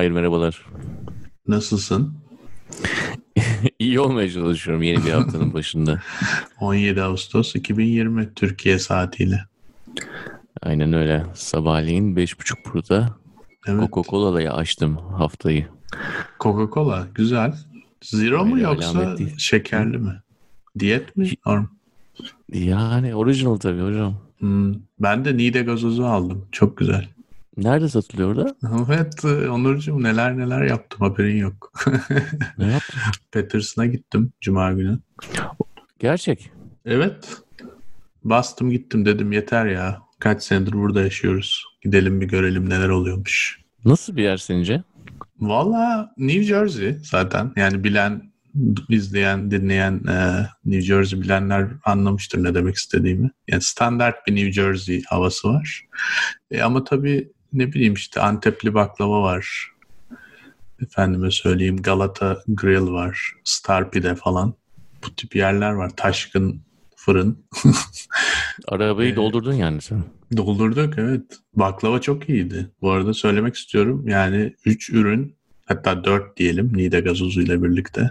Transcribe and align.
Hayır 0.00 0.10
merhabalar. 0.10 0.66
Nasılsın? 1.48 2.14
İyi 3.78 4.00
olmaya 4.00 4.30
çalışıyorum 4.30 4.82
yeni 4.82 5.04
bir 5.04 5.10
haftanın 5.10 5.54
başında. 5.54 6.00
17 6.60 7.02
Ağustos 7.02 7.54
2020 7.56 8.34
Türkiye 8.34 8.78
saatiyle. 8.78 9.44
Aynen 10.62 10.92
öyle. 10.92 11.26
Sabahleyin 11.34 12.16
5.30 12.16 12.54
burada 12.74 13.16
Evet. 13.66 13.88
Coca-Cola'yla 13.92 14.54
açtım 14.54 14.96
haftayı. 14.96 15.66
Coca-Cola 16.40 17.06
güzel. 17.14 17.54
Zero 18.02 18.44
mu 18.44 18.54
Öyle 18.54 18.64
yoksa 18.64 18.90
alamet 18.98 19.18
değil. 19.18 19.34
şekerli 19.38 19.98
mi? 19.98 20.22
Diyet 20.78 21.16
mi? 21.16 21.30
Norm. 21.46 21.66
Yani 22.52 23.14
original 23.14 23.56
tabii 23.56 23.82
hocam. 23.82 24.14
Hmm, 24.38 24.74
Ben 24.98 25.24
de 25.24 25.36
Nide 25.36 25.62
gazozu 25.62 26.04
aldım. 26.04 26.48
Çok 26.52 26.76
güzel. 26.76 27.08
Nerede 27.60 27.88
satılıyor 27.88 28.28
orada? 28.28 28.54
Evet 28.88 29.24
e, 29.24 29.50
Onurcuğum 29.50 30.02
neler 30.02 30.38
neler 30.38 30.62
yaptım 30.62 31.00
haberin 31.00 31.36
yok. 31.36 31.72
Ne 32.58 32.66
yaptın? 32.72 33.00
Peterson'a 33.32 33.86
gittim 33.86 34.32
Cuma 34.40 34.72
günü. 34.72 34.98
Gerçek. 35.98 36.50
Evet. 36.84 37.36
Bastım 38.24 38.70
gittim 38.70 39.06
dedim 39.06 39.32
yeter 39.32 39.66
ya. 39.66 40.02
Kaç 40.18 40.42
senedir 40.42 40.72
burada 40.72 41.02
yaşıyoruz. 41.02 41.64
Gidelim 41.82 42.20
bir 42.20 42.28
görelim 42.28 42.70
neler 42.70 42.88
oluyormuş. 42.88 43.60
Nasıl 43.84 44.16
bir 44.16 44.22
yer 44.22 44.36
sence? 44.36 44.82
Valla 45.40 46.12
New 46.18 46.42
Jersey 46.42 46.98
zaten. 47.02 47.52
Yani 47.56 47.84
bilen, 47.84 48.32
izleyen, 48.88 49.50
dinleyen 49.50 50.00
e, 50.08 50.46
New 50.64 50.80
Jersey 50.82 51.20
bilenler 51.20 51.68
anlamıştır 51.84 52.44
ne 52.44 52.54
demek 52.54 52.74
istediğimi. 52.76 53.30
Yani 53.48 53.62
standart 53.62 54.26
bir 54.26 54.34
New 54.34 54.52
Jersey 54.52 55.02
havası 55.08 55.48
var. 55.48 55.82
E, 56.50 56.62
ama 56.62 56.84
tabii 56.84 57.32
ne 57.52 57.72
bileyim 57.72 57.94
işte 57.94 58.20
Antepli 58.20 58.74
baklava 58.74 59.22
var. 59.22 59.70
Efendime 60.82 61.30
söyleyeyim 61.30 61.82
Galata 61.82 62.42
Grill 62.48 62.92
var. 62.92 63.32
Star 63.44 63.90
Pide 63.90 64.14
falan. 64.14 64.54
Bu 65.04 65.14
tip 65.14 65.36
yerler 65.36 65.70
var. 65.70 65.90
Taşkın 65.96 66.62
fırın. 66.96 67.44
Arabayı 68.68 69.12
Ee, 69.12 69.16
doldurdun 69.16 69.52
yani 69.52 69.80
sen. 69.80 70.04
Doldurduk 70.36 70.98
evet. 70.98 71.22
Baklava 71.54 72.00
çok 72.00 72.28
iyiydi. 72.28 72.70
Bu 72.80 72.90
arada 72.90 73.14
söylemek 73.14 73.54
istiyorum. 73.54 74.08
Yani 74.08 74.54
3 74.64 74.90
ürün 74.90 75.36
hatta 75.66 76.04
4 76.04 76.36
diyelim 76.36 76.76
Nide 76.76 77.00
gazozu 77.00 77.40
ile 77.40 77.62
birlikte. 77.62 78.10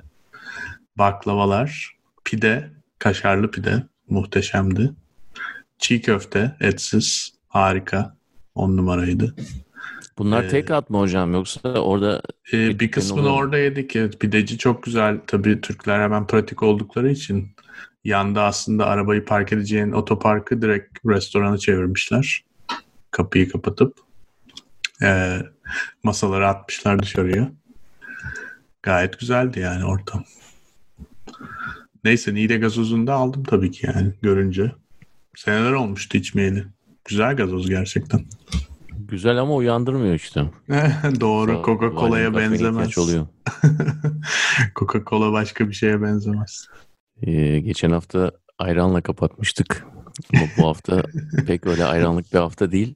Baklavalar, 0.97 1.97
pide, 2.25 2.69
kaşarlı 2.99 3.51
pide 3.51 3.83
muhteşemdi. 4.09 4.91
Çiğ 5.77 6.01
köfte, 6.01 6.55
etsiz, 6.59 7.33
harika. 7.47 8.17
10 8.59 8.77
numaraydı. 8.77 9.35
Bunlar 10.17 10.43
Ee, 10.43 10.47
tek 10.47 10.71
at 10.71 10.89
mı 10.89 10.99
hocam 10.99 11.33
yoksa 11.33 11.69
orada 11.69 12.21
Ee, 12.53 12.79
bir 12.79 12.91
kısmını 12.91 13.21
oluyor 13.21 13.43
orada 13.43 13.57
yedik. 13.57 13.95
Evet, 13.95 14.19
pideci 14.19 14.57
çok 14.57 14.83
güzel. 14.83 15.19
Tabii 15.27 15.61
Türkler 15.61 15.99
hemen 16.01 16.27
pratik 16.27 16.63
oldukları 16.63 17.11
için 17.11 17.47
yanda 18.03 18.43
aslında 18.43 18.85
arabayı 18.85 19.25
park 19.25 19.53
edeceğin 19.53 19.91
otoparkı 19.91 20.61
direkt 20.61 21.05
restorana 21.05 21.57
çevirmişler. 21.57 22.43
Kapıyı 23.11 23.49
kapatıp 23.49 23.97
ee, 25.01 25.39
masaları 26.03 26.47
atmışlar 26.47 27.01
dışarıya. 27.01 27.51
Gayet 28.83 29.19
güzeldi 29.19 29.59
yani 29.59 29.85
ortam. 29.85 30.23
Neyse 32.03 32.33
Nide 32.33 32.57
gazozunu 32.57 33.07
da 33.07 33.13
aldım 33.13 33.43
tabii 33.43 33.71
ki 33.71 33.87
yani 33.87 34.13
görünce. 34.21 34.71
Seneler 35.35 35.71
olmuştu 35.71 36.17
içmeyeli. 36.17 36.65
Güzel 37.09 37.35
gazoz 37.35 37.69
gerçekten. 37.69 38.25
güzel 39.07 39.37
ama 39.37 39.55
uyandırmıyor 39.55 40.15
işte. 40.15 40.41
Doğru. 41.21 41.51
Coca-Cola'ya 41.65 42.35
benzemez. 42.35 42.97
oluyor. 42.97 43.27
Coca-Cola 44.75 45.31
başka 45.31 45.67
bir 45.67 45.73
şeye 45.73 46.01
benzemez. 46.01 46.67
Ee, 47.21 47.59
geçen 47.59 47.91
hafta 47.91 48.31
ayranla 48.59 49.01
kapatmıştık. 49.01 49.85
Ama 50.33 50.43
bu 50.57 50.67
hafta 50.67 51.03
pek 51.47 51.67
öyle 51.67 51.85
ayranlık 51.85 52.33
bir 52.33 52.37
hafta 52.39 52.71
değil. 52.71 52.95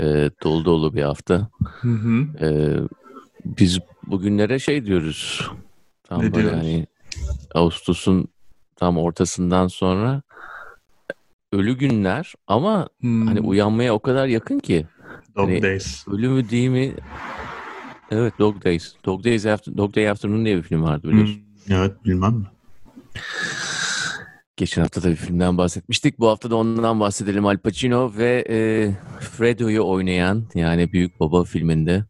Ee, 0.00 0.30
dolu 0.44 0.64
dolu 0.64 0.94
bir 0.94 1.02
hafta. 1.02 1.50
Hı 1.80 1.88
hı. 1.88 2.26
Ee, 2.40 2.76
biz 3.44 3.78
bugünlere 4.06 4.58
şey 4.58 4.86
diyoruz. 4.86 5.50
Tam 6.04 6.18
Ne 6.18 6.22
böyle 6.22 6.34
diyoruz? 6.34 6.58
hani 6.58 6.86
Ağustos'un 7.54 8.28
tam 8.76 8.98
ortasından 8.98 9.68
sonra 9.68 10.22
ölü 11.56 11.78
günler 11.78 12.34
ama 12.46 12.88
Hmm. 13.00 13.26
hani 13.26 13.40
uyanmaya 13.40 13.94
o 13.94 13.98
kadar 13.98 14.26
yakın 14.26 14.58
ki. 14.58 14.86
Dog 15.36 15.48
hani- 15.48 15.62
Days. 15.62 16.08
Ölü 16.08 16.28
mü 16.28 16.50
değil 16.50 16.68
mi? 16.68 16.94
Evet 18.10 18.34
Dog 18.38 18.64
Days. 18.64 18.92
Dog 19.04 19.24
Days 19.24 19.46
After, 19.46 19.76
Dog 19.76 19.96
Day 19.96 20.10
Afternoon 20.10 20.44
diye 20.44 20.56
bir 20.56 20.62
film 20.62 20.82
vardı 20.82 21.08
biliyorsun. 21.08 21.34
Hmm, 21.66 21.76
Evet 21.76 22.04
bilmem 22.04 22.34
mi? 22.34 22.46
Geçen 24.56 24.82
hafta 24.82 25.02
da 25.02 25.10
bir 25.10 25.16
filmden 25.16 25.58
bahsetmiştik. 25.58 26.18
Bu 26.18 26.28
hafta 26.28 26.50
da 26.50 26.56
ondan 26.56 27.00
bahsedelim. 27.00 27.46
Al 27.46 27.58
Pacino 27.58 28.12
ve 28.16 28.44
e, 28.50 28.90
Fredo'yu 29.20 29.82
oynayan 29.86 30.44
yani 30.54 30.92
Büyük 30.92 31.20
Baba 31.20 31.44
filminde 31.44 32.04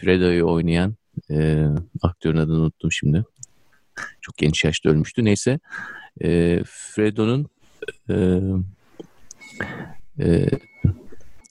Fredo'yu 0.00 0.46
oynayan 0.48 0.94
e, 1.30 1.66
aktörün 2.02 2.36
adını 2.38 2.56
unuttum 2.60 2.92
şimdi. 2.92 3.24
Çok 4.20 4.36
genç 4.36 4.64
yaşta 4.64 4.90
ölmüştü. 4.90 5.24
Neyse 5.24 5.60
e, 6.24 6.60
Fredo'nun 6.66 7.46
e, 8.10 8.40
e, 10.20 10.48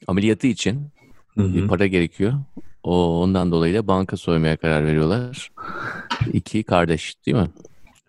ameliyatı 0.08 0.48
için 0.48 0.88
Hı 1.36 1.54
bir 1.54 1.68
para 1.68 1.88
gerekiyor. 1.88 2.34
O 2.84 3.22
ondan 3.22 3.52
dolayı 3.52 3.74
da 3.76 3.88
banka 3.88 4.18
soymaya 4.18 4.58
karar 4.58 4.86
veriyorlar. 4.86 5.52
İki 6.34 6.64
kardeş 6.64 7.26
değil 7.26 7.38
mi? 7.38 7.48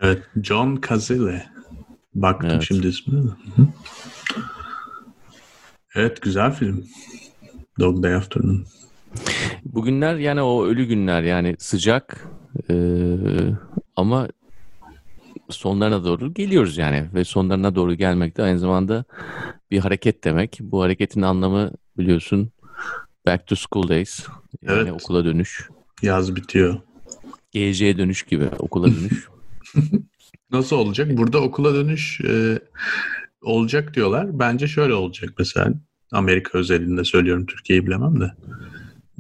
Evet. 0.01 0.23
John 0.43 0.81
Cazale. 0.89 1.47
Baktım 2.15 2.51
Evet. 2.53 2.63
şimdi 2.63 2.87
hı. 3.57 3.69
Evet 5.95 6.23
güzel 6.23 6.53
film. 6.53 6.85
Dog 7.81 8.03
Day 8.03 8.15
Afternoon. 8.15 8.67
Bugünler 9.65 10.17
yani 10.17 10.43
o 10.43 10.65
ölü 10.65 10.85
günler 10.85 11.23
yani 11.23 11.57
sıcak 11.59 12.29
e, 12.71 12.75
ama 13.97 14.29
sonlarına 15.51 16.05
doğru 16.05 16.35
geliyoruz 16.35 16.79
yani 16.79 17.09
ve 17.15 17.25
sonlarına 17.25 17.75
doğru 17.75 17.95
gelmek 17.95 18.37
de 18.37 18.43
aynı 18.43 18.59
zamanda 18.59 19.05
bir 19.71 19.79
hareket 19.79 20.25
demek. 20.25 20.59
Bu 20.61 20.83
hareketin 20.83 21.23
anlamı 21.23 21.71
biliyorsun 21.99 22.51
back 23.27 23.47
to 23.47 23.57
school 23.57 23.89
days 23.89 24.27
yani 24.63 24.79
Evet. 24.81 24.93
okula 24.93 25.25
dönüş. 25.25 25.69
Yaz 26.03 26.37
bitiyor. 26.37 26.81
Geleceğe 27.51 27.99
dönüş 27.99 28.23
gibi 28.23 28.49
okula 28.59 28.87
dönüş. 28.87 29.29
Nasıl 30.51 30.77
olacak? 30.77 31.17
Burada 31.17 31.41
okula 31.41 31.75
dönüş 31.75 32.21
e, 32.21 32.59
olacak 33.43 33.95
diyorlar. 33.95 34.39
Bence 34.39 34.69
şöyle 34.69 34.95
olacak 34.95 35.35
mesela. 35.39 35.73
Amerika 36.13 36.59
özelinde 36.59 37.05
söylüyorum. 37.05 37.47
Türkiye'yi 37.47 37.87
bilemem 37.87 38.21
de. 38.21 38.33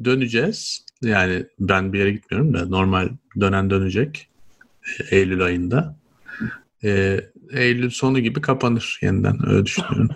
Döneceğiz. 0.04 0.84
Yani 1.02 1.46
ben 1.60 1.92
bir 1.92 1.98
yere 1.98 2.12
gitmiyorum 2.12 2.54
da 2.54 2.66
normal 2.66 3.08
dönen 3.40 3.70
dönecek. 3.70 4.28
Eylül 5.10 5.42
ayında. 5.42 5.96
E, 6.84 7.20
Eylül 7.52 7.90
sonu 7.90 8.18
gibi 8.18 8.40
kapanır 8.40 8.98
yeniden. 9.02 9.48
Öyle 9.48 9.66
düşünüyorum. 9.66 10.08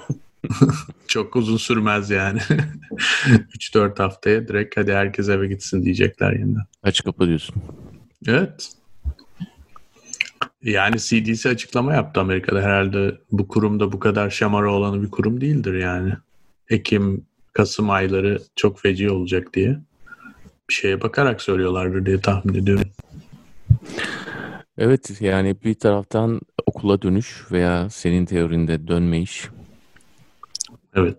Çok 1.07 1.37
uzun 1.37 1.57
sürmez 1.57 2.11
yani. 2.11 2.39
3-4 3.29 3.99
haftaya 3.99 4.49
direkt 4.49 4.77
hadi 4.77 4.93
herkes 4.93 5.29
eve 5.29 5.47
gitsin 5.47 5.85
diyecekler 5.85 6.33
yeniden. 6.33 6.65
Aç 6.83 7.05
kapa 7.05 7.27
diyorsun. 7.27 7.55
Evet. 8.27 8.73
Yani 10.63 10.99
CDC 10.99 11.49
açıklama 11.49 11.95
yaptı 11.95 12.21
Amerika'da. 12.21 12.63
Herhalde 12.63 13.19
bu 13.33 13.49
kurumda 13.49 13.93
bu 13.93 13.99
kadar 13.99 14.31
şamara 14.31 14.73
olanı 14.73 15.03
bir 15.03 15.11
kurum 15.11 15.41
değildir 15.41 15.75
yani. 15.75 16.13
Ekim, 16.69 17.27
Kasım 17.53 17.91
ayları 17.91 18.43
çok 18.57 18.81
feci 18.81 19.11
olacak 19.11 19.55
diye. 19.55 19.79
Bir 20.69 20.75
şeye 20.75 21.01
bakarak 21.03 21.43
söylüyorlardır 21.43 22.07
diye 22.07 22.21
tahmin 22.21 22.55
ediyorum. 22.55 22.89
Evet 24.79 25.21
yani 25.21 25.57
bir 25.65 25.75
taraftan 25.75 26.41
okula 26.67 27.03
dönüş 27.03 27.45
veya 27.53 27.91
senin 27.91 28.27
teorinde 28.27 28.89
dönme 28.89 29.21
iş. 29.21 29.49
Evet. 30.95 31.17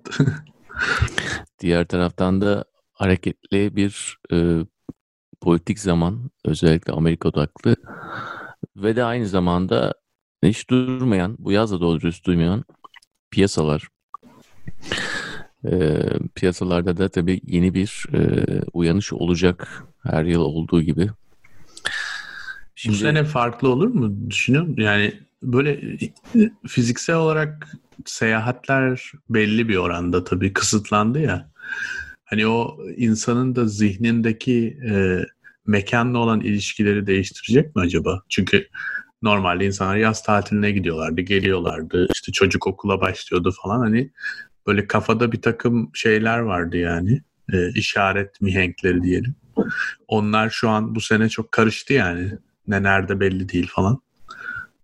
Diğer 1.60 1.86
taraftan 1.86 2.42
da 2.42 2.66
hareketli 2.94 3.76
bir 3.76 4.18
e, 4.32 4.66
politik 5.42 5.80
zaman 5.80 6.32
özellikle 6.46 6.94
Amerika 6.94 7.30
odaklı 7.30 7.76
ve 8.76 8.96
de 8.96 9.04
aynı 9.04 9.28
zamanda 9.28 9.94
hiç 10.44 10.70
durmayan 10.70 11.36
bu 11.40 11.52
yaz 11.52 11.72
da 11.72 11.82
doğru 11.82 12.02
dürüst 12.02 12.26
duymayan 12.26 12.64
piyasalar. 13.32 13.88
E, 15.66 16.04
piyasalarda 16.36 16.98
da 16.98 17.10
tabii 17.10 17.42
yeni 17.44 17.74
bir 17.74 18.06
e, 18.14 18.46
uyanış 18.74 19.14
olacak 19.14 19.84
her 20.04 20.26
yıl 20.26 20.42
olduğu 20.42 20.82
gibi. 20.82 21.10
Bu 22.88 22.94
sene 22.94 23.24
farklı 23.24 23.70
olur 23.70 23.88
mu? 23.88 24.30
Düşünüyorum. 24.30 24.76
Yani 24.78 25.14
böyle 25.44 25.98
fiziksel 26.68 27.16
olarak 27.16 27.68
seyahatler 28.06 29.12
belli 29.30 29.70
bir 29.70 29.76
oranda 29.76 30.24
tabii 30.24 30.54
kısıtlandı 30.54 31.20
ya. 31.20 31.52
hani 32.26 32.48
o 32.48 32.78
insanın 32.98 33.56
da 33.56 33.66
zihnindeki 33.68 34.78
e, 34.90 35.26
mekanla 35.66 36.18
olan 36.18 36.42
ilişkileri 36.42 37.08
değiştirecek 37.08 37.76
mi 37.76 37.82
acaba? 37.82 38.24
Çünkü 38.30 38.68
normalde 39.22 39.66
insanlar 39.66 39.96
yaz 39.96 40.24
tatiline 40.24 40.72
gidiyorlardı, 40.72 41.22
geliyorlardı. 41.22 42.08
İşte 42.14 42.32
çocuk 42.32 42.68
okula 42.68 43.02
başlıyordu 43.02 43.54
falan. 43.64 43.80
Hani 43.80 44.12
böyle 44.68 44.88
kafada 44.88 45.32
bir 45.32 45.42
takım 45.42 45.92
şeyler 45.94 46.40
vardı 46.40 46.78
yani. 46.78 47.22
E, 47.54 47.70
işaret 47.70 48.42
mihenkleri 48.42 49.04
diyelim. 49.04 49.36
Onlar 50.08 50.50
şu 50.50 50.70
an 50.70 50.96
bu 50.96 51.02
sene 51.02 51.30
çok 51.30 51.52
karıştı 51.52 51.94
yani. 51.94 52.32
Ne 52.68 52.84
nerede 52.84 53.20
belli 53.20 53.50
değil 53.50 53.68
falan. 53.68 54.02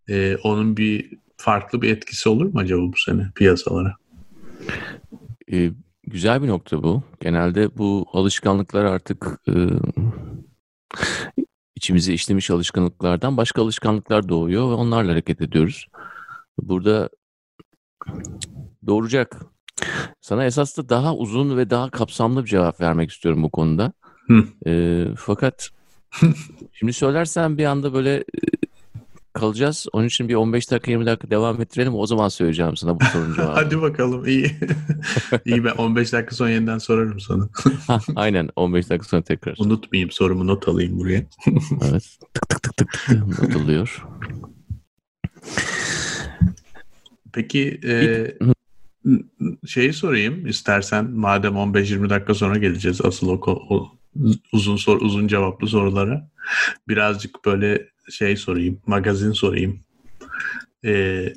E, 0.09 0.35
onun 0.35 0.77
bir 0.77 1.17
farklı 1.37 1.81
bir 1.81 1.89
etkisi 1.91 2.29
olur 2.29 2.45
mu 2.45 2.59
acaba 2.59 2.81
bu 2.81 2.97
sene 2.97 3.31
piyasalara? 3.35 3.95
Ee, 5.51 5.71
güzel 6.03 6.43
bir 6.43 6.47
nokta 6.47 6.83
bu. 6.83 7.03
Genelde 7.19 7.77
bu 7.77 8.05
alışkanlıklar 8.13 8.85
artık 8.85 9.39
e, 9.47 9.53
içimize 11.75 12.13
işlemiş 12.13 12.51
alışkanlıklardan 12.51 13.37
başka 13.37 13.61
alışkanlıklar 13.61 14.29
doğuyor 14.29 14.69
ve 14.69 14.73
onlarla 14.73 15.11
hareket 15.11 15.41
ediyoruz. 15.41 15.87
Burada 16.61 17.09
doğuracak. 18.87 19.41
Sana 20.21 20.45
esas 20.45 20.77
da 20.77 20.89
daha 20.89 21.15
uzun 21.15 21.57
ve 21.57 21.69
daha 21.69 21.89
kapsamlı 21.89 22.43
bir 22.43 22.49
cevap 22.49 22.81
vermek 22.81 23.11
istiyorum 23.11 23.43
bu 23.43 23.49
konuda. 23.49 23.93
E, 24.65 25.05
fakat 25.17 25.69
şimdi 26.73 26.93
söylersen 26.93 27.57
bir 27.57 27.65
anda 27.65 27.93
böyle 27.93 28.15
e, 28.15 28.23
kalacağız. 29.33 29.87
Onun 29.93 30.07
için 30.07 30.29
bir 30.29 30.35
15 30.35 30.71
dakika 30.71 30.91
20 30.91 31.05
dakika 31.05 31.29
devam 31.29 31.61
ettirelim. 31.61 31.95
O 31.95 32.07
zaman 32.07 32.29
söyleyeceğim 32.29 32.77
sana 32.77 32.99
bu 32.99 33.05
sorunun 33.05 33.33
cevabını. 33.35 33.53
Hadi 33.53 33.81
bakalım 33.81 34.25
iyi. 34.27 34.51
iyi 35.45 35.65
ben 35.65 35.71
15 35.71 36.13
dakika 36.13 36.35
sonra 36.35 36.49
yeniden 36.49 36.77
sorarım 36.77 37.19
sana. 37.19 37.49
ha, 37.87 37.99
aynen 38.15 38.49
15 38.55 38.89
dakika 38.89 39.07
sonra 39.07 39.21
tekrar. 39.21 39.55
Unutmayayım 39.59 40.11
sorumu 40.11 40.47
not 40.47 40.67
alayım 40.67 40.99
buraya. 40.99 41.23
evet. 41.89 42.19
Tık 42.33 42.49
tık 42.49 42.63
tık 42.63 42.77
tık 42.77 42.91
tık 43.07 43.27
not 43.27 43.55
alıyor. 43.55 44.05
Peki 47.33 47.79
e, 47.83 48.27
şeyi 49.67 49.93
sorayım 49.93 50.47
istersen 50.47 51.11
madem 51.11 51.53
15-20 51.53 52.09
dakika 52.09 52.33
sonra 52.33 52.57
geleceğiz 52.57 53.01
asıl 53.01 53.27
o, 53.27 53.39
o 53.69 53.91
uzun 54.51 54.75
sor 54.75 55.01
uzun 55.01 55.27
cevaplı 55.27 55.67
sorulara. 55.67 56.29
Birazcık 56.87 57.45
böyle 57.45 57.87
şey 58.09 58.37
sorayım, 58.37 58.81
magazin 58.87 59.31
sorayım. 59.31 59.79
E, 60.85 61.33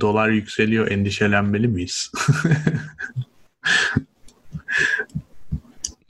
dolar 0.00 0.28
yükseliyor, 0.28 0.90
endişelenmeli 0.90 1.68
miyiz? 1.68 2.12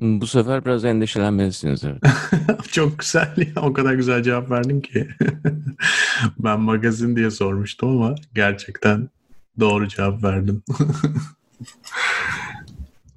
Bu 0.01 0.27
sefer 0.27 0.65
biraz 0.65 0.85
endişelenmelisiniz. 0.85 1.85
Evet. 1.85 2.03
Çok 2.73 2.99
güzel 2.99 3.35
ya. 3.37 3.63
O 3.63 3.73
kadar 3.73 3.95
güzel 3.95 4.23
cevap 4.23 4.51
verdin 4.51 4.81
ki. 4.81 5.09
ben 6.39 6.61
magazin 6.61 7.17
diye 7.17 7.31
sormuştum 7.31 7.89
ama 7.89 8.15
gerçekten 8.35 9.09
doğru 9.61 9.89
cevap 9.89 10.23
verdim. 10.25 10.63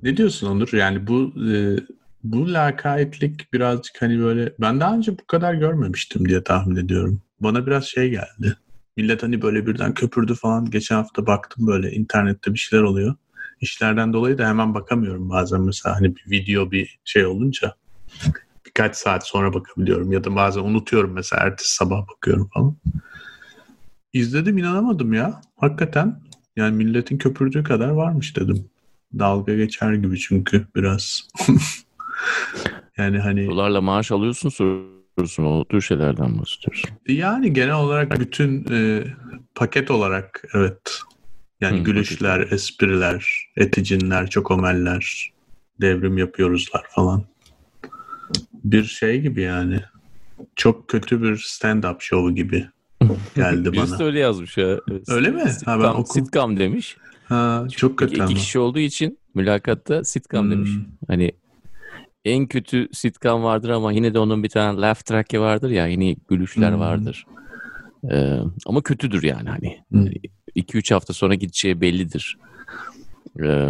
ne 0.03 0.17
diyorsun 0.17 0.47
Onur? 0.47 0.73
Yani 0.73 1.07
bu 1.07 1.33
e, 1.51 1.77
bu 2.23 2.53
lakaytlik 2.53 3.53
birazcık 3.53 4.01
hani 4.01 4.19
böyle 4.19 4.53
ben 4.59 4.79
daha 4.79 4.95
önce 4.95 5.17
bu 5.17 5.25
kadar 5.27 5.53
görmemiştim 5.53 6.29
diye 6.29 6.43
tahmin 6.43 6.75
ediyorum. 6.75 7.21
Bana 7.39 7.67
biraz 7.67 7.85
şey 7.85 8.09
geldi. 8.09 8.57
Millet 8.97 9.23
hani 9.23 9.41
böyle 9.41 9.67
birden 9.67 9.93
köpürdü 9.93 10.35
falan. 10.35 10.69
Geçen 10.69 10.95
hafta 10.95 11.27
baktım 11.27 11.67
böyle 11.67 11.91
internette 11.91 12.53
bir 12.53 12.59
şeyler 12.59 12.83
oluyor. 12.83 13.15
İşlerden 13.61 14.13
dolayı 14.13 14.37
da 14.37 14.47
hemen 14.47 14.73
bakamıyorum 14.73 15.29
bazen 15.29 15.61
mesela 15.61 15.95
hani 15.95 16.15
bir 16.15 16.31
video 16.31 16.71
bir 16.71 16.99
şey 17.03 17.25
olunca 17.25 17.75
birkaç 18.65 18.95
saat 18.95 19.27
sonra 19.27 19.53
bakabiliyorum 19.53 20.11
ya 20.11 20.23
da 20.23 20.35
bazen 20.35 20.61
unutuyorum 20.61 21.11
mesela 21.11 21.43
ertesi 21.43 21.75
sabah 21.75 22.07
bakıyorum 22.07 22.49
falan. 22.53 22.75
İzledim 24.13 24.57
inanamadım 24.57 25.13
ya. 25.13 25.41
Hakikaten 25.55 26.19
yani 26.55 26.75
milletin 26.75 27.17
köpürdüğü 27.17 27.63
kadar 27.63 27.89
varmış 27.89 28.37
dedim. 28.37 28.69
Dalga 29.19 29.55
geçer 29.55 29.93
gibi 29.93 30.19
çünkü 30.19 30.67
biraz. 30.75 31.27
yani 32.97 33.19
hani... 33.19 33.47
Dolarla 33.47 33.81
maaş 33.81 34.11
alıyorsun 34.11 34.49
soruyorsun 34.49 35.43
o 35.43 35.65
tür 35.65 35.81
şeylerden 35.81 36.39
bahsediyorsun. 36.39 36.89
Yani 37.07 37.53
genel 37.53 37.75
olarak 37.75 38.19
bütün 38.19 38.65
e, 38.71 39.03
paket 39.55 39.91
olarak 39.91 40.43
evet. 40.53 40.99
Yani 41.61 41.77
hmm, 41.77 41.83
gülüşler, 41.83 42.37
paket. 42.37 42.53
espriler, 42.53 43.51
eticinler, 43.57 44.29
çokomeller, 44.29 45.33
devrim 45.81 46.17
yapıyoruzlar 46.17 46.85
falan. 46.89 47.23
Bir 48.63 48.83
şey 48.83 49.21
gibi 49.21 49.41
yani. 49.41 49.79
Çok 50.55 50.87
kötü 50.87 51.21
bir 51.21 51.35
stand-up 51.35 51.95
show 51.99 52.35
gibi 52.35 52.67
geldi 53.35 53.65
bana. 53.65 53.83
Birisi 53.83 54.03
öyle 54.03 54.19
yazmış 54.19 54.57
ya. 54.57 54.79
Öyle 55.07 55.29
mi? 55.29 55.49
Sitcom, 55.49 55.73
ha, 55.73 55.83
ben 55.83 55.89
okum. 55.89 56.05
sitcom 56.05 56.59
demiş. 56.59 56.97
Ha, 57.25 57.67
çok 57.77 57.97
kötü 57.97 58.13
iki, 58.13 58.23
ama. 58.23 58.33
kişi 58.33 58.59
olduğu 58.59 58.79
için 58.79 59.19
mülakatta 59.35 60.03
sitcom 60.03 60.43
hmm. 60.45 60.51
demiş. 60.51 60.71
Hani 61.07 61.31
en 62.25 62.47
kötü 62.47 62.87
sitcom 62.91 63.43
vardır 63.43 63.69
ama 63.69 63.91
yine 63.91 64.13
de 64.13 64.19
onun 64.19 64.43
bir 64.43 64.49
tane 64.49 64.81
laugh 64.81 65.01
track'i 65.01 65.39
vardır 65.39 65.69
ya 65.69 65.87
yine 65.87 66.15
gülüşler 66.29 66.71
hmm. 66.71 66.79
vardır. 66.79 67.25
Ee, 68.11 68.39
ama 68.65 68.81
kötüdür 68.81 69.23
yani 69.23 69.49
hani. 69.49 69.83
2-3 70.55 70.89
hmm. 70.89 70.95
hafta 70.95 71.13
sonra 71.13 71.35
gideceği 71.35 71.81
bellidir. 71.81 72.37
Ee, 73.43 73.69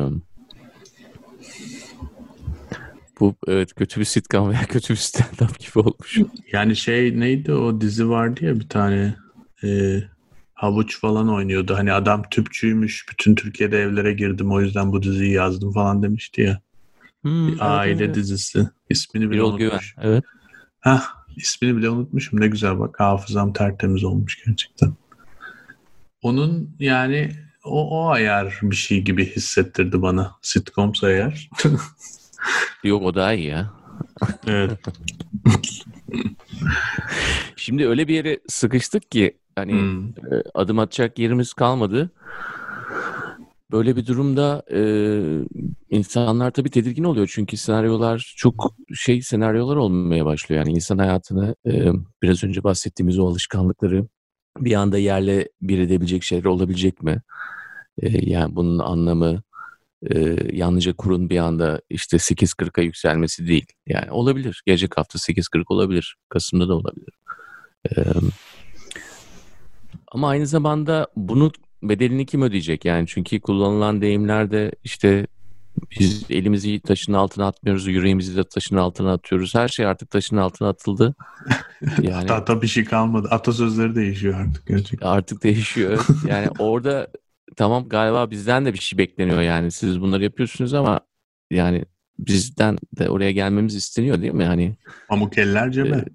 bu 3.20 3.36
evet 3.48 3.74
kötü 3.74 4.00
bir 4.00 4.06
sitcom 4.06 4.50
veya 4.50 4.62
kötü 4.70 4.94
bir 4.94 5.00
stand-up 5.00 5.60
gibi 5.60 5.88
olmuş. 5.88 6.20
Yani 6.52 6.76
şey 6.76 7.20
neydi 7.20 7.54
o 7.54 7.82
dizi 7.82 8.10
vardı 8.10 8.46
ya 8.46 8.60
bir 8.60 8.70
tane 8.70 9.16
e, 9.64 10.00
havuç 10.54 11.00
falan 11.00 11.30
oynuyordu. 11.30 11.76
Hani 11.78 11.94
adam 11.94 12.24
tüpçüymüş. 12.32 13.06
Bütün 13.12 13.36
Türkiye'de 13.36 13.78
evlere 13.78 14.14
girdim 14.14 14.52
o 14.52 14.62
yüzden 14.62 14.92
bu 14.92 15.04
diziyi 15.04 15.32
yazdım 15.32 15.74
falan 15.74 16.04
demişti 16.04 16.42
ya. 16.42 16.62
Hmm, 17.24 17.48
bir 17.48 17.58
aile 17.80 18.06
evet. 18.06 18.16
dizisi. 18.16 18.70
İsmini 18.90 19.30
bile 19.30 19.38
Birol 19.38 19.54
unutmuş. 19.54 19.96
Güven. 19.96 20.10
Evet. 20.10 20.24
Hah, 20.80 21.04
ismini 21.36 21.78
bile 21.78 21.90
unutmuşum. 21.90 22.42
Ne 22.42 22.48
güzel 22.48 22.80
bak 22.80 23.00
hafızam 23.00 23.54
tertemiz 23.54 24.04
olmuş 24.04 24.44
gerçekten. 24.46 24.94
Onun 26.22 26.76
yani 26.80 27.32
o, 27.64 27.90
o 27.90 28.10
ayar 28.10 28.60
bir 28.62 28.76
şey 28.76 29.02
gibi 29.02 29.36
hissettirdi 29.36 30.02
bana. 30.02 30.36
Sitcomsa 30.42 31.12
eğer. 31.12 31.50
Yok 32.84 33.04
o 33.04 33.16
daha 33.16 33.34
iyi 33.34 33.48
ya. 33.48 33.74
evet. 34.48 34.80
Şimdi 37.56 37.88
öyle 37.88 38.08
bir 38.08 38.16
yere 38.16 38.40
sıkıştık 38.48 39.12
ki 39.12 39.38
hani 39.56 39.72
hmm. 39.72 40.08
E, 40.08 40.44
adım 40.54 40.80
atacak 40.80 41.20
yerimiz 41.20 41.54
kalmadı. 41.54 42.12
Böyle 43.74 43.96
bir 43.96 44.06
durumda 44.06 44.64
e, 44.72 44.82
insanlar 45.90 46.52
tabii 46.52 46.70
tedirgin 46.70 47.04
oluyor 47.04 47.30
çünkü 47.34 47.58
senaryolar 47.58 48.34
çok 48.38 48.76
şey 48.94 49.22
senaryolar 49.22 49.76
olmaya 49.76 50.26
başlıyor. 50.26 50.66
Yani 50.66 50.76
insan 50.76 50.98
hayatını 50.98 51.56
e, 51.68 51.92
biraz 52.22 52.44
önce 52.44 52.64
bahsettiğimiz 52.64 53.20
o 53.20 53.28
alışkanlıkları 53.28 54.08
bir 54.58 54.74
anda 54.74 54.98
yerle 54.98 55.50
bir 55.62 55.80
edebilecek 55.80 56.24
şeyler 56.24 56.46
olabilecek 56.46 57.04
mi? 57.04 57.22
E, 58.02 58.30
yani 58.30 58.56
bunun 58.56 58.80
anlamı 58.80 59.42
e, 60.12 60.38
yalnızca 60.52 60.94
kurun 60.94 61.30
bir 61.30 61.38
anda 61.38 61.82
işte 61.90 62.18
8.40'a 62.18 62.84
yükselmesi 62.84 63.48
değil. 63.48 63.66
Yani 63.88 64.12
olabilir. 64.12 64.64
Gelecek 64.66 64.98
hafta 64.98 65.20
8.40 65.20 65.64
olabilir. 65.68 66.16
Kasım'da 66.30 66.68
da 66.68 66.76
olabilir. 66.76 67.14
E, 67.90 68.04
ama 70.12 70.30
aynı 70.30 70.48
zamanda 70.48 71.08
bunu 71.16 71.52
bedelini 71.90 72.26
kim 72.26 72.42
ödeyecek? 72.42 72.86
Yani 72.86 73.08
çünkü 73.08 73.42
kullanılan 73.42 74.02
deyimlerde 74.02 74.72
işte 74.84 75.28
biz 76.00 76.26
elimizi 76.30 76.80
taşın 76.80 77.14
altına 77.14 77.48
atmıyoruz, 77.48 77.88
yüreğimizi 77.88 78.38
de 78.38 78.44
taşın 78.44 78.76
altına 78.76 79.14
atıyoruz. 79.14 79.56
Her 79.56 79.68
şey 79.68 79.86
artık 79.86 80.10
taşın 80.10 80.38
altına 80.38 80.70
atıldı. 80.70 81.16
Yani 82.02 82.28
hatta, 82.30 82.62
bir 82.62 82.68
şey 82.68 82.86
kalmadı. 82.86 83.28
Atasözleri 83.32 83.96
değişiyor 83.96 84.40
artık 84.40 84.68
gerçekten. 84.68 85.08
Artık 85.08 85.44
değişiyor. 85.44 86.06
Yani 86.28 86.48
orada 86.60 87.08
tamam 87.56 87.90
galiba 87.90 88.32
bizden 88.32 88.66
de 88.66 88.74
bir 88.74 88.80
şey 88.80 88.98
bekleniyor 89.00 89.42
yani. 89.42 89.72
Siz 89.72 90.02
bunları 90.02 90.24
yapıyorsunuz 90.24 90.74
ama 90.74 91.00
yani 91.52 91.86
bizden 92.20 92.78
de 92.98 93.10
oraya 93.10 93.32
gelmemiz 93.32 93.76
isteniyor 93.76 94.22
değil 94.22 94.34
mi? 94.34 94.46
Hani 94.46 94.76
Pamuk 95.10 95.38
eller 95.38 95.72
cebe. 95.72 96.06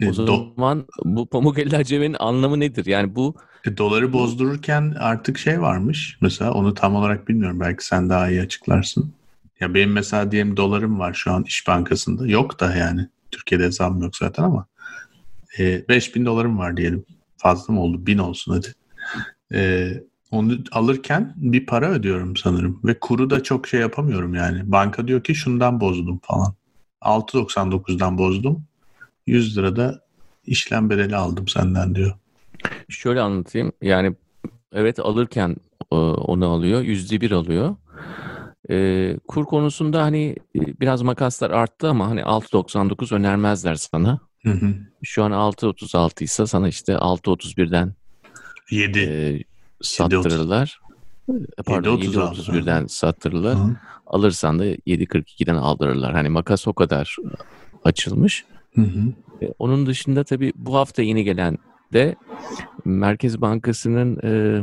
E, 0.00 0.08
o 0.08 0.12
zaman 0.12 0.86
bu 1.04 1.26
pamuk 1.26 1.58
eller 1.58 1.84
cebenin 1.84 2.16
anlamı 2.18 2.60
nedir? 2.60 2.86
Yani 2.86 3.14
bu 3.14 3.34
e, 3.66 3.76
doları 3.76 4.12
bozdururken 4.12 4.94
artık 4.98 5.38
şey 5.38 5.60
varmış. 5.60 6.18
Mesela 6.20 6.52
onu 6.54 6.74
tam 6.74 6.94
olarak 6.94 7.28
bilmiyorum. 7.28 7.60
Belki 7.60 7.86
sen 7.86 8.10
daha 8.10 8.30
iyi 8.30 8.42
açıklarsın. 8.42 9.12
Ya 9.60 9.74
benim 9.74 9.92
mesela 9.92 10.32
diyelim 10.32 10.56
dolarım 10.56 10.98
var 10.98 11.14
şu 11.14 11.32
an 11.32 11.44
İş 11.44 11.66
Bankası'nda. 11.68 12.26
Yok 12.26 12.60
da 12.60 12.76
yani. 12.76 13.08
Türkiye'de 13.30 13.64
hesabım 13.64 14.02
yok 14.02 14.16
zaten 14.16 14.42
ama. 14.42 14.66
E, 15.58 15.88
5000 15.88 16.26
dolarım 16.26 16.58
var 16.58 16.76
diyelim. 16.76 17.04
Fazla 17.36 17.74
mı 17.74 17.80
oldu? 17.82 18.06
1000 18.06 18.18
olsun 18.18 18.52
hadi. 18.52 18.74
E, 19.54 19.90
Onu 20.30 20.58
alırken 20.72 21.32
bir 21.36 21.66
para 21.66 21.90
ödüyorum 21.90 22.36
sanırım. 22.36 22.80
Ve 22.84 22.98
kuru 23.00 23.30
da 23.30 23.42
çok 23.42 23.68
şey 23.68 23.80
yapamıyorum 23.80 24.34
yani. 24.34 24.72
Banka 24.72 25.08
diyor 25.08 25.22
ki 25.24 25.34
şundan 25.34 25.80
bozdum 25.80 26.20
falan. 26.22 26.54
6.99'dan 27.00 28.18
bozdum. 28.18 28.64
100 29.26 29.58
lira 29.58 29.76
da 29.76 30.00
işlem 30.46 30.90
bedeli 30.90 31.16
aldım 31.16 31.48
senden 31.48 31.94
diyor. 31.94 32.12
Şöyle 32.88 33.20
anlatayım. 33.20 33.72
Yani 33.82 34.14
evet 34.72 34.98
alırken 34.98 35.56
e, 35.92 35.94
onu 35.96 36.48
alıyor. 36.48 36.80
Yüzde 36.80 37.20
bir 37.20 37.30
alıyor. 37.30 37.76
E, 38.70 39.16
kur 39.28 39.44
konusunda 39.44 40.02
hani 40.02 40.36
e, 40.56 40.80
biraz 40.80 41.02
makaslar 41.02 41.50
arttı 41.50 41.88
ama 41.88 42.08
hani 42.08 42.20
6.99 42.20 43.14
önermezler 43.14 43.74
sana. 43.74 44.18
Hı 44.42 44.50
hı. 44.50 44.74
Şu 45.02 45.24
an 45.24 45.30
6.36 45.30 46.24
ise 46.24 46.46
sana 46.46 46.68
işte 46.68 46.92
6.31'den 46.92 47.92
7. 48.70 48.98
e, 48.98 49.42
sattırırlar. 49.82 50.80
E, 51.58 51.62
Pardon 51.66 51.98
7.36. 51.98 52.52
7.31'den 52.52 52.86
sattırırlar. 52.86 53.54
Hı. 53.56 53.76
Alırsan 54.06 54.58
da 54.58 54.66
7.42'den 54.66 55.54
aldırırlar. 55.56 56.12
Hani 56.12 56.28
makas 56.28 56.68
o 56.68 56.72
kadar 56.72 57.16
açılmış. 57.84 58.44
Hı 58.74 58.80
hı. 58.80 59.12
E, 59.42 59.52
Onun 59.58 59.86
dışında 59.86 60.24
tabii 60.24 60.52
bu 60.56 60.74
hafta 60.76 61.02
yeni 61.02 61.24
gelen 61.24 61.58
de 61.94 62.14
Merkez 62.84 63.40
Bankası'nın 63.40 64.18
e, 64.24 64.62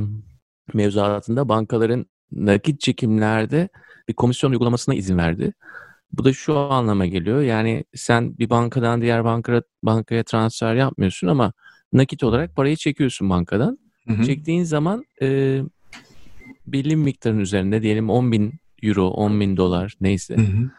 mevzuatında 0.73 1.49
bankaların 1.49 2.05
nakit 2.31 2.81
çekimlerde 2.81 3.69
bir 4.07 4.13
komisyon 4.13 4.51
uygulamasına 4.51 4.95
izin 4.95 5.17
verdi. 5.17 5.53
Bu 6.11 6.23
da 6.23 6.33
şu 6.33 6.57
anlama 6.57 7.05
geliyor. 7.05 7.41
Yani 7.41 7.83
sen 7.95 8.37
bir 8.37 8.49
bankadan 8.49 9.01
diğer 9.01 9.23
bankaya, 9.23 9.61
bankaya 9.83 10.23
transfer 10.23 10.75
yapmıyorsun 10.75 11.27
ama 11.27 11.53
nakit 11.93 12.23
olarak 12.23 12.55
parayı 12.55 12.75
çekiyorsun 12.75 13.29
bankadan. 13.29 13.79
Hı 14.07 14.13
hı. 14.13 14.23
Çektiğin 14.23 14.63
zaman 14.63 15.03
e, 15.21 15.59
belli 16.67 16.95
miktarın 16.95 17.39
üzerinde 17.39 17.81
diyelim 17.81 18.09
10 18.09 18.31
bin 18.31 18.53
euro, 18.83 19.07
10 19.07 19.39
bin 19.39 19.57
dolar 19.57 19.95
neyse. 20.01 20.35
Hı 20.35 20.41
hı. 20.41 20.71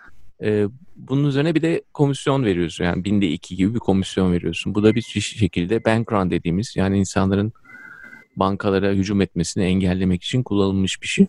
Ee, 0.43 0.67
bunun 0.97 1.29
üzerine 1.29 1.55
bir 1.55 1.63
de 1.63 1.83
komisyon 1.95 2.45
veriyorsun. 2.45 2.85
Yani 2.85 3.05
binde 3.05 3.29
iki 3.29 3.57
gibi 3.57 3.75
bir 3.75 3.79
komisyon 3.79 4.33
veriyorsun. 4.33 4.75
Bu 4.75 4.83
da 4.83 4.95
bir 4.95 5.03
şekilde 5.03 5.85
bank 5.85 6.13
run 6.13 6.31
dediğimiz 6.31 6.77
yani 6.77 6.99
insanların 6.99 7.53
bankalara 8.37 8.91
hücum 8.91 9.21
etmesini 9.21 9.65
engellemek 9.65 10.25
için 10.25 10.43
kullanılmış 10.43 11.03
bir 11.03 11.07
şey. 11.07 11.27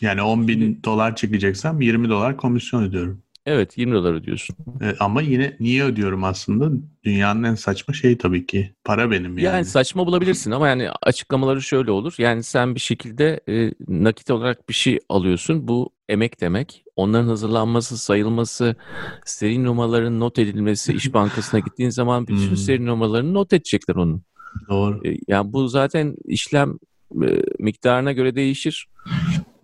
Yani 0.00 0.22
10 0.22 0.48
bin 0.48 0.80
dolar 0.84 1.16
çekeceksem 1.16 1.80
20 1.80 2.08
dolar 2.08 2.36
komisyon 2.36 2.82
ödüyorum. 2.82 3.23
Evet 3.46 3.78
20 3.78 3.94
dolar 3.94 4.14
ödüyorsun. 4.14 4.56
E, 4.82 4.94
ama 5.00 5.22
yine 5.22 5.56
niye 5.60 5.84
ödüyorum 5.84 6.24
aslında? 6.24 6.70
Dünyanın 7.04 7.42
en 7.42 7.54
saçma 7.54 7.94
şeyi 7.94 8.18
tabii 8.18 8.46
ki. 8.46 8.74
Para 8.84 9.10
benim 9.10 9.38
yani. 9.38 9.42
Yani 9.42 9.64
saçma 9.64 10.06
bulabilirsin 10.06 10.50
ama 10.50 10.68
yani 10.68 10.90
açıklamaları 11.02 11.62
şöyle 11.62 11.90
olur. 11.90 12.14
Yani 12.18 12.42
sen 12.42 12.74
bir 12.74 12.80
şekilde 12.80 13.40
e, 13.48 13.72
nakit 13.88 14.30
olarak 14.30 14.68
bir 14.68 14.74
şey 14.74 14.98
alıyorsun. 15.08 15.68
Bu 15.68 15.90
emek 16.08 16.40
demek. 16.40 16.84
Onların 16.96 17.28
hazırlanması, 17.28 17.98
sayılması, 17.98 18.76
seri 19.24 19.64
numaraların 19.64 20.20
not 20.20 20.38
edilmesi, 20.38 20.92
İş 20.92 21.14
Bankası'na 21.14 21.60
gittiğin 21.60 21.90
zaman 21.90 22.26
bütün 22.26 22.48
Hmm. 22.50 22.56
seri 22.56 22.86
numaralarını 22.86 23.34
not 23.34 23.52
edecekler 23.52 23.94
onun. 23.94 24.22
Doğru. 24.68 25.08
E, 25.08 25.16
Yani 25.28 25.52
bu 25.52 25.68
zaten 25.68 26.16
işlem 26.24 26.78
e, 27.22 27.42
miktarına 27.58 28.12
göre 28.12 28.34
değişir. 28.34 28.88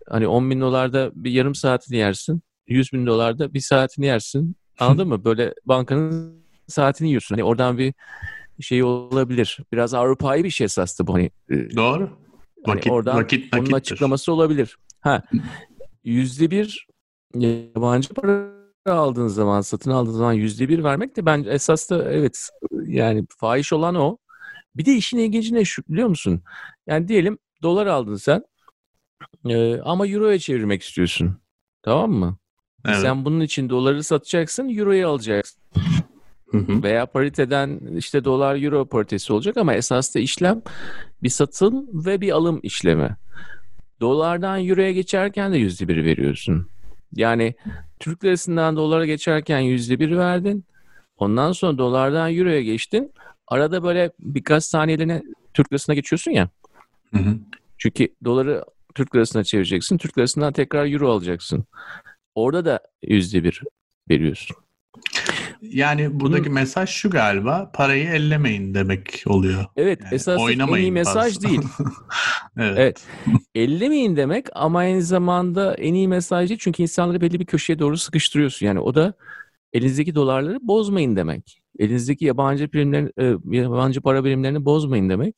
Hani 0.09 0.27
10 0.29 0.51
bin 0.51 0.61
dolarda 0.61 1.11
bir 1.15 1.31
yarım 1.31 1.55
saatini 1.55 1.97
yersin. 1.97 2.43
100 2.71 2.93
bin 2.93 3.07
dolarda 3.07 3.55
bir 3.55 3.61
saatini 3.61 4.07
yersin. 4.07 4.57
Anladın 4.79 5.09
mı? 5.09 5.25
Böyle 5.25 5.55
bankanın 5.65 6.45
saatini 6.67 7.09
yiyorsun. 7.09 7.35
Hani 7.35 7.45
oradan 7.45 7.79
bir 7.79 7.95
şey 8.61 8.83
olabilir. 8.83 9.59
Biraz 9.73 9.95
Avrupa'yı 9.95 10.45
bir 10.45 10.51
şey 10.51 10.65
esastı 10.65 11.07
bu. 11.07 11.15
Hani, 11.15 11.31
e, 11.51 11.77
Doğru. 11.77 12.11
hani 12.67 12.77
Vakit, 12.77 12.93
oradan 12.93 13.17
vakit 13.17 13.55
onun 13.57 13.73
açıklaması 13.73 14.33
olabilir. 14.33 14.77
Ha, 15.01 15.23
yüzde 16.05 16.51
bir 16.51 16.87
yabancı 17.35 18.15
para 18.15 18.51
aldığın 18.87 19.29
zaman, 19.29 19.61
satın 19.61 19.91
aldığın 19.91 20.13
zaman 20.13 20.33
yüzde 20.33 20.69
bir 20.69 20.85
vermek 20.85 21.17
de 21.17 21.27
bence 21.27 21.51
esas 21.51 21.91
da 21.91 22.13
evet 22.13 22.49
yani 22.87 23.27
fahiş 23.39 23.73
olan 23.73 23.95
o. 23.95 24.17
Bir 24.77 24.85
de 24.85 24.93
işin 24.93 25.19
ilginci 25.19 25.55
ne 25.55 25.65
şu 25.65 25.83
biliyor 25.89 26.09
musun? 26.09 26.43
Yani 26.87 27.09
diyelim 27.09 27.39
dolar 27.63 27.87
aldın 27.87 28.17
sen 28.17 28.43
e, 29.49 29.81
ama 29.81 30.07
euroya 30.07 30.39
çevirmek 30.39 30.83
istiyorsun. 30.83 31.41
Tamam 31.83 32.13
mı? 32.13 32.37
Evet. 32.87 32.99
Sen 32.99 33.25
bunun 33.25 33.41
için 33.41 33.69
doları 33.69 34.05
satacaksın, 34.05 34.79
euroyu 34.79 35.09
alacaksın. 35.09 35.61
Hı 36.51 36.59
hı. 36.59 36.83
Veya 36.83 37.07
pariteden 37.07 37.81
işte 37.97 38.25
dolar 38.25 38.63
euro 38.63 38.87
paritesi 38.87 39.33
olacak 39.33 39.57
ama 39.57 39.75
esas 39.75 40.15
da 40.15 40.19
işlem 40.21 40.63
bir 41.23 41.29
satım 41.29 41.87
ve 42.07 42.21
bir 42.21 42.31
alım 42.31 42.61
işlemi. 42.63 43.17
Dolardan 44.01 44.67
euroya 44.69 44.93
geçerken 44.93 45.53
de 45.53 45.59
yüzde 45.59 45.89
bir 45.89 46.05
veriyorsun. 46.05 46.67
Yani 47.15 47.55
Türk 48.01 48.25
lirasından 48.25 48.77
dolara 48.77 49.07
geçerken 49.07 49.59
yüzde 49.59 49.99
bir 49.99 50.17
verdin. 50.17 50.65
Ondan 51.17 51.53
sonra 51.53 51.79
dolardan 51.79 52.37
euroya 52.37 52.63
geçtin. 52.63 53.13
Arada 53.49 53.83
böyle 53.83 54.11
birkaç 54.21 54.65
saniyeliğine 54.65 55.23
Türk 55.55 55.73
lirasına 55.73 55.95
geçiyorsun 55.95 56.31
ya. 56.31 56.49
Hı 57.15 57.19
hı. 57.19 57.39
Çünkü 57.79 58.09
doları 58.25 58.65
Türk 58.95 59.15
lirasına 59.15 59.45
çevireceksin. 59.45 59.99
Türk 59.99 60.19
lirasından 60.19 60.53
tekrar 60.53 60.93
euro 60.93 61.11
alacaksın. 61.11 61.65
Orada 62.41 62.65
da 62.65 62.81
yüzde 63.03 63.45
bir 63.45 63.63
veriyorsun. 64.11 64.57
Yani 65.63 66.21
buradaki 66.21 66.45
Bunun- 66.45 66.55
mesaj 66.55 66.91
şu 66.91 67.11
galiba 67.11 67.71
parayı 67.75 68.05
ellemeyin 68.09 68.75
demek 68.75 69.23
oluyor. 69.27 69.65
Evet 69.77 70.01
Yani 70.05 70.15
esas 70.15 70.41
en 70.51 70.75
iyi 70.77 70.93
mesaj 70.93 71.35
fazla. 71.35 71.49
değil. 71.49 71.61
evet. 72.59 72.79
Evet. 72.79 73.07
Ellemeyin 73.55 74.17
demek 74.17 74.47
ama 74.55 74.79
aynı 74.79 75.03
zamanda 75.03 75.75
en 75.75 75.95
iyi 75.95 76.09
mesaj 76.09 76.49
değil. 76.49 76.61
Çünkü 76.63 76.83
insanları 76.83 77.21
belli 77.21 77.41
bir 77.41 77.47
köşeye 77.47 77.79
doğru 77.79 77.97
sıkıştırıyorsun. 77.99 78.67
Yani 78.67 78.81
o 78.81 78.95
da 78.95 79.15
elinizdeki 79.73 80.15
dolarları 80.15 80.59
bozmayın 80.63 81.17
demek. 81.17 81.63
Elinizdeki 81.79 82.25
yabancı 82.25 82.73
birimlerin, 82.73 83.13
e, 83.21 83.57
yabancı 83.57 84.01
para 84.01 84.25
birimlerini 84.25 84.65
bozmayın 84.65 85.09
demek. 85.09 85.35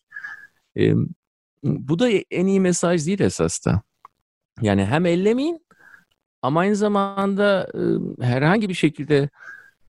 Bu 1.64 1.98
da 1.98 2.08
en 2.30 2.46
iyi 2.46 2.60
mesaj 2.60 3.06
değil 3.06 3.20
esas 3.20 3.66
da. 3.66 3.82
Yani 4.62 4.84
hem 4.84 5.06
ellemeyin 5.06 5.66
ama 6.42 6.60
aynı 6.60 6.76
zamanda 6.76 7.68
e, 8.20 8.24
herhangi 8.24 8.68
bir 8.68 8.74
şekilde 8.74 9.28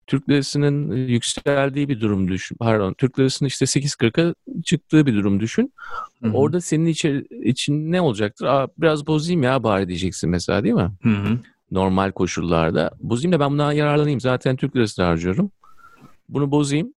Türk 0.07 0.29
lirasının 0.29 0.91
e, 0.91 0.99
yükseldiği 0.99 1.89
bir 1.89 2.01
durum 2.01 2.27
düşün. 2.27 2.55
Pardon, 2.55 2.93
Türk 2.93 3.19
lirasının 3.19 3.47
işte 3.47 3.65
8.40'a 3.65 4.35
çıktığı 4.63 5.05
bir 5.05 5.15
durum 5.15 5.39
düşün. 5.39 5.73
Hı 6.23 6.29
hı. 6.29 6.33
Orada 6.33 6.61
senin 6.61 6.85
için, 6.85 7.27
için 7.43 7.91
ne 7.91 8.01
olacaktır? 8.01 8.45
Aa, 8.45 8.67
biraz 8.77 9.07
bozayım 9.07 9.43
ya 9.43 9.63
bari 9.63 9.87
diyeceksin 9.87 10.29
mesela 10.29 10.63
değil 10.63 10.75
mi? 10.75 10.91
Hı 11.03 11.09
hı. 11.09 11.37
Normal 11.71 12.11
koşullarda. 12.11 12.91
Bozayım 12.99 13.31
da 13.31 13.39
ben 13.39 13.51
bundan 13.51 13.71
yararlanayım. 13.71 14.19
Zaten 14.19 14.55
Türk 14.55 14.75
lirasını 14.75 15.05
harcıyorum. 15.05 15.51
Bunu 16.29 16.51
bozayım. 16.51 16.93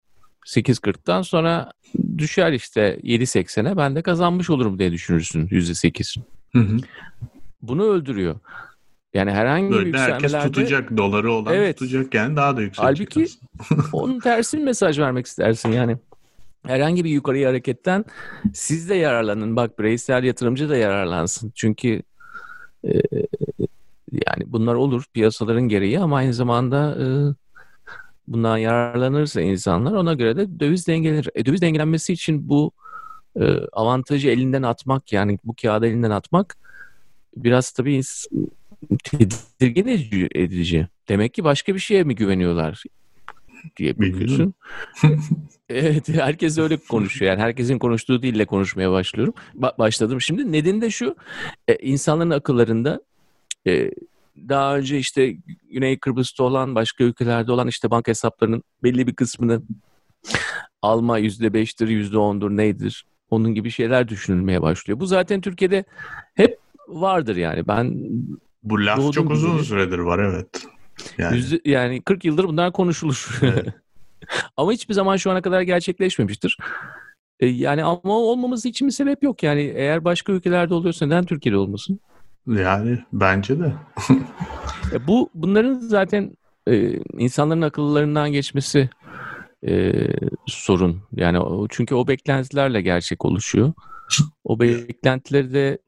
8.40'tan 0.46 1.22
sonra 1.22 1.72
düşer 2.18 2.52
işte 2.52 3.00
7.80'e 3.02 3.76
ben 3.76 3.96
de 3.96 4.02
kazanmış 4.02 4.50
olurum 4.50 4.78
diye 4.78 4.92
düşünürsün 4.92 5.46
%8. 5.48 6.20
Hı 6.52 6.58
hı. 6.58 6.76
Bunu 7.62 7.84
öldürüyor. 7.84 8.36
Yani 9.16 9.30
herhangi 9.30 9.70
bir 9.70 9.74
Böyle 9.74 9.98
herkes 9.98 10.22
yükselmelerde 10.22 10.52
tutacak 10.52 10.96
doları 10.96 11.32
olan 11.32 11.54
Evet. 11.54 11.78
tutacak 11.78 12.14
yani 12.14 12.36
daha 12.36 12.56
da 12.56 12.62
yükselecek. 12.62 13.08
Halbuki- 13.16 13.38
onun 13.92 14.20
tersi 14.20 14.58
bir 14.58 14.62
mesaj 14.62 14.98
vermek 14.98 15.26
istersin 15.26 15.72
yani. 15.72 15.96
Herhangi 16.66 17.04
bir 17.04 17.10
yukarı 17.10 17.44
hareketten 17.44 18.04
siz 18.54 18.88
de 18.88 18.94
yararlanın. 18.94 19.56
Bak 19.56 19.78
bireysel 19.78 20.24
yatırımcı 20.24 20.68
da 20.68 20.76
yararlansın. 20.76 21.52
Çünkü 21.54 22.02
e, 22.84 22.92
yani 24.26 24.44
bunlar 24.46 24.74
olur 24.74 25.04
piyasaların 25.14 25.68
gereği 25.68 26.00
ama 26.00 26.16
aynı 26.16 26.34
zamanda 26.34 26.96
e, 27.00 27.06
bundan 28.28 28.58
yararlanırsa 28.58 29.40
insanlar 29.40 29.92
ona 29.92 30.14
göre 30.14 30.36
de 30.36 30.60
döviz 30.60 30.86
dengelenir. 30.88 31.28
E, 31.34 31.46
döviz 31.46 31.62
dengelenmesi 31.62 32.12
için 32.12 32.48
bu 32.48 32.72
e, 33.40 33.44
avantajı 33.72 34.28
elinden 34.28 34.62
atmak 34.62 35.12
yani 35.12 35.38
bu 35.44 35.54
kağıdı 35.62 35.86
elinden 35.86 36.10
atmak 36.10 36.56
biraz 37.36 37.70
tabii 37.70 38.00
tedirgin 39.04 39.86
edici-. 40.34 40.88
Demek 41.08 41.34
ki 41.34 41.44
başka 41.44 41.74
bir 41.74 41.80
şeye 41.80 42.04
mi 42.04 42.14
güveniyorlar 42.14 42.82
diye 43.76 43.98
Bilmiyorum. 43.98 44.54
bakıyorsun. 45.02 45.28
evet 45.68 46.08
herkes 46.08 46.58
öyle 46.58 46.76
konuşuyor. 46.76 47.30
Yani 47.32 47.42
herkesin 47.42 47.78
konuştuğu 47.78 48.22
dille 48.22 48.44
konuşmaya 48.44 48.90
başlıyorum. 48.90 49.34
Ba- 49.56 49.78
başladım 49.78 50.20
şimdi. 50.20 50.52
Nedeni 50.52 50.80
de 50.80 50.90
şu. 50.90 51.16
E, 51.68 51.76
insanların 51.76 52.30
akıllarında 52.30 53.00
e, 53.66 53.90
daha 54.48 54.76
önce 54.76 54.98
işte 54.98 55.36
Güney 55.70 55.98
Kıbrıs'ta 55.98 56.44
olan 56.44 56.74
başka 56.74 57.04
ülkelerde 57.04 57.52
olan 57.52 57.68
işte 57.68 57.90
banka 57.90 58.10
hesaplarının 58.10 58.62
belli 58.82 59.06
bir 59.06 59.14
kısmını 59.14 59.62
alma 60.82 61.18
yüzde 61.18 61.52
beştir, 61.52 61.88
yüzde 61.88 62.18
ondur 62.18 62.50
neydir? 62.50 63.06
Onun 63.30 63.54
gibi 63.54 63.70
şeyler 63.70 64.08
düşünülmeye 64.08 64.62
başlıyor. 64.62 65.00
Bu 65.00 65.06
zaten 65.06 65.40
Türkiye'de 65.40 65.84
hep 66.34 66.58
vardır 66.88 67.36
yani. 67.36 67.68
Ben 67.68 67.96
Bu 68.66 68.86
laf 68.86 68.98
Doğduğum 68.98 69.12
çok 69.12 69.30
uzun 69.30 69.52
gibi. 69.52 69.64
süredir 69.64 69.98
var 69.98 70.18
evet. 70.18 70.66
Yani 71.18 71.36
Yüzde, 71.36 71.60
yani 71.64 72.02
40 72.02 72.24
yıldır 72.24 72.44
bunlar 72.44 72.72
konuşulur. 72.72 73.38
Evet. 73.42 73.66
Ama 74.56 74.72
hiçbir 74.72 74.94
zaman 74.94 75.16
şu 75.16 75.30
ana 75.30 75.42
kadar 75.42 75.62
gerçekleşmemiştir. 75.62 76.58
E, 77.40 77.46
yani 77.46 77.84
ama 77.84 78.14
olmaması 78.14 78.68
için 78.68 78.88
bir 78.88 78.92
sebep 78.92 79.22
yok. 79.22 79.42
Yani 79.42 79.60
eğer 79.60 80.04
başka 80.04 80.32
ülkelerde 80.32 80.74
oluyorsa 80.74 81.06
neden 81.06 81.24
Türkiye'de 81.24 81.56
olmasın? 81.56 82.00
Yani 82.46 82.98
bence 83.12 83.58
de. 83.58 83.72
e, 84.92 85.06
bu 85.06 85.30
bunların 85.34 85.74
zaten 85.74 86.36
e, 86.68 86.92
insanların 87.18 87.62
akıllarından 87.62 88.32
geçmesi 88.32 88.90
e, 89.66 89.92
sorun. 90.46 91.02
Yani 91.12 91.38
o, 91.38 91.68
çünkü 91.68 91.94
o 91.94 92.08
beklentilerle 92.08 92.82
gerçek 92.82 93.24
oluşuyor. 93.24 93.72
O 94.44 94.60
beklentileri 94.60 95.52
de 95.52 95.78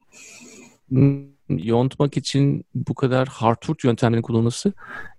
yontmak 1.49 2.17
için 2.17 2.65
bu 2.75 2.95
kadar 2.95 3.29
hardwood 3.29 3.85
yöntemlerin 3.85 4.23
kullanılması 4.23 4.73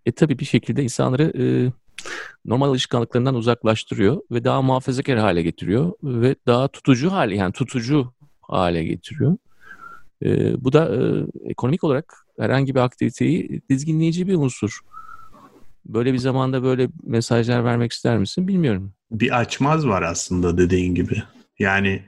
e 0.06 0.12
tabii 0.12 0.40
bir 0.40 0.46
şekilde 0.46 0.84
insanları 0.84 1.24
e, 1.24 1.46
normal 2.46 2.70
alışkanlıklarından 2.70 3.36
uzaklaştırıyor 3.36 4.22
ve 4.32 4.44
daha 4.44 4.62
muhafazakar 4.62 5.18
hale 5.18 5.42
getiriyor 5.42 5.92
ve 6.04 6.36
daha 6.48 6.68
tutucu 6.68 7.12
hale 7.12 7.36
yani 7.36 7.54
tutucu 7.54 8.14
hale 8.42 8.84
getiriyor. 8.84 9.38
E, 10.26 10.54
bu 10.64 10.74
da 10.74 10.96
e, 10.96 11.00
ekonomik 11.50 11.84
olarak 11.84 12.26
herhangi 12.40 12.76
bir 12.76 12.80
aktiviteyi 12.80 13.62
dizginleyici 13.70 14.28
bir 14.28 14.36
unsur. 14.36 14.80
Böyle 15.86 16.14
bir 16.14 16.18
zamanda 16.18 16.64
böyle 16.64 16.90
mesajlar 17.04 17.66
vermek 17.66 17.92
ister 17.92 18.18
misin 18.18 18.48
bilmiyorum. 18.48 18.94
Bir 19.12 19.40
açmaz 19.40 19.88
var 19.88 20.02
aslında 20.02 20.58
dediğin 20.58 20.96
gibi. 20.96 21.24
Yani 21.60 22.04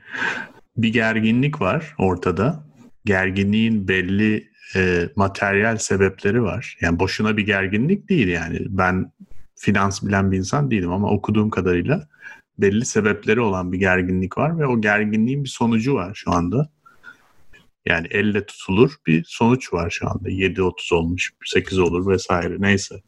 bir 0.76 0.92
gerginlik 0.92 1.60
var 1.60 1.94
ortada. 1.98 2.64
Gerginliğin 3.04 3.88
belli 3.88 4.50
e, 4.76 5.08
materyal 5.16 5.76
sebepleri 5.76 6.42
var. 6.42 6.76
Yani 6.80 6.98
boşuna 6.98 7.36
bir 7.36 7.46
gerginlik 7.46 8.08
değil 8.08 8.28
yani. 8.28 8.58
Ben 8.68 9.12
finans 9.56 10.02
bilen 10.02 10.32
bir 10.32 10.38
insan 10.38 10.70
değilim 10.70 10.92
ama 10.92 11.10
okuduğum 11.10 11.50
kadarıyla 11.50 12.08
belli 12.58 12.84
sebepleri 12.84 13.40
olan 13.40 13.72
bir 13.72 13.78
gerginlik 13.78 14.38
var 14.38 14.58
ve 14.58 14.66
o 14.66 14.80
gerginliğin 14.80 15.44
bir 15.44 15.48
sonucu 15.48 15.94
var 15.94 16.12
şu 16.14 16.30
anda. 16.30 16.70
Yani 17.86 18.06
elle 18.10 18.46
tutulur 18.46 18.92
bir 19.06 19.24
sonuç 19.26 19.72
var 19.72 19.90
şu 19.90 20.10
anda. 20.10 20.30
7-30 20.30 20.94
olmuş, 20.94 21.32
8 21.44 21.78
olur 21.78 22.06
vesaire 22.06 22.56
neyse. 22.58 23.02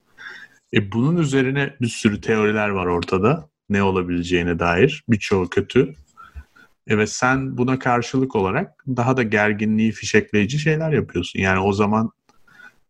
E 0.74 0.92
bunun 0.92 1.16
üzerine 1.16 1.74
bir 1.80 1.88
sürü 1.88 2.20
teoriler 2.20 2.68
var 2.68 2.86
ortada. 2.86 3.48
Ne 3.68 3.82
olabileceğine 3.82 4.58
dair. 4.58 5.04
Birçoğu 5.08 5.50
kötü. 5.50 5.94
Evet 6.87 7.11
sen 7.11 7.59
buna 7.59 7.79
karşılık 7.79 8.37
olarak 8.37 8.85
daha 8.88 9.17
da 9.17 9.23
gerginliği 9.23 9.93
fişekleyici 9.93 10.59
şeyler 10.59 10.93
yapıyorsun. 10.93 11.41
Yani 11.41 11.61
o 11.61 11.73
zaman 11.73 12.11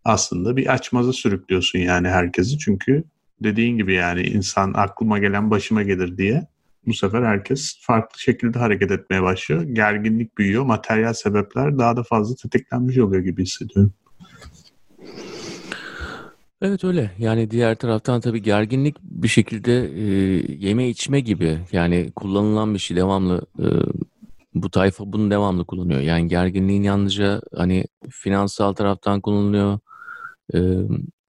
aslında 0.05 0.57
bir 0.57 0.73
açmaza 0.73 1.13
sürüklüyorsun 1.13 1.79
yani 1.79 2.09
herkesi. 2.09 2.59
Çünkü 2.59 3.05
dediğin 3.43 3.77
gibi 3.77 3.95
yani 3.95 4.23
insan 4.23 4.73
aklıma 4.75 5.19
gelen 5.19 5.51
başıma 5.51 5.83
gelir 5.83 6.19
diye 6.19 6.47
bu 6.87 6.95
sefer 6.95 7.23
herkes 7.23 7.79
farklı 7.81 8.19
şekilde 8.19 8.59
hareket 8.59 8.91
etmeye 8.91 9.23
başlıyor. 9.23 9.63
Gerginlik 9.63 10.39
büyüyor. 10.39 10.65
Materyal 10.65 11.13
sebepler 11.13 11.79
daha 11.79 11.97
da 11.97 12.03
fazla 12.03 12.37
tetiklenmiş 12.37 12.99
oluyor 12.99 13.23
gibi 13.23 13.43
hissediyorum. 13.43 13.95
Evet 16.65 16.85
öyle. 16.85 17.11
Yani 17.19 17.51
diğer 17.51 17.75
taraftan 17.75 18.21
tabii 18.21 18.43
gerginlik 18.43 18.97
bir 19.03 19.29
şekilde 19.29 19.73
e, 19.95 20.05
yeme 20.67 20.89
içme 20.89 21.21
gibi. 21.21 21.59
Yani 21.73 22.13
kullanılan 22.17 22.75
bir 22.75 22.79
şey 22.79 22.97
devamlı 22.97 23.47
e, 23.59 23.67
bu 24.55 24.71
tayfa 24.71 25.13
bunu 25.13 25.31
devamlı 25.31 25.65
kullanıyor. 25.65 26.01
Yani 26.01 26.29
gerginliğin 26.29 26.83
yalnızca 26.83 27.41
hani 27.57 27.85
finansal 28.11 28.73
taraftan 28.73 29.21
kullanılıyor. 29.21 29.79
E, 30.55 30.59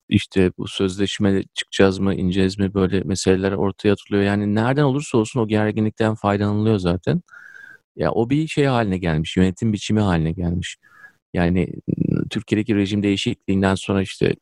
işte 0.10 0.52
bu 0.58 0.68
sözleşme 0.68 1.44
çıkacağız 1.54 2.00
mı, 2.00 2.16
ineceğiz 2.16 2.60
mi 2.60 2.74
böyle 2.74 3.02
meseleler 3.02 3.52
ortaya 3.52 3.94
atılıyor. 3.94 4.24
Yani 4.24 4.56
nereden 4.56 4.84
olursa 4.84 5.18
olsun 5.18 5.40
o 5.40 5.48
gerginlikten 5.48 6.16
faydalanılıyor 6.16 6.80
zaten. 6.80 7.22
Ya 7.96 8.12
o 8.12 8.30
bir 8.30 8.48
şey 8.48 8.66
haline 8.66 8.98
gelmiş, 8.98 9.38
yönetim 9.38 9.74
biçimi 9.74 10.02
haline 10.02 10.32
gelmiş. 10.32 10.78
Yani 11.34 11.70
Türkiye'deki 12.30 12.76
rejim 12.76 13.04
değişikliğinden 13.04 13.76
sonra 13.76 14.02
işte 14.02 14.36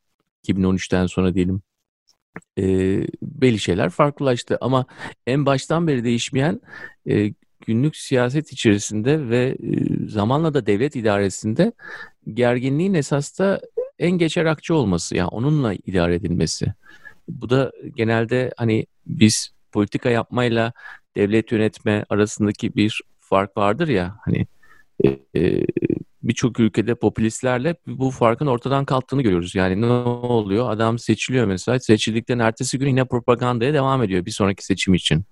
2013'ten 0.47 1.05
sonra 1.05 1.35
diyelim 1.35 1.61
e, 2.57 2.63
belli 3.21 3.59
şeyler 3.59 3.89
farklılaştı. 3.89 4.57
Ama 4.61 4.85
en 5.27 5.45
baştan 5.45 5.87
beri 5.87 6.03
değişmeyen 6.03 6.61
e, 7.09 7.33
günlük 7.65 7.95
siyaset 7.95 8.51
içerisinde 8.51 9.29
ve 9.29 9.57
e, 9.63 10.07
zamanla 10.07 10.53
da 10.53 10.65
devlet 10.65 10.95
idaresinde 10.95 11.73
gerginliğin 12.33 12.93
esas 12.93 13.39
da 13.39 13.61
en 13.99 14.11
geçer 14.11 14.45
akçe 14.45 14.73
olması 14.73 15.15
yani 15.17 15.27
onunla 15.27 15.73
idare 15.73 16.15
edilmesi. 16.15 16.73
Bu 17.27 17.49
da 17.49 17.71
genelde 17.95 18.51
hani 18.57 18.85
biz 19.05 19.49
politika 19.71 20.09
yapmayla 20.09 20.73
devlet 21.15 21.51
yönetme 21.51 22.05
arasındaki 22.09 22.75
bir 22.75 23.01
fark 23.19 23.57
vardır 23.57 23.87
ya 23.87 24.19
hani 24.25 24.47
e, 25.03 25.09
e, 25.35 25.65
birçok 26.23 26.59
ülkede 26.59 26.95
popülistlerle 26.95 27.75
bu 27.87 28.11
farkın 28.11 28.47
ortadan 28.47 28.85
kalktığını 28.85 29.21
görüyoruz. 29.21 29.55
Yani 29.55 29.81
ne 29.81 29.85
oluyor? 29.85 30.71
Adam 30.71 30.99
seçiliyor 30.99 31.45
mesela. 31.45 31.79
Seçildikten 31.79 32.39
ertesi 32.39 32.79
gün 32.79 32.87
yine 32.87 33.05
propagandaya 33.05 33.73
devam 33.73 34.03
ediyor 34.03 34.25
bir 34.25 34.31
sonraki 34.31 34.65
seçim 34.65 34.93
için. 34.93 35.23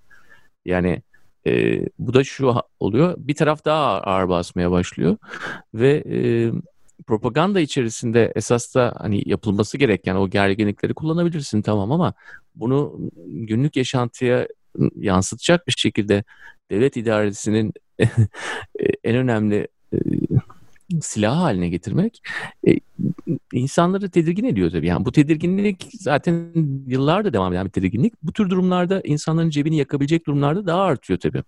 Yani 0.65 1.01
e, 1.47 1.81
bu 1.99 2.13
da 2.13 2.23
şu 2.23 2.55
oluyor. 2.79 3.15
Bir 3.17 3.35
taraf 3.35 3.65
daha 3.65 4.01
ağır 4.01 4.29
basmaya 4.29 4.71
başlıyor 4.71 5.17
ve 5.73 6.03
e, 6.09 6.51
propaganda 7.07 7.59
içerisinde 7.59 8.31
esas 8.35 8.75
da 8.75 8.93
hani 8.97 9.29
yapılması 9.29 9.77
gereken 9.77 10.15
o 10.15 10.29
gerginlikleri 10.29 10.93
kullanabilirsin 10.93 11.61
tamam 11.61 11.91
ama 11.91 12.13
bunu 12.55 12.99
günlük 13.25 13.75
yaşantıya 13.75 14.47
yansıtacak 14.95 15.67
bir 15.67 15.73
şekilde 15.77 16.23
devlet 16.71 16.97
idaresinin 16.97 17.73
en 19.03 19.15
önemli 19.15 19.67
silah 21.01 21.37
haline 21.37 21.69
getirmek 21.69 22.21
e, 22.67 22.75
insanları 23.53 24.09
tedirgin 24.09 24.43
ediyor 24.43 24.71
tabii. 24.71 24.87
Yani 24.87 25.05
bu 25.05 25.11
tedirginlik 25.11 25.87
zaten 25.93 26.53
yıllardır 26.87 27.33
devam 27.33 27.53
eden 27.53 27.65
bir 27.65 27.71
tedirginlik. 27.71 28.13
Bu 28.23 28.33
tür 28.33 28.49
durumlarda 28.49 29.01
insanların 29.03 29.49
cebini 29.49 29.77
yakabilecek 29.77 30.27
durumlarda 30.27 30.65
daha 30.65 30.81
artıyor 30.81 31.19
tabii. 31.19 31.43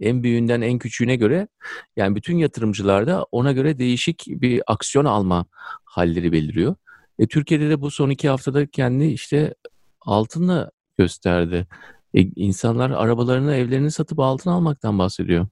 En 0.00 0.22
büyüğünden 0.22 0.60
en 0.60 0.78
küçüğüne 0.78 1.16
göre 1.16 1.48
yani 1.96 2.16
bütün 2.16 2.38
yatırımcılarda 2.38 3.26
ona 3.32 3.52
göre 3.52 3.78
değişik 3.78 4.24
bir 4.28 4.62
aksiyon 4.66 5.04
alma 5.04 5.46
halleri 5.84 6.32
beliriyor. 6.32 6.74
E, 7.18 7.26
Türkiye'de 7.26 7.70
de 7.70 7.80
bu 7.80 7.90
son 7.90 8.10
iki 8.10 8.28
haftada 8.28 8.66
kendi 8.66 9.04
işte 9.04 9.54
altınla 10.00 10.70
gösterdi. 10.98 11.66
E, 12.14 12.20
insanlar 12.22 12.90
arabalarını, 12.90 13.54
evlerini 13.54 13.90
satıp 13.90 14.18
altın 14.18 14.50
almaktan 14.50 14.98
bahsediyor. 14.98 15.46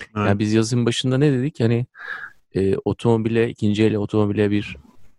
Evet. 0.00 0.28
Yani 0.28 0.38
biz 0.38 0.52
yazın 0.52 0.86
başında 0.86 1.18
ne 1.18 1.32
dedik? 1.32 1.60
Hani 1.60 1.86
e, 2.54 2.76
otomobile, 2.84 3.48
ikinci 3.50 3.84
el 3.84 3.94
otomobile 3.94 4.50
bir 4.50 4.76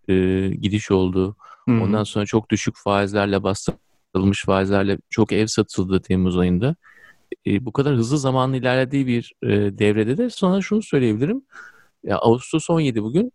e, 0.10 0.48
gidiş 0.50 0.92
oldu. 0.92 1.36
Hı-hı. 1.70 1.84
Ondan 1.84 2.04
sonra 2.04 2.26
çok 2.26 2.50
düşük 2.50 2.76
faizlerle 2.78 3.44
bastırılmış 3.44 4.46
faizlerle 4.46 4.98
çok 5.10 5.32
ev 5.32 5.48
satıldı 5.48 6.02
Temmuz 6.02 6.38
ayında. 6.38 6.76
E, 7.48 7.66
bu 7.66 7.72
kadar 7.72 7.96
hızlı 7.96 8.18
zamanlı 8.18 8.58
ilerlediği 8.58 9.08
bir 9.08 9.34
e, 9.44 9.50
devrede 9.78 10.18
de 10.18 10.30
sonra 10.30 10.62
şunu 10.62 10.82
söyleyebilirim. 10.82 11.42
Ya, 12.04 12.18
Ağustos 12.18 12.70
17 12.70 13.04
bugün. 13.04 13.32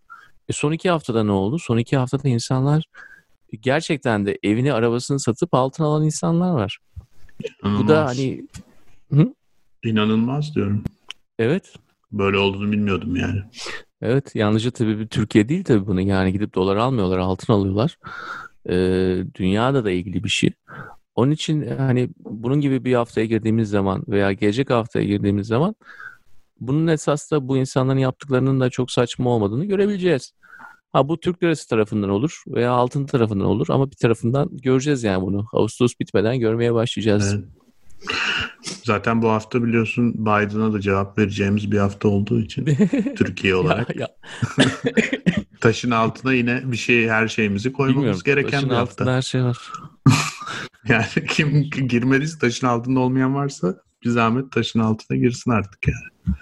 E, 0.49 0.53
son 0.53 0.73
iki 0.73 0.91
haftada 0.91 1.25
ne 1.25 1.33
oldu? 1.33 1.59
Son 1.59 1.79
iki 1.79 1.97
haftada 1.97 2.29
insanlar 2.29 2.85
gerçekten 3.61 4.27
de 4.27 4.39
evini, 4.43 4.73
arabasını 4.73 5.21
satıp 5.21 5.55
altın 5.55 5.85
alan 5.85 6.05
insanlar 6.05 6.53
var. 6.53 6.79
İnanılmaz. 7.63 7.85
Bu 7.85 7.89
da 7.89 8.07
hani... 8.07 8.47
Hı? 9.13 9.35
İnanılmaz 9.85 10.55
diyorum. 10.55 10.85
Evet. 11.41 11.75
Böyle 12.13 12.39
olduğunu 12.39 12.73
bilmiyordum 12.73 13.17
yani. 13.17 13.43
Evet 14.03 14.35
yalnızca 14.35 14.71
tabii 14.71 15.09
Türkiye 15.09 15.49
değil 15.49 15.65
tabii 15.65 15.87
bunu 15.87 16.01
yani 16.01 16.33
gidip 16.33 16.55
dolar 16.55 16.77
almıyorlar 16.77 17.19
altın 17.19 17.53
alıyorlar. 17.53 17.99
Ee, 18.69 19.25
dünyada 19.35 19.85
da 19.85 19.91
ilgili 19.91 20.25
bir 20.25 20.29
şey. 20.29 20.51
Onun 21.15 21.31
için 21.31 21.77
hani 21.77 22.09
bunun 22.19 22.61
gibi 22.61 22.85
bir 22.85 22.95
haftaya 22.95 23.27
girdiğimiz 23.27 23.71
zaman 23.71 24.05
veya 24.09 24.33
gelecek 24.33 24.71
haftaya 24.71 25.05
girdiğimiz 25.05 25.47
zaman 25.47 25.75
bunun 26.61 26.87
esas 26.87 27.31
da 27.31 27.49
bu 27.49 27.57
insanların 27.57 27.99
yaptıklarının 27.99 28.61
da 28.61 28.71
çok 28.71 28.91
saçma 28.91 29.31
olmadığını 29.31 29.65
görebileceğiz. 29.65 30.33
Ha 30.93 31.09
bu 31.09 31.21
Türk 31.21 31.43
lirası 31.43 31.69
tarafından 31.69 32.11
olur 32.11 32.43
veya 32.49 32.73
altın 32.73 33.07
tarafından 33.07 33.47
olur 33.47 33.67
ama 33.71 33.91
bir 33.91 33.97
tarafından 33.97 34.49
göreceğiz 34.53 35.05
yani 35.05 35.23
bunu. 35.23 35.47
Ağustos 35.53 35.93
bitmeden 36.01 36.41
görmeye 36.41 36.75
başlayacağız. 36.75 37.35
Evet. 37.35 37.60
Zaten 38.85 39.23
bu 39.23 39.29
hafta 39.29 39.63
biliyorsun 39.63 40.15
Biden'a 40.15 40.73
da 40.73 40.81
cevap 40.81 41.19
vereceğimiz 41.19 41.73
bir 41.73 41.79
hafta 41.79 42.09
olduğu 42.09 42.41
için 42.41 42.65
Türkiye 43.17 43.55
olarak. 43.55 43.97
ya, 43.97 44.09
ya. 44.59 44.67
taşın 45.61 45.91
altına 45.91 46.33
yine 46.33 46.63
bir 46.65 46.77
şey 46.77 47.09
her 47.09 47.29
şeyimizi 47.29 47.73
koymamız 47.73 47.97
Bilmiyorum, 47.97 48.21
gereken 48.25 48.71
bir 48.71 48.75
hafta. 48.75 49.13
her 49.17 49.23
şey 49.23 49.43
var. 49.45 49.59
yani 50.89 51.07
kim 51.29 51.63
girmediyse 51.71 52.39
taşın 52.39 52.67
altında 52.67 53.01
olmayan 53.01 53.35
varsa 53.35 53.75
bir 54.05 54.11
zahmet 54.11 54.53
taşın 54.53 54.81
altına 54.81 55.17
girsin 55.17 55.51
artık 55.51 55.89
yani. 55.89 56.37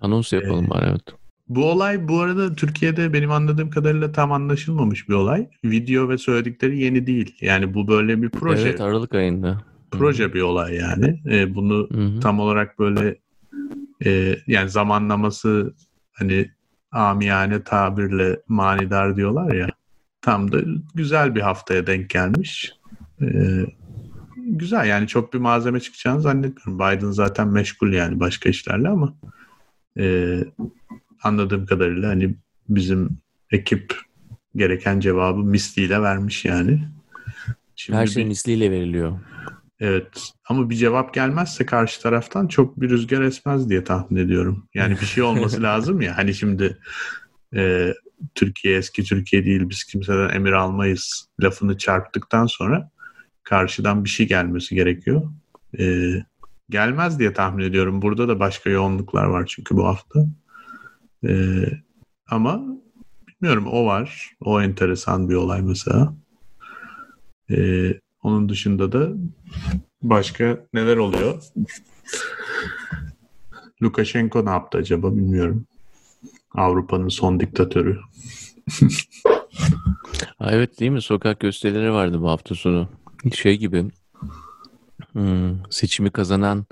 Anons 0.00 0.32
yapalım 0.32 0.64
ee, 0.64 0.70
bari 0.70 0.86
evet. 0.90 1.02
Bu 1.48 1.70
olay 1.70 2.08
bu 2.08 2.20
arada 2.20 2.54
Türkiye'de 2.54 3.12
benim 3.12 3.30
anladığım 3.30 3.70
kadarıyla 3.70 4.12
tam 4.12 4.32
anlaşılmamış 4.32 5.08
bir 5.08 5.14
olay. 5.14 5.48
Video 5.64 6.08
ve 6.08 6.18
söyledikleri 6.18 6.78
yeni 6.78 7.06
değil. 7.06 7.36
Yani 7.40 7.74
bu 7.74 7.88
böyle 7.88 8.22
bir 8.22 8.30
proje. 8.30 8.68
Evet 8.68 8.80
Aralık 8.80 9.14
ayında. 9.14 9.62
Proje 9.90 10.34
bir 10.34 10.40
olay 10.40 10.74
yani. 10.74 11.20
E, 11.30 11.54
bunu 11.54 11.88
Hı 11.92 12.00
hı. 12.00 12.20
tam 12.20 12.40
olarak 12.40 12.78
böyle 12.78 13.18
e, 14.04 14.36
yani 14.46 14.70
zamanlaması 14.70 15.74
hani 16.12 16.50
amiyane 16.92 17.62
tabirle 17.62 18.40
manidar 18.48 19.16
diyorlar 19.16 19.54
ya. 19.54 19.68
Tam 20.20 20.52
da 20.52 20.58
güzel 20.94 21.34
bir 21.34 21.40
haftaya 21.40 21.86
denk 21.86 22.10
gelmiş. 22.10 22.72
E, 23.22 23.26
güzel 24.36 24.86
yani 24.86 25.06
çok 25.08 25.34
bir 25.34 25.38
malzeme 25.38 25.80
çıkacağını 25.80 26.20
zannetmiyorum. 26.20 26.78
Biden 26.98 27.10
zaten 27.10 27.48
meşgul 27.48 27.92
yani 27.92 28.20
başka 28.20 28.48
işlerle 28.48 28.88
ama 28.88 29.14
e, 29.98 30.38
anladığım 31.22 31.66
kadarıyla 31.66 32.08
hani 32.08 32.34
bizim 32.68 33.18
ekip 33.50 33.94
gereken 34.56 35.00
cevabı 35.00 35.38
misliyle 35.40 36.02
vermiş 36.02 36.44
yani. 36.44 36.88
Şimdi 37.76 37.98
Her 37.98 38.06
şey 38.06 38.22
bir- 38.24 38.28
misliyle 38.28 38.70
veriliyor. 38.70 39.18
Evet 39.80 40.32
ama 40.48 40.70
bir 40.70 40.74
cevap 40.74 41.14
gelmezse 41.14 41.66
karşı 41.66 42.02
taraftan 42.02 42.46
çok 42.46 42.80
bir 42.80 42.90
rüzgar 42.90 43.22
esmez 43.22 43.70
diye 43.70 43.84
tahmin 43.84 44.20
ediyorum. 44.20 44.68
Yani 44.74 44.96
bir 45.00 45.06
şey 45.06 45.22
olması 45.22 45.62
lazım 45.62 46.00
ya 46.00 46.16
hani 46.16 46.34
şimdi 46.34 46.78
e, 47.56 47.92
Türkiye 48.34 48.78
eski 48.78 49.04
Türkiye 49.04 49.44
değil 49.44 49.68
biz 49.68 49.84
kimseden 49.84 50.28
emir 50.28 50.52
almayız 50.52 51.28
lafını 51.42 51.78
çarptıktan 51.78 52.46
sonra 52.46 52.90
karşıdan 53.42 54.04
bir 54.04 54.08
şey 54.08 54.28
gelmesi 54.28 54.74
gerekiyor. 54.74 55.22
E, 55.78 56.14
gelmez 56.70 57.18
diye 57.18 57.32
tahmin 57.32 57.64
ediyorum. 57.64 58.02
Burada 58.02 58.28
da 58.28 58.40
başka 58.40 58.70
yoğunluklar 58.70 59.24
var 59.24 59.46
çünkü 59.46 59.76
bu 59.76 59.86
hafta. 59.86 60.26
E, 61.28 61.64
ama 62.26 62.62
bilmiyorum 63.28 63.66
o 63.66 63.86
var. 63.86 64.30
O 64.40 64.60
enteresan 64.62 65.28
bir 65.28 65.34
olay 65.34 65.62
mesela. 65.62 66.14
E, 67.50 67.56
onun 68.26 68.48
dışında 68.48 68.92
da 68.92 69.08
başka 70.02 70.58
neler 70.74 70.96
oluyor? 70.96 71.42
Lukashenko 73.82 74.46
ne 74.46 74.50
yaptı 74.50 74.78
acaba 74.78 75.16
bilmiyorum. 75.16 75.66
Avrupa'nın 76.54 77.08
son 77.08 77.40
diktatörü. 77.40 77.98
Ha, 80.38 80.48
evet 80.50 80.80
değil 80.80 80.90
mi? 80.90 81.02
Sokak 81.02 81.40
gösterileri 81.40 81.92
vardı 81.92 82.22
bu 82.22 82.30
hafta 82.30 82.54
sonu. 82.54 82.88
Şey 83.34 83.58
gibi 83.58 83.84
hmm, 85.12 85.50
seçimi 85.70 86.10
kazanan 86.10 86.64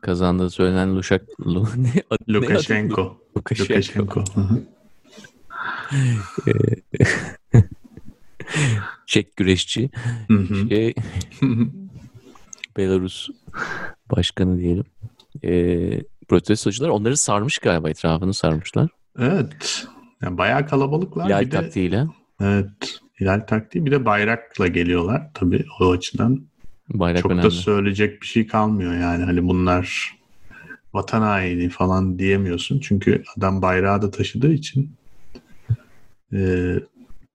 kazandığı 0.00 0.50
söylenen 0.50 0.96
Luşak 0.96 1.22
Lu, 1.40 1.68
ne 1.76 1.92
adı- 2.10 2.24
ne 2.28 2.32
adı? 2.32 2.32
Lukashenko. 2.32 3.18
Lukashenko. 3.36 4.24
Çek 9.10 9.36
güreşçi. 9.36 9.90
Hı 10.28 10.34
hı. 10.34 10.68
Şey, 10.68 10.94
Belarus 12.76 13.28
başkanı 14.10 14.58
diyelim. 14.58 14.84
Ee, 15.44 16.02
protestocular 16.28 16.88
onları 16.88 17.16
sarmış 17.16 17.58
galiba 17.58 17.90
etrafını 17.90 18.34
sarmışlar. 18.34 18.88
evet. 19.18 19.86
Yani 20.22 20.38
bayağı 20.38 20.66
kalabalıklar. 20.66 21.26
Hilal 21.26 21.40
bir 21.40 21.46
de, 21.46 21.50
taktiğiyle. 21.50 22.06
evet. 22.40 23.00
Hilal 23.20 23.40
taktiği. 23.40 23.86
Bir 23.86 23.90
de 23.90 24.04
bayrakla 24.04 24.66
geliyorlar 24.66 25.30
tabii 25.34 25.64
o 25.80 25.90
açıdan. 25.90 26.42
Bayrak 26.88 27.22
Çok 27.22 27.32
önemli. 27.32 27.46
da 27.46 27.50
söyleyecek 27.50 28.22
bir 28.22 28.26
şey 28.26 28.46
kalmıyor 28.46 28.94
yani. 28.94 29.24
Hani 29.24 29.46
bunlar 29.48 30.16
vatan 30.94 31.22
haini 31.22 31.68
falan 31.68 32.18
diyemiyorsun. 32.18 32.80
Çünkü 32.80 33.22
adam 33.36 33.62
bayrağı 33.62 34.02
da 34.02 34.10
taşıdığı 34.10 34.52
için 34.52 34.92
e, 36.32 36.74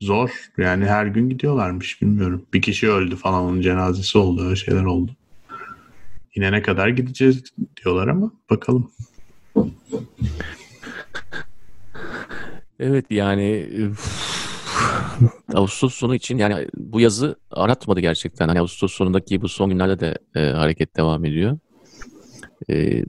zor. 0.02 0.50
Yani 0.58 0.86
her 0.86 1.06
gün 1.06 1.30
gidiyorlarmış 1.30 2.02
bilmiyorum. 2.02 2.46
Bir 2.54 2.62
kişi 2.62 2.90
öldü 2.90 3.16
falan 3.16 3.44
onun 3.44 3.62
cenazesi 3.62 4.18
oldu. 4.18 4.46
Öyle 4.46 4.56
şeyler 4.56 4.84
oldu. 4.84 5.12
Yine 6.36 6.52
ne 6.52 6.62
kadar 6.62 6.88
gideceğiz 6.88 7.44
diyorlar 7.84 8.08
ama 8.08 8.32
bakalım. 8.50 8.92
Evet 12.80 13.06
yani 13.10 13.70
Ağustos 15.54 15.94
sonu 15.94 16.16
için 16.16 16.38
yani 16.38 16.68
bu 16.78 17.00
yazı 17.00 17.36
aratmadı 17.52 18.00
gerçekten. 18.00 18.48
Hani 18.48 18.60
Ağustos 18.60 18.94
sonundaki 18.94 19.42
bu 19.42 19.50
son 19.50 19.70
günlerde 19.70 20.00
de 20.00 20.18
e, 20.36 20.52
hareket 20.52 20.98
devam 20.98 21.26
ediyor. 21.26 21.58
E, 22.70 23.04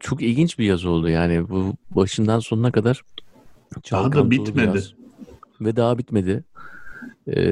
çok 0.00 0.22
ilginç 0.22 0.58
bir 0.58 0.64
yaz 0.64 0.84
oldu 0.84 1.08
yani 1.08 1.48
bu 1.48 1.74
başından 1.90 2.38
sonuna 2.38 2.72
kadar 2.72 3.02
Daha 3.92 4.12
da 4.12 4.30
bitmedi. 4.30 4.82
Ve 5.60 5.76
daha 5.76 5.98
bitmedi. 5.98 6.44
E, 7.26 7.42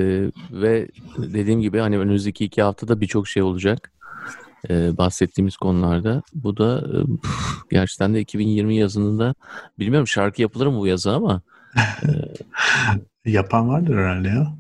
ve 0.52 0.88
dediğim 1.18 1.60
gibi 1.60 1.78
hani 1.78 1.98
önümüzdeki 1.98 2.44
iki 2.44 2.62
haftada 2.62 3.00
birçok 3.00 3.28
şey 3.28 3.42
olacak. 3.42 3.92
E, 4.70 4.96
bahsettiğimiz 4.96 5.56
konularda. 5.56 6.22
Bu 6.34 6.56
da 6.56 6.78
e, 6.78 6.96
gerçekten 7.70 8.14
de 8.14 8.20
2020 8.20 8.76
yazının 8.76 9.18
da 9.18 9.34
bilmiyorum 9.78 10.08
şarkı 10.08 10.42
yapılır 10.42 10.66
mı 10.66 10.78
bu 10.78 10.86
yazı 10.86 11.10
ama 11.10 11.42
Yapan 13.24 13.68
vardır 13.68 13.96
herhalde 13.96 14.28
ya. 14.28 14.54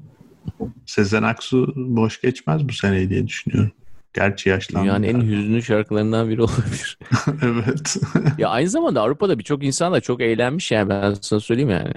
Sezen 0.86 1.22
Aksu 1.22 1.72
boş 1.76 2.20
geçmez 2.20 2.68
bu 2.68 2.72
seneyi 2.72 3.10
diye 3.10 3.26
düşünüyorum. 3.26 3.72
Gerçi 4.14 4.48
yaşlandı. 4.48 4.84
Dünyanın 4.84 5.02
en 5.02 5.20
hüzünlü 5.20 5.62
şarkılarından 5.62 6.28
biri 6.28 6.42
olabilir. 6.42 6.98
evet. 7.42 7.96
ya 8.38 8.48
aynı 8.48 8.68
zamanda 8.68 9.02
Avrupa'da 9.02 9.38
birçok 9.38 9.64
insan 9.64 9.92
da 9.92 10.00
çok 10.00 10.20
eğlenmiş 10.20 10.70
yani 10.70 10.88
ben 10.88 11.14
sana 11.20 11.40
söyleyeyim 11.40 11.70
yani. 11.70 11.92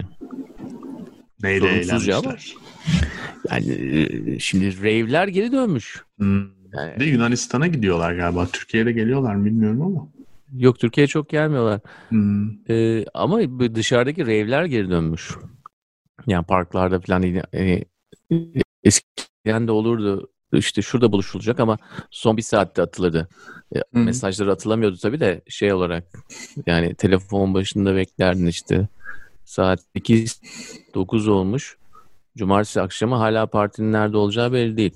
Neyle 1.43 1.83
Sorumsuzca 1.83 2.17
ama. 2.17 2.35
Yani 3.51 3.71
e, 3.71 4.39
şimdi 4.39 4.77
rave'ler 4.79 5.27
geri 5.27 5.51
dönmüş. 5.51 6.03
Hmm. 6.17 6.61
Yani, 6.73 6.99
de 6.99 7.05
Yunanistan'a 7.05 7.67
gidiyorlar 7.67 8.13
galiba. 8.13 8.47
Türkiye'de 8.47 8.91
geliyorlar 8.91 9.35
mı 9.35 9.45
bilmiyorum 9.45 9.81
ama. 9.81 10.07
yok 10.53 10.79
Türkiye'ye 10.79 11.07
çok 11.07 11.29
gelmiyorlar. 11.29 11.79
Hmm. 12.09 12.49
E, 12.69 13.05
ama 13.13 13.39
dışarıdaki 13.75 14.21
rave'ler 14.21 14.65
geri 14.65 14.89
dönmüş. 14.89 15.31
Yani 16.27 16.45
parklarda 16.45 16.99
falan 16.99 17.21
yani, 17.21 17.85
e, 18.31 18.35
eskiden 18.83 19.67
de 19.67 19.71
olurdu. 19.71 20.31
İşte 20.53 20.81
şurada 20.81 21.11
buluşulacak 21.11 21.59
ama 21.59 21.77
son 22.11 22.37
bir 22.37 22.41
saatte 22.41 22.81
atılırdı. 22.81 23.29
E, 23.75 23.79
hı. 23.79 23.99
mesajları 23.99 24.51
atılamıyordu 24.51 24.97
tabii 24.97 25.19
de 25.19 25.41
şey 25.47 25.73
olarak 25.73 26.03
yani 26.65 26.95
telefon 26.95 27.53
başında 27.53 27.95
beklerdin 27.95 28.47
işte 28.47 28.87
saat 29.45 29.79
8 29.95 30.41
9 30.93 31.27
olmuş. 31.27 31.77
Cumartesi 32.37 32.81
akşamı 32.81 33.15
hala 33.15 33.45
partinin 33.45 33.93
nerede 33.93 34.17
olacağı 34.17 34.53
belli 34.53 34.77
değil. 34.77 34.93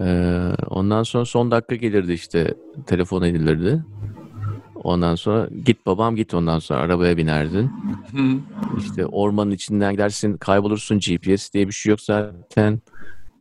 Ee, 0.00 0.52
ondan 0.66 1.02
sonra 1.02 1.24
son 1.24 1.50
dakika 1.50 1.74
gelirdi 1.74 2.12
işte 2.12 2.54
telefon 2.86 3.22
edilirdi. 3.22 3.84
Ondan 4.74 5.14
sonra 5.14 5.48
git 5.64 5.86
babam 5.86 6.16
git 6.16 6.34
ondan 6.34 6.58
sonra 6.58 6.80
arabaya 6.80 7.16
binerdin. 7.16 7.70
İşte 8.78 9.06
ormanın 9.06 9.50
içinden 9.50 9.92
gidersin 9.92 10.36
kaybolursun 10.36 10.98
GPS 10.98 11.52
diye 11.52 11.66
bir 11.68 11.72
şey 11.72 11.90
yok 11.90 12.00
zaten. 12.00 12.80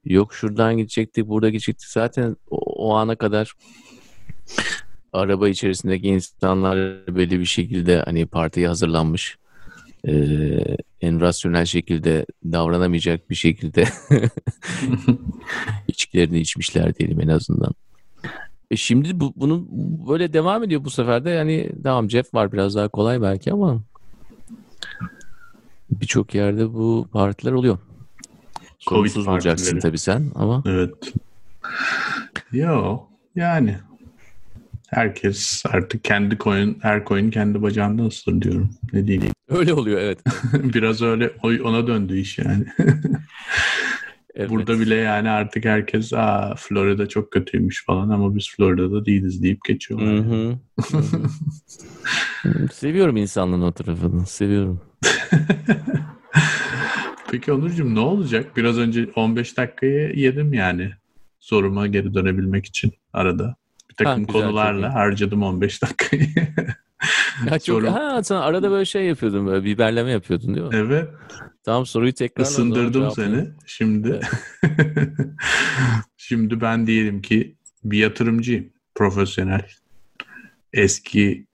Yok 0.06 0.34
şuradan 0.34 0.78
gidecektik 0.78 1.28
burada 1.28 1.50
gidecektik 1.50 1.90
zaten 1.90 2.36
o, 2.50 2.58
o 2.58 2.96
ana 2.96 3.16
kadar 3.16 3.54
araba 5.14 5.50
içerisindeki 5.50 6.08
insanlar 6.08 6.78
belli 7.16 7.40
bir 7.40 7.46
şekilde 7.46 8.02
hani 8.06 8.26
partiye 8.26 8.68
hazırlanmış 8.68 9.38
eee, 10.08 10.78
en 11.02 11.22
rasyonel 11.22 11.66
şekilde 11.66 12.26
davranamayacak 12.46 13.30
bir 13.30 13.36
şekilde 13.36 13.86
içkilerini 15.88 16.40
içmişler 16.40 16.96
diyelim 16.96 17.22
en 17.22 17.28
azından. 17.28 17.72
E 18.72 18.76
şimdi 18.76 19.20
bu, 19.20 19.34
bunun 19.36 19.68
böyle 20.08 20.34
devam 20.34 20.64
ediyor 20.64 20.84
bu 20.84 20.90
sefer 20.90 21.26
de 21.26 21.30
yani 21.30 21.70
tamam 21.84 22.10
Jeff 22.10 22.34
var 22.34 22.52
biraz 22.52 22.76
daha 22.76 22.88
kolay 22.88 23.22
belki 23.22 23.54
ama 23.54 23.82
birçok 25.90 26.36
yerde 26.36 26.74
bu 26.74 27.08
partiler 27.12 27.52
oluyor. 27.52 27.78
Covid 28.88 29.10
Sorumsuz 29.10 29.28
olacaksın 29.28 29.80
tabii 29.80 29.98
sen 29.98 30.32
ama 30.36 30.64
Evet. 30.66 31.14
Yo 32.52 33.00
yani 33.36 33.78
herkes 34.88 35.64
artık 35.66 36.04
kendi 36.04 36.38
koyun 36.38 36.78
her 36.82 37.06
koyun 37.06 37.30
kendi 37.32 37.62
bacağında 37.62 38.04
ısır 38.04 38.42
diyorum. 38.42 38.70
Ne 38.94 39.08
diyeyim. 39.08 39.37
öyle 39.58 39.74
oluyor 39.74 40.00
evet. 40.02 40.20
Biraz 40.54 41.02
öyle 41.02 41.32
o- 41.44 41.64
ona 41.70 41.88
döndü 41.88 42.18
iş 42.18 42.38
yani. 42.38 42.66
evet. 44.36 44.50
Burada 44.50 44.80
bile 44.80 44.96
yani 44.96 45.30
artık 45.30 45.66
herkes 45.66 46.14
Aa, 46.14 46.56
Florida 46.58 47.08
çok 47.10 47.32
kötüymüş 47.32 47.86
falan 47.86 48.10
ama 48.10 48.36
biz 48.36 48.50
Florida'da 48.56 49.06
değiliz 49.06 49.44
deyip 49.44 49.64
geçiyorlar. 49.68 50.14
Hı 50.16 50.20
hı. 50.20 50.58
Hı 50.92 50.98
hı. 50.98 52.68
Seviyorum 52.74 53.18
insanlığın 53.18 53.62
o 53.62 53.72
tarafını. 53.72 54.26
Seviyorum. 54.26 54.82
Peki 57.32 57.52
Onurcuğum 57.54 57.96
ne 57.96 58.00
olacak? 58.00 58.58
Biraz 58.58 58.78
önce 58.78 59.10
15 59.16 59.58
dakikayı 59.58 60.14
yedim 60.16 60.54
yani. 60.54 60.92
Soruma 61.40 61.88
geri 61.88 62.14
dönebilmek 62.14 62.66
için 62.66 62.94
arada. 63.14 63.56
Bir 63.90 63.96
takım 63.96 64.14
Ha, 64.14 64.20
güzel, 64.28 64.42
konularla 64.42 64.94
harcadım 64.94 65.44
15 65.44 65.82
dakikayı. 65.82 66.30
Ya 67.46 67.60
çok, 67.60 67.82
Soru- 67.82 67.92
ha, 67.92 68.24
sen 68.24 68.36
arada 68.36 68.72
böyle 68.72 68.86
şey 68.86 69.06
yapıyordun 69.06 69.48
böyle 69.48 69.66
biberleme 69.66 70.12
yapıyordun 70.12 70.56
değil 70.56 70.68
mi? 70.68 70.76
evet. 70.76 71.10
Tamam 71.64 71.86
soruyu 71.86 72.14
tekrar 72.14 72.44
Isındırdım 72.44 73.12
seni. 73.12 73.50
Şimdi 73.66 74.20
Şimdi 76.18 76.62
ben 76.62 76.88
diyelim 76.88 77.22
ki 77.22 77.56
bir 77.84 77.98
yatırımcıyım. 77.98 78.70
Profesyonel. 78.96 79.68
Eski 80.74 81.48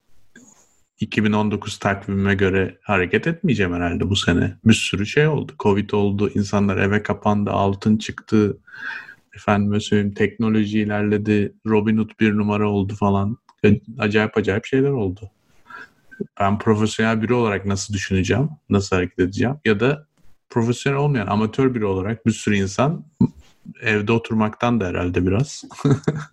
2019 0.99 1.77
takvimime 1.77 2.35
göre 2.35 2.77
hareket 2.81 3.27
etmeyeceğim 3.27 3.73
herhalde 3.73 4.09
bu 4.09 4.15
sene. 4.15 4.57
Bir 4.65 4.73
sürü 4.73 5.05
şey 5.05 5.27
oldu. 5.27 5.51
Covid 5.59 5.89
oldu, 5.89 6.31
insanlar 6.35 6.77
eve 6.77 7.03
kapandı, 7.03 7.51
altın 7.51 7.97
çıktı. 7.97 8.57
Efendime 9.35 9.79
söyleyeyim 9.79 10.13
teknoloji 10.13 10.79
ilerledi, 10.79 11.53
Robinhood 11.67 12.09
bir 12.19 12.37
numara 12.37 12.69
oldu 12.69 12.95
falan. 12.95 13.37
Acayip 13.99 14.37
acayip 14.37 14.65
şeyler 14.65 14.89
oldu. 14.89 15.31
Ben 16.39 16.59
profesyonel 16.59 17.21
biri 17.21 17.33
olarak 17.33 17.65
nasıl 17.65 17.93
düşüneceğim, 17.93 18.49
nasıl 18.69 18.95
hareket 18.95 19.19
edeceğim 19.19 19.55
ya 19.65 19.79
da 19.79 20.07
profesyonel 20.49 20.99
olmayan 20.99 21.27
amatör 21.27 21.75
biri 21.75 21.85
olarak 21.85 22.25
bir 22.25 22.31
sürü 22.31 22.55
insan 22.55 23.05
evde 23.81 24.11
oturmaktan 24.11 24.79
da 24.79 24.87
herhalde 24.87 25.27
biraz. 25.27 25.63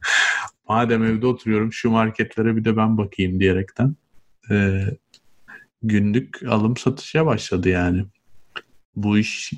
Madem 0.68 1.04
evde 1.04 1.26
oturuyorum 1.26 1.72
şu 1.72 1.90
marketlere 1.90 2.56
bir 2.56 2.64
de 2.64 2.76
ben 2.76 2.98
bakayım 2.98 3.40
diyerekten 3.40 3.96
e, 4.50 4.84
günlük 5.82 6.42
alım 6.42 6.76
satışa 6.76 7.26
başladı 7.26 7.68
yani. 7.68 8.04
Bu 8.96 9.18
iş 9.18 9.52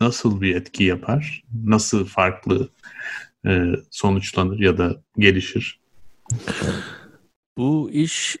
nasıl 0.00 0.40
bir 0.40 0.56
etki 0.56 0.84
yapar? 0.84 1.42
Nasıl 1.64 2.04
farklı 2.04 2.68
e, 3.46 3.72
sonuçlanır 3.90 4.58
ya 4.58 4.78
da 4.78 5.02
gelişir? 5.18 5.80
Bu 7.58 7.90
iş 7.90 8.36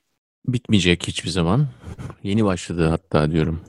bitmeyecek 0.46 1.08
hiçbir 1.08 1.30
zaman. 1.30 1.68
Yeni 2.22 2.44
başladı 2.44 2.86
hatta 2.88 3.30
diyorum. 3.30 3.60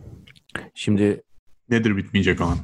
Şimdi 0.74 1.22
nedir 1.70 1.98
bitmeyecek 1.98 2.42
olan? 2.42 2.58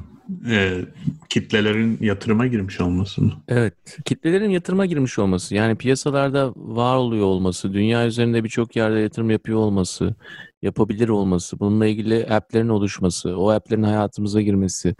e, 0.48 0.84
kitlelerin 1.28 1.98
yatırıma 2.00 2.46
girmiş 2.46 2.80
olması 2.80 3.22
mı? 3.22 3.32
Evet, 3.48 3.74
kitlelerin 4.04 4.50
yatırıma 4.50 4.86
girmiş 4.86 5.18
olması, 5.18 5.54
yani 5.54 5.76
piyasalarda 5.76 6.52
var 6.56 6.96
oluyor 6.96 7.26
olması, 7.26 7.72
dünya 7.72 8.06
üzerinde 8.06 8.44
birçok 8.44 8.76
yerde 8.76 8.98
yatırım 8.98 9.30
yapıyor 9.30 9.58
olması, 9.58 10.14
yapabilir 10.62 11.08
olması, 11.08 11.60
bununla 11.60 11.86
ilgili 11.86 12.26
app'lerin 12.26 12.68
oluşması, 12.68 13.36
o 13.38 13.50
app'lerin 13.50 13.82
hayatımıza 13.82 14.40
girmesi, 14.40 14.94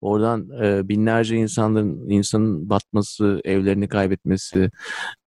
oradan 0.00 0.48
e, 0.62 0.88
binlerce 0.88 1.36
insanların 1.36 2.10
insanın 2.10 2.70
batması, 2.70 3.40
evlerini 3.44 3.88
kaybetmesi, 3.88 4.70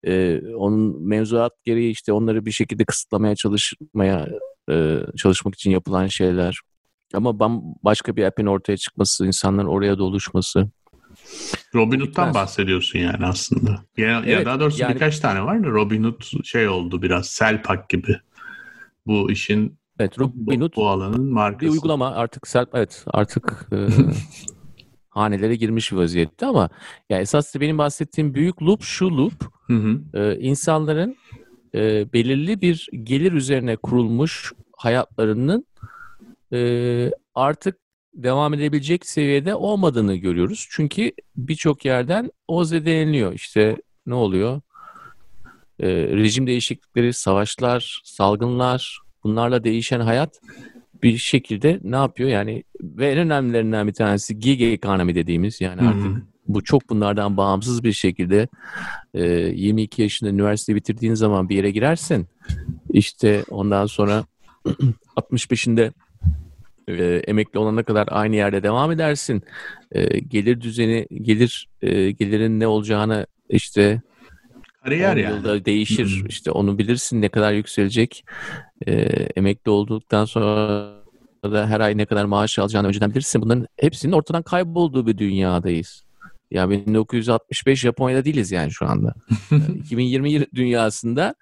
e, 0.03 0.41
onun 0.55 1.07
mevzuat 1.07 1.51
gereği 1.63 1.91
işte 1.91 2.13
onları 2.13 2.45
bir 2.45 2.51
şekilde 2.51 2.85
kısıtlamaya 2.85 3.35
çalışmaya 3.35 4.27
e, 4.71 4.99
çalışmak 5.17 5.55
için 5.55 5.71
yapılan 5.71 6.07
şeyler. 6.07 6.59
Ama 7.13 7.39
başka 7.83 8.15
bir 8.15 8.23
app'in 8.23 8.45
ortaya 8.45 8.77
çıkması, 8.77 9.27
insanların 9.27 9.67
oraya 9.67 9.97
doluşması. 9.97 10.69
Robinhood'dan 11.75 12.33
bahsediyorsun 12.33 12.99
yani 12.99 13.25
aslında. 13.25 13.71
Ya, 13.97 14.21
evet, 14.25 14.39
ya 14.39 14.45
daha 14.45 14.59
doğrusu 14.59 14.81
yani, 14.81 14.93
birkaç 14.93 15.19
tane 15.19 15.43
var 15.43 15.63
da 15.63 15.67
Robinhood 15.67 16.43
şey 16.43 16.67
oldu 16.67 17.01
biraz 17.01 17.27
Selpak 17.27 17.89
gibi. 17.89 18.19
Bu 19.07 19.31
işin 19.31 19.77
Evet, 19.99 20.19
Robinhood 20.19 20.71
bu, 20.75 20.81
bu 20.81 20.87
alanın 20.87 21.33
markası. 21.33 21.65
Bir 21.65 21.69
uygulama 21.69 22.11
artık 22.11 22.47
Selp 22.47 22.69
evet 22.73 23.05
artık 23.07 23.67
e, 23.71 23.77
hanelere 25.09 25.55
girmiş 25.55 25.91
bir 25.91 25.97
vaziyette 25.97 26.45
ama 26.45 26.69
ya 27.09 27.19
esas 27.19 27.55
benim 27.55 27.77
bahsettiğim 27.77 28.33
büyük 28.33 28.61
loop 28.61 28.81
şu 28.81 29.17
loop. 29.17 29.33
Hı 29.67 29.73
hı. 29.73 30.01
E, 30.13 30.39
insanların 30.39 31.15
e, 31.75 32.13
belirli 32.13 32.61
bir 32.61 32.87
gelir 33.03 33.31
üzerine 33.31 33.75
kurulmuş 33.75 34.53
hayatlarının 34.77 35.65
e, 36.53 37.11
artık 37.35 37.77
devam 38.13 38.53
edebilecek 38.53 39.05
seviyede 39.05 39.55
olmadığını 39.55 40.15
görüyoruz. 40.15 40.67
Çünkü 40.71 41.11
birçok 41.35 41.85
yerden 41.85 42.31
o 42.47 42.63
zedeleniyor. 42.63 43.33
İşte 43.33 43.77
ne 44.05 44.13
oluyor? 44.13 44.61
E, 45.79 45.87
rejim 45.89 46.47
değişiklikleri, 46.47 47.13
savaşlar, 47.13 48.01
salgınlar, 48.03 48.99
bunlarla 49.23 49.63
değişen 49.63 49.99
hayat 49.99 50.39
bir 51.03 51.17
şekilde 51.17 51.79
ne 51.83 51.95
yapıyor? 51.95 52.29
Yani 52.29 52.63
ve 52.81 53.11
en 53.11 53.17
önemlilerinden 53.17 53.87
bir 53.87 53.93
tanesi 53.93 54.39
gig 54.39 54.61
economy 54.61 55.15
dediğimiz 55.15 55.61
yani 55.61 55.81
artık 55.81 56.05
hmm. 56.05 56.21
bu 56.47 56.63
çok 56.63 56.89
bunlardan 56.89 57.37
bağımsız 57.37 57.83
bir 57.83 57.93
şekilde 57.93 58.47
e, 59.13 59.23
22 59.25 60.01
yaşında 60.01 60.29
üniversite 60.29 60.75
bitirdiğin 60.75 61.13
zaman 61.13 61.49
bir 61.49 61.55
yere 61.55 61.71
girersin. 61.71 62.27
İşte 62.89 63.43
ondan 63.49 63.85
sonra 63.85 64.25
65'inde 65.17 65.91
e, 66.87 67.21
emekli 67.27 67.59
olana 67.59 67.83
kadar 67.83 68.07
aynı 68.11 68.35
yerde 68.35 68.63
devam 68.63 68.91
edersin. 68.91 69.43
E, 69.91 70.19
gelir 70.19 70.61
düzeni, 70.61 71.07
gelir 71.21 71.69
e, 71.81 72.11
gelirin 72.11 72.59
ne 72.59 72.67
olacağını 72.67 73.27
işte 73.49 74.01
kariyer 74.87 75.17
yani. 75.17 75.35
yılda 75.35 75.65
değişir. 75.65 76.21
Hmm. 76.21 76.27
İşte 76.27 76.51
onu 76.51 76.77
bilirsin 76.77 77.21
ne 77.21 77.29
kadar 77.29 77.53
yükselecek. 77.53 78.25
E, 78.87 78.93
emekli 79.35 79.71
olduktan 79.71 80.25
sonra 80.25 80.93
da 81.43 81.67
her 81.67 81.79
ay 81.79 81.97
ne 81.97 82.05
kadar 82.05 82.25
maaş 82.25 82.59
alacağını 82.59 82.87
önceden 82.87 83.11
bilirsin. 83.11 83.41
Bunların 83.41 83.67
hepsinin 83.77 84.13
ortadan 84.13 84.43
kaybolduğu 84.43 85.07
bir 85.07 85.17
dünyadayız. 85.17 86.03
Ya 86.51 86.69
1965 86.69 87.79
Japonya'da 87.79 88.25
değiliz 88.25 88.51
yani 88.51 88.71
şu 88.71 88.85
anda. 88.85 89.13
2020 89.79 90.45
dünyasında 90.55 91.35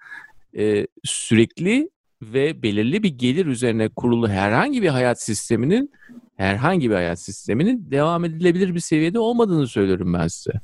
e, 0.58 0.86
sürekli 1.04 1.90
ve 2.22 2.62
belirli 2.62 3.02
bir 3.02 3.08
gelir 3.08 3.46
üzerine 3.46 3.88
kurulu 3.88 4.28
herhangi 4.28 4.82
bir 4.82 4.88
hayat 4.88 5.22
sisteminin 5.22 5.90
herhangi 6.36 6.90
bir 6.90 6.94
hayat 6.94 7.20
sisteminin 7.20 7.90
devam 7.90 8.24
edilebilir 8.24 8.74
bir 8.74 8.80
seviyede 8.80 9.18
olmadığını 9.18 9.66
söylüyorum 9.66 10.14
ben 10.14 10.26
size. 10.26 10.60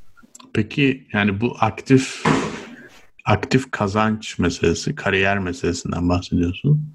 Peki 0.52 1.06
yani 1.12 1.40
bu 1.40 1.56
aktif 1.60 2.22
aktif 3.24 3.70
kazanç 3.70 4.38
meselesi, 4.38 4.94
kariyer 4.94 5.38
meselesinden 5.38 6.08
bahsediyorsun. 6.08 6.94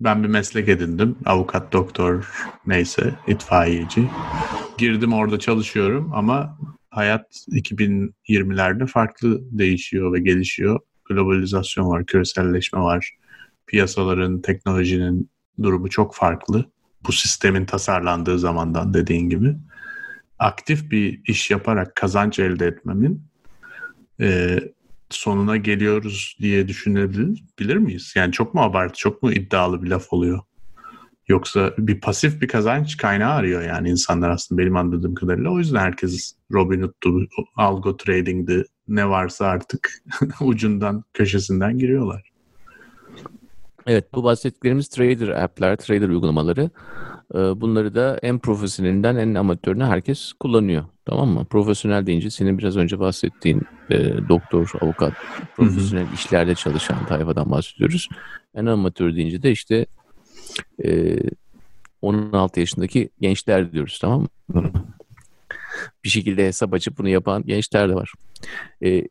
Ben 0.00 0.22
bir 0.22 0.28
meslek 0.28 0.68
edindim. 0.68 1.16
Avukat, 1.26 1.72
doktor, 1.72 2.32
neyse, 2.66 3.14
itfaiyeci. 3.26 4.10
Girdim 4.78 5.12
orada 5.12 5.38
çalışıyorum 5.38 6.10
ama 6.14 6.58
hayat 6.90 7.46
2020'lerde 7.48 8.86
farklı 8.86 9.40
değişiyor 9.58 10.12
ve 10.12 10.20
gelişiyor. 10.20 10.80
Globalizasyon 11.04 11.88
var, 11.88 12.06
küreselleşme 12.06 12.80
var 12.80 13.20
piyasaların, 13.70 14.40
teknolojinin 14.40 15.30
durumu 15.62 15.90
çok 15.90 16.14
farklı. 16.14 16.64
Bu 17.06 17.12
sistemin 17.12 17.64
tasarlandığı 17.64 18.38
zamandan 18.38 18.94
dediğin 18.94 19.28
gibi. 19.28 19.56
Aktif 20.38 20.90
bir 20.90 21.20
iş 21.26 21.50
yaparak 21.50 21.96
kazanç 21.96 22.38
elde 22.38 22.66
etmemin 22.66 23.22
e, 24.20 24.58
sonuna 25.10 25.56
geliyoruz 25.56 26.36
diye 26.40 26.68
düşünebilir 26.68 27.44
bilir 27.58 27.76
miyiz? 27.76 28.12
Yani 28.16 28.32
çok 28.32 28.54
mu 28.54 28.60
abartı, 28.60 28.98
çok 28.98 29.22
mu 29.22 29.32
iddialı 29.32 29.82
bir 29.82 29.88
laf 29.88 30.12
oluyor? 30.12 30.40
Yoksa 31.28 31.74
bir 31.78 32.00
pasif 32.00 32.42
bir 32.42 32.48
kazanç 32.48 32.96
kaynağı 32.96 33.32
arıyor 33.32 33.62
yani 33.62 33.90
insanlar 33.90 34.30
aslında 34.30 34.62
benim 34.62 34.76
anladığım 34.76 35.14
kadarıyla. 35.14 35.50
O 35.50 35.58
yüzden 35.58 35.80
herkes 35.80 36.34
Robinhood'du, 36.52 37.28
algo 37.56 37.96
trading'di, 37.96 38.64
ne 38.88 39.08
varsa 39.08 39.46
artık 39.46 40.02
ucundan, 40.40 41.04
köşesinden 41.14 41.78
giriyorlar. 41.78 42.29
Evet 43.90 44.14
bu 44.14 44.24
bahsettiklerimiz 44.24 44.88
trader 44.88 45.28
app'ler, 45.28 45.76
trader 45.76 46.08
uygulamaları. 46.08 46.70
Ee, 47.34 47.38
bunları 47.38 47.94
da 47.94 48.18
en 48.22 48.38
profesyonelinden 48.38 49.16
en 49.16 49.34
amatörüne 49.34 49.84
herkes 49.84 50.32
kullanıyor. 50.32 50.84
Tamam 51.04 51.28
mı? 51.28 51.44
Profesyonel 51.44 52.06
deyince 52.06 52.30
senin 52.30 52.58
biraz 52.58 52.76
önce 52.76 52.98
bahsettiğin 52.98 53.62
e, 53.90 54.28
doktor, 54.28 54.72
avukat, 54.80 55.12
profesyonel 55.56 56.06
hı 56.06 56.10
hı. 56.10 56.14
işlerde 56.14 56.54
çalışan 56.54 57.06
tayfadan 57.06 57.50
bahsediyoruz. 57.50 58.08
En 58.54 58.66
amatör 58.66 59.16
deyince 59.16 59.42
de 59.42 59.50
işte 59.50 59.86
e, 60.84 61.18
16 62.02 62.60
yaşındaki 62.60 63.10
gençler 63.20 63.72
diyoruz 63.72 63.98
tamam 63.98 64.28
mı? 64.48 64.72
Bir 66.04 66.08
şekilde 66.08 66.46
hesap 66.46 66.74
açıp 66.74 66.98
bunu 66.98 67.08
yapan 67.08 67.42
gençler 67.46 67.88
de 67.88 67.94
var. 67.94 68.12
E, 68.84 69.08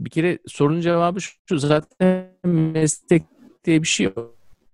bir 0.00 0.10
kere 0.10 0.38
sorunun 0.46 0.80
cevabı 0.80 1.20
şu 1.20 1.58
zaten 1.58 2.28
meslek 2.44 3.22
diye 3.66 3.82
bir 3.82 3.86
şey 3.88 4.12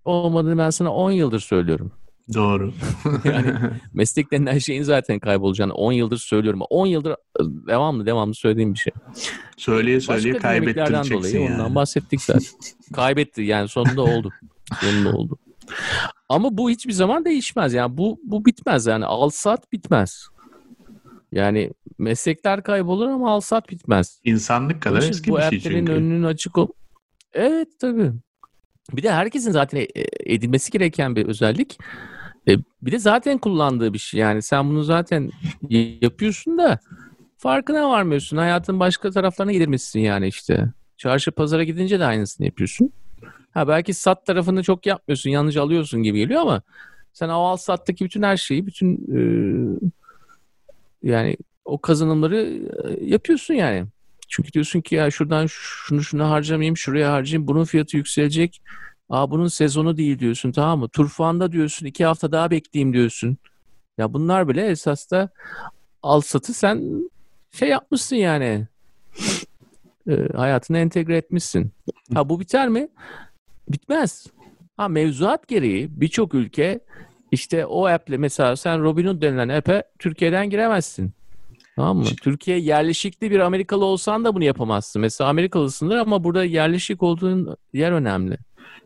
olmadığını 0.05 0.57
ben 0.57 0.69
sana 0.69 0.93
10 0.93 1.11
yıldır 1.11 1.39
söylüyorum. 1.39 1.91
Doğru. 2.33 2.73
yani 3.23 3.53
meslek 3.93 4.31
denilen 4.31 4.57
şeyin 4.57 4.83
zaten 4.83 5.19
kaybolacağını 5.19 5.73
10 5.73 5.91
yıldır 5.91 6.17
söylüyorum. 6.17 6.61
10 6.69 6.85
yıldır 6.85 7.15
devamlı 7.67 8.05
devamlı 8.05 8.35
söylediğim 8.35 8.73
bir 8.73 8.79
şey. 8.79 8.93
Söyleye 9.57 9.99
söyleye 9.99 10.37
kaybettireceksin 10.37 11.13
dolayı 11.13 11.35
yani. 11.35 11.53
Ondan 11.53 11.75
bahsettik 11.75 12.21
zaten. 12.21 12.43
Kaybetti 12.93 13.41
yani 13.41 13.67
sonunda 13.67 14.01
oldu. 14.01 14.29
Sonunda 14.81 15.17
oldu. 15.17 15.37
Ama 16.29 16.57
bu 16.57 16.69
hiçbir 16.69 16.93
zaman 16.93 17.25
değişmez. 17.25 17.73
Yani 17.73 17.97
bu 17.97 18.19
bu 18.23 18.45
bitmez 18.45 18.85
yani. 18.85 19.05
Al 19.05 19.29
sat 19.29 19.71
bitmez. 19.71 20.27
Yani 21.31 21.71
meslekler 21.97 22.63
kaybolur 22.63 23.07
ama 23.07 23.31
al 23.31 23.39
sat 23.39 23.69
bitmez. 23.69 24.21
İnsanlık 24.23 24.81
kadar 24.81 25.01
eski 25.01 25.35
bir 25.35 25.41
şey 25.41 25.59
çünkü. 25.59 25.91
Bu 25.91 25.95
önünün 25.95 26.23
açık 26.23 26.57
ol. 26.57 26.67
Evet 27.33 27.67
tabii. 27.79 28.11
Bir 28.91 29.03
de 29.03 29.11
herkesin 29.11 29.51
zaten 29.51 29.77
e, 29.79 29.87
edilmesi 30.19 30.71
gereken 30.71 31.15
bir 31.15 31.25
özellik. 31.25 31.77
E, 32.47 32.57
bir 32.81 32.91
de 32.91 32.99
zaten 32.99 33.37
kullandığı 33.37 33.93
bir 33.93 33.99
şey. 33.99 34.19
Yani 34.19 34.41
sen 34.41 34.69
bunu 34.69 34.83
zaten 34.83 35.31
yapıyorsun 36.01 36.57
da 36.57 36.79
farkına 37.37 37.89
varmıyorsun. 37.89 38.37
Hayatın 38.37 38.79
başka 38.79 39.11
taraflarına 39.11 39.51
gidirmişsin 39.51 39.99
yani 39.99 40.27
işte. 40.27 40.65
Çarşı 40.97 41.31
pazara 41.31 41.63
gidince 41.63 41.99
de 41.99 42.05
aynısını 42.05 42.45
yapıyorsun. 42.45 42.91
Ha 43.53 43.67
belki 43.67 43.93
sat 43.93 44.25
tarafını 44.25 44.63
çok 44.63 44.85
yapmıyorsun. 44.85 45.29
Yanlış 45.29 45.57
alıyorsun 45.57 46.03
gibi 46.03 46.17
geliyor 46.17 46.41
ama 46.41 46.61
sen 47.13 47.29
o 47.29 47.33
al 47.33 47.57
sattaki 47.57 48.05
bütün 48.05 48.23
her 48.23 48.37
şeyi, 48.37 48.67
bütün 48.67 48.95
e, 48.95 49.19
yani 51.03 51.37
o 51.65 51.81
kazanımları 51.81 52.37
e, 52.37 53.05
yapıyorsun 53.05 53.53
yani. 53.53 53.85
Çünkü 54.29 54.53
diyorsun 54.53 54.81
ki 54.81 54.95
ya 54.95 55.11
şuradan 55.11 55.45
şunu 55.47 56.03
şunu 56.03 56.29
harcamayayım, 56.29 56.77
şuraya 56.77 57.11
harcayayım. 57.11 57.47
Bunun 57.47 57.63
fiyatı 57.63 57.97
yükselecek. 57.97 58.61
Aa 59.09 59.31
bunun 59.31 59.47
sezonu 59.47 59.97
değil 59.97 60.19
diyorsun 60.19 60.51
tamam 60.51 60.79
mı? 60.79 60.89
Turfanda 60.89 61.51
diyorsun 61.51 61.85
iki 61.85 62.05
hafta 62.05 62.31
daha 62.31 62.51
bekleyeyim 62.51 62.93
diyorsun. 62.93 63.37
Ya 63.97 64.13
bunlar 64.13 64.47
bile 64.47 64.67
esas 64.67 65.11
da 65.11 65.29
al 66.03 66.21
satı 66.21 66.53
sen 66.53 67.09
şey 67.51 67.69
yapmışsın 67.69 68.15
yani. 68.15 68.67
E, 70.09 70.27
hayatına 70.35 70.77
entegre 70.77 71.17
etmişsin. 71.17 71.71
Ha 72.13 72.29
bu 72.29 72.39
biter 72.39 72.69
mi? 72.69 72.87
Bitmez. 73.69 74.27
Ha 74.77 74.87
mevzuat 74.87 75.47
gereği 75.47 76.01
birçok 76.01 76.33
ülke 76.33 76.79
işte 77.31 77.65
o 77.65 77.85
app'le 77.85 78.17
mesela 78.17 78.55
sen 78.55 78.83
Robinhood 78.83 79.21
denilen 79.21 79.49
app'e 79.49 79.83
Türkiye'den 79.99 80.49
giremezsin. 80.49 81.13
Tamam 81.75 81.97
mı? 81.97 82.05
Türkiye 82.21 82.59
yerleşikli 82.59 83.31
bir 83.31 83.39
Amerikalı 83.39 83.85
olsan 83.85 84.25
da 84.25 84.35
bunu 84.35 84.43
yapamazsın. 84.43 85.01
Mesela 85.01 85.29
Amerikalısındır 85.29 85.97
ama 85.97 86.23
burada 86.23 86.43
yerleşik 86.43 87.03
olduğun 87.03 87.55
yer 87.73 87.91
önemli. 87.91 88.37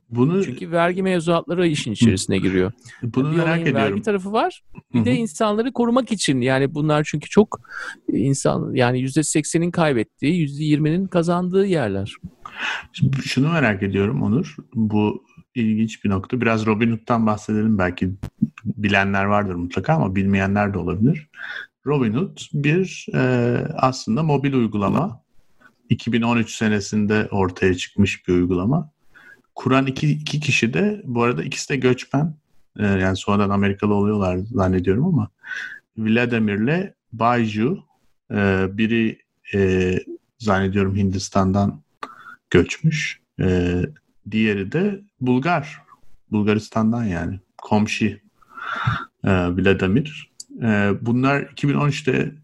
Bunu 0.09 0.43
Çünkü 0.45 0.71
vergi 0.71 1.03
mevzuatları 1.03 1.67
işin 1.67 1.91
içerisine 1.91 2.37
giriyor. 2.37 2.71
Bunu 3.03 3.31
bir 3.31 3.37
merak 3.37 3.61
ediyorum. 3.61 3.81
Vergi 3.81 4.01
tarafı 4.01 4.31
var. 4.31 4.63
Bir 4.93 5.05
de 5.05 5.15
insanları 5.15 5.73
korumak 5.73 6.11
için 6.11 6.41
yani 6.41 6.73
bunlar 6.73 7.03
çünkü 7.03 7.29
çok 7.29 7.59
insan 8.07 8.73
yani 8.73 8.99
yüzde 8.99 9.23
seksenin 9.23 9.71
kaybettiği, 9.71 10.39
yüzde 10.39 10.63
yirminin 10.63 11.07
kazandığı 11.07 11.65
yerler. 11.65 12.15
Şunu 13.23 13.51
merak 13.51 13.83
ediyorum 13.83 14.23
Onur. 14.23 14.55
Bu 14.75 15.23
ilginç 15.55 16.03
bir 16.03 16.09
nokta. 16.09 16.41
Biraz 16.41 16.65
Robin 16.65 16.91
Hood'dan 16.91 17.25
bahsedelim. 17.25 17.77
Belki 17.77 18.09
bilenler 18.65 19.23
vardır 19.23 19.55
mutlaka 19.55 19.93
ama 19.93 20.15
bilmeyenler 20.15 20.73
de 20.73 20.77
olabilir. 20.77 21.29
Robinhood 21.87 22.37
bir 22.53 23.05
e, 23.13 23.19
aslında 23.75 24.23
mobil 24.23 24.53
uygulama. 24.53 25.21
2013 25.89 26.51
senesinde 26.51 27.27
ortaya 27.31 27.73
çıkmış 27.73 28.27
bir 28.27 28.33
uygulama. 28.33 28.91
Kuran 29.55 29.87
iki, 29.87 30.11
iki 30.11 30.39
kişi 30.39 30.73
de 30.73 31.01
bu 31.05 31.23
arada 31.23 31.43
ikisi 31.43 31.69
de 31.69 31.75
göçmen. 31.75 32.35
E, 32.79 32.85
yani 32.85 33.17
sonradan 33.17 33.49
Amerikalı 33.49 33.93
oluyorlar 33.93 34.37
zannediyorum 34.37 35.05
ama 35.05 35.29
Vladimir'le 35.97 36.93
Bayju 37.13 37.79
e, 38.31 38.67
biri 38.77 39.19
e, 39.53 39.95
zannediyorum 40.39 40.95
Hindistan'dan 40.95 41.81
göçmüş. 42.49 43.19
E, 43.39 43.81
diğeri 44.31 44.71
de 44.71 45.01
Bulgar. 45.21 45.81
Bulgaristan'dan 46.31 47.03
yani. 47.03 47.39
Komşu 47.57 48.05
e, 48.05 48.17
Vladimir. 49.23 50.31
E, 50.61 50.91
bunlar 51.01 51.41
2013'te 51.41 52.35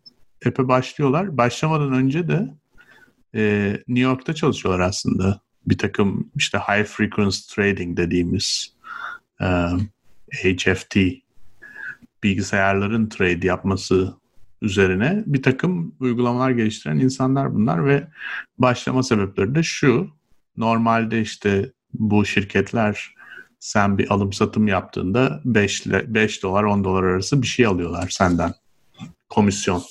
epey 0.45 0.67
başlıyorlar. 0.67 1.38
Başlamadan 1.38 1.93
önce 1.93 2.28
de 2.28 2.54
e, 3.36 3.71
New 3.88 4.04
York'ta 4.04 4.36
çalışıyorlar 4.36 4.80
aslında. 4.80 5.39
Bir 5.67 5.78
takım 5.78 6.32
işte 6.36 6.58
high 6.58 6.86
frequency 6.86 7.56
trading 7.56 7.97
dediğimiz 7.97 8.73
e, 9.41 9.47
HFT 10.32 10.97
bilgisayarların 12.23 13.10
trade 13.10 13.47
yapması 13.47 14.13
üzerine 14.62 15.23
bir 15.26 15.43
takım 15.43 15.95
uygulamalar 15.99 16.52
geliştiren 16.52 16.99
insanlar 16.99 17.54
bunlar 17.54 17.86
ve 17.86 18.08
başlama 18.58 19.04
sebepleri 19.04 19.56
de 19.56 19.63
şu. 19.63 20.10
Normalde 20.58 21.21
işte 21.21 21.71
bu 21.93 22.26
şirketler 22.26 23.15
sen 23.63 23.97
bir 23.97 24.13
alım 24.13 24.34
satım 24.34 24.67
yaptığında 24.67 25.41
5, 25.45 25.86
5 25.88 26.43
dolar 26.43 26.63
10 26.63 26.84
dolar 26.84 27.04
arası 27.04 27.41
bir 27.41 27.47
şey 27.47 27.65
alıyorlar 27.65 28.10
senden. 28.10 28.54
Komisyon. 29.30 29.84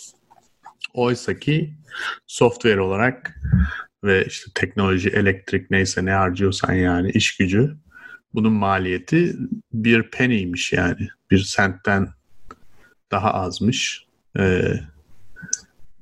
Oysa 0.94 1.38
ki 1.38 1.74
software 2.26 2.80
olarak 2.80 3.40
ve 4.04 4.24
işte 4.26 4.50
teknoloji, 4.54 5.08
elektrik 5.08 5.70
neyse 5.70 6.04
ne 6.04 6.11
harcıyorsan 6.11 6.72
yani 6.72 7.11
iş 7.11 7.37
gücü 7.37 7.76
bunun 8.35 8.52
maliyeti 8.52 9.37
bir 9.72 10.11
penny'ymiş 10.11 10.72
yani. 10.72 11.08
Bir 11.30 11.38
sentten 11.38 12.08
daha 13.11 13.35
azmış. 13.35 14.06
Ee, 14.38 14.62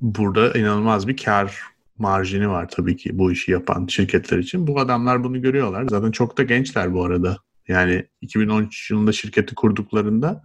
burada 0.01 0.53
inanılmaz 0.53 1.07
bir 1.07 1.17
kar 1.17 1.61
marjini 1.97 2.49
var 2.49 2.69
tabii 2.69 2.97
ki 2.97 3.17
bu 3.17 3.31
işi 3.31 3.51
yapan 3.51 3.87
şirketler 3.87 4.37
için. 4.37 4.67
Bu 4.67 4.79
adamlar 4.79 5.23
bunu 5.23 5.41
görüyorlar. 5.41 5.85
Zaten 5.89 6.11
çok 6.11 6.37
da 6.37 6.43
gençler 6.43 6.93
bu 6.93 7.05
arada. 7.05 7.37
Yani 7.71 8.05
2013 8.21 8.91
yılında 8.91 9.11
şirketi 9.11 9.55
kurduklarında 9.55 10.41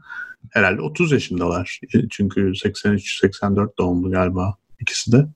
herhalde 0.50 0.80
30 0.82 1.12
yaşındalar. 1.12 1.80
Çünkü 2.10 2.40
83-84 2.40 3.78
doğumlu 3.78 4.10
galiba 4.10 4.54
ikisi 4.80 5.12
de. 5.12 5.26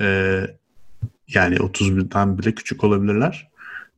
Ee, 0.00 0.46
yani 1.28 1.56
30'dan 1.56 2.38
bile 2.38 2.54
küçük 2.54 2.84
olabilirler. 2.84 3.48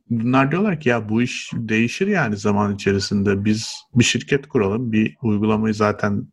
Bunlar 0.09 0.51
diyorlar 0.51 0.79
ki 0.79 0.89
ya 0.89 1.09
bu 1.09 1.21
iş 1.21 1.51
değişir 1.53 2.07
yani 2.07 2.37
zaman 2.37 2.75
içerisinde. 2.75 3.45
Biz 3.45 3.75
bir 3.95 4.03
şirket 4.03 4.47
kuralım. 4.47 4.91
Bir 4.91 5.15
uygulamayı 5.21 5.73
zaten 5.73 6.27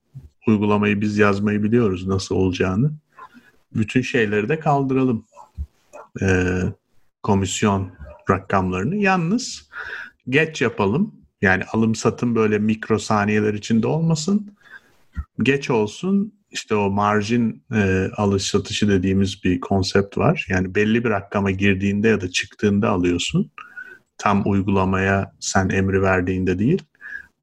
uygulamayı 0.46 1.00
biz 1.00 1.18
yazmayı 1.18 1.62
biliyoruz 1.62 2.06
nasıl 2.06 2.34
olacağını. 2.34 2.92
Bütün 3.74 4.02
şeyleri 4.02 4.48
de 4.48 4.58
kaldıralım. 4.58 5.24
Ee, 6.22 6.62
komisyon 7.22 7.90
rakamlarını. 8.30 8.96
Yalnız 8.96 9.68
geç 10.28 10.62
yapalım. 10.62 11.14
Yani 11.42 11.64
alım 11.64 11.94
satım 11.94 12.34
böyle 12.34 12.58
mikro 12.58 12.98
saniyeler 12.98 13.54
içinde 13.54 13.86
olmasın. 13.86 14.56
Geç 15.42 15.70
olsun. 15.70 16.32
İşte 16.50 16.74
o 16.74 16.90
marjin 16.90 17.62
e, 17.74 18.08
alış 18.16 18.42
satışı 18.42 18.88
dediğimiz 18.88 19.44
bir 19.44 19.60
konsept 19.60 20.18
var. 20.18 20.46
Yani 20.48 20.74
belli 20.74 21.04
bir 21.04 21.10
rakama 21.10 21.50
girdiğinde 21.50 22.08
ya 22.08 22.20
da 22.20 22.30
çıktığında 22.30 22.90
alıyorsun. 22.90 23.50
Tam 24.18 24.42
uygulamaya 24.46 25.32
sen 25.40 25.68
emri 25.68 26.02
verdiğinde 26.02 26.58
değil. 26.58 26.82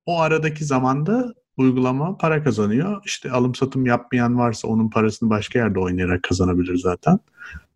O 0.05 0.19
aradaki 0.19 0.65
zamanda 0.65 1.33
uygulama 1.57 2.17
para 2.17 2.43
kazanıyor. 2.43 3.01
İşte 3.05 3.31
alım 3.31 3.55
satım 3.55 3.85
yapmayan 3.85 4.37
varsa 4.37 4.67
onun 4.67 4.89
parasını 4.89 5.29
başka 5.29 5.59
yerde 5.59 5.79
oynayarak 5.79 6.23
kazanabilir 6.23 6.77
zaten. 6.77 7.19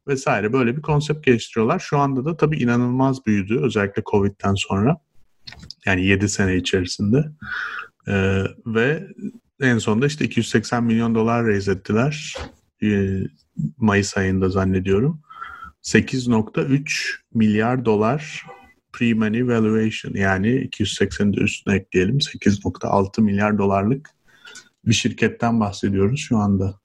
Vesaire 0.08 0.54
böyle 0.54 0.78
bir 0.78 0.82
konsept 0.82 1.26
geliştiriyorlar. 1.26 1.80
Şu 1.80 1.98
anda 1.98 2.26
da 2.26 2.38
tabii 2.38 2.58
inanılmaz 2.58 3.26
büyüdü 3.26 3.60
özellikle 3.62 4.04
Covid'den 4.12 4.54
sonra. 4.56 4.98
Yani 5.86 6.06
7 6.06 6.30
sene 6.30 6.56
içerisinde. 6.56 7.26
Ee, 8.08 8.44
ve 8.66 9.08
en 9.62 9.78
sonunda 9.78 10.08
işte 10.08 10.26
280 10.26 10.84
milyon 10.84 11.16
dolar 11.16 11.46
raise 11.46 11.72
ettiler. 11.72 12.36
Ee, 12.84 13.20
Mayıs 13.78 14.18
ayında 14.18 14.50
zannediyorum. 14.50 15.22
8.3 15.84 17.16
milyar 17.34 17.86
dolar 17.86 18.46
pre-money 18.94 19.48
valuation 19.48 20.14
yani 20.14 20.48
280'in 20.48 21.34
de 21.34 21.42
üstüne 21.42 21.76
ekleyelim 21.76 22.18
8.6 22.18 23.22
milyar 23.22 23.58
dolarlık 23.58 24.10
bir 24.86 24.94
şirketten 24.94 25.60
bahsediyoruz 25.60 26.20
şu 26.20 26.38
anda. 26.38 26.80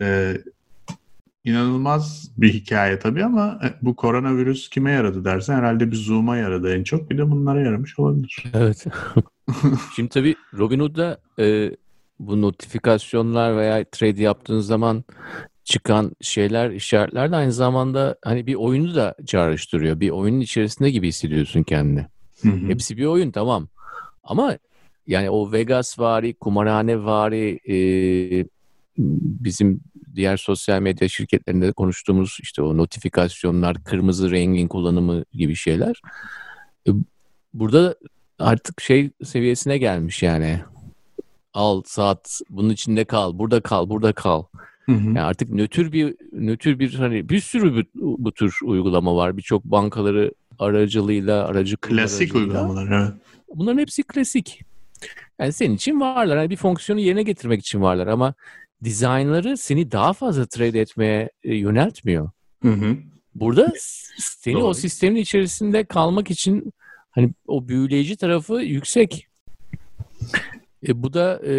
Ee, 0.00 0.36
inanılmaz 1.44 2.30
bir 2.36 2.52
hikaye 2.52 2.98
tabii 2.98 3.24
ama 3.24 3.60
e, 3.64 3.68
bu 3.82 3.96
koronavirüs 3.96 4.68
kime 4.68 4.92
yaradı 4.92 5.24
dersen 5.24 5.56
herhalde 5.56 5.90
bir 5.90 5.96
Zoom'a 5.96 6.36
yaradı 6.36 6.74
en 6.74 6.84
çok 6.84 7.10
bir 7.10 7.18
de 7.18 7.30
bunlara 7.30 7.60
yaramış 7.60 7.98
olabilir. 7.98 8.44
Evet. 8.54 8.86
Şimdi 9.96 10.08
tabii 10.08 10.34
Robinhood'da 10.58 11.20
e, 11.38 11.76
bu 12.18 12.42
notifikasyonlar 12.42 13.56
veya 13.56 13.84
trade 13.84 14.22
yaptığın 14.22 14.60
zaman 14.60 15.04
çıkan 15.64 16.12
şeyler, 16.20 16.70
işaretler 16.70 17.32
de 17.32 17.36
aynı 17.36 17.52
zamanda 17.52 18.16
hani 18.24 18.46
bir 18.46 18.54
oyunu 18.54 18.94
da 18.94 19.14
çağrıştırıyor. 19.26 20.00
Bir 20.00 20.10
oyunun 20.10 20.40
içerisinde 20.40 20.90
gibi 20.90 21.08
hissediyorsun 21.08 21.62
kendini. 21.62 22.06
Hı 22.42 22.48
hı. 22.48 22.66
Hepsi 22.68 22.96
bir 22.96 23.06
oyun 23.06 23.30
tamam. 23.30 23.68
Ama 24.24 24.58
yani 25.06 25.30
o 25.30 25.52
Vegas 25.52 25.98
vari, 25.98 26.34
kumarhane 26.34 27.04
vari 27.04 27.60
e, 27.68 27.76
bizim 28.98 29.80
diğer 30.14 30.36
sosyal 30.36 30.80
medya 30.80 31.08
şirketlerinde 31.08 31.72
konuştuğumuz 31.72 32.38
işte 32.42 32.62
o 32.62 32.76
notifikasyonlar, 32.76 33.84
kırmızı 33.84 34.30
rengin 34.30 34.68
kullanımı 34.68 35.24
gibi 35.32 35.54
şeyler. 35.54 36.02
E, 36.88 36.90
burada 37.54 37.94
artık 38.38 38.80
şey 38.80 39.10
seviyesine 39.24 39.78
gelmiş 39.78 40.22
yani. 40.22 40.60
Al, 41.54 41.82
saat, 41.86 42.40
bunun 42.50 42.70
içinde 42.70 43.04
kal, 43.04 43.38
burada 43.38 43.60
kal, 43.60 43.88
burada 43.88 44.12
kal. 44.12 44.44
Hı 44.86 44.92
hı. 44.92 45.06
Yani 45.06 45.20
artık 45.20 45.50
nötr 45.50 45.92
bir 45.92 46.16
nötr 46.32 46.78
bir 46.78 46.94
hani 46.94 47.28
bir 47.28 47.40
sürü 47.40 47.84
bu, 47.94 48.16
bu 48.24 48.32
tür 48.32 48.58
uygulama 48.62 49.16
var. 49.16 49.36
Birçok 49.36 49.64
bankaları 49.64 50.32
aracılığıyla, 50.58 51.46
aracı 51.46 51.76
klasik 51.76 52.34
uygulamalar 52.34 53.02
evet. 53.02 53.12
Bunların 53.54 53.78
hepsi 53.78 54.02
klasik. 54.02 54.62
Yani 55.38 55.52
senin 55.52 55.74
için 55.74 56.00
varlar. 56.00 56.36
Yani 56.36 56.50
bir 56.50 56.56
fonksiyonu 56.56 57.00
yerine 57.00 57.22
getirmek 57.22 57.60
için 57.60 57.82
varlar 57.82 58.06
ama 58.06 58.34
dizaynları 58.84 59.56
seni 59.56 59.92
daha 59.92 60.12
fazla 60.12 60.46
trade 60.46 60.80
etmeye 60.80 61.30
e, 61.44 61.54
yöneltmiyor. 61.54 62.30
Hı 62.62 62.72
hı. 62.72 62.96
Burada 63.34 63.72
seni 64.18 64.54
Doğru. 64.54 64.64
o 64.64 64.74
sistemin 64.74 65.20
içerisinde 65.20 65.84
kalmak 65.84 66.30
için 66.30 66.72
hani 67.10 67.30
o 67.46 67.68
büyüleyici 67.68 68.16
tarafı 68.16 68.54
yüksek. 68.54 69.26
E, 70.88 71.02
bu 71.02 71.12
da 71.12 71.40
e, 71.46 71.54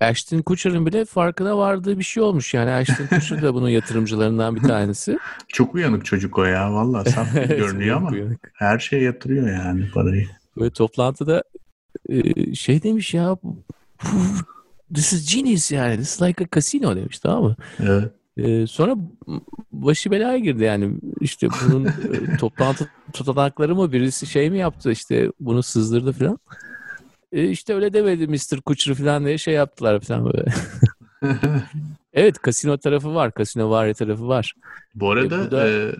Ashton 0.00 0.42
Kutcher'ın 0.42 0.86
bile 0.86 1.04
farkına 1.04 1.58
vardığı 1.58 1.98
bir 1.98 2.04
şey 2.04 2.22
olmuş. 2.22 2.54
Yani 2.54 2.70
Ashton 2.70 3.06
Kutcher 3.06 3.42
da 3.42 3.54
bunun 3.54 3.68
yatırımcılarından 3.68 4.56
bir 4.56 4.60
tanesi. 4.60 5.18
Çok 5.48 5.74
uyanık 5.74 6.04
çocuk 6.04 6.38
o 6.38 6.44
ya. 6.44 6.72
Vallahi 6.72 7.10
saf 7.10 7.34
görünüyor 7.48 7.96
ama 7.96 8.10
Uyanık. 8.10 8.52
her 8.54 8.78
şeye 8.78 9.02
yatırıyor 9.02 9.48
yani 9.50 9.90
parayı. 9.90 10.28
Böyle 10.58 10.70
toplantıda 10.70 11.42
e, 12.08 12.54
şey 12.54 12.82
demiş 12.82 13.14
ya 13.14 13.36
this 14.94 15.12
is 15.12 15.34
genius 15.34 15.70
yani 15.72 15.96
this 15.96 16.14
is 16.14 16.22
like 16.22 16.44
a 16.44 16.46
casino 16.54 16.96
demiş 16.96 17.18
tamam 17.18 17.44
mı? 17.44 17.56
Evet. 17.82 18.10
E, 18.36 18.66
sonra 18.66 18.96
başı 19.72 20.10
belaya 20.10 20.38
girdi 20.38 20.62
yani 20.64 20.94
işte 21.20 21.48
bunun 21.66 21.84
e, 21.86 22.36
toplantı 22.40 22.84
tutanakları 23.12 23.74
mı 23.74 23.92
birisi 23.92 24.26
şey 24.26 24.50
mi 24.50 24.58
yaptı 24.58 24.92
işte 24.92 25.30
bunu 25.40 25.62
sızdırdı 25.62 26.12
falan. 26.12 26.38
E, 27.32 27.48
işte 27.48 27.74
öyle 27.74 27.92
demedi 27.92 28.26
Mr. 28.26 28.60
Kutcher 28.60 28.94
falan 28.94 29.24
diye 29.24 29.38
şey 29.38 29.54
yaptılar 29.54 30.00
falan 30.00 30.24
böyle. 30.24 30.44
evet 32.14 32.38
kasino 32.38 32.78
tarafı 32.78 33.14
var 33.14 33.32
kasino 33.34 33.70
var 33.70 33.94
tarafı 33.94 34.28
var. 34.28 34.54
Bu 34.94 35.10
arada 35.10 35.42
E, 35.42 35.46
bu 35.46 35.50
da- 35.50 35.68
e, 35.68 35.92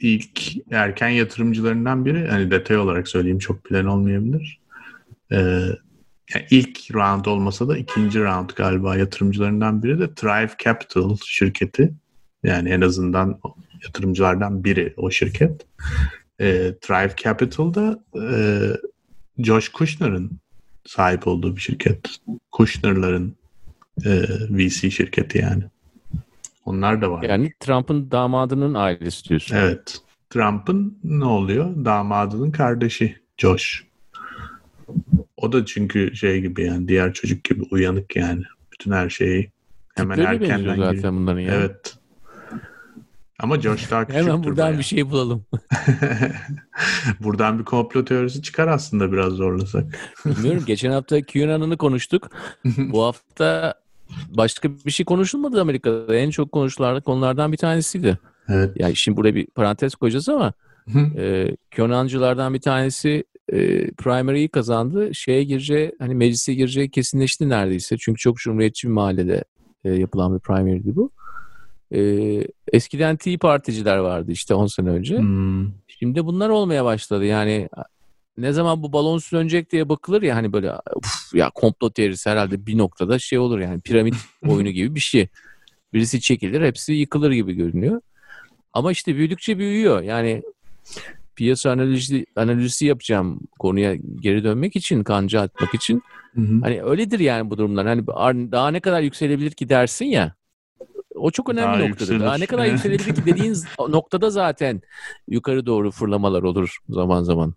ilk 0.00 0.56
erken 0.70 1.08
yatırımcılarından 1.08 2.04
biri 2.04 2.28
hani 2.28 2.50
detay 2.50 2.76
olarak 2.78 3.08
söyleyeyim 3.08 3.38
çok 3.38 3.70
bilen 3.70 3.84
olmayabilir. 3.84 4.60
E, 5.32 5.66
yani 6.34 6.46
ilk 6.50 6.94
round 6.94 7.24
olmasa 7.24 7.68
da 7.68 7.78
ikinci 7.78 8.20
round 8.20 8.50
galiba 8.50 8.96
yatırımcılarından 8.96 9.82
biri 9.82 9.98
de 10.00 10.14
Thrive 10.14 10.50
Capital 10.64 11.16
şirketi. 11.24 11.92
Yani 12.42 12.68
en 12.68 12.80
azından 12.80 13.40
yatırımcılardan 13.84 14.64
biri 14.64 14.94
o 14.96 15.10
şirket. 15.10 15.66
E, 16.40 16.74
Thrive 16.80 17.12
Capital 17.16 17.74
da 17.74 18.04
e, 18.16 18.34
Josh 19.38 19.68
Kushner'ın 19.68 20.40
sahip 20.86 21.26
olduğu 21.26 21.56
bir 21.56 21.60
şirket. 21.60 21.98
Kushner'ların 22.52 23.36
e, 24.04 24.22
VC 24.50 24.90
şirketi 24.90 25.38
yani. 25.38 25.62
Onlar 26.64 27.02
da 27.02 27.10
var. 27.10 27.22
Yani 27.22 27.52
Trump'ın 27.60 28.10
damadının 28.10 28.74
ailesi 28.74 29.28
diyorsun. 29.28 29.56
Evet. 29.56 30.00
Trump'ın 30.30 30.98
ne 31.04 31.24
oluyor? 31.24 31.84
Damadının 31.84 32.50
kardeşi 32.50 33.16
Josh. 33.36 33.89
O 35.42 35.52
da 35.52 35.66
çünkü 35.66 36.16
şey 36.16 36.40
gibi 36.40 36.64
yani 36.64 36.88
diğer 36.88 37.12
çocuk 37.12 37.44
gibi 37.44 37.62
uyanık 37.70 38.16
yani. 38.16 38.42
Bütün 38.72 38.90
her 38.90 39.10
şeyi 39.10 39.50
hemen 39.94 40.16
Tipleri 40.16 40.34
erkenden 40.34 40.76
zaten 40.76 40.94
giriyor. 40.94 41.12
bunların 41.12 41.40
ya. 41.40 41.54
Evet. 41.54 41.96
Ama 43.38 43.60
Josh 43.60 43.90
daha 43.90 44.06
küçüktür 44.06 44.26
Hemen 44.26 44.44
buradan 44.44 44.64
bayağı. 44.66 44.78
bir 44.78 44.84
şey 44.84 45.10
bulalım. 45.10 45.44
buradan 47.20 47.58
bir 47.58 47.64
komplo 47.64 48.04
teorisi 48.04 48.42
çıkar 48.42 48.68
aslında 48.68 49.12
biraz 49.12 49.32
zorlasak. 49.32 49.84
Bilmiyorum. 50.26 50.62
Geçen 50.66 50.90
hafta 50.90 51.26
QAnon'ı 51.26 51.76
konuştuk. 51.76 52.30
Bu 52.64 53.02
hafta 53.06 53.74
başka 54.28 54.70
bir 54.86 54.90
şey 54.90 55.06
konuşulmadı 55.06 55.60
Amerika'da. 55.60 56.16
En 56.16 56.30
çok 56.30 56.52
konuşulan 56.52 57.00
konulardan 57.00 57.52
bir 57.52 57.56
tanesiydi. 57.56 58.18
Evet. 58.48 58.70
Yani 58.76 58.96
şimdi 58.96 59.16
buraya 59.16 59.34
bir 59.34 59.46
parantez 59.46 59.94
koyacağız 59.94 60.28
ama 60.28 60.52
e, 61.16 61.56
QAnon'cılardan 61.76 62.54
bir 62.54 62.60
tanesi 62.60 63.24
e, 63.52 63.90
primary'yi 63.90 64.48
kazandı. 64.48 65.14
Şeye 65.14 65.44
gireceği, 65.44 65.92
hani 65.98 66.14
meclise 66.14 66.54
gireceği 66.54 66.90
kesinleşti 66.90 67.48
neredeyse. 67.48 67.96
Çünkü 67.98 68.18
çok 68.18 68.36
cumhuriyetçi 68.36 68.88
bir 68.88 68.92
mahallede 68.92 69.44
e, 69.84 69.90
yapılan 69.90 70.34
bir 70.34 70.40
primary'di 70.40 70.96
bu. 70.96 71.10
E, 71.94 72.00
eskiden 72.72 73.16
Tea 73.16 73.38
Particiler 73.38 73.96
vardı 73.96 74.32
işte 74.32 74.54
10 74.54 74.66
sene 74.66 74.88
önce. 74.88 75.18
Hmm. 75.18 75.66
Şimdi 75.88 76.26
bunlar 76.26 76.48
olmaya 76.48 76.84
başladı. 76.84 77.24
Yani 77.24 77.68
ne 78.38 78.52
zaman 78.52 78.82
bu 78.82 78.92
balon 78.92 79.18
sönecek 79.18 79.72
diye 79.72 79.88
bakılır 79.88 80.22
ya 80.22 80.36
hani 80.36 80.52
böyle 80.52 80.72
"Uf, 80.96 81.34
ya 81.34 81.50
komplo 81.54 81.90
teorisi 81.90 82.30
herhalde 82.30 82.66
bir 82.66 82.78
noktada 82.78 83.18
şey 83.18 83.38
olur 83.38 83.58
yani 83.58 83.80
piramit 83.80 84.14
oyunu 84.48 84.70
gibi 84.70 84.94
bir 84.94 85.00
şey. 85.00 85.28
Birisi 85.92 86.20
çekilir 86.20 86.62
hepsi 86.62 86.92
yıkılır 86.92 87.30
gibi 87.30 87.52
görünüyor. 87.52 88.00
Ama 88.72 88.92
işte 88.92 89.16
büyüdükçe 89.16 89.58
büyüyor. 89.58 90.02
Yani 90.02 90.42
piyasa 91.36 91.70
analizi, 91.70 92.26
analizi 92.36 92.86
yapacağım 92.86 93.40
konuya 93.58 93.94
geri 93.94 94.44
dönmek 94.44 94.76
için, 94.76 95.04
kanca 95.04 95.40
atmak 95.40 95.74
için. 95.74 96.02
Hı 96.34 96.40
hı. 96.40 96.60
Hani 96.62 96.82
öyledir 96.82 97.20
yani 97.20 97.50
bu 97.50 97.58
durumlar. 97.58 97.86
Hani 97.86 98.06
daha 98.52 98.70
ne 98.70 98.80
kadar 98.80 99.00
yükselebilir 99.00 99.50
ki 99.50 99.68
dersin 99.68 100.04
ya. 100.04 100.34
O 101.14 101.30
çok 101.30 101.48
önemli 101.48 101.80
Daha 101.80 101.88
noktadır. 101.88 102.20
Daha 102.20 102.26
yükselir. 102.26 102.40
ne 102.40 102.46
kadar 102.46 102.66
yükselebilir 102.66 103.14
ki 103.14 103.26
dediğin 103.26 103.56
noktada 103.88 104.30
zaten 104.30 104.82
yukarı 105.28 105.66
doğru 105.66 105.90
fırlamalar 105.90 106.42
olur 106.42 106.76
zaman 106.88 107.22
zaman. 107.22 107.54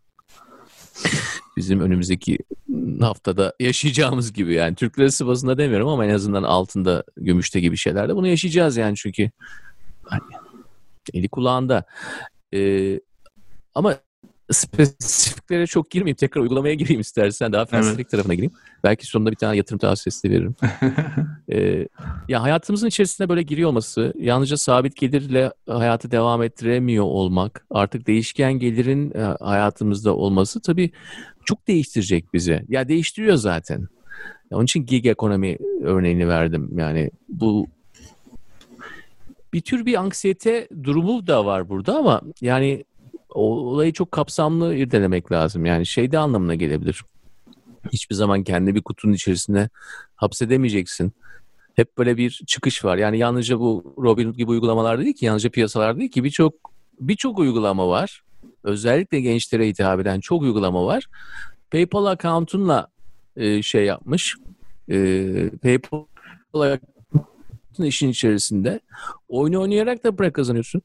Bizim 1.57 1.79
önümüzdeki 1.79 2.37
haftada 3.01 3.53
yaşayacağımız 3.59 4.33
gibi 4.33 4.53
yani 4.53 4.75
Türk 4.75 4.99
lirası 4.99 5.27
bazında 5.27 5.57
demiyorum 5.57 5.87
ama 5.87 6.05
en 6.05 6.09
azından 6.09 6.43
altında 6.43 7.03
gümüşte 7.17 7.59
gibi 7.59 7.77
şeylerde 7.77 8.15
bunu 8.15 8.27
yaşayacağız 8.27 8.77
yani 8.77 8.95
çünkü 8.95 9.31
hani 10.03 10.21
eli 11.13 11.29
kulağında. 11.29 11.85
Ee, 12.53 12.99
ama 13.75 13.97
spesifiklere 14.51 15.67
çok 15.67 15.91
girmeyeyim. 15.91 16.15
Tekrar 16.15 16.41
uygulamaya 16.41 16.73
gireyim 16.73 17.01
istersen. 17.01 17.53
Daha 17.53 17.65
felsefik 17.65 18.09
tarafına 18.09 18.33
gireyim. 18.33 18.53
Belki 18.83 19.05
sonunda 19.05 19.31
bir 19.31 19.35
tane 19.35 19.57
yatırım 19.57 19.79
tavsiyesi 19.79 20.29
de 20.29 20.33
veririm. 20.33 20.55
Ee, 21.51 21.87
ya 22.29 22.43
hayatımızın 22.43 22.87
içerisine 22.87 23.29
böyle 23.29 23.41
giriyor 23.41 23.69
olması, 23.69 24.13
yalnızca 24.19 24.57
sabit 24.57 24.95
gelirle 24.95 25.51
hayatı 25.67 26.11
devam 26.11 26.43
ettiremiyor 26.43 27.03
olmak, 27.03 27.65
artık 27.69 28.07
değişken 28.07 28.53
gelirin 28.53 29.11
e, 29.15 29.21
hayatımızda 29.21 30.15
olması 30.15 30.61
tabii 30.61 30.91
çok 31.45 31.67
değiştirecek 31.67 32.33
bizi. 32.33 32.65
Ya 32.67 32.87
değiştiriyor 32.87 33.35
zaten. 33.35 33.87
Onun 34.51 34.63
için 34.63 34.85
gig 34.85 35.05
ekonomi 35.05 35.57
örneğini 35.83 36.27
verdim. 36.27 36.69
Yani 36.77 37.11
bu 37.29 37.67
bir 39.53 39.61
tür 39.61 39.85
bir 39.85 39.99
anksiyete 39.99 40.67
durumu 40.83 41.27
da 41.27 41.45
var 41.45 41.69
burada 41.69 41.97
ama 41.97 42.21
yani 42.41 42.83
olayı 43.33 43.93
çok 43.93 44.11
kapsamlı 44.11 44.75
irdelemek 44.75 45.31
lazım. 45.31 45.65
Yani 45.65 45.85
şey 45.85 46.11
de 46.11 46.17
anlamına 46.17 46.55
gelebilir. 46.55 47.01
Hiçbir 47.91 48.15
zaman 48.15 48.43
kendi 48.43 48.75
bir 48.75 48.81
kutunun 48.81 49.13
içerisinde 49.13 49.69
hapsedemeyeceksin. 50.15 51.11
Hep 51.75 51.97
böyle 51.97 52.17
bir 52.17 52.41
çıkış 52.47 52.85
var. 52.85 52.97
Yani 52.97 53.17
yalnızca 53.17 53.59
bu 53.59 53.95
Robinhood 53.97 54.35
gibi 54.35 54.51
uygulamalar 54.51 54.99
değil 54.99 55.13
ki, 55.13 55.25
yalnızca 55.25 55.49
piyasalar 55.49 55.97
değil 55.97 56.11
ki 56.11 56.23
birçok 56.23 56.53
birçok 56.99 57.39
uygulama 57.39 57.89
var. 57.89 58.23
Özellikle 58.63 59.21
gençlere 59.21 59.67
hitap 59.67 59.99
eden 59.99 60.19
çok 60.19 60.41
uygulama 60.41 60.85
var. 60.85 61.05
PayPal 61.71 62.05
account'unla 62.05 62.87
e, 63.35 63.61
şey 63.61 63.85
yapmış. 63.85 64.35
E, 64.89 65.49
PayPal 65.63 66.05
account'un 66.53 67.83
işin 67.83 68.09
içerisinde 68.09 68.79
oyunu 69.27 69.61
oynayarak 69.61 70.03
da 70.03 70.15
para 70.15 70.33
kazanıyorsun. 70.33 70.81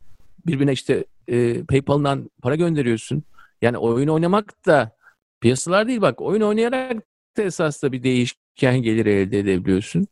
Birbirine 0.46 0.72
işte 0.72 1.04
e, 1.28 1.64
PayPal'dan 1.64 2.30
para 2.42 2.56
gönderiyorsun. 2.56 3.22
Yani 3.62 3.78
oyun 3.78 4.08
oynamak 4.08 4.66
da 4.66 4.96
piyasalar 5.40 5.88
değil 5.88 6.00
bak 6.00 6.20
oyun 6.20 6.40
oynayarak 6.40 7.02
da 7.36 7.42
esas 7.42 7.82
da 7.82 7.92
bir 7.92 8.02
değişken 8.02 8.82
geliri 8.82 9.10
elde 9.10 9.38
edebiliyorsun. 9.38 10.06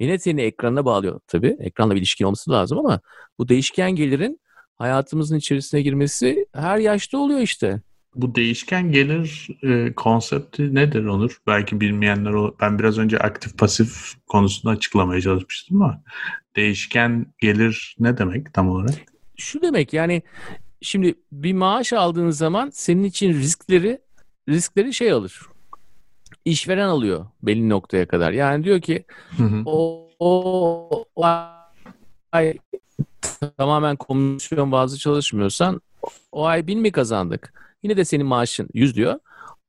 Yine 0.00 0.18
seni 0.18 0.42
ekranına 0.42 0.84
bağlıyor 0.84 1.20
tabii. 1.26 1.56
Ekranla 1.60 1.94
bir 1.94 1.98
ilişkin 1.98 2.24
olması 2.24 2.50
lazım 2.50 2.78
ama 2.78 3.00
bu 3.38 3.48
değişken 3.48 3.96
gelirin 3.96 4.40
hayatımızın 4.76 5.36
içerisine 5.36 5.82
girmesi 5.82 6.46
her 6.52 6.78
yaşta 6.78 7.18
oluyor 7.18 7.40
işte. 7.40 7.80
Bu 8.14 8.34
değişken 8.34 8.92
gelir 8.92 9.48
e, 9.62 9.92
konsepti 9.92 10.74
nedir 10.74 11.04
Onur? 11.04 11.38
Belki 11.46 11.80
bilmeyenler 11.80 12.30
olur. 12.30 12.54
Ben 12.60 12.78
biraz 12.78 12.98
önce 12.98 13.18
aktif 13.18 13.58
pasif 13.58 14.14
konusunu 14.26 14.72
açıklamaya 14.72 15.20
çalışmıştım 15.20 15.82
ama 15.82 16.02
değişken 16.56 17.26
gelir 17.38 17.96
ne 17.98 18.18
demek 18.18 18.54
tam 18.54 18.68
olarak? 18.68 19.13
Şu 19.36 19.62
demek 19.62 19.92
yani 19.92 20.22
şimdi 20.82 21.14
bir 21.32 21.52
maaş 21.52 21.92
aldığın 21.92 22.30
zaman 22.30 22.70
senin 22.70 23.04
için 23.04 23.32
riskleri 23.32 24.00
riskleri 24.48 24.94
şey 24.94 25.12
alır. 25.12 25.40
İşveren 26.44 26.88
alıyor 26.88 27.26
belli 27.42 27.68
noktaya 27.68 28.08
kadar. 28.08 28.32
Yani 28.32 28.64
diyor 28.64 28.80
ki 28.80 29.04
Hı 29.36 29.42
hı. 29.42 29.62
o, 29.66 30.08
o, 30.18 31.04
o 31.16 31.24
ay 32.32 32.54
tamamen 33.56 33.96
komisyon 33.96 34.72
bazı 34.72 34.98
çalışmıyorsan 34.98 35.80
o 36.32 36.44
ay 36.44 36.66
1000 36.66 36.80
mi 36.80 36.92
kazandık? 36.92 37.52
Yine 37.82 37.96
de 37.96 38.04
senin 38.04 38.26
maaşın 38.26 38.68
100 38.74 38.96
diyor. 38.96 39.18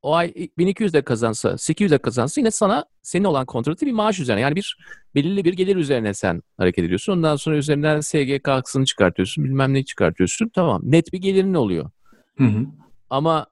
O 0.06 0.14
ay 0.14 0.32
1200 0.58 0.94
de 0.94 1.02
kazansa, 1.02 1.58
800 1.58 1.90
de 1.90 1.98
kazansa 1.98 2.40
yine 2.40 2.50
sana 2.50 2.84
senin 3.02 3.24
olan 3.24 3.46
kontratı 3.46 3.86
bir 3.86 3.92
maaş 3.92 4.20
üzerine. 4.20 4.40
Yani 4.40 4.56
bir 4.56 4.76
belirli 5.14 5.44
bir 5.44 5.52
gelir 5.52 5.76
üzerine 5.76 6.14
sen 6.14 6.42
hareket 6.56 6.84
ediyorsun. 6.84 7.12
Ondan 7.12 7.36
sonra 7.36 7.56
üzerinden 7.56 8.00
SGK'sını 8.00 8.84
çıkartıyorsun, 8.84 9.44
bilmem 9.44 9.74
ne 9.74 9.84
çıkartıyorsun. 9.84 10.48
Tamam. 10.48 10.80
Net 10.84 11.12
bir 11.12 11.18
gelirin 11.18 11.54
oluyor. 11.54 11.90
Hı 12.38 12.44
hı. 12.44 12.66
Ama 13.10 13.46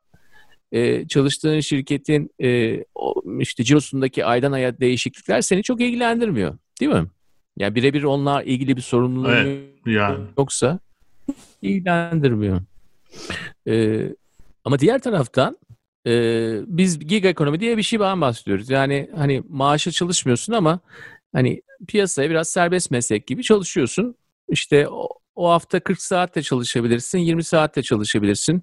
e, 0.73 1.09
çalıştığın 1.09 1.61
şirketin 1.61 2.31
e, 2.43 2.79
o, 2.95 3.15
işte 3.41 3.65
cirosundaki 3.65 4.25
aydan 4.25 4.53
aya 4.53 4.81
değişiklikler 4.81 5.41
seni 5.41 5.63
çok 5.63 5.81
ilgilendirmiyor. 5.81 6.59
Değil 6.81 6.93
mi? 6.93 7.07
Yani 7.57 7.75
birebir 7.75 8.03
onunla 8.03 8.43
ilgili 8.43 8.77
bir 8.77 8.83
sorumluluğu 8.83 9.33
Evet, 9.33 9.65
yani. 9.87 10.25
yoksa 10.39 10.79
ilgilendirmiyor. 11.63 12.61
Ee, 13.69 14.15
ama 14.65 14.79
diğer 14.79 14.99
taraftan 14.99 15.59
e, 16.07 16.11
biz 16.67 16.99
gig 16.99 17.25
ekonomi 17.25 17.61
diye 17.61 17.77
bir 17.77 17.83
şeyden 17.83 18.21
bahsediyoruz. 18.21 18.71
Yani 18.71 19.11
hani 19.17 19.43
maaşa 19.49 19.91
çalışmıyorsun 19.91 20.53
ama 20.53 20.81
hani 21.35 21.63
piyasaya 21.89 22.31
biraz 22.31 22.49
serbest 22.49 22.91
meslek 22.91 23.27
gibi 23.27 23.43
çalışıyorsun. 23.43 24.17
İşte 24.49 24.89
o, 24.89 25.09
o 25.35 25.51
hafta 25.51 25.81
40 25.81 26.03
saatte 26.03 26.43
çalışabilirsin, 26.43 27.19
20 27.19 27.45
saatte 27.45 27.83
çalışabilirsin. 27.83 28.63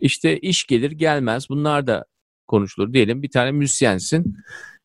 İşte 0.00 0.38
iş 0.38 0.64
gelir 0.66 0.90
gelmez 0.90 1.48
bunlar 1.48 1.86
da 1.86 2.04
konuşulur. 2.46 2.92
Diyelim 2.92 3.22
bir 3.22 3.30
tane 3.30 3.52
müzisyensin. 3.52 4.36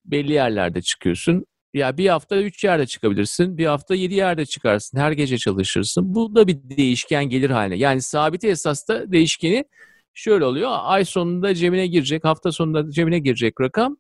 Belli 0.06 0.34
yerlerde 0.34 0.82
çıkıyorsun. 0.82 1.46
Ya 1.74 1.98
bir 1.98 2.10
hafta 2.10 2.42
üç 2.42 2.64
yerde 2.64 2.86
çıkabilirsin. 2.86 3.58
Bir 3.58 3.66
hafta 3.66 3.96
yedi 3.96 4.14
yerde 4.14 4.46
çıkarsın. 4.46 4.98
Her 4.98 5.12
gece 5.12 5.38
çalışırsın. 5.38 6.16
Bu 6.16 6.36
da 6.36 6.48
bir 6.48 6.58
değişken 6.64 7.30
gelir 7.30 7.50
haline. 7.50 7.78
Yani 7.78 8.02
sabiti 8.02 8.48
esasta 8.48 9.12
değişkeni 9.12 9.66
şöyle 10.14 10.46
oluyor. 10.46 10.72
Ay 10.74 11.06
sonunda 11.06 11.56
cebine 11.56 11.88
girecek, 11.88 12.24
hafta 12.24 12.52
sonunda 12.52 12.92
cebine 12.92 13.20
girecek 13.20 13.62
rakam 13.62 13.98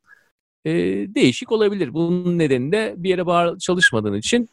e, 0.66 0.72
değişik 1.16 1.52
olabilir. 1.52 1.94
Bunun 1.94 2.38
nedeni 2.40 2.72
de 2.72 2.94
bir 2.98 3.10
yere 3.10 3.26
bağlı 3.26 3.58
çalışmadığın 3.60 4.14
için 4.14 4.50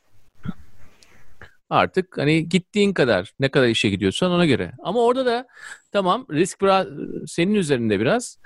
artık 1.70 2.18
hani 2.18 2.48
gittiğin 2.48 2.92
kadar 2.92 3.32
ne 3.40 3.48
kadar 3.48 3.68
işe 3.68 3.88
gidiyorsan 3.90 4.30
ona 4.30 4.46
göre. 4.46 4.72
Ama 4.82 5.00
orada 5.00 5.26
da 5.26 5.46
tamam 5.92 6.26
risk 6.32 6.62
biraz 6.62 6.86
senin 7.26 7.54
üzerinde 7.54 8.00
biraz 8.00 8.38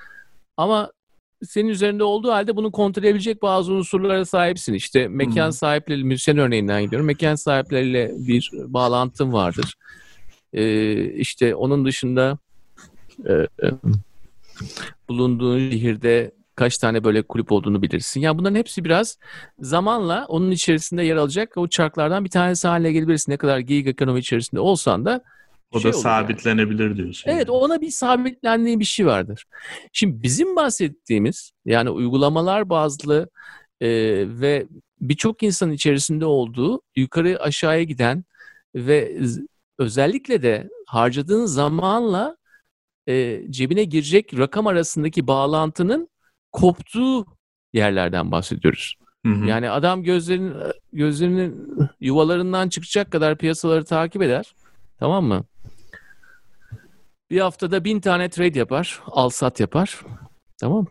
ama 0.56 0.92
senin 1.44 1.68
üzerinde 1.68 2.04
olduğu 2.04 2.32
halde 2.32 2.56
bunu 2.56 2.72
kontrol 2.72 3.02
edebilecek 3.02 3.42
bazı 3.42 3.72
unsurlara 3.72 4.24
sahipsin. 4.24 4.74
İşte 4.74 5.08
mekan 5.08 5.46
Hmm. 5.46 5.52
sahipleriyle, 5.52 6.04
müzisyen 6.06 6.38
örneğinden 6.38 6.82
gidiyorum. 6.82 7.06
Mekan 7.06 7.34
sahipleriyle 7.34 8.12
bir 8.14 8.50
bağlantın 8.54 9.32
vardır. 9.32 9.74
Ee, 10.52 11.04
işte 11.12 11.54
onun 11.54 11.84
dışında 11.84 12.38
e, 13.28 13.32
e, 13.66 13.70
bulunduğun 15.08 15.58
şehirde 15.70 16.32
kaç 16.54 16.78
tane 16.78 17.04
böyle 17.04 17.22
kulüp 17.22 17.52
olduğunu 17.52 17.82
bilirsin. 17.82 18.20
Yani 18.20 18.38
bunların 18.38 18.54
hepsi 18.54 18.84
biraz 18.84 19.18
zamanla 19.58 20.26
onun 20.28 20.50
içerisinde 20.50 21.02
yer 21.02 21.16
alacak 21.16 21.56
o 21.56 21.68
çarklardan 21.68 22.24
bir 22.24 22.30
tanesi 22.30 22.68
haline 22.68 22.92
gelebilirsin. 22.92 23.32
Ne 23.32 23.36
kadar 23.36 23.58
gig 23.58 23.88
ekonomi 23.88 24.20
içerisinde 24.20 24.60
olsan 24.60 25.04
da 25.04 25.22
O 25.72 25.80
şey 25.80 25.92
da 25.92 25.96
olur 25.96 26.04
yani. 26.06 26.14
sabitlenebilir 26.14 26.96
diyorsun. 26.96 27.30
Evet 27.30 27.50
ona 27.50 27.80
bir 27.80 27.90
sabitlendiği 27.90 28.80
bir 28.80 28.84
şey 28.84 29.06
vardır. 29.06 29.44
Şimdi 29.92 30.22
bizim 30.22 30.56
bahsettiğimiz 30.56 31.52
yani 31.64 31.90
uygulamalar 31.90 32.68
bazlı 32.68 33.28
e, 33.80 33.88
ve 34.40 34.66
birçok 35.00 35.42
insanın 35.42 35.72
içerisinde 35.72 36.26
olduğu 36.26 36.80
yukarı 36.96 37.42
aşağıya 37.42 37.82
giden 37.82 38.24
ve 38.74 39.18
özellikle 39.78 40.42
de 40.42 40.68
harcadığın 40.86 41.46
zamanla 41.46 42.36
e, 43.08 43.42
cebine 43.50 43.84
girecek 43.84 44.38
rakam 44.38 44.66
arasındaki 44.66 45.26
bağlantının 45.26 46.08
koptuğu 46.52 47.26
yerlerden 47.72 48.32
bahsediyoruz. 48.32 48.94
Hı 49.26 49.32
hı. 49.32 49.46
Yani 49.46 49.70
adam 49.70 50.02
gözlerinin 50.02 50.54
gözlerinin 50.92 51.78
yuvalarından 52.00 52.68
çıkacak 52.68 53.10
kadar 53.10 53.38
piyasaları 53.38 53.84
takip 53.84 54.22
eder. 54.22 54.54
Tamam 54.98 55.24
mı? 55.24 55.44
Bir 57.30 57.40
haftada 57.40 57.84
bin 57.84 58.00
tane 58.00 58.28
trade 58.28 58.58
yapar, 58.58 59.00
al 59.06 59.28
sat 59.28 59.60
yapar. 59.60 60.00
Tamam. 60.60 60.86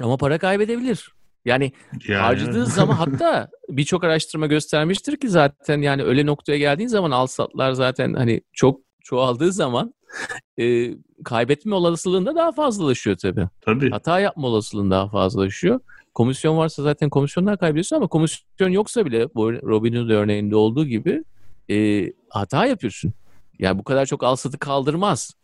Ama 0.00 0.16
para 0.16 0.38
kaybedebilir. 0.38 1.12
Yani 1.44 1.72
Yani- 2.08 2.20
harcadığı 2.20 2.66
zaman 2.66 2.94
hatta 2.96 3.48
birçok 3.68 4.04
araştırma 4.04 4.46
göstermiştir 4.46 5.16
ki 5.16 5.28
zaten 5.28 5.82
yani 5.82 6.02
öyle 6.02 6.26
noktaya 6.26 6.58
geldiğin 6.58 6.88
zaman 6.88 7.10
al 7.10 7.26
satlar 7.26 7.72
zaten 7.72 8.14
hani 8.14 8.40
çok 8.52 8.80
çoğaldığı 9.04 9.52
zaman 9.52 9.94
e, 10.60 10.94
kaybetme 11.24 11.74
olasılığında 11.74 12.34
daha 12.34 12.52
fazlalaşıyor 12.52 13.16
tabii. 13.16 13.48
Tabii. 13.60 13.90
Hata 13.90 14.20
yapma 14.20 14.48
olasılığın 14.48 14.90
daha 14.90 15.08
fazlalaşıyor. 15.08 15.80
Komisyon 16.14 16.56
varsa 16.56 16.82
zaten 16.82 17.10
komisyonlar 17.10 17.58
kaybediyorsun 17.58 17.96
ama 17.96 18.06
komisyon 18.06 18.68
yoksa 18.68 19.04
bile 19.04 19.34
bu 19.34 19.52
Robin 19.52 19.94
Hood 19.96 20.10
örneğinde 20.10 20.56
olduğu 20.56 20.86
gibi 20.86 21.24
e, 21.70 22.06
hata 22.28 22.66
yapıyorsun. 22.66 23.12
Yani 23.58 23.78
bu 23.78 23.84
kadar 23.84 24.06
çok 24.06 24.24
al 24.24 24.36
satı 24.36 24.58
kaldırmaz. 24.58 25.34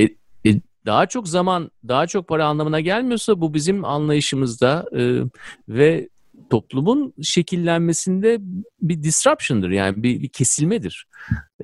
E, 0.00 0.04
e, 0.46 0.60
daha 0.86 1.06
çok 1.06 1.28
zaman, 1.28 1.70
daha 1.88 2.06
çok 2.06 2.28
para 2.28 2.46
anlamına 2.46 2.80
gelmiyorsa 2.80 3.40
bu 3.40 3.54
bizim 3.54 3.84
anlayışımızda 3.84 4.86
e, 4.96 5.22
ve 5.68 6.08
toplumun 6.50 7.14
şekillenmesinde 7.22 8.38
bir 8.82 9.02
disruption'dır. 9.02 9.70
Yani 9.70 10.02
bir, 10.02 10.22
bir 10.22 10.28
kesilmedir. 10.28 11.06